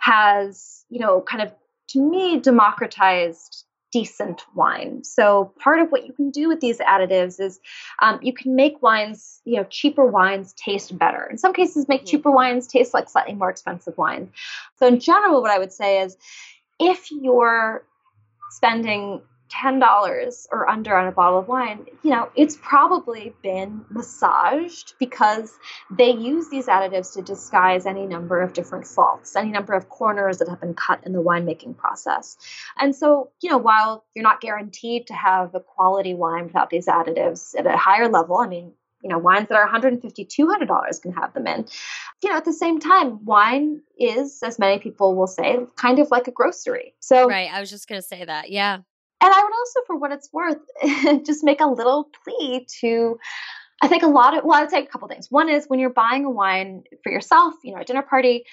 has, 0.00 0.84
you 0.90 0.98
know, 0.98 1.20
kind 1.20 1.42
of 1.42 1.52
to 1.88 2.00
me 2.00 2.40
democratized 2.40 3.64
decent 3.92 4.42
wine. 4.54 5.04
So 5.04 5.52
part 5.60 5.80
of 5.80 5.90
what 5.90 6.04
you 6.04 6.12
can 6.12 6.30
do 6.30 6.48
with 6.48 6.60
these 6.60 6.78
additives 6.78 7.40
is 7.40 7.60
um, 8.02 8.18
you 8.20 8.32
can 8.32 8.56
make 8.56 8.82
wines, 8.82 9.40
you 9.44 9.56
know, 9.56 9.64
cheaper 9.70 10.04
wines 10.04 10.52
taste 10.54 10.98
better. 10.98 11.24
In 11.30 11.38
some 11.38 11.52
cases, 11.52 11.86
make 11.88 12.00
mm-hmm. 12.00 12.08
cheaper 12.08 12.30
wines 12.30 12.66
taste 12.66 12.92
like 12.92 13.08
slightly 13.08 13.34
more 13.34 13.50
expensive 13.50 13.96
wines. 13.96 14.28
So 14.78 14.88
in 14.88 14.98
general, 14.98 15.40
what 15.40 15.52
I 15.52 15.58
would 15.58 15.72
say 15.72 16.02
is 16.02 16.16
if 16.80 17.10
you're 17.12 17.84
spending 18.50 19.22
$10 19.50 20.46
or 20.50 20.68
under 20.68 20.96
on 20.96 21.06
a 21.06 21.12
bottle 21.12 21.38
of 21.38 21.48
wine, 21.48 21.86
you 22.02 22.10
know, 22.10 22.28
it's 22.34 22.56
probably 22.60 23.34
been 23.42 23.84
massaged 23.90 24.94
because 24.98 25.52
they 25.90 26.10
use 26.10 26.48
these 26.50 26.66
additives 26.66 27.14
to 27.14 27.22
disguise 27.22 27.86
any 27.86 28.06
number 28.06 28.40
of 28.40 28.52
different 28.52 28.86
faults, 28.86 29.36
any 29.36 29.50
number 29.50 29.72
of 29.72 29.88
corners 29.88 30.38
that 30.38 30.48
have 30.48 30.60
been 30.60 30.74
cut 30.74 31.04
in 31.06 31.12
the 31.12 31.22
winemaking 31.22 31.76
process. 31.76 32.36
And 32.78 32.94
so, 32.94 33.30
you 33.40 33.50
know, 33.50 33.58
while 33.58 34.04
you're 34.14 34.22
not 34.22 34.40
guaranteed 34.40 35.06
to 35.08 35.14
have 35.14 35.54
a 35.54 35.60
quality 35.60 36.14
wine 36.14 36.46
without 36.46 36.70
these 36.70 36.86
additives 36.86 37.58
at 37.58 37.66
a 37.66 37.76
higher 37.76 38.08
level, 38.08 38.38
I 38.38 38.48
mean, 38.48 38.72
you 39.02 39.10
know, 39.10 39.18
wines 39.18 39.48
that 39.48 39.56
are 39.56 39.68
$150, 39.68 40.02
$200 40.02 41.02
can 41.02 41.12
have 41.12 41.32
them 41.32 41.46
in. 41.46 41.66
You 42.24 42.30
know, 42.30 42.36
at 42.36 42.44
the 42.44 42.52
same 42.52 42.80
time, 42.80 43.24
wine 43.24 43.82
is, 43.96 44.40
as 44.42 44.58
many 44.58 44.80
people 44.80 45.14
will 45.14 45.28
say, 45.28 45.58
kind 45.76 46.00
of 46.00 46.10
like 46.10 46.26
a 46.26 46.32
grocery. 46.32 46.94
So, 46.98 47.28
right. 47.28 47.48
I 47.52 47.60
was 47.60 47.70
just 47.70 47.88
going 47.88 48.00
to 48.00 48.06
say 48.06 48.24
that. 48.24 48.50
Yeah. 48.50 48.78
And 49.26 49.34
I 49.34 49.42
would 49.42 49.52
also, 49.52 49.80
for 49.88 49.96
what 49.96 50.12
it's 50.12 50.32
worth, 50.32 51.24
just 51.26 51.42
make 51.42 51.60
a 51.60 51.66
little 51.66 52.08
plea 52.22 52.64
to, 52.80 53.18
I 53.82 53.88
think 53.88 54.04
a 54.04 54.06
lot 54.06 54.38
of, 54.38 54.44
well, 54.44 54.62
I'd 54.62 54.70
say 54.70 54.84
a 54.84 54.86
couple 54.86 55.08
things. 55.08 55.32
One 55.32 55.48
is 55.48 55.66
when 55.66 55.80
you're 55.80 55.90
buying 55.90 56.24
a 56.24 56.30
wine 56.30 56.84
for 57.02 57.10
yourself, 57.10 57.54
you 57.64 57.74
know, 57.74 57.80
a 57.80 57.84
dinner 57.84 58.02
party, 58.02 58.44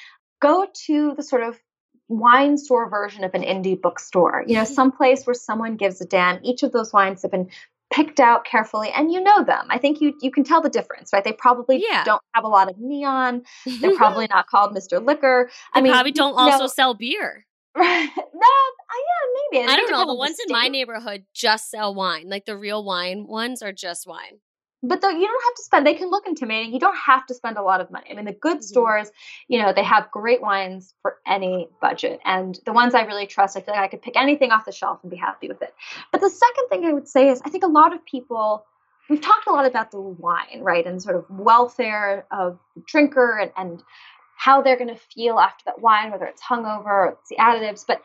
go 0.42 0.66
to 0.88 1.14
the 1.16 1.22
sort 1.22 1.44
of 1.44 1.60
wine 2.08 2.58
store 2.58 2.90
version 2.90 3.24
of 3.24 3.36
an 3.36 3.44
indie 3.44 3.80
bookstore, 3.80 4.44
you 4.48 4.56
know, 4.56 4.64
mm-hmm. 4.64 4.74
someplace 4.74 5.28
where 5.28 5.36
someone 5.36 5.76
gives 5.76 6.02
a 6.02 6.06
damn. 6.06 6.44
Each 6.44 6.64
of 6.64 6.72
those 6.72 6.92
wines 6.92 7.22
have 7.22 7.30
been 7.30 7.52
picked 7.92 8.20
out 8.20 8.44
carefully 8.44 8.90
and 8.96 9.14
you 9.14 9.22
know 9.22 9.44
them. 9.44 9.68
I 9.70 9.78
think 9.78 10.02
you 10.02 10.18
you 10.22 10.32
can 10.32 10.44
tell 10.44 10.60
the 10.60 10.70
difference, 10.70 11.14
right? 11.14 11.24
They 11.24 11.34
probably 11.34 11.86
yeah. 11.88 12.04
don't 12.04 12.24
have 12.34 12.46
a 12.46 12.48
lot 12.48 12.68
of 12.68 12.80
neon. 12.80 13.44
They're 13.80 13.96
probably 13.96 14.26
not 14.28 14.48
called 14.48 14.76
Mr. 14.76 15.06
Liquor. 15.06 15.52
They 15.76 15.80
I 15.80 15.84
mean, 15.84 15.94
probably 15.94 16.14
don't 16.14 16.34
also 16.34 16.64
know, 16.64 16.68
sell 16.68 16.96
beer. 16.96 17.46
Right. 17.76 18.10
No, 18.36 18.50
uh, 18.94 19.58
yeah, 19.58 19.60
maybe. 19.60 19.72
I 19.72 19.76
don't 19.76 19.92
know. 19.92 20.06
The 20.06 20.16
ones 20.16 20.38
in 20.46 20.52
my 20.52 20.68
neighborhood 20.68 21.26
just 21.34 21.70
sell 21.70 21.94
wine. 21.94 22.30
Like 22.30 22.46
the 22.46 22.58
real 22.58 22.84
wine 22.84 23.26
ones 23.28 23.62
are 23.62 23.74
just 23.74 24.08
wine. 24.08 24.40
But 24.86 25.00
though 25.00 25.10
you 25.10 25.26
don't 25.26 25.44
have 25.46 25.56
to 25.56 25.64
spend, 25.64 25.88
they 25.88 25.94
can 25.94 26.10
look 26.12 26.28
intimidating. 26.28 26.74
You 26.74 26.80
don't 26.80 26.98
have 26.98 27.26
to 27.28 27.34
spend 27.34 27.58
a 27.58 27.62
lot 27.62 27.80
of 27.80 27.90
money. 27.90 28.08
I 28.12 28.16
mean, 28.16 28.26
the 28.26 28.34
good 28.34 28.58
mm-hmm. 28.58 28.64
stores, 28.64 29.12
you 29.48 29.62
know, 29.62 29.72
they 29.72 29.84
have 29.84 30.12
great 30.12 30.42
wines 30.42 30.94
for 31.02 31.16
any 31.26 31.70
budget. 31.82 32.20
And 32.26 32.60
the 32.66 32.74
ones 32.74 32.94
I 32.94 33.04
really 33.04 33.26
trust, 33.26 33.56
I 33.56 33.62
feel 33.62 33.74
like 33.74 33.84
I 33.84 33.88
could 33.88 34.02
pick 34.02 34.18
anything 34.18 34.52
off 34.52 34.66
the 34.66 34.74
shelf 34.74 35.00
and 35.02 35.10
be 35.10 35.16
happy 35.16 35.48
with 35.48 35.62
it. 35.62 35.74
But 36.12 36.20
the 36.20 36.30
second 36.30 36.68
thing 36.68 36.84
I 36.84 36.92
would 36.92 37.08
say 37.08 37.30
is 37.30 37.42
I 37.46 37.50
think 37.50 37.64
a 37.64 37.68
lot 37.68 37.94
of 37.94 38.06
people, 38.06 38.66
we've 39.10 39.22
talked 39.22 39.48
a 39.48 39.52
lot 39.52 39.66
about 39.66 39.92
the 39.92 40.02
wine, 40.02 40.60
right? 40.60 40.86
And 40.86 41.02
sort 41.02 41.16
of 41.16 41.26
welfare 41.30 42.26
of 42.30 42.60
the 42.76 42.84
drinker 42.86 43.40
and, 43.40 43.52
and 43.56 43.82
how 44.36 44.62
they're 44.62 44.78
going 44.78 44.94
to 44.94 45.00
feel 45.16 45.40
after 45.40 45.64
that 45.68 45.80
wine, 45.80 46.12
whether 46.12 46.26
it's 46.26 46.42
hungover 46.44 46.86
or 46.86 47.18
it's 47.22 47.30
the 47.30 47.38
additives. 47.38 47.86
But 47.88 48.02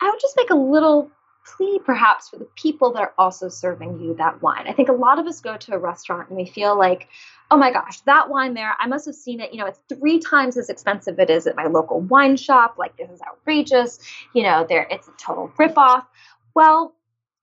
I 0.00 0.10
would 0.10 0.20
just 0.20 0.36
make 0.36 0.50
a 0.50 0.56
little 0.56 1.10
plea 1.44 1.80
perhaps 1.84 2.28
for 2.28 2.36
the 2.36 2.48
people 2.54 2.92
that 2.92 3.00
are 3.00 3.14
also 3.18 3.48
serving 3.48 3.98
you 4.00 4.14
that 4.14 4.42
wine. 4.42 4.66
I 4.66 4.72
think 4.72 4.88
a 4.88 4.94
lot 4.94 5.18
of 5.18 5.26
us 5.26 5.40
go 5.40 5.56
to 5.56 5.74
a 5.74 5.78
restaurant 5.78 6.28
and 6.28 6.36
we 6.36 6.46
feel 6.46 6.78
like, 6.78 7.08
oh 7.50 7.56
my 7.56 7.72
gosh, 7.72 8.00
that 8.02 8.28
wine 8.28 8.54
there, 8.54 8.76
I 8.78 8.86
must 8.86 9.06
have 9.06 9.14
seen 9.14 9.40
it, 9.40 9.52
you 9.52 9.58
know, 9.58 9.66
it's 9.66 9.80
three 9.88 10.18
times 10.20 10.56
as 10.56 10.68
expensive 10.68 11.18
as 11.18 11.28
it 11.28 11.30
is 11.30 11.46
at 11.46 11.56
my 11.56 11.66
local 11.66 12.00
wine 12.00 12.36
shop. 12.36 12.76
Like 12.78 12.96
this 12.96 13.10
is 13.10 13.20
outrageous. 13.22 13.98
You 14.34 14.42
know, 14.44 14.66
there 14.68 14.86
it's 14.90 15.08
a 15.08 15.12
total 15.18 15.50
ripoff. 15.58 16.04
Well, 16.54 16.94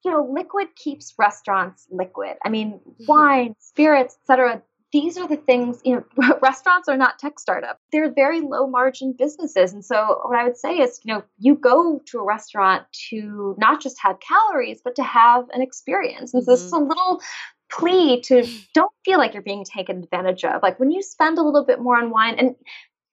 you 0.05 0.11
know, 0.11 0.29
liquid 0.31 0.75
keeps 0.75 1.13
restaurants 1.17 1.87
liquid. 1.89 2.37
I 2.43 2.49
mean, 2.49 2.79
wine, 3.07 3.55
spirits, 3.59 4.17
etc 4.21 4.61
these 4.93 5.17
are 5.17 5.27
the 5.27 5.37
things, 5.37 5.81
you 5.83 5.95
know, 5.95 6.37
restaurants 6.41 6.87
are 6.87 6.97
not 6.97 7.19
tech 7.19 7.39
startup. 7.39 7.79
They're 7.91 8.11
very 8.11 8.41
low 8.41 8.67
margin 8.67 9.13
businesses. 9.17 9.73
And 9.73 9.83
so 9.83 10.21
what 10.25 10.37
I 10.37 10.43
would 10.43 10.57
say 10.57 10.77
is, 10.77 10.99
you 11.03 11.13
know, 11.13 11.23
you 11.39 11.55
go 11.55 12.01
to 12.05 12.19
a 12.19 12.25
restaurant 12.25 12.85
to 13.09 13.55
not 13.57 13.81
just 13.81 13.97
have 14.01 14.19
calories, 14.19 14.81
but 14.83 14.95
to 14.95 15.03
have 15.03 15.45
an 15.53 15.61
experience. 15.61 16.33
And 16.33 16.41
mm-hmm. 16.41 16.49
so 16.49 16.51
this 16.51 16.63
is 16.63 16.71
mm-hmm. 16.71 16.85
a 16.85 16.87
little 16.87 17.21
plea 17.69 18.21
to 18.21 18.47
don't 18.73 18.91
feel 19.03 19.17
like 19.17 19.33
you're 19.33 19.43
being 19.43 19.65
taken 19.65 20.03
advantage 20.03 20.45
of. 20.45 20.63
Like 20.63 20.79
when 20.79 20.91
you 20.91 21.01
spend 21.01 21.37
a 21.37 21.43
little 21.43 21.65
bit 21.65 21.81
more 21.81 21.97
on 21.97 22.09
wine 22.09 22.35
and 22.37 22.55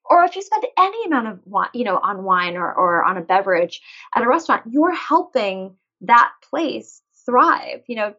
or 0.08 0.22
if 0.24 0.36
you 0.36 0.42
spend 0.42 0.64
any 0.78 1.06
amount 1.06 1.28
of 1.28 1.40
wine, 1.46 1.70
you 1.72 1.82
know, 1.82 1.98
on 1.98 2.24
wine 2.24 2.56
or, 2.56 2.72
or 2.72 3.02
on 3.02 3.16
a 3.16 3.22
beverage 3.22 3.80
at 4.14 4.22
a 4.22 4.28
restaurant, 4.28 4.62
you're 4.70 4.94
helping 4.94 5.74
that 6.02 6.30
place 6.50 7.00
thrive. 7.24 7.82
You 7.86 7.96
know, 7.96 8.14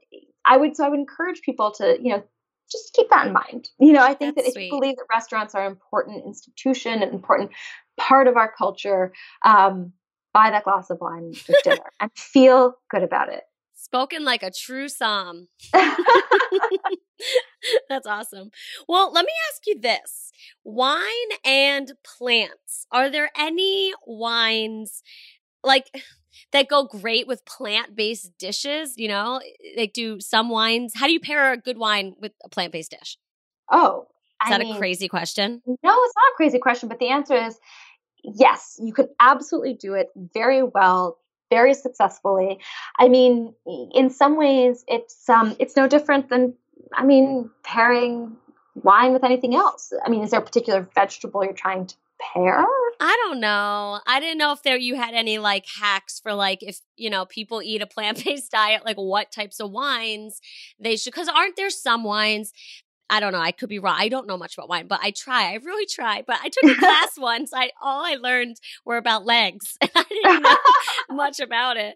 I 0.46 0.58
would 0.58 0.76
so 0.76 0.86
I 0.86 0.90
would 0.90 1.00
encourage 1.00 1.42
people 1.42 1.72
to 1.74 1.98
you 2.02 2.10
know 2.10 2.24
just 2.72 2.94
keep 2.94 3.10
that 3.10 3.28
in 3.28 3.34
mind. 3.34 3.70
You 3.80 3.94
know, 3.94 4.04
I 4.04 4.14
think 4.14 4.36
That's 4.36 4.48
that 4.48 4.50
if 4.50 4.54
sweet. 4.54 4.66
you 4.66 4.80
believe 4.80 4.96
that 4.98 5.06
restaurants 5.14 5.56
are 5.56 5.66
an 5.66 5.72
important 5.72 6.26
institution, 6.26 7.04
an 7.04 7.10
important 7.10 7.52
part 7.98 8.28
of 8.28 8.38
our 8.38 8.52
culture, 8.52 9.14
um, 9.44 9.94
buy 10.34 10.52
that 10.52 10.64
glass 10.64 10.90
of 10.90 10.98
wine 11.00 11.32
with 11.48 11.64
dinner 11.64 11.92
and 12.00 12.12
feel 12.16 12.76
good 12.90 13.04
about 13.04 13.32
it. 13.32 13.44
Spoken 13.76 14.24
like 14.26 14.42
a 14.44 14.52
true 14.52 14.88
somm. 14.88 15.48
That's 17.90 18.08
awesome. 18.08 18.52
Well, 18.88 19.12
let 19.14 19.26
me 19.26 19.32
ask 19.52 19.62
you 19.68 19.80
this 19.80 20.32
wine 20.64 21.04
and 21.44 21.92
plants. 22.04 22.88
Are 22.92 23.10
there 23.10 23.30
any 23.38 23.94
wines 24.06 25.04
like 25.64 25.90
that 26.52 26.68
go 26.68 26.86
great 26.86 27.28
with 27.28 27.46
plant 27.46 27.96
based 27.96 28.32
dishes? 28.38 28.94
You 28.98 29.08
know, 29.08 29.42
like 29.78 29.94
do 29.94 30.20
some 30.20 30.50
wines, 30.50 30.94
how 30.96 31.08
do 31.08 31.14
you 31.14 31.20
pair 31.20 31.54
a 31.54 31.58
good 31.58 31.78
wine 31.78 32.16
with 32.20 32.34
a 32.44 32.50
plant 32.50 32.72
based 32.72 32.92
dish? 32.92 33.18
oh, 33.72 34.02
Is 34.02 34.08
I 34.42 34.50
that 34.52 34.62
mean, 34.62 34.76
a 34.76 34.78
crazy 34.78 35.08
question? 35.08 35.62
No, 35.66 35.74
it's 35.76 35.84
not 36.16 36.32
a 36.34 36.36
crazy 36.36 36.60
question, 36.60 36.90
but 36.90 37.00
the 37.00 37.10
answer 37.10 37.36
is 37.36 37.60
yes, 38.24 38.80
you 38.82 38.94
could 38.94 39.10
absolutely 39.20 39.74
do 39.74 39.94
it 39.94 40.10
very 40.34 40.64
well, 40.64 41.20
very 41.50 41.74
successfully. 41.74 42.60
I 42.98 43.08
mean, 43.08 43.54
in 43.94 44.10
some 44.10 44.36
ways, 44.36 44.84
it's 44.88 45.30
um, 45.30 45.56
it's 45.60 45.76
no 45.76 45.88
different 45.88 46.30
than 46.30 46.56
I 46.94 47.04
mean, 47.04 47.50
pairing 47.64 48.38
wine 48.76 49.14
with 49.14 49.24
anything 49.24 49.56
else. 49.56 49.94
I 50.06 50.10
mean, 50.10 50.24
is 50.24 50.32
there 50.32 50.40
a 50.40 50.44
particular 50.44 50.88
vegetable 50.96 51.44
you're 51.44 51.54
trying 51.54 51.88
to 51.88 51.96
pair? 52.22 52.66
I 53.00 53.18
don't 53.26 53.40
know. 53.40 54.00
I 54.08 54.20
didn't 54.20 54.38
know 54.38 54.52
if 54.52 54.64
there 54.64 54.78
you 54.78 54.96
had 54.96 55.14
any 55.14 55.38
like 55.38 55.66
hacks 55.80 56.20
for 56.20 56.34
like 56.34 56.60
if 56.62 56.80
you 56.96 57.10
know 57.10 57.26
people 57.26 57.62
eat 57.62 57.82
a 57.82 57.88
plant 57.96 58.24
based 58.24 58.52
diet, 58.52 58.86
like 58.86 58.98
what 58.98 59.32
types 59.32 59.60
of 59.60 59.72
wines 59.72 60.40
they 60.80 60.96
should. 60.98 61.14
Because 61.14 61.28
aren't 61.28 61.56
there 61.56 61.70
some 61.70 62.04
wines? 62.04 62.54
I 63.10 63.20
don't 63.20 63.34
know. 63.34 63.40
I 63.40 63.52
could 63.52 63.70
be 63.70 63.78
wrong. 63.78 63.96
I 63.98 64.10
don't 64.10 64.28
know 64.28 64.38
much 64.38 64.58
about 64.58 64.70
wine, 64.70 64.88
but 64.88 65.00
I 65.04 65.12
try. 65.12 65.52
I 65.52 65.56
really 65.64 65.86
try. 65.86 66.24
But 66.26 66.40
I 66.42 66.50
took 66.50 66.72
a 66.72 66.76
class 66.80 67.18
once. 67.18 67.52
I 67.54 67.72
all 67.82 68.04
I 68.04 68.16
learned 68.16 68.58
were 68.84 68.98
about 68.98 69.26
legs, 69.26 69.78
and 69.82 69.92
I 69.96 70.04
didn't 70.10 70.42
know 70.42 70.58
much 71.16 71.40
about 71.40 71.78
it. 71.78 71.96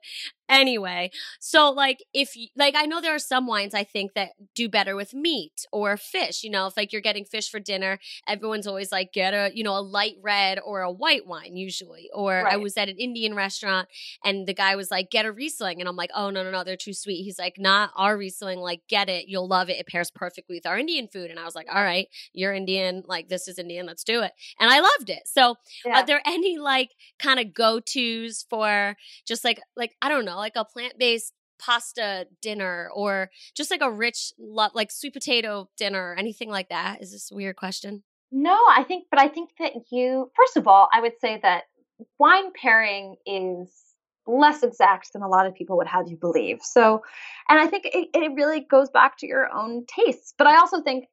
Anyway, 0.49 1.11
so 1.39 1.69
like 1.69 2.03
if 2.13 2.35
you, 2.35 2.47
like 2.57 2.75
I 2.75 2.85
know 2.85 3.01
there 3.01 3.13
are 3.15 3.19
some 3.19 3.45
wines 3.47 3.75
I 3.75 3.83
think 3.83 4.13
that 4.15 4.31
do 4.55 4.67
better 4.67 4.95
with 4.95 5.13
meat 5.13 5.65
or 5.71 5.95
fish. 5.95 6.43
You 6.43 6.49
know, 6.49 6.67
if 6.67 6.75
like 6.75 6.91
you're 6.91 7.01
getting 7.01 7.23
fish 7.23 7.49
for 7.49 7.59
dinner, 7.59 7.99
everyone's 8.27 8.67
always 8.67 8.91
like 8.91 9.13
get 9.13 9.33
a 9.33 9.51
you 9.53 9.63
know 9.63 9.77
a 9.77 9.81
light 9.81 10.15
red 10.21 10.59
or 10.65 10.81
a 10.81 10.91
white 10.91 11.27
wine 11.27 11.55
usually. 11.55 12.09
Or 12.13 12.45
I 12.49 12.57
was 12.57 12.75
at 12.77 12.89
an 12.89 12.97
Indian 12.97 13.35
restaurant 13.35 13.87
and 14.23 14.47
the 14.47 14.53
guy 14.53 14.75
was 14.75 14.89
like 14.91 15.11
get 15.11 15.25
a 15.25 15.31
Riesling 15.31 15.79
and 15.79 15.87
I'm 15.87 15.95
like 15.95 16.09
oh 16.15 16.29
no 16.31 16.43
no 16.43 16.51
no 16.51 16.63
they're 16.63 16.75
too 16.75 16.93
sweet. 16.93 17.23
He's 17.23 17.39
like 17.39 17.55
not 17.59 17.91
our 17.95 18.17
Riesling 18.17 18.59
like 18.59 18.81
get 18.87 19.07
it 19.09 19.27
you'll 19.27 19.47
love 19.47 19.69
it 19.69 19.77
it 19.79 19.87
pairs 19.87 20.09
perfectly 20.11 20.57
with 20.57 20.65
our 20.65 20.77
Indian 20.79 21.07
food 21.07 21.29
and 21.29 21.39
I 21.39 21.45
was 21.45 21.55
like 21.55 21.67
all 21.73 21.83
right 21.83 22.07
you're 22.33 22.53
Indian 22.53 23.03
like 23.07 23.29
this 23.29 23.47
is 23.47 23.59
Indian 23.59 23.85
let's 23.85 24.03
do 24.03 24.21
it 24.21 24.31
and 24.59 24.71
I 24.71 24.79
loved 24.79 25.09
it. 25.09 25.27
So 25.27 25.55
Yeah. 25.85 25.99
are 25.99 26.05
there 26.05 26.21
any 26.25 26.57
like 26.57 26.91
kind 27.19 27.39
of 27.39 27.53
go 27.53 27.79
tos 27.79 28.45
for 28.49 28.95
just 29.25 29.43
like 29.43 29.59
like 29.75 29.95
I 30.01 30.09
don't 30.09 30.25
know 30.25 30.38
like 30.39 30.55
a 30.55 30.65
plant 30.65 30.97
based 30.97 31.33
pasta 31.59 32.25
dinner 32.41 32.89
or 32.93 33.29
just 33.53 33.69
like 33.69 33.81
a 33.81 33.91
rich 33.91 34.31
like 34.39 34.91
sweet 34.91 35.13
potato 35.13 35.69
dinner 35.77 36.11
or 36.11 36.15
anything 36.15 36.49
like 36.49 36.69
that? 36.69 37.01
Is 37.01 37.11
this 37.11 37.31
a 37.31 37.35
weird 37.35 37.57
question? 37.57 38.03
No, 38.31 38.57
I 38.69 38.83
think, 38.83 39.07
but 39.09 39.19
I 39.19 39.27
think 39.27 39.49
that 39.59 39.73
you, 39.91 40.31
first 40.35 40.55
of 40.55 40.67
all, 40.67 40.87
I 40.93 41.01
would 41.01 41.19
say 41.19 41.39
that 41.41 41.63
wine 42.19 42.51
pairing 42.53 43.15
is 43.25 43.69
less 44.27 44.61
exact 44.61 45.13
than 45.13 45.23
a 45.23 45.27
lot 45.27 45.47
of 45.47 45.55
people 45.55 45.77
would 45.77 45.87
have 45.87 46.07
you 46.07 46.15
believe. 46.15 46.61
So, 46.61 47.01
and 47.49 47.59
I 47.59 47.65
think 47.65 47.85
it, 47.85 48.09
it 48.13 48.31
really 48.35 48.61
goes 48.61 48.89
back 48.91 49.17
to 49.17 49.27
your 49.27 49.51
own 49.51 49.85
tastes. 49.87 50.33
But 50.37 50.45
I 50.47 50.57
also 50.57 50.81
think, 50.81 51.05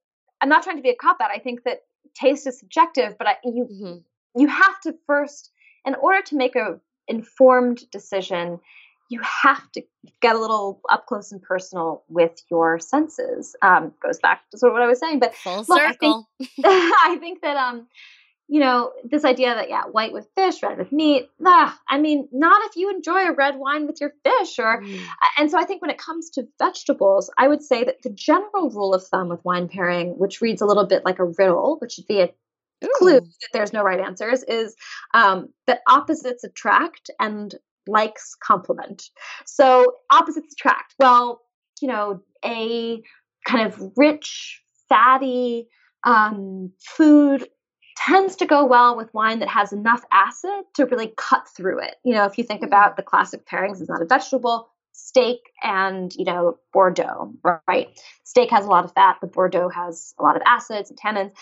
I'm 0.43 0.51
not 0.51 0.63
trying 0.63 0.77
to 0.77 0.83
be 0.83 0.91
a 0.91 0.95
cop 0.95 1.17
out. 1.23 1.31
I 1.31 1.39
think 1.39 1.65
that 1.65 1.81
taste 2.15 2.47
is 2.47 2.59
subjective, 2.59 3.17
but 3.19 3.27
I, 3.27 3.37
you, 3.43 3.67
Mhm. 3.73 4.05
you 4.37 4.49
have 4.49 4.81
to 4.83 4.95
first, 5.07 5.51
in 5.87 5.95
order 5.95 6.21
to 6.27 6.37
make 6.37 6.55
a 6.57 6.79
informed 7.09 7.89
decision, 7.91 8.61
you 9.09 9.21
have 9.23 9.71
to 9.73 9.83
get 10.21 10.35
a 10.37 10.39
little 10.39 10.81
up 10.91 11.07
close 11.07 11.33
and 11.33 11.43
personal 11.43 12.03
with 12.09 12.33
your 12.51 12.79
senses. 12.79 13.55
Um, 13.63 13.93
goes 14.03 14.19
back 14.19 14.43
to 14.51 14.59
sort 14.59 14.71
of 14.73 14.75
what 14.75 14.83
I 14.83 14.87
was 14.87 14.99
saying, 15.01 15.21
but 15.21 15.35
Full 15.37 15.65
Look, 15.69 15.81
I 15.81 15.93
think- 15.93 16.27
I 16.65 17.17
think 17.21 17.43
that 17.43 17.57
um, 17.57 17.87
you 18.49 18.61
know, 18.61 18.93
this 19.03 19.25
idea 19.25 19.55
that 19.57 19.69
yeah, 19.69 19.83
white 19.91 20.13
with 20.13 20.29
fish, 20.37 20.63
red 20.63 20.79
with 20.79 20.93
meat. 20.93 21.29
Nah, 21.41 21.73
I 21.89 21.99
mean, 21.99 22.29
not 22.31 22.65
if 22.67 22.77
you 22.77 22.91
enjoy 22.91 23.25
a 23.27 23.33
red 23.33 23.57
wine 23.57 23.89
with 23.89 24.01
your 24.01 24.13
fish, 24.25 24.59
or 24.61 24.81
Mm. 24.83 25.01
and 25.39 25.51
so 25.51 25.59
I 25.59 25.65
think 25.65 25.83
when 25.83 25.91
it 25.91 25.99
comes 25.99 26.31
to 26.31 26.47
vegetables, 26.61 27.29
I 27.37 27.49
would 27.49 27.63
say 27.63 27.83
that 27.83 28.03
the 28.03 28.11
general 28.11 28.71
rule 28.71 28.95
of 28.95 29.05
thumb 29.05 29.29
with 29.31 29.45
wine 29.45 29.67
pairing, 29.69 30.11
which 30.19 30.41
reads 30.41 30.63
a 30.63 30.67
little 30.67 30.87
bit 30.87 31.05
like 31.05 31.19
a 31.19 31.25
riddle, 31.25 31.79
which 31.81 31.95
should 31.95 32.07
be 32.07 32.21
a 32.21 32.33
clue 32.99 33.21
that 33.21 33.49
there's 33.53 33.73
no 33.73 33.83
right 33.83 33.99
answers, 34.01 34.45
is 34.45 34.77
um, 35.13 35.49
that 35.67 35.81
opposites 35.89 36.45
attract 36.45 37.11
and 37.19 37.55
likes 37.87 38.35
complement. 38.43 39.11
So 39.45 39.95
opposites 40.13 40.55
attract. 40.55 40.95
Well, 40.99 41.41
you 41.81 41.89
know, 41.89 42.23
a 42.45 43.03
kind 43.47 43.67
of 43.67 43.93
rich, 43.97 44.63
fatty 44.89 45.69
um, 46.05 46.73
food 46.97 47.49
tends 47.97 48.37
to 48.37 48.47
go 48.47 48.65
well 48.65 48.97
with 48.97 49.13
wine 49.15 49.39
that 49.41 49.49
has 49.49 49.73
enough 49.73 50.05
acid 50.13 50.65
to 50.75 50.85
really 50.87 51.13
cut 51.17 51.49
through 51.57 51.81
it. 51.81 51.97
You 52.05 52.15
know, 52.15 52.25
if 52.25 52.39
you 52.39 52.45
think 52.45 52.63
about 52.63 52.97
the 52.97 53.03
classic 53.03 53.47
pairings, 53.47 53.81
it's 53.81 53.89
not 53.89 54.03
a 54.03 54.07
vegetable, 54.07 54.69
steak 54.93 55.41
and, 55.63 56.15
you 56.15 56.25
know, 56.25 56.59
Bordeaux, 56.73 57.33
right? 57.67 57.89
Steak 58.25 58.51
has 58.51 58.65
a 58.65 58.69
lot 58.69 58.85
of 58.85 58.93
fat, 58.93 59.17
but 59.21 59.33
Bordeaux 59.33 59.69
has 59.69 60.15
a 60.19 60.23
lot 60.23 60.37
of 60.37 60.43
acids 60.47 60.91
and 60.91 60.99
tannins. 60.99 61.33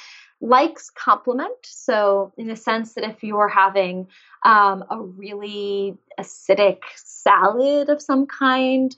Likes 0.41 0.91
complement. 0.91 1.57
So, 1.64 2.32
in 2.37 2.49
the 2.49 2.57
sense 2.57 2.95
that 2.95 3.05
if 3.05 3.22
you're 3.22 3.49
having 3.49 4.09
um, 4.45 4.85
a 4.91 5.01
really 5.01 5.97
acidic 6.20 6.80
salad 6.97 7.89
of 7.89 8.03
some 8.03 8.26
kind, 8.26 8.95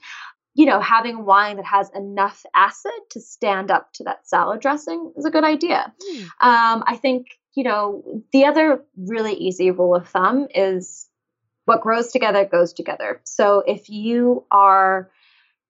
you 0.53 0.65
know, 0.65 0.79
having 0.79 1.23
wine 1.23 1.57
that 1.57 1.65
has 1.65 1.89
enough 1.95 2.43
acid 2.55 2.91
to 3.11 3.21
stand 3.21 3.71
up 3.71 3.93
to 3.93 4.03
that 4.05 4.27
salad 4.27 4.59
dressing 4.59 5.13
is 5.15 5.25
a 5.25 5.31
good 5.31 5.43
idea. 5.43 5.93
Mm. 6.11 6.21
Um, 6.41 6.83
I 6.85 6.97
think, 6.99 7.27
you 7.55 7.63
know, 7.63 8.23
the 8.33 8.45
other 8.45 8.83
really 8.97 9.33
easy 9.33 9.71
rule 9.71 9.95
of 9.95 10.09
thumb 10.09 10.47
is 10.53 11.07
what 11.65 11.81
grows 11.81 12.11
together 12.11 12.45
goes 12.45 12.73
together. 12.73 13.21
So 13.23 13.61
if 13.67 13.89
you 13.89 14.45
are 14.49 15.11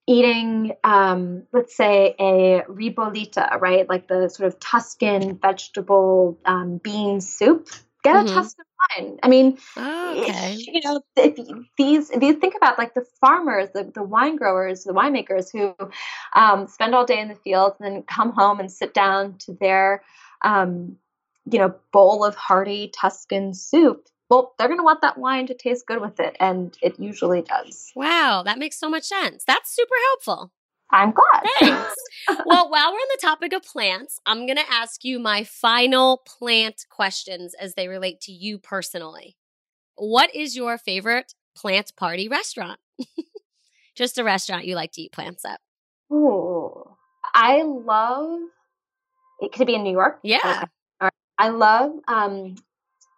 eating, 0.07 0.73
um, 0.83 1.43
let's 1.51 1.75
say, 1.75 2.15
a 2.17 2.63
ribollita, 2.69 3.59
right, 3.59 3.87
like 3.89 4.07
the 4.07 4.29
sort 4.29 4.47
of 4.47 4.59
Tuscan 4.59 5.37
vegetable 5.37 6.39
um, 6.45 6.77
bean 6.77 7.19
soup, 7.19 7.67
get 8.03 8.15
Mhm. 8.15 8.31
a 8.31 8.33
Tuscan 8.33 8.65
wine. 8.97 9.19
I 9.21 9.27
mean, 9.27 9.57
okay. 9.77 10.55
you 10.55 10.79
know, 10.83 11.01
these 11.77 12.09
if 12.09 12.23
you 12.23 12.33
think 12.33 12.55
about 12.55 12.77
like 12.77 12.93
the 12.93 13.05
farmers, 13.19 13.69
the, 13.73 13.91
the 13.93 14.03
wine 14.03 14.37
growers, 14.37 14.85
the 14.85 14.93
winemakers 14.93 15.51
who 15.51 15.75
um, 16.33 16.67
spend 16.67 16.95
all 16.95 17.05
day 17.05 17.19
in 17.19 17.27
the 17.27 17.35
fields 17.35 17.75
and 17.79 17.93
then 17.95 18.03
come 18.03 18.31
home 18.31 18.59
and 18.61 18.71
sit 18.71 18.93
down 18.93 19.37
to 19.39 19.53
their, 19.59 20.03
um, 20.41 20.95
you 21.51 21.59
know, 21.59 21.75
bowl 21.91 22.23
of 22.23 22.35
hearty 22.35 22.91
Tuscan 22.95 23.53
soup. 23.53 24.07
Well, 24.29 24.53
they're 24.57 24.67
going 24.67 24.79
to 24.79 24.83
want 24.83 25.01
that 25.01 25.17
wine 25.17 25.47
to 25.47 25.53
taste 25.53 25.85
good 25.87 26.01
with 26.01 26.19
it, 26.19 26.35
and 26.39 26.77
it 26.81 26.99
usually 26.99 27.41
does. 27.41 27.91
Wow, 27.95 28.43
that 28.45 28.59
makes 28.59 28.77
so 28.77 28.89
much 28.89 29.03
sense. 29.03 29.43
That's 29.45 29.73
super 29.73 29.95
helpful. 30.09 30.51
I'm 30.91 31.11
glad. 31.11 31.43
Thanks. 31.59 31.95
well, 32.45 32.69
while 32.69 32.91
we're 32.91 32.97
on 32.97 33.07
the 33.13 33.21
topic 33.21 33.53
of 33.53 33.63
plants, 33.63 34.19
I'm 34.25 34.45
going 34.45 34.57
to 34.57 34.71
ask 34.71 35.03
you 35.03 35.19
my 35.19 35.43
final 35.43 36.23
plant 36.25 36.85
questions 36.89 37.53
as 37.59 37.75
they 37.75 37.87
relate 37.87 38.21
to 38.21 38.31
you 38.31 38.57
personally. 38.57 39.37
What 39.95 40.33
is 40.33 40.55
your 40.55 40.77
favorite 40.77 41.33
plant 41.55 41.93
party 41.97 42.27
restaurant? 42.27 42.79
Just 43.95 44.17
a 44.17 44.23
restaurant 44.23 44.65
you 44.65 44.75
like 44.75 44.91
to 44.93 45.01
eat 45.01 45.11
plants 45.11 45.43
at. 45.43 45.59
Ooh, 46.11 46.95
I 47.33 47.63
love. 47.63 48.39
It 49.41 49.51
could 49.51 49.67
be 49.67 49.75
in 49.75 49.83
New 49.83 49.91
York. 49.91 50.19
Yeah. 50.23 50.65
I 51.39 51.49
love 51.49 51.91
um, 52.07 52.55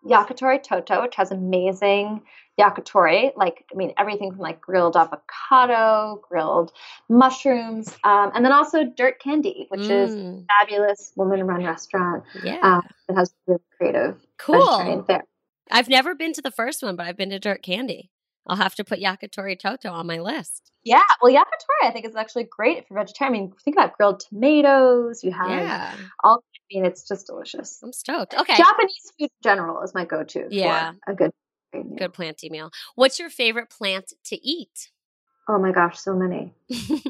yakitori 0.05 0.61
totto, 0.61 1.01
which 1.01 1.15
has 1.15 1.31
amazing 1.31 2.21
yakitori. 2.59 3.31
Like, 3.35 3.65
I 3.71 3.75
mean, 3.75 3.93
everything 3.97 4.31
from 4.31 4.39
like 4.39 4.61
grilled 4.61 4.95
avocado, 4.95 6.21
grilled 6.27 6.71
mushrooms, 7.09 7.89
um, 8.03 8.31
and 8.35 8.43
then 8.43 8.51
also 8.51 8.83
Dirt 8.83 9.19
Candy, 9.21 9.67
which 9.69 9.89
is 9.89 10.13
a 10.13 10.17
Mm, 10.17 10.45
fabulous 10.59 11.13
woman-run 11.15 11.63
restaurant 11.63 12.23
yeah. 12.43 12.59
um, 12.61 12.81
that 13.07 13.17
has 13.17 13.33
really 13.47 13.61
creative 13.77 14.17
vegetarian 14.47 14.99
cool. 14.99 15.03
fare. 15.05 15.23
I've 15.71 15.89
never 15.89 16.15
been 16.15 16.33
to 16.33 16.41
the 16.41 16.51
first 16.51 16.81
one, 16.81 16.95
but 16.95 17.05
I've 17.05 17.17
been 17.17 17.29
to 17.29 17.39
Dirt 17.39 17.61
Candy. 17.61 18.09
I'll 18.47 18.55
have 18.57 18.75
to 18.75 18.83
put 18.83 18.99
Yakitori 18.99 19.59
Totto 19.59 19.89
on 19.91 20.07
my 20.07 20.19
list. 20.19 20.71
Yeah, 20.83 21.01
well, 21.21 21.31
yakitori 21.33 21.87
I 21.87 21.91
think 21.91 22.05
is 22.05 22.15
actually 22.15 22.45
great 22.45 22.87
for 22.87 22.93
vegetarian. 22.95 23.35
I 23.35 23.39
mean, 23.39 23.53
think 23.63 23.75
about 23.75 23.97
grilled 23.97 24.21
tomatoes. 24.21 25.23
You 25.23 25.31
have 25.31 25.49
Yeah. 25.49 25.93
all. 26.23 26.43
I 26.55 26.73
mean, 26.73 26.85
it's 26.85 27.07
just 27.07 27.27
delicious. 27.27 27.79
I'm 27.83 27.91
stoked. 27.91 28.33
Okay. 28.33 28.55
Japanese 28.55 29.11
food 29.19 29.25
in 29.25 29.29
general 29.43 29.81
is 29.81 29.93
my 29.93 30.05
go-to. 30.05 30.47
Yeah. 30.49 30.93
for 31.05 31.11
a 31.11 31.15
good. 31.15 31.31
meal. 31.73 31.95
Good 31.97 32.13
planty 32.13 32.49
meal. 32.49 32.71
What's 32.95 33.19
your 33.19 33.29
favorite 33.29 33.69
plant 33.69 34.13
to 34.25 34.35
eat? 34.47 34.89
Oh 35.47 35.59
my 35.59 35.71
gosh, 35.71 35.99
so 35.99 36.15
many. 36.15 36.53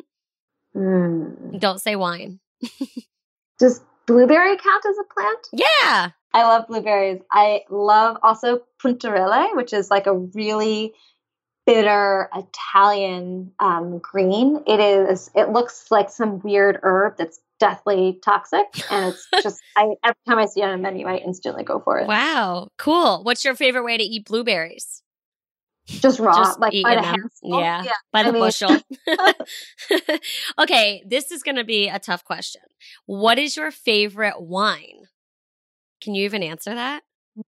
Mm. 0.76 1.60
Don't 1.60 1.80
say 1.82 1.96
wine. 1.96 2.40
Does 3.60 3.82
blueberry 4.06 4.58
count 4.58 4.86
as 4.88 4.96
a 4.98 5.14
plant? 5.14 5.48
Yeah. 5.52 6.10
I 6.34 6.44
love 6.44 6.68
blueberries. 6.68 7.22
I 7.32 7.62
love 7.70 8.18
also 8.22 8.62
puntarelle, 8.84 9.56
which 9.56 9.74
is 9.74 9.90
like 9.90 10.06
a 10.08 10.14
really 10.16 10.94
bitter 11.66 12.30
Italian 12.36 13.52
um, 13.60 14.00
green. 14.00 14.64
It 14.68 14.80
is. 14.80 15.30
It 15.36 15.50
looks 15.50 15.92
like 15.92 16.10
some 16.10 16.40
weird 16.40 16.80
herb 16.84 17.18
that's 17.18 17.40
deathly 17.60 18.20
toxic, 18.24 18.66
and 18.92 19.14
it's 19.14 19.28
just. 19.44 19.62
I 19.76 19.96
every 20.04 20.16
time 20.28 20.38
I 20.38 20.46
see 20.46 20.62
it 20.62 20.66
on 20.66 20.72
a 20.72 20.78
menu, 20.78 21.08
I 21.08 21.18
instantly 21.18 21.64
go 21.64 21.80
for 21.80 22.00
it. 22.00 22.08
Wow, 22.08 22.70
cool. 22.78 23.24
What's 23.24 23.46
your 23.46 23.56
favorite 23.56 23.84
way 23.84 23.98
to 23.98 24.04
eat 24.04 24.26
blueberries? 24.26 25.04
Just 25.88 26.20
raw, 26.20 26.36
Just 26.36 26.60
like 26.60 26.74
by 26.84 26.96
the 26.96 27.02
handful. 27.02 27.60
Yeah, 27.60 27.84
by 28.14 28.22
the 28.24 28.30
I 28.30 28.32
mean- 28.32 28.42
bushel. 28.44 28.78
okay, 30.60 31.04
this 31.08 31.32
is 31.32 31.42
going 31.42 31.56
to 31.56 31.64
be 31.64 31.88
a 31.88 31.98
tough 31.98 32.24
question. 32.24 32.62
What 33.08 33.40
is 33.40 33.58
your 33.58 33.72
favorite 33.72 34.40
wine? 34.40 35.08
Can 36.02 36.14
you 36.14 36.26
even 36.26 36.44
answer 36.44 36.76
that? 36.76 37.02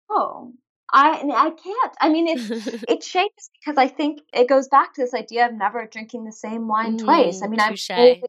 Oh, 0.09 0.51
I 0.91 1.21
I 1.33 1.49
can't. 1.51 1.93
I 1.99 2.09
mean, 2.09 2.27
it 2.27 2.41
it 2.87 3.01
changes 3.01 3.49
because 3.59 3.77
I 3.77 3.87
think 3.87 4.21
it 4.33 4.47
goes 4.47 4.67
back 4.67 4.93
to 4.93 5.01
this 5.01 5.13
idea 5.13 5.47
of 5.47 5.53
never 5.53 5.85
drinking 5.85 6.25
the 6.25 6.31
same 6.31 6.67
wine 6.67 6.97
twice. 6.97 7.41
I 7.43 7.47
Mm, 7.47 7.49
mean, 7.49 7.59
I'm 7.59 7.75
always 7.95 8.19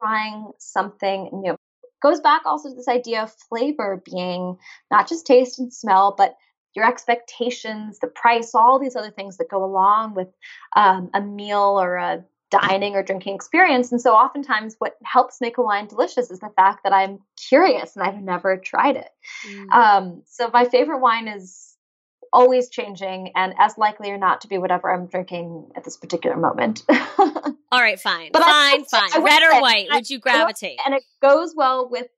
trying 0.00 0.52
something 0.58 1.30
new. 1.32 1.56
Goes 2.02 2.20
back 2.20 2.42
also 2.44 2.68
to 2.70 2.74
this 2.74 2.88
idea 2.88 3.22
of 3.22 3.32
flavor 3.48 4.02
being 4.04 4.56
not 4.90 5.08
just 5.08 5.26
taste 5.26 5.58
and 5.58 5.72
smell, 5.72 6.14
but 6.16 6.36
your 6.74 6.86
expectations, 6.86 7.98
the 8.00 8.08
price, 8.08 8.54
all 8.54 8.78
these 8.78 8.96
other 8.96 9.10
things 9.10 9.36
that 9.38 9.48
go 9.48 9.64
along 9.64 10.14
with 10.14 10.28
um, 10.76 11.10
a 11.14 11.20
meal 11.20 11.78
or 11.80 11.96
a 11.96 12.24
dining 12.50 12.94
or 12.94 13.02
drinking 13.02 13.34
experience. 13.34 13.92
And 13.92 14.00
so, 14.00 14.14
oftentimes, 14.14 14.76
what 14.78 14.96
helps 15.04 15.40
make 15.40 15.58
a 15.58 15.62
wine 15.62 15.86
delicious 15.86 16.30
is 16.30 16.40
the 16.40 16.50
fact 16.56 16.84
that 16.84 16.92
I'm 16.92 17.20
curious 17.48 17.96
and 17.96 18.04
I've 18.04 18.20
never 18.22 18.56
tried 18.56 18.96
it. 18.96 19.08
Mm. 19.46 19.72
Um, 19.72 20.22
so 20.26 20.50
my 20.52 20.64
favorite 20.64 21.00
wine 21.00 21.28
is 21.28 21.73
always 22.34 22.68
changing 22.68 23.30
and 23.34 23.54
as 23.58 23.78
likely 23.78 24.10
or 24.10 24.18
not 24.18 24.40
to 24.42 24.48
be 24.48 24.58
whatever 24.58 24.92
I'm 24.92 25.06
drinking 25.06 25.70
at 25.76 25.84
this 25.84 25.96
particular 25.96 26.36
moment. 26.36 26.82
All 27.18 27.80
right, 27.80 27.98
fine, 27.98 28.30
But 28.32 28.42
I 28.44 28.84
fine, 28.90 29.00
I 29.02 29.08
fine. 29.10 29.22
will 29.22 29.26
Red 29.26 29.42
or 29.44 29.60
white? 29.62 29.86
I- 29.90 29.96
Would 29.96 30.10
you 30.10 30.18
gravitate? 30.18 30.78
and 30.84 30.94
it 30.94 31.02
goes 31.22 31.54
well 31.56 31.88
with 31.90 32.08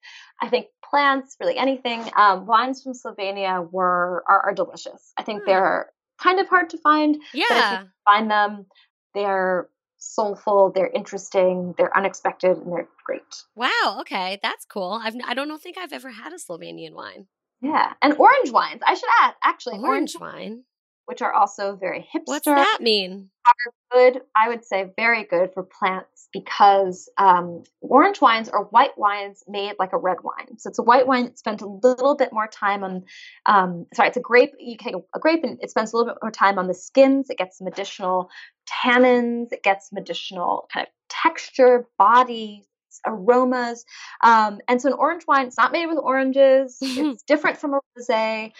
I 0.42 0.48
think 0.48 0.66
plants, 0.84 1.36
really 1.40 1.56
anything. 1.56 2.02
Um, 2.16 2.46
wines 2.46 2.82
from 2.82 2.92
Slovenia 2.94 3.70
were 3.70 4.24
are, 4.28 4.40
are 4.46 4.54
delicious. 4.54 5.12
I 5.18 5.22
think 5.22 5.42
Hmm. 5.42 5.46
they're 5.50 5.92
kind 6.18 6.40
of 6.40 6.48
hard 6.48 6.70
to 6.70 6.78
find. 6.78 7.16
Yeah. 7.34 7.84
Find 8.04 8.30
them. 8.30 8.66
They're 9.14 9.68
soulful. 9.98 10.72
They're 10.74 10.88
interesting. 10.90 11.74
They're 11.78 11.96
unexpected, 11.96 12.56
and 12.58 12.70
they're 12.72 12.88
great. 13.04 13.22
Wow. 13.54 13.98
Okay, 14.00 14.38
that's 14.42 14.64
cool. 14.66 15.00
I've 15.02 15.14
I 15.26 15.34
don't 15.34 15.48
know 15.48 15.56
think 15.56 15.78
I've 15.78 15.92
ever 15.92 16.10
had 16.10 16.32
a 16.32 16.36
Slovenian 16.36 16.92
wine. 16.94 17.26
Yeah, 17.66 17.92
and 18.02 18.14
orange 18.14 18.50
wines. 18.50 18.80
I 18.86 18.94
should 18.94 19.08
add 19.22 19.34
actually 19.42 19.78
Orange 19.78 20.16
orange, 20.16 20.16
wine. 20.20 20.64
which 21.06 21.22
are 21.22 21.32
also 21.32 21.76
very 21.76 22.00
hipster. 22.00 22.26
What's 22.26 22.44
that 22.44 22.78
mean? 22.80 23.30
Are 23.46 23.72
good, 23.92 24.22
I 24.34 24.48
would 24.48 24.64
say 24.64 24.92
very 24.96 25.24
good 25.24 25.50
for 25.54 25.62
plants 25.62 26.28
because 26.32 27.08
um, 27.16 27.62
orange 27.80 28.20
wines 28.20 28.48
are 28.48 28.64
white 28.64 28.96
wines 28.98 29.44
made 29.46 29.74
like 29.78 29.92
a 29.92 29.98
red 29.98 30.18
wine. 30.22 30.58
So 30.58 30.68
it's 30.68 30.78
a 30.78 30.82
white 30.82 31.06
wine 31.06 31.24
that 31.26 31.38
spent 31.38 31.62
a 31.62 31.68
little 31.68 32.16
bit 32.16 32.32
more 32.32 32.48
time 32.48 32.82
on, 32.82 33.04
um, 33.46 33.86
sorry, 33.94 34.08
it's 34.08 34.16
a 34.16 34.20
grape. 34.20 34.52
You 34.58 34.76
take 34.76 34.94
a, 34.94 35.00
a 35.14 35.20
grape 35.20 35.44
and 35.44 35.58
it 35.62 35.70
spends 35.70 35.92
a 35.92 35.96
little 35.96 36.12
bit 36.12 36.18
more 36.22 36.32
time 36.32 36.58
on 36.58 36.66
the 36.66 36.74
skins. 36.74 37.30
It 37.30 37.38
gets 37.38 37.58
some 37.58 37.68
additional 37.68 38.30
tannins. 38.68 39.52
It 39.52 39.62
gets 39.62 39.90
some 39.90 39.98
additional 39.98 40.68
kind 40.72 40.86
of 40.86 40.92
texture, 41.08 41.86
body, 41.98 42.64
aromas. 43.06 43.84
Um, 44.22 44.60
and 44.68 44.80
so 44.80 44.88
an 44.88 44.94
orange 44.94 45.24
wine, 45.26 45.46
it's 45.46 45.58
not 45.58 45.72
made 45.72 45.86
with 45.86 45.98
oranges. 45.98 46.78
it's 46.80 47.22
different 47.22 47.58
from 47.58 47.74
a 47.74 47.80
rosé. 47.98 48.52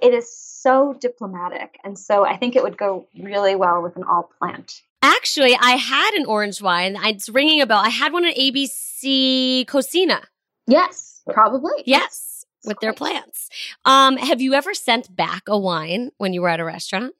It 0.00 0.12
is 0.12 0.36
so 0.36 0.94
diplomatic. 0.94 1.78
And 1.84 1.98
so 1.98 2.24
I 2.24 2.36
think 2.36 2.56
it 2.56 2.62
would 2.62 2.76
go 2.76 3.06
really 3.18 3.54
well 3.54 3.82
with 3.82 3.96
an 3.96 4.04
all 4.04 4.30
plant. 4.38 4.82
Actually, 5.02 5.56
I 5.60 5.72
had 5.72 6.14
an 6.14 6.24
orange 6.26 6.62
wine. 6.62 6.96
It's 7.04 7.28
ringing 7.28 7.60
a 7.60 7.66
bell. 7.66 7.78
I 7.78 7.90
had 7.90 8.12
one 8.12 8.24
at 8.24 8.36
ABC 8.36 9.66
Cocina. 9.66 10.22
Yes, 10.66 11.20
probably. 11.28 11.72
Yes, 11.84 12.46
with 12.64 12.80
their 12.80 12.94
plants. 12.94 13.50
Um, 13.84 14.16
have 14.16 14.40
you 14.40 14.54
ever 14.54 14.72
sent 14.72 15.14
back 15.14 15.42
a 15.46 15.58
wine 15.58 16.10
when 16.16 16.32
you 16.32 16.40
were 16.40 16.48
at 16.48 16.58
a 16.58 16.64
restaurant? 16.64 17.14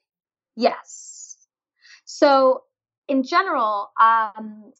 Yes. 0.55 1.37
So, 2.05 2.63
in 3.07 3.23
general, 3.23 3.91
um, 4.01 4.73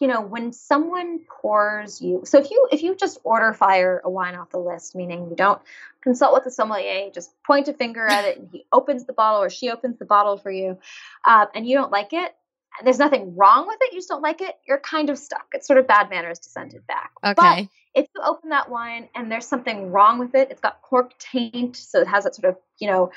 you 0.00 0.06
know, 0.06 0.20
when 0.20 0.52
someone 0.52 1.20
pours 1.28 2.00
you, 2.00 2.22
so 2.24 2.38
if 2.38 2.50
you 2.50 2.68
if 2.70 2.82
you 2.82 2.94
just 2.94 3.18
order 3.24 3.52
fire 3.52 4.00
a 4.04 4.10
wine 4.10 4.34
off 4.34 4.50
the 4.50 4.58
list, 4.58 4.94
meaning 4.94 5.28
you 5.28 5.36
don't 5.36 5.60
consult 6.00 6.34
with 6.34 6.44
the 6.44 6.50
sommelier, 6.50 7.04
you 7.04 7.10
just 7.12 7.30
point 7.42 7.68
a 7.68 7.72
finger 7.72 8.06
at 8.06 8.24
it, 8.24 8.38
and 8.38 8.48
he 8.52 8.64
opens 8.72 9.04
the 9.04 9.12
bottle 9.12 9.42
or 9.42 9.50
she 9.50 9.70
opens 9.70 9.98
the 9.98 10.04
bottle 10.04 10.36
for 10.36 10.50
you, 10.50 10.78
uh, 11.24 11.46
and 11.54 11.66
you 11.66 11.76
don't 11.76 11.90
like 11.90 12.12
it, 12.12 12.34
and 12.78 12.86
there's 12.86 12.98
nothing 12.98 13.34
wrong 13.36 13.66
with 13.66 13.78
it, 13.80 13.92
you 13.92 13.98
just 13.98 14.08
don't 14.08 14.22
like 14.22 14.40
it, 14.40 14.54
you're 14.66 14.78
kind 14.78 15.10
of 15.10 15.18
stuck. 15.18 15.46
It's 15.52 15.66
sort 15.66 15.78
of 15.78 15.86
bad 15.86 16.10
manners 16.10 16.38
to 16.40 16.48
send 16.48 16.74
it 16.74 16.86
back. 16.86 17.10
But 17.22 17.38
Okay. 17.38 17.68
if 17.94 18.06
you 18.14 18.22
open 18.24 18.50
that 18.50 18.70
wine 18.70 19.08
and 19.14 19.32
there's 19.32 19.46
something 19.46 19.90
wrong 19.90 20.18
with 20.18 20.34
it, 20.34 20.50
it's 20.50 20.60
got 20.60 20.82
cork 20.82 21.18
taint, 21.18 21.76
so 21.76 22.00
it 22.00 22.06
has 22.06 22.24
that 22.24 22.34
sort 22.34 22.54
of, 22.54 22.60
you 22.78 22.86
know, 22.86 23.10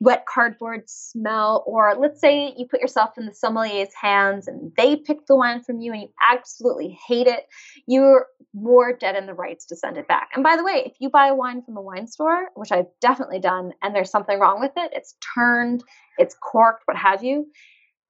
wet 0.00 0.24
cardboard 0.32 0.82
smell, 0.86 1.64
or 1.66 1.94
let's 1.98 2.20
say 2.20 2.54
you 2.56 2.66
put 2.66 2.80
yourself 2.80 3.10
in 3.18 3.26
the 3.26 3.34
sommelier's 3.34 3.92
hands 4.00 4.46
and 4.46 4.72
they 4.76 4.94
pick 4.94 5.26
the 5.26 5.34
wine 5.34 5.62
from 5.62 5.80
you 5.80 5.92
and 5.92 6.02
you 6.02 6.08
absolutely 6.30 6.96
hate 7.06 7.26
it, 7.26 7.46
you're 7.86 8.26
more 8.54 8.92
dead 8.92 9.16
in 9.16 9.26
the 9.26 9.34
rights 9.34 9.66
to 9.66 9.76
send 9.76 9.96
it 9.96 10.06
back. 10.06 10.28
And 10.34 10.44
by 10.44 10.56
the 10.56 10.64
way, 10.64 10.84
if 10.86 10.92
you 11.00 11.10
buy 11.10 11.28
a 11.28 11.34
wine 11.34 11.62
from 11.62 11.76
a 11.76 11.82
wine 11.82 12.06
store, 12.06 12.48
which 12.54 12.70
I've 12.70 12.86
definitely 13.00 13.40
done, 13.40 13.72
and 13.82 13.94
there's 13.94 14.10
something 14.10 14.38
wrong 14.38 14.60
with 14.60 14.72
it, 14.76 14.92
it's 14.94 15.16
turned, 15.34 15.82
it's 16.16 16.36
corked, 16.36 16.82
what 16.86 16.96
have 16.96 17.24
you, 17.24 17.46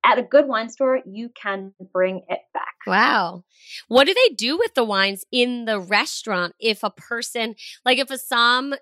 at 0.04 0.18
a 0.18 0.22
good 0.22 0.46
wine 0.46 0.68
store, 0.68 1.00
you 1.06 1.30
can 1.30 1.72
bring 1.92 2.22
it 2.28 2.40
back. 2.54 2.74
Wow. 2.86 3.44
What 3.88 4.06
do 4.06 4.14
they 4.14 4.34
do 4.34 4.56
with 4.56 4.74
the 4.74 4.84
wines 4.84 5.24
in 5.32 5.64
the 5.64 5.80
restaurant 5.80 6.54
if 6.60 6.82
a 6.82 6.90
person, 6.90 7.56
like 7.84 7.98
if 7.98 8.10
a 8.10 8.14
somm 8.14 8.76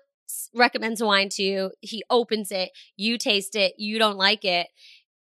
recommends 0.53 1.01
a 1.01 1.05
wine 1.05 1.29
to 1.29 1.43
you, 1.43 1.71
he 1.81 2.03
opens 2.09 2.51
it, 2.51 2.71
you 2.95 3.17
taste 3.17 3.55
it, 3.55 3.73
you 3.77 3.97
don't 3.99 4.17
like 4.17 4.43
it, 4.45 4.67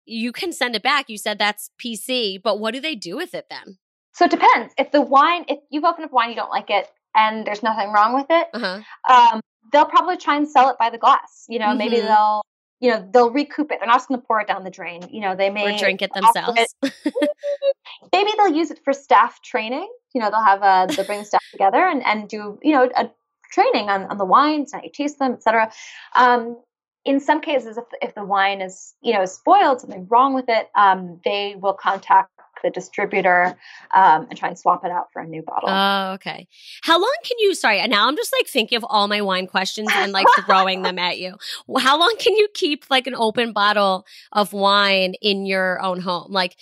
you 0.05 0.32
can 0.32 0.51
send 0.51 0.76
it 0.76 0.84
back. 0.84 1.09
You 1.09 1.17
said 1.17 1.39
that's 1.39 1.71
PC, 1.84 2.41
but 2.41 2.59
what 2.59 2.73
do 2.73 2.80
they 2.80 2.95
do 2.95 3.15
with 3.15 3.34
it 3.34 3.47
then? 3.49 3.78
So 4.13 4.26
it 4.26 4.32
depends. 4.32 4.73
If 4.78 4.91
the 4.91 5.01
wine, 5.01 5.45
if 5.47 5.59
you've 5.69 5.84
opened 5.84 6.05
up 6.05 6.11
wine, 6.13 6.30
you 6.30 6.36
don't 6.36 6.49
like 6.51 6.69
it, 6.69 6.88
and 7.15 7.45
there's 7.45 7.63
nothing 7.63 7.91
wrong 7.91 8.13
with 8.13 8.28
it, 8.30 8.47
Uh-huh. 8.53 8.82
um, 9.09 9.41
they'll 9.71 9.86
probably 9.86 10.17
try 10.17 10.36
and 10.38 10.47
sell 10.47 10.69
it 10.69 10.78
by 10.78 10.89
the 10.89 10.97
glass. 10.97 11.45
You 11.49 11.59
know, 11.59 11.73
maybe 11.73 11.97
Mhm. 11.97 12.07
they'll, 12.07 12.41
you 12.80 12.91
know, 12.91 13.09
they'll 13.11 13.32
recoup 13.32 13.71
it. 13.71 13.80
They're 13.80 13.88
not 13.88 13.95
just 13.95 14.07
going 14.07 14.21
to 14.21 14.26
pour 14.28 14.39
it 14.41 14.47
down 14.47 14.63
the 14.63 14.69
drain. 14.69 15.07
You 15.11 15.21
know, 15.21 15.36
they 15.36 15.49
may 15.49 15.76
Or 15.76 15.78
drink 15.78 16.01
it 16.01 16.13
themselves. 16.13 16.76
maybe 18.13 18.32
they'll 18.38 18.53
use 18.55 18.71
it 18.71 18.80
for 18.84 18.93
staff 18.93 19.41
training. 19.41 19.89
You 20.13 20.21
know, 20.21 20.30
they'll 20.30 20.43
have 20.43 20.61
a 20.63 20.93
they'll 20.95 21.05
bring 21.05 21.23
staff 21.23 21.41
together 21.51 21.86
and 21.88 22.05
and 22.05 22.30
do 22.30 22.59
you 22.63 22.73
know 22.73 22.89
a 22.95 23.09
training 23.51 23.89
on 23.89 24.05
on 24.05 24.17
the 24.17 24.25
wines, 24.25 24.71
how 24.73 24.81
you 24.81 24.91
taste 24.91 25.19
them, 25.19 25.33
etc. 25.33 25.71
Um, 26.15 26.57
in 27.03 27.19
some 27.19 27.41
cases, 27.41 27.77
if 27.77 27.85
if 28.01 28.15
the 28.15 28.23
wine 28.23 28.61
is 28.61 28.93
you 29.01 29.13
know 29.13 29.25
spoiled, 29.25 29.81
something 29.81 30.07
wrong 30.09 30.33
with 30.33 30.45
it, 30.47 30.69
um, 30.75 31.19
they 31.23 31.55
will 31.57 31.73
contact 31.73 32.31
the 32.63 32.71
distributor 32.71 33.55
um, 33.93 34.27
and 34.29 34.37
try 34.37 34.49
and 34.49 34.57
swap 34.57 34.83
it 34.83 34.91
out 34.91 35.11
for 35.13 35.21
a 35.21 35.27
new 35.27 35.41
bottle. 35.41 35.69
Oh, 35.69 36.13
okay. 36.13 36.47
How 36.83 36.99
long 36.99 37.15
can 37.23 37.37
you, 37.39 37.53
sorry, 37.53 37.85
now 37.87 38.07
I'm 38.07 38.15
just 38.15 38.33
like 38.37 38.47
thinking 38.47 38.77
of 38.77 38.85
all 38.89 39.07
my 39.07 39.21
wine 39.21 39.47
questions 39.47 39.89
and 39.93 40.11
like 40.11 40.25
throwing 40.45 40.81
them 40.81 40.97
at 40.97 41.19
you. 41.19 41.35
How 41.79 41.99
long 41.99 42.15
can 42.19 42.35
you 42.35 42.47
keep 42.53 42.85
like 42.89 43.07
an 43.07 43.15
open 43.15 43.53
bottle 43.53 44.05
of 44.31 44.51
wine 44.51 45.13
in 45.21 45.45
your 45.45 45.81
own 45.81 45.99
home? 45.99 46.31
Like, 46.31 46.57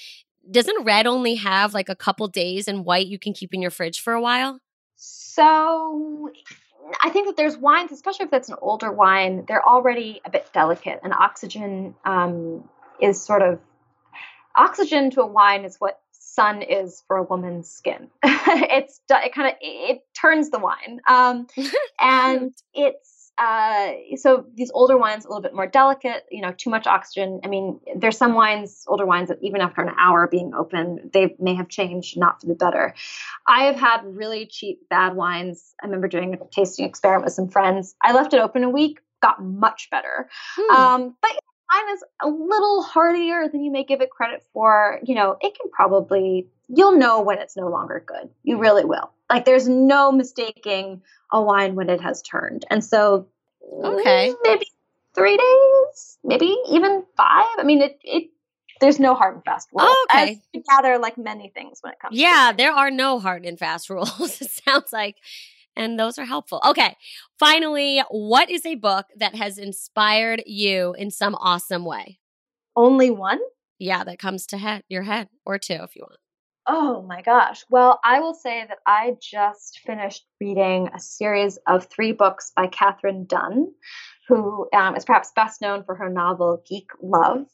doesn't 0.49 0.83
red 0.83 1.07
only 1.07 1.35
have 1.35 1.73
like 1.73 1.89
a 1.89 1.95
couple 1.95 2.27
days 2.27 2.67
and 2.67 2.83
white 2.83 3.07
you 3.07 3.17
can 3.17 3.33
keep 3.33 3.53
in 3.53 3.61
your 3.61 3.71
fridge 3.71 4.01
for 4.01 4.13
a 4.13 4.21
while? 4.21 4.59
So 4.95 6.29
I 7.01 7.09
think 7.09 7.27
that 7.27 7.37
there's 7.37 7.57
wines, 7.57 7.91
especially 7.91 8.25
if 8.25 8.33
it's 8.33 8.49
an 8.49 8.55
older 8.61 8.91
wine, 8.91 9.45
they're 9.47 9.65
already 9.65 10.21
a 10.25 10.29
bit 10.29 10.47
delicate, 10.53 10.99
and 11.03 11.13
oxygen 11.13 11.95
um, 12.05 12.67
is 13.01 13.21
sort 13.21 13.41
of 13.41 13.59
oxygen 14.55 15.11
to 15.11 15.21
a 15.21 15.25
wine 15.27 15.65
is 15.65 15.77
what 15.77 15.99
sun 16.11 16.61
is 16.61 17.03
for 17.07 17.17
a 17.17 17.23
woman's 17.23 17.69
skin. 17.69 18.09
it's 18.23 19.01
it 19.09 19.33
kind 19.33 19.49
of 19.49 19.53
it 19.61 20.01
turns 20.19 20.49
the 20.49 20.59
wine, 20.59 20.99
um, 21.07 21.47
and 21.99 22.53
it's 22.73 23.12
uh, 23.37 23.91
so 24.15 24.45
these 24.53 24.71
older 24.73 24.97
wines 24.97 25.25
a 25.25 25.27
little 25.27 25.41
bit 25.41 25.55
more 25.55 25.67
delicate. 25.67 26.25
You 26.29 26.41
know, 26.41 26.51
too 26.51 26.69
much 26.69 26.85
oxygen. 26.85 27.41
I 27.43 27.47
mean, 27.47 27.79
there's 27.95 28.17
some 28.17 28.33
wines, 28.33 28.85
older 28.87 29.05
wines 29.05 29.29
that 29.29 29.39
even 29.41 29.61
after 29.61 29.81
an 29.81 29.93
hour 29.97 30.27
being 30.27 30.53
open, 30.53 31.09
they 31.13 31.35
may 31.39 31.55
have 31.55 31.67
changed, 31.67 32.17
not 32.17 32.41
for 32.41 32.47
the 32.47 32.55
better. 32.55 32.93
I 33.47 33.63
have 33.63 33.75
had 33.75 34.01
really 34.05 34.45
cheap 34.45 34.87
bad 34.89 35.15
wines. 35.15 35.73
I 35.81 35.87
remember 35.87 36.07
doing 36.07 36.35
a 36.35 36.37
tasting 36.51 36.85
experiment 36.85 37.25
with 37.25 37.33
some 37.33 37.49
friends. 37.49 37.95
I 38.01 38.13
left 38.13 38.33
it 38.33 38.39
open 38.39 38.63
a 38.63 38.69
week, 38.69 38.99
got 39.21 39.43
much 39.43 39.89
better. 39.89 40.29
Hmm. 40.55 40.75
Um, 40.75 41.15
but 41.21 41.31
wine 41.73 41.93
is 41.93 42.03
a 42.21 42.27
little 42.27 42.83
hardier 42.83 43.47
than 43.51 43.63
you 43.63 43.71
may 43.71 43.83
give 43.83 44.01
it 44.01 44.09
credit 44.09 44.45
for. 44.53 44.99
You 45.03 45.15
know, 45.15 45.37
it 45.41 45.57
can 45.59 45.71
probably 45.71 46.47
you'll 46.75 46.97
know 46.97 47.21
when 47.21 47.39
it's 47.39 47.55
no 47.55 47.67
longer 47.67 48.03
good. 48.05 48.29
You 48.43 48.57
really 48.57 48.85
will. 48.85 49.11
Like 49.29 49.45
there's 49.45 49.67
no 49.67 50.11
mistaking 50.11 51.01
a 51.31 51.41
wine 51.41 51.75
when 51.75 51.89
it 51.89 52.01
has 52.01 52.21
turned. 52.21 52.65
And 52.69 52.83
so 52.83 53.27
okay, 53.83 54.31
mm, 54.31 54.35
maybe 54.43 54.67
three 55.15 55.37
days, 55.37 56.17
maybe 56.23 56.55
even 56.69 57.03
five. 57.15 57.45
I 57.57 57.63
mean, 57.63 57.81
it 57.81 57.99
it 58.03 58.29
there's 58.81 58.99
no 58.99 59.15
hard 59.15 59.35
and 59.35 59.45
fast 59.45 59.69
rule. 59.71 59.85
Oh, 59.85 60.07
okay. 60.09 60.41
As 60.55 60.61
gather 60.69 60.97
like 60.97 61.17
many 61.17 61.51
things 61.55 61.79
when 61.81 61.93
it 61.93 61.99
comes. 61.99 62.17
Yeah, 62.17 62.51
there 62.55 62.73
are 62.73 62.91
no 62.91 63.19
hard 63.19 63.45
and 63.45 63.57
fast 63.57 63.89
rules. 63.89 64.41
it 64.41 64.51
sounds 64.51 64.91
like, 64.91 65.17
and 65.75 65.99
those 65.99 66.17
are 66.17 66.25
helpful. 66.25 66.61
Okay, 66.65 66.95
finally, 67.39 68.03
what 68.09 68.49
is 68.49 68.65
a 68.65 68.75
book 68.75 69.07
that 69.15 69.35
has 69.35 69.57
inspired 69.57 70.43
you 70.45 70.95
in 70.97 71.11
some 71.11 71.35
awesome 71.35 71.85
way? 71.85 72.19
Only 72.75 73.09
one. 73.09 73.39
Yeah, 73.79 74.03
that 74.03 74.19
comes 74.19 74.45
to 74.47 74.57
head 74.57 74.83
your 74.89 75.03
head 75.03 75.29
or 75.45 75.57
two 75.57 75.79
if 75.81 75.95
you 75.95 76.03
want. 76.03 76.19
Oh 76.65 77.01
my 77.01 77.21
gosh. 77.21 77.65
Well, 77.69 77.99
I 78.03 78.21
will 78.21 78.33
say 78.33 78.65
that 78.67 78.77
I 78.85 79.17
just 79.21 79.79
finished 79.85 80.25
reading 80.39 80.89
a 80.95 80.99
series 80.99 81.57
of 81.67 81.85
three 81.85 82.13
books 82.13 82.53
by 82.55 82.67
Katherine 82.67 83.25
Dunn, 83.25 83.73
who 84.29 84.69
um, 84.73 84.95
is 84.95 85.03
perhaps 85.03 85.33
best 85.35 85.61
known 85.61 85.83
for 85.83 85.95
her 85.95 86.09
novel 86.09 86.63
Geek 86.65 86.91
Love. 87.01 87.45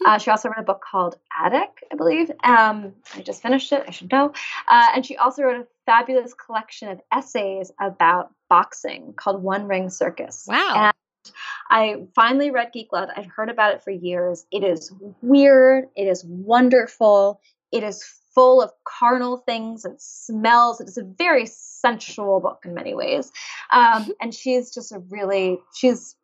Hmm. 0.00 0.10
Uh, 0.10 0.18
she 0.18 0.30
also 0.30 0.48
wrote 0.48 0.60
a 0.60 0.64
book 0.64 0.82
called 0.88 1.16
Attic, 1.36 1.70
I 1.90 1.96
believe. 1.96 2.30
Um, 2.44 2.92
I 3.16 3.22
just 3.22 3.42
finished 3.42 3.72
it, 3.72 3.84
I 3.86 3.90
should 3.90 4.12
know. 4.12 4.32
Uh, 4.68 4.86
and 4.94 5.04
she 5.04 5.16
also 5.16 5.42
wrote 5.42 5.60
a 5.60 5.66
fabulous 5.84 6.32
collection 6.34 6.88
of 6.88 7.00
essays 7.10 7.72
about 7.80 8.30
boxing 8.48 9.14
called 9.16 9.42
One 9.42 9.66
Ring 9.66 9.90
Circus. 9.90 10.44
Wow. 10.46 10.74
And 10.76 11.32
I 11.68 12.06
finally 12.14 12.52
read 12.52 12.70
Geek 12.72 12.92
Love. 12.92 13.08
I've 13.16 13.26
heard 13.26 13.48
about 13.48 13.74
it 13.74 13.82
for 13.82 13.90
years. 13.90 14.46
It 14.52 14.62
is 14.62 14.92
weird. 15.20 15.86
It 15.96 16.04
is 16.04 16.24
wonderful. 16.24 17.40
It 17.72 17.82
is 17.82 18.04
full 18.34 18.62
of 18.62 18.70
carnal 18.84 19.38
things 19.38 19.84
and 19.84 20.00
smells. 20.00 20.80
It 20.80 20.88
is 20.88 20.98
a 20.98 21.04
very 21.04 21.46
sensual 21.46 22.40
book 22.40 22.62
in 22.64 22.74
many 22.74 22.94
ways. 22.94 23.32
Um, 23.70 24.10
and 24.20 24.34
she's 24.34 24.72
just 24.72 24.92
a 24.92 25.00
really, 25.10 25.58
she's 25.74 26.16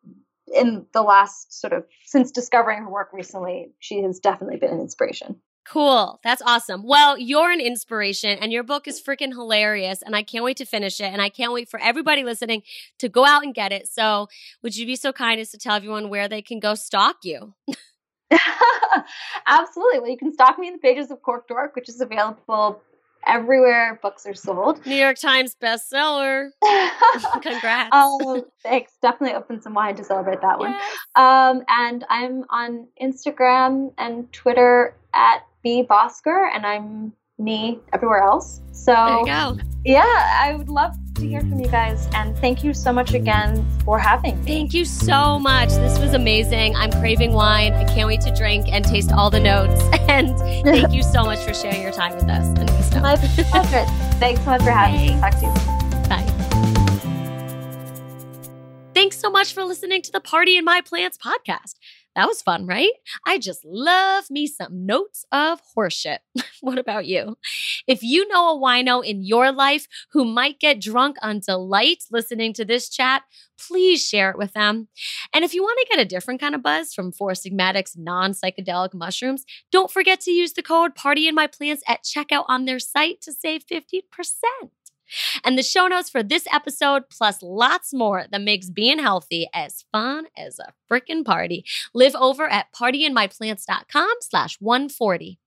in 0.53 0.85
the 0.93 1.03
last 1.03 1.59
sort 1.59 1.73
of, 1.73 1.85
since 2.05 2.31
discovering 2.31 2.79
her 2.79 2.89
work 2.89 3.09
recently, 3.13 3.71
she 3.79 4.01
has 4.01 4.19
definitely 4.19 4.57
been 4.57 4.71
an 4.71 4.79
inspiration. 4.79 5.35
Cool. 5.67 6.19
That's 6.23 6.41
awesome. 6.41 6.81
Well, 6.83 7.15
you're 7.19 7.51
an 7.51 7.61
inspiration 7.61 8.39
and 8.39 8.51
your 8.51 8.63
book 8.63 8.87
is 8.87 8.99
freaking 8.99 9.33
hilarious 9.33 10.01
and 10.01 10.15
I 10.15 10.23
can't 10.23 10.43
wait 10.43 10.57
to 10.57 10.65
finish 10.65 10.99
it 10.99 11.13
and 11.13 11.21
I 11.21 11.29
can't 11.29 11.53
wait 11.53 11.69
for 11.69 11.79
everybody 11.79 12.23
listening 12.23 12.63
to 12.97 13.07
go 13.07 13.23
out 13.23 13.43
and 13.43 13.53
get 13.53 13.71
it. 13.71 13.87
So, 13.87 14.29
would 14.63 14.75
you 14.75 14.87
be 14.87 14.95
so 14.95 15.13
kind 15.13 15.39
as 15.39 15.51
to 15.51 15.59
tell 15.59 15.75
everyone 15.75 16.09
where 16.09 16.27
they 16.27 16.41
can 16.41 16.59
go 16.59 16.73
stalk 16.73 17.17
you? 17.23 17.53
Absolutely. 19.47 19.99
Well, 19.99 20.09
you 20.09 20.17
can 20.17 20.33
stalk 20.33 20.59
me 20.59 20.67
in 20.67 20.73
the 20.73 20.79
pages 20.79 21.11
of 21.11 21.21
Cork 21.21 21.47
Dork, 21.47 21.75
which 21.75 21.89
is 21.89 22.01
available 22.01 22.81
everywhere 23.27 23.99
books 24.01 24.25
are 24.25 24.33
sold. 24.33 24.85
New 24.85 24.95
York 24.95 25.17
Times 25.17 25.55
bestseller. 25.61 26.49
Congrats. 27.41 27.93
Um, 27.93 28.45
thanks. 28.63 28.93
Definitely 29.01 29.35
open 29.35 29.61
some 29.61 29.73
wine 29.73 29.95
to 29.95 30.03
celebrate 30.03 30.41
that 30.41 30.59
one. 30.59 30.71
Yes. 30.71 30.97
Um, 31.15 31.63
and 31.67 32.05
I'm 32.09 32.45
on 32.49 32.87
Instagram 33.01 33.93
and 33.97 34.31
Twitter 34.31 34.95
at 35.13 35.45
B 35.63 35.85
Bosker, 35.89 36.49
and 36.53 36.65
I'm 36.65 37.13
me 37.39 37.79
everywhere 37.93 38.21
else. 38.23 38.61
So 38.71 38.93
there 38.93 39.19
you 39.19 39.25
go. 39.25 39.57
Yeah, 39.85 40.03
I 40.03 40.55
would 40.55 40.69
love 40.69 40.93
to 41.15 41.27
hear 41.27 41.41
from 41.41 41.59
you 41.59 41.67
guys. 41.67 42.07
And 42.13 42.37
thank 42.37 42.63
you 42.63 42.73
so 42.73 42.91
much 42.91 43.13
again 43.13 43.65
for 43.85 43.97
having 43.99 44.39
me. 44.43 44.45
Thank 44.45 44.73
you 44.73 44.85
so 44.85 45.39
much. 45.39 45.69
This 45.69 45.99
was 45.99 46.13
amazing. 46.13 46.75
I'm 46.75 46.91
craving 46.91 47.33
wine. 47.33 47.73
I 47.73 47.85
can't 47.85 48.07
wait 48.07 48.21
to 48.21 48.35
drink 48.35 48.67
and 48.69 48.83
taste 48.85 49.11
all 49.11 49.29
the 49.29 49.39
notes. 49.39 49.83
And 50.09 50.35
thank 50.65 50.91
you 50.91 51.03
so 51.03 51.23
much 51.23 51.37
for 51.39 51.53
sharing 51.53 51.83
your 51.83 51.91
time 51.91 52.15
with 52.15 52.27
us. 52.27 52.47
And 52.57 53.01
My 53.01 53.15
pleasure. 53.15 53.85
Thanks 54.19 54.43
so 54.43 54.49
much 54.49 54.63
for 54.63 54.71
having 54.71 54.99
me. 54.99 55.21
Talk 55.21 55.35
to 55.35 55.45
you. 55.45 55.53
Bye. 56.09 56.39
Thanks 58.95 59.19
so 59.19 59.29
much 59.29 59.53
for 59.53 59.63
listening 59.63 60.01
to 60.01 60.11
the 60.11 60.19
Party 60.19 60.57
in 60.57 60.65
My 60.65 60.81
Plants 60.81 61.17
podcast. 61.17 61.75
That 62.19 62.27
was 62.27 62.41
fun, 62.41 62.65
right? 62.65 62.91
I 63.25 63.37
just 63.37 63.63
love 63.63 64.25
me 64.29 64.45
some 64.45 64.85
notes 64.85 65.23
of 65.31 65.61
horseshit. 65.73 66.17
what 66.59 66.77
about 66.77 67.05
you? 67.05 67.37
If 67.87 68.03
you 68.03 68.27
know 68.27 68.57
a 68.57 68.59
wino 68.59 69.01
in 69.05 69.23
your 69.23 69.53
life 69.53 69.87
who 70.11 70.25
might 70.25 70.59
get 70.59 70.81
drunk 70.81 71.15
on 71.21 71.39
delight 71.39 72.03
listening 72.11 72.51
to 72.55 72.65
this 72.65 72.89
chat, 72.89 73.23
please 73.57 74.05
share 74.05 74.31
it 74.31 74.37
with 74.37 74.51
them. 74.51 74.89
And 75.33 75.45
if 75.45 75.53
you 75.53 75.63
want 75.63 75.79
to 75.79 75.95
get 75.95 76.05
a 76.05 76.09
different 76.09 76.41
kind 76.41 76.55
of 76.55 76.61
buzz 76.61 76.93
from 76.93 77.13
Four 77.13 77.31
Sigmatic's 77.35 77.95
non 77.95 78.33
psychedelic 78.33 78.93
mushrooms, 78.93 79.45
don't 79.71 79.89
forget 79.89 80.19
to 80.21 80.31
use 80.31 80.51
the 80.51 80.61
code 80.61 80.95
Party 80.95 81.25
in 81.25 81.35
My 81.35 81.49
at 81.87 82.03
checkout 82.03 82.43
on 82.49 82.65
their 82.65 82.79
site 82.79 83.21
to 83.21 83.31
save 83.31 83.63
50%. 83.65 84.01
And 85.43 85.57
the 85.57 85.63
show 85.63 85.87
notes 85.87 86.09
for 86.09 86.23
this 86.23 86.45
episode, 86.51 87.03
plus 87.09 87.41
lots 87.41 87.93
more 87.93 88.25
that 88.31 88.41
makes 88.41 88.69
being 88.69 88.99
healthy 88.99 89.47
as 89.53 89.85
fun 89.91 90.27
as 90.37 90.59
a 90.59 90.73
freaking 90.91 91.25
party, 91.25 91.65
live 91.93 92.15
over 92.15 92.47
at 92.47 92.67
partyinmyplants.com 92.73 94.15
slash 94.21 94.57
140. 94.59 95.39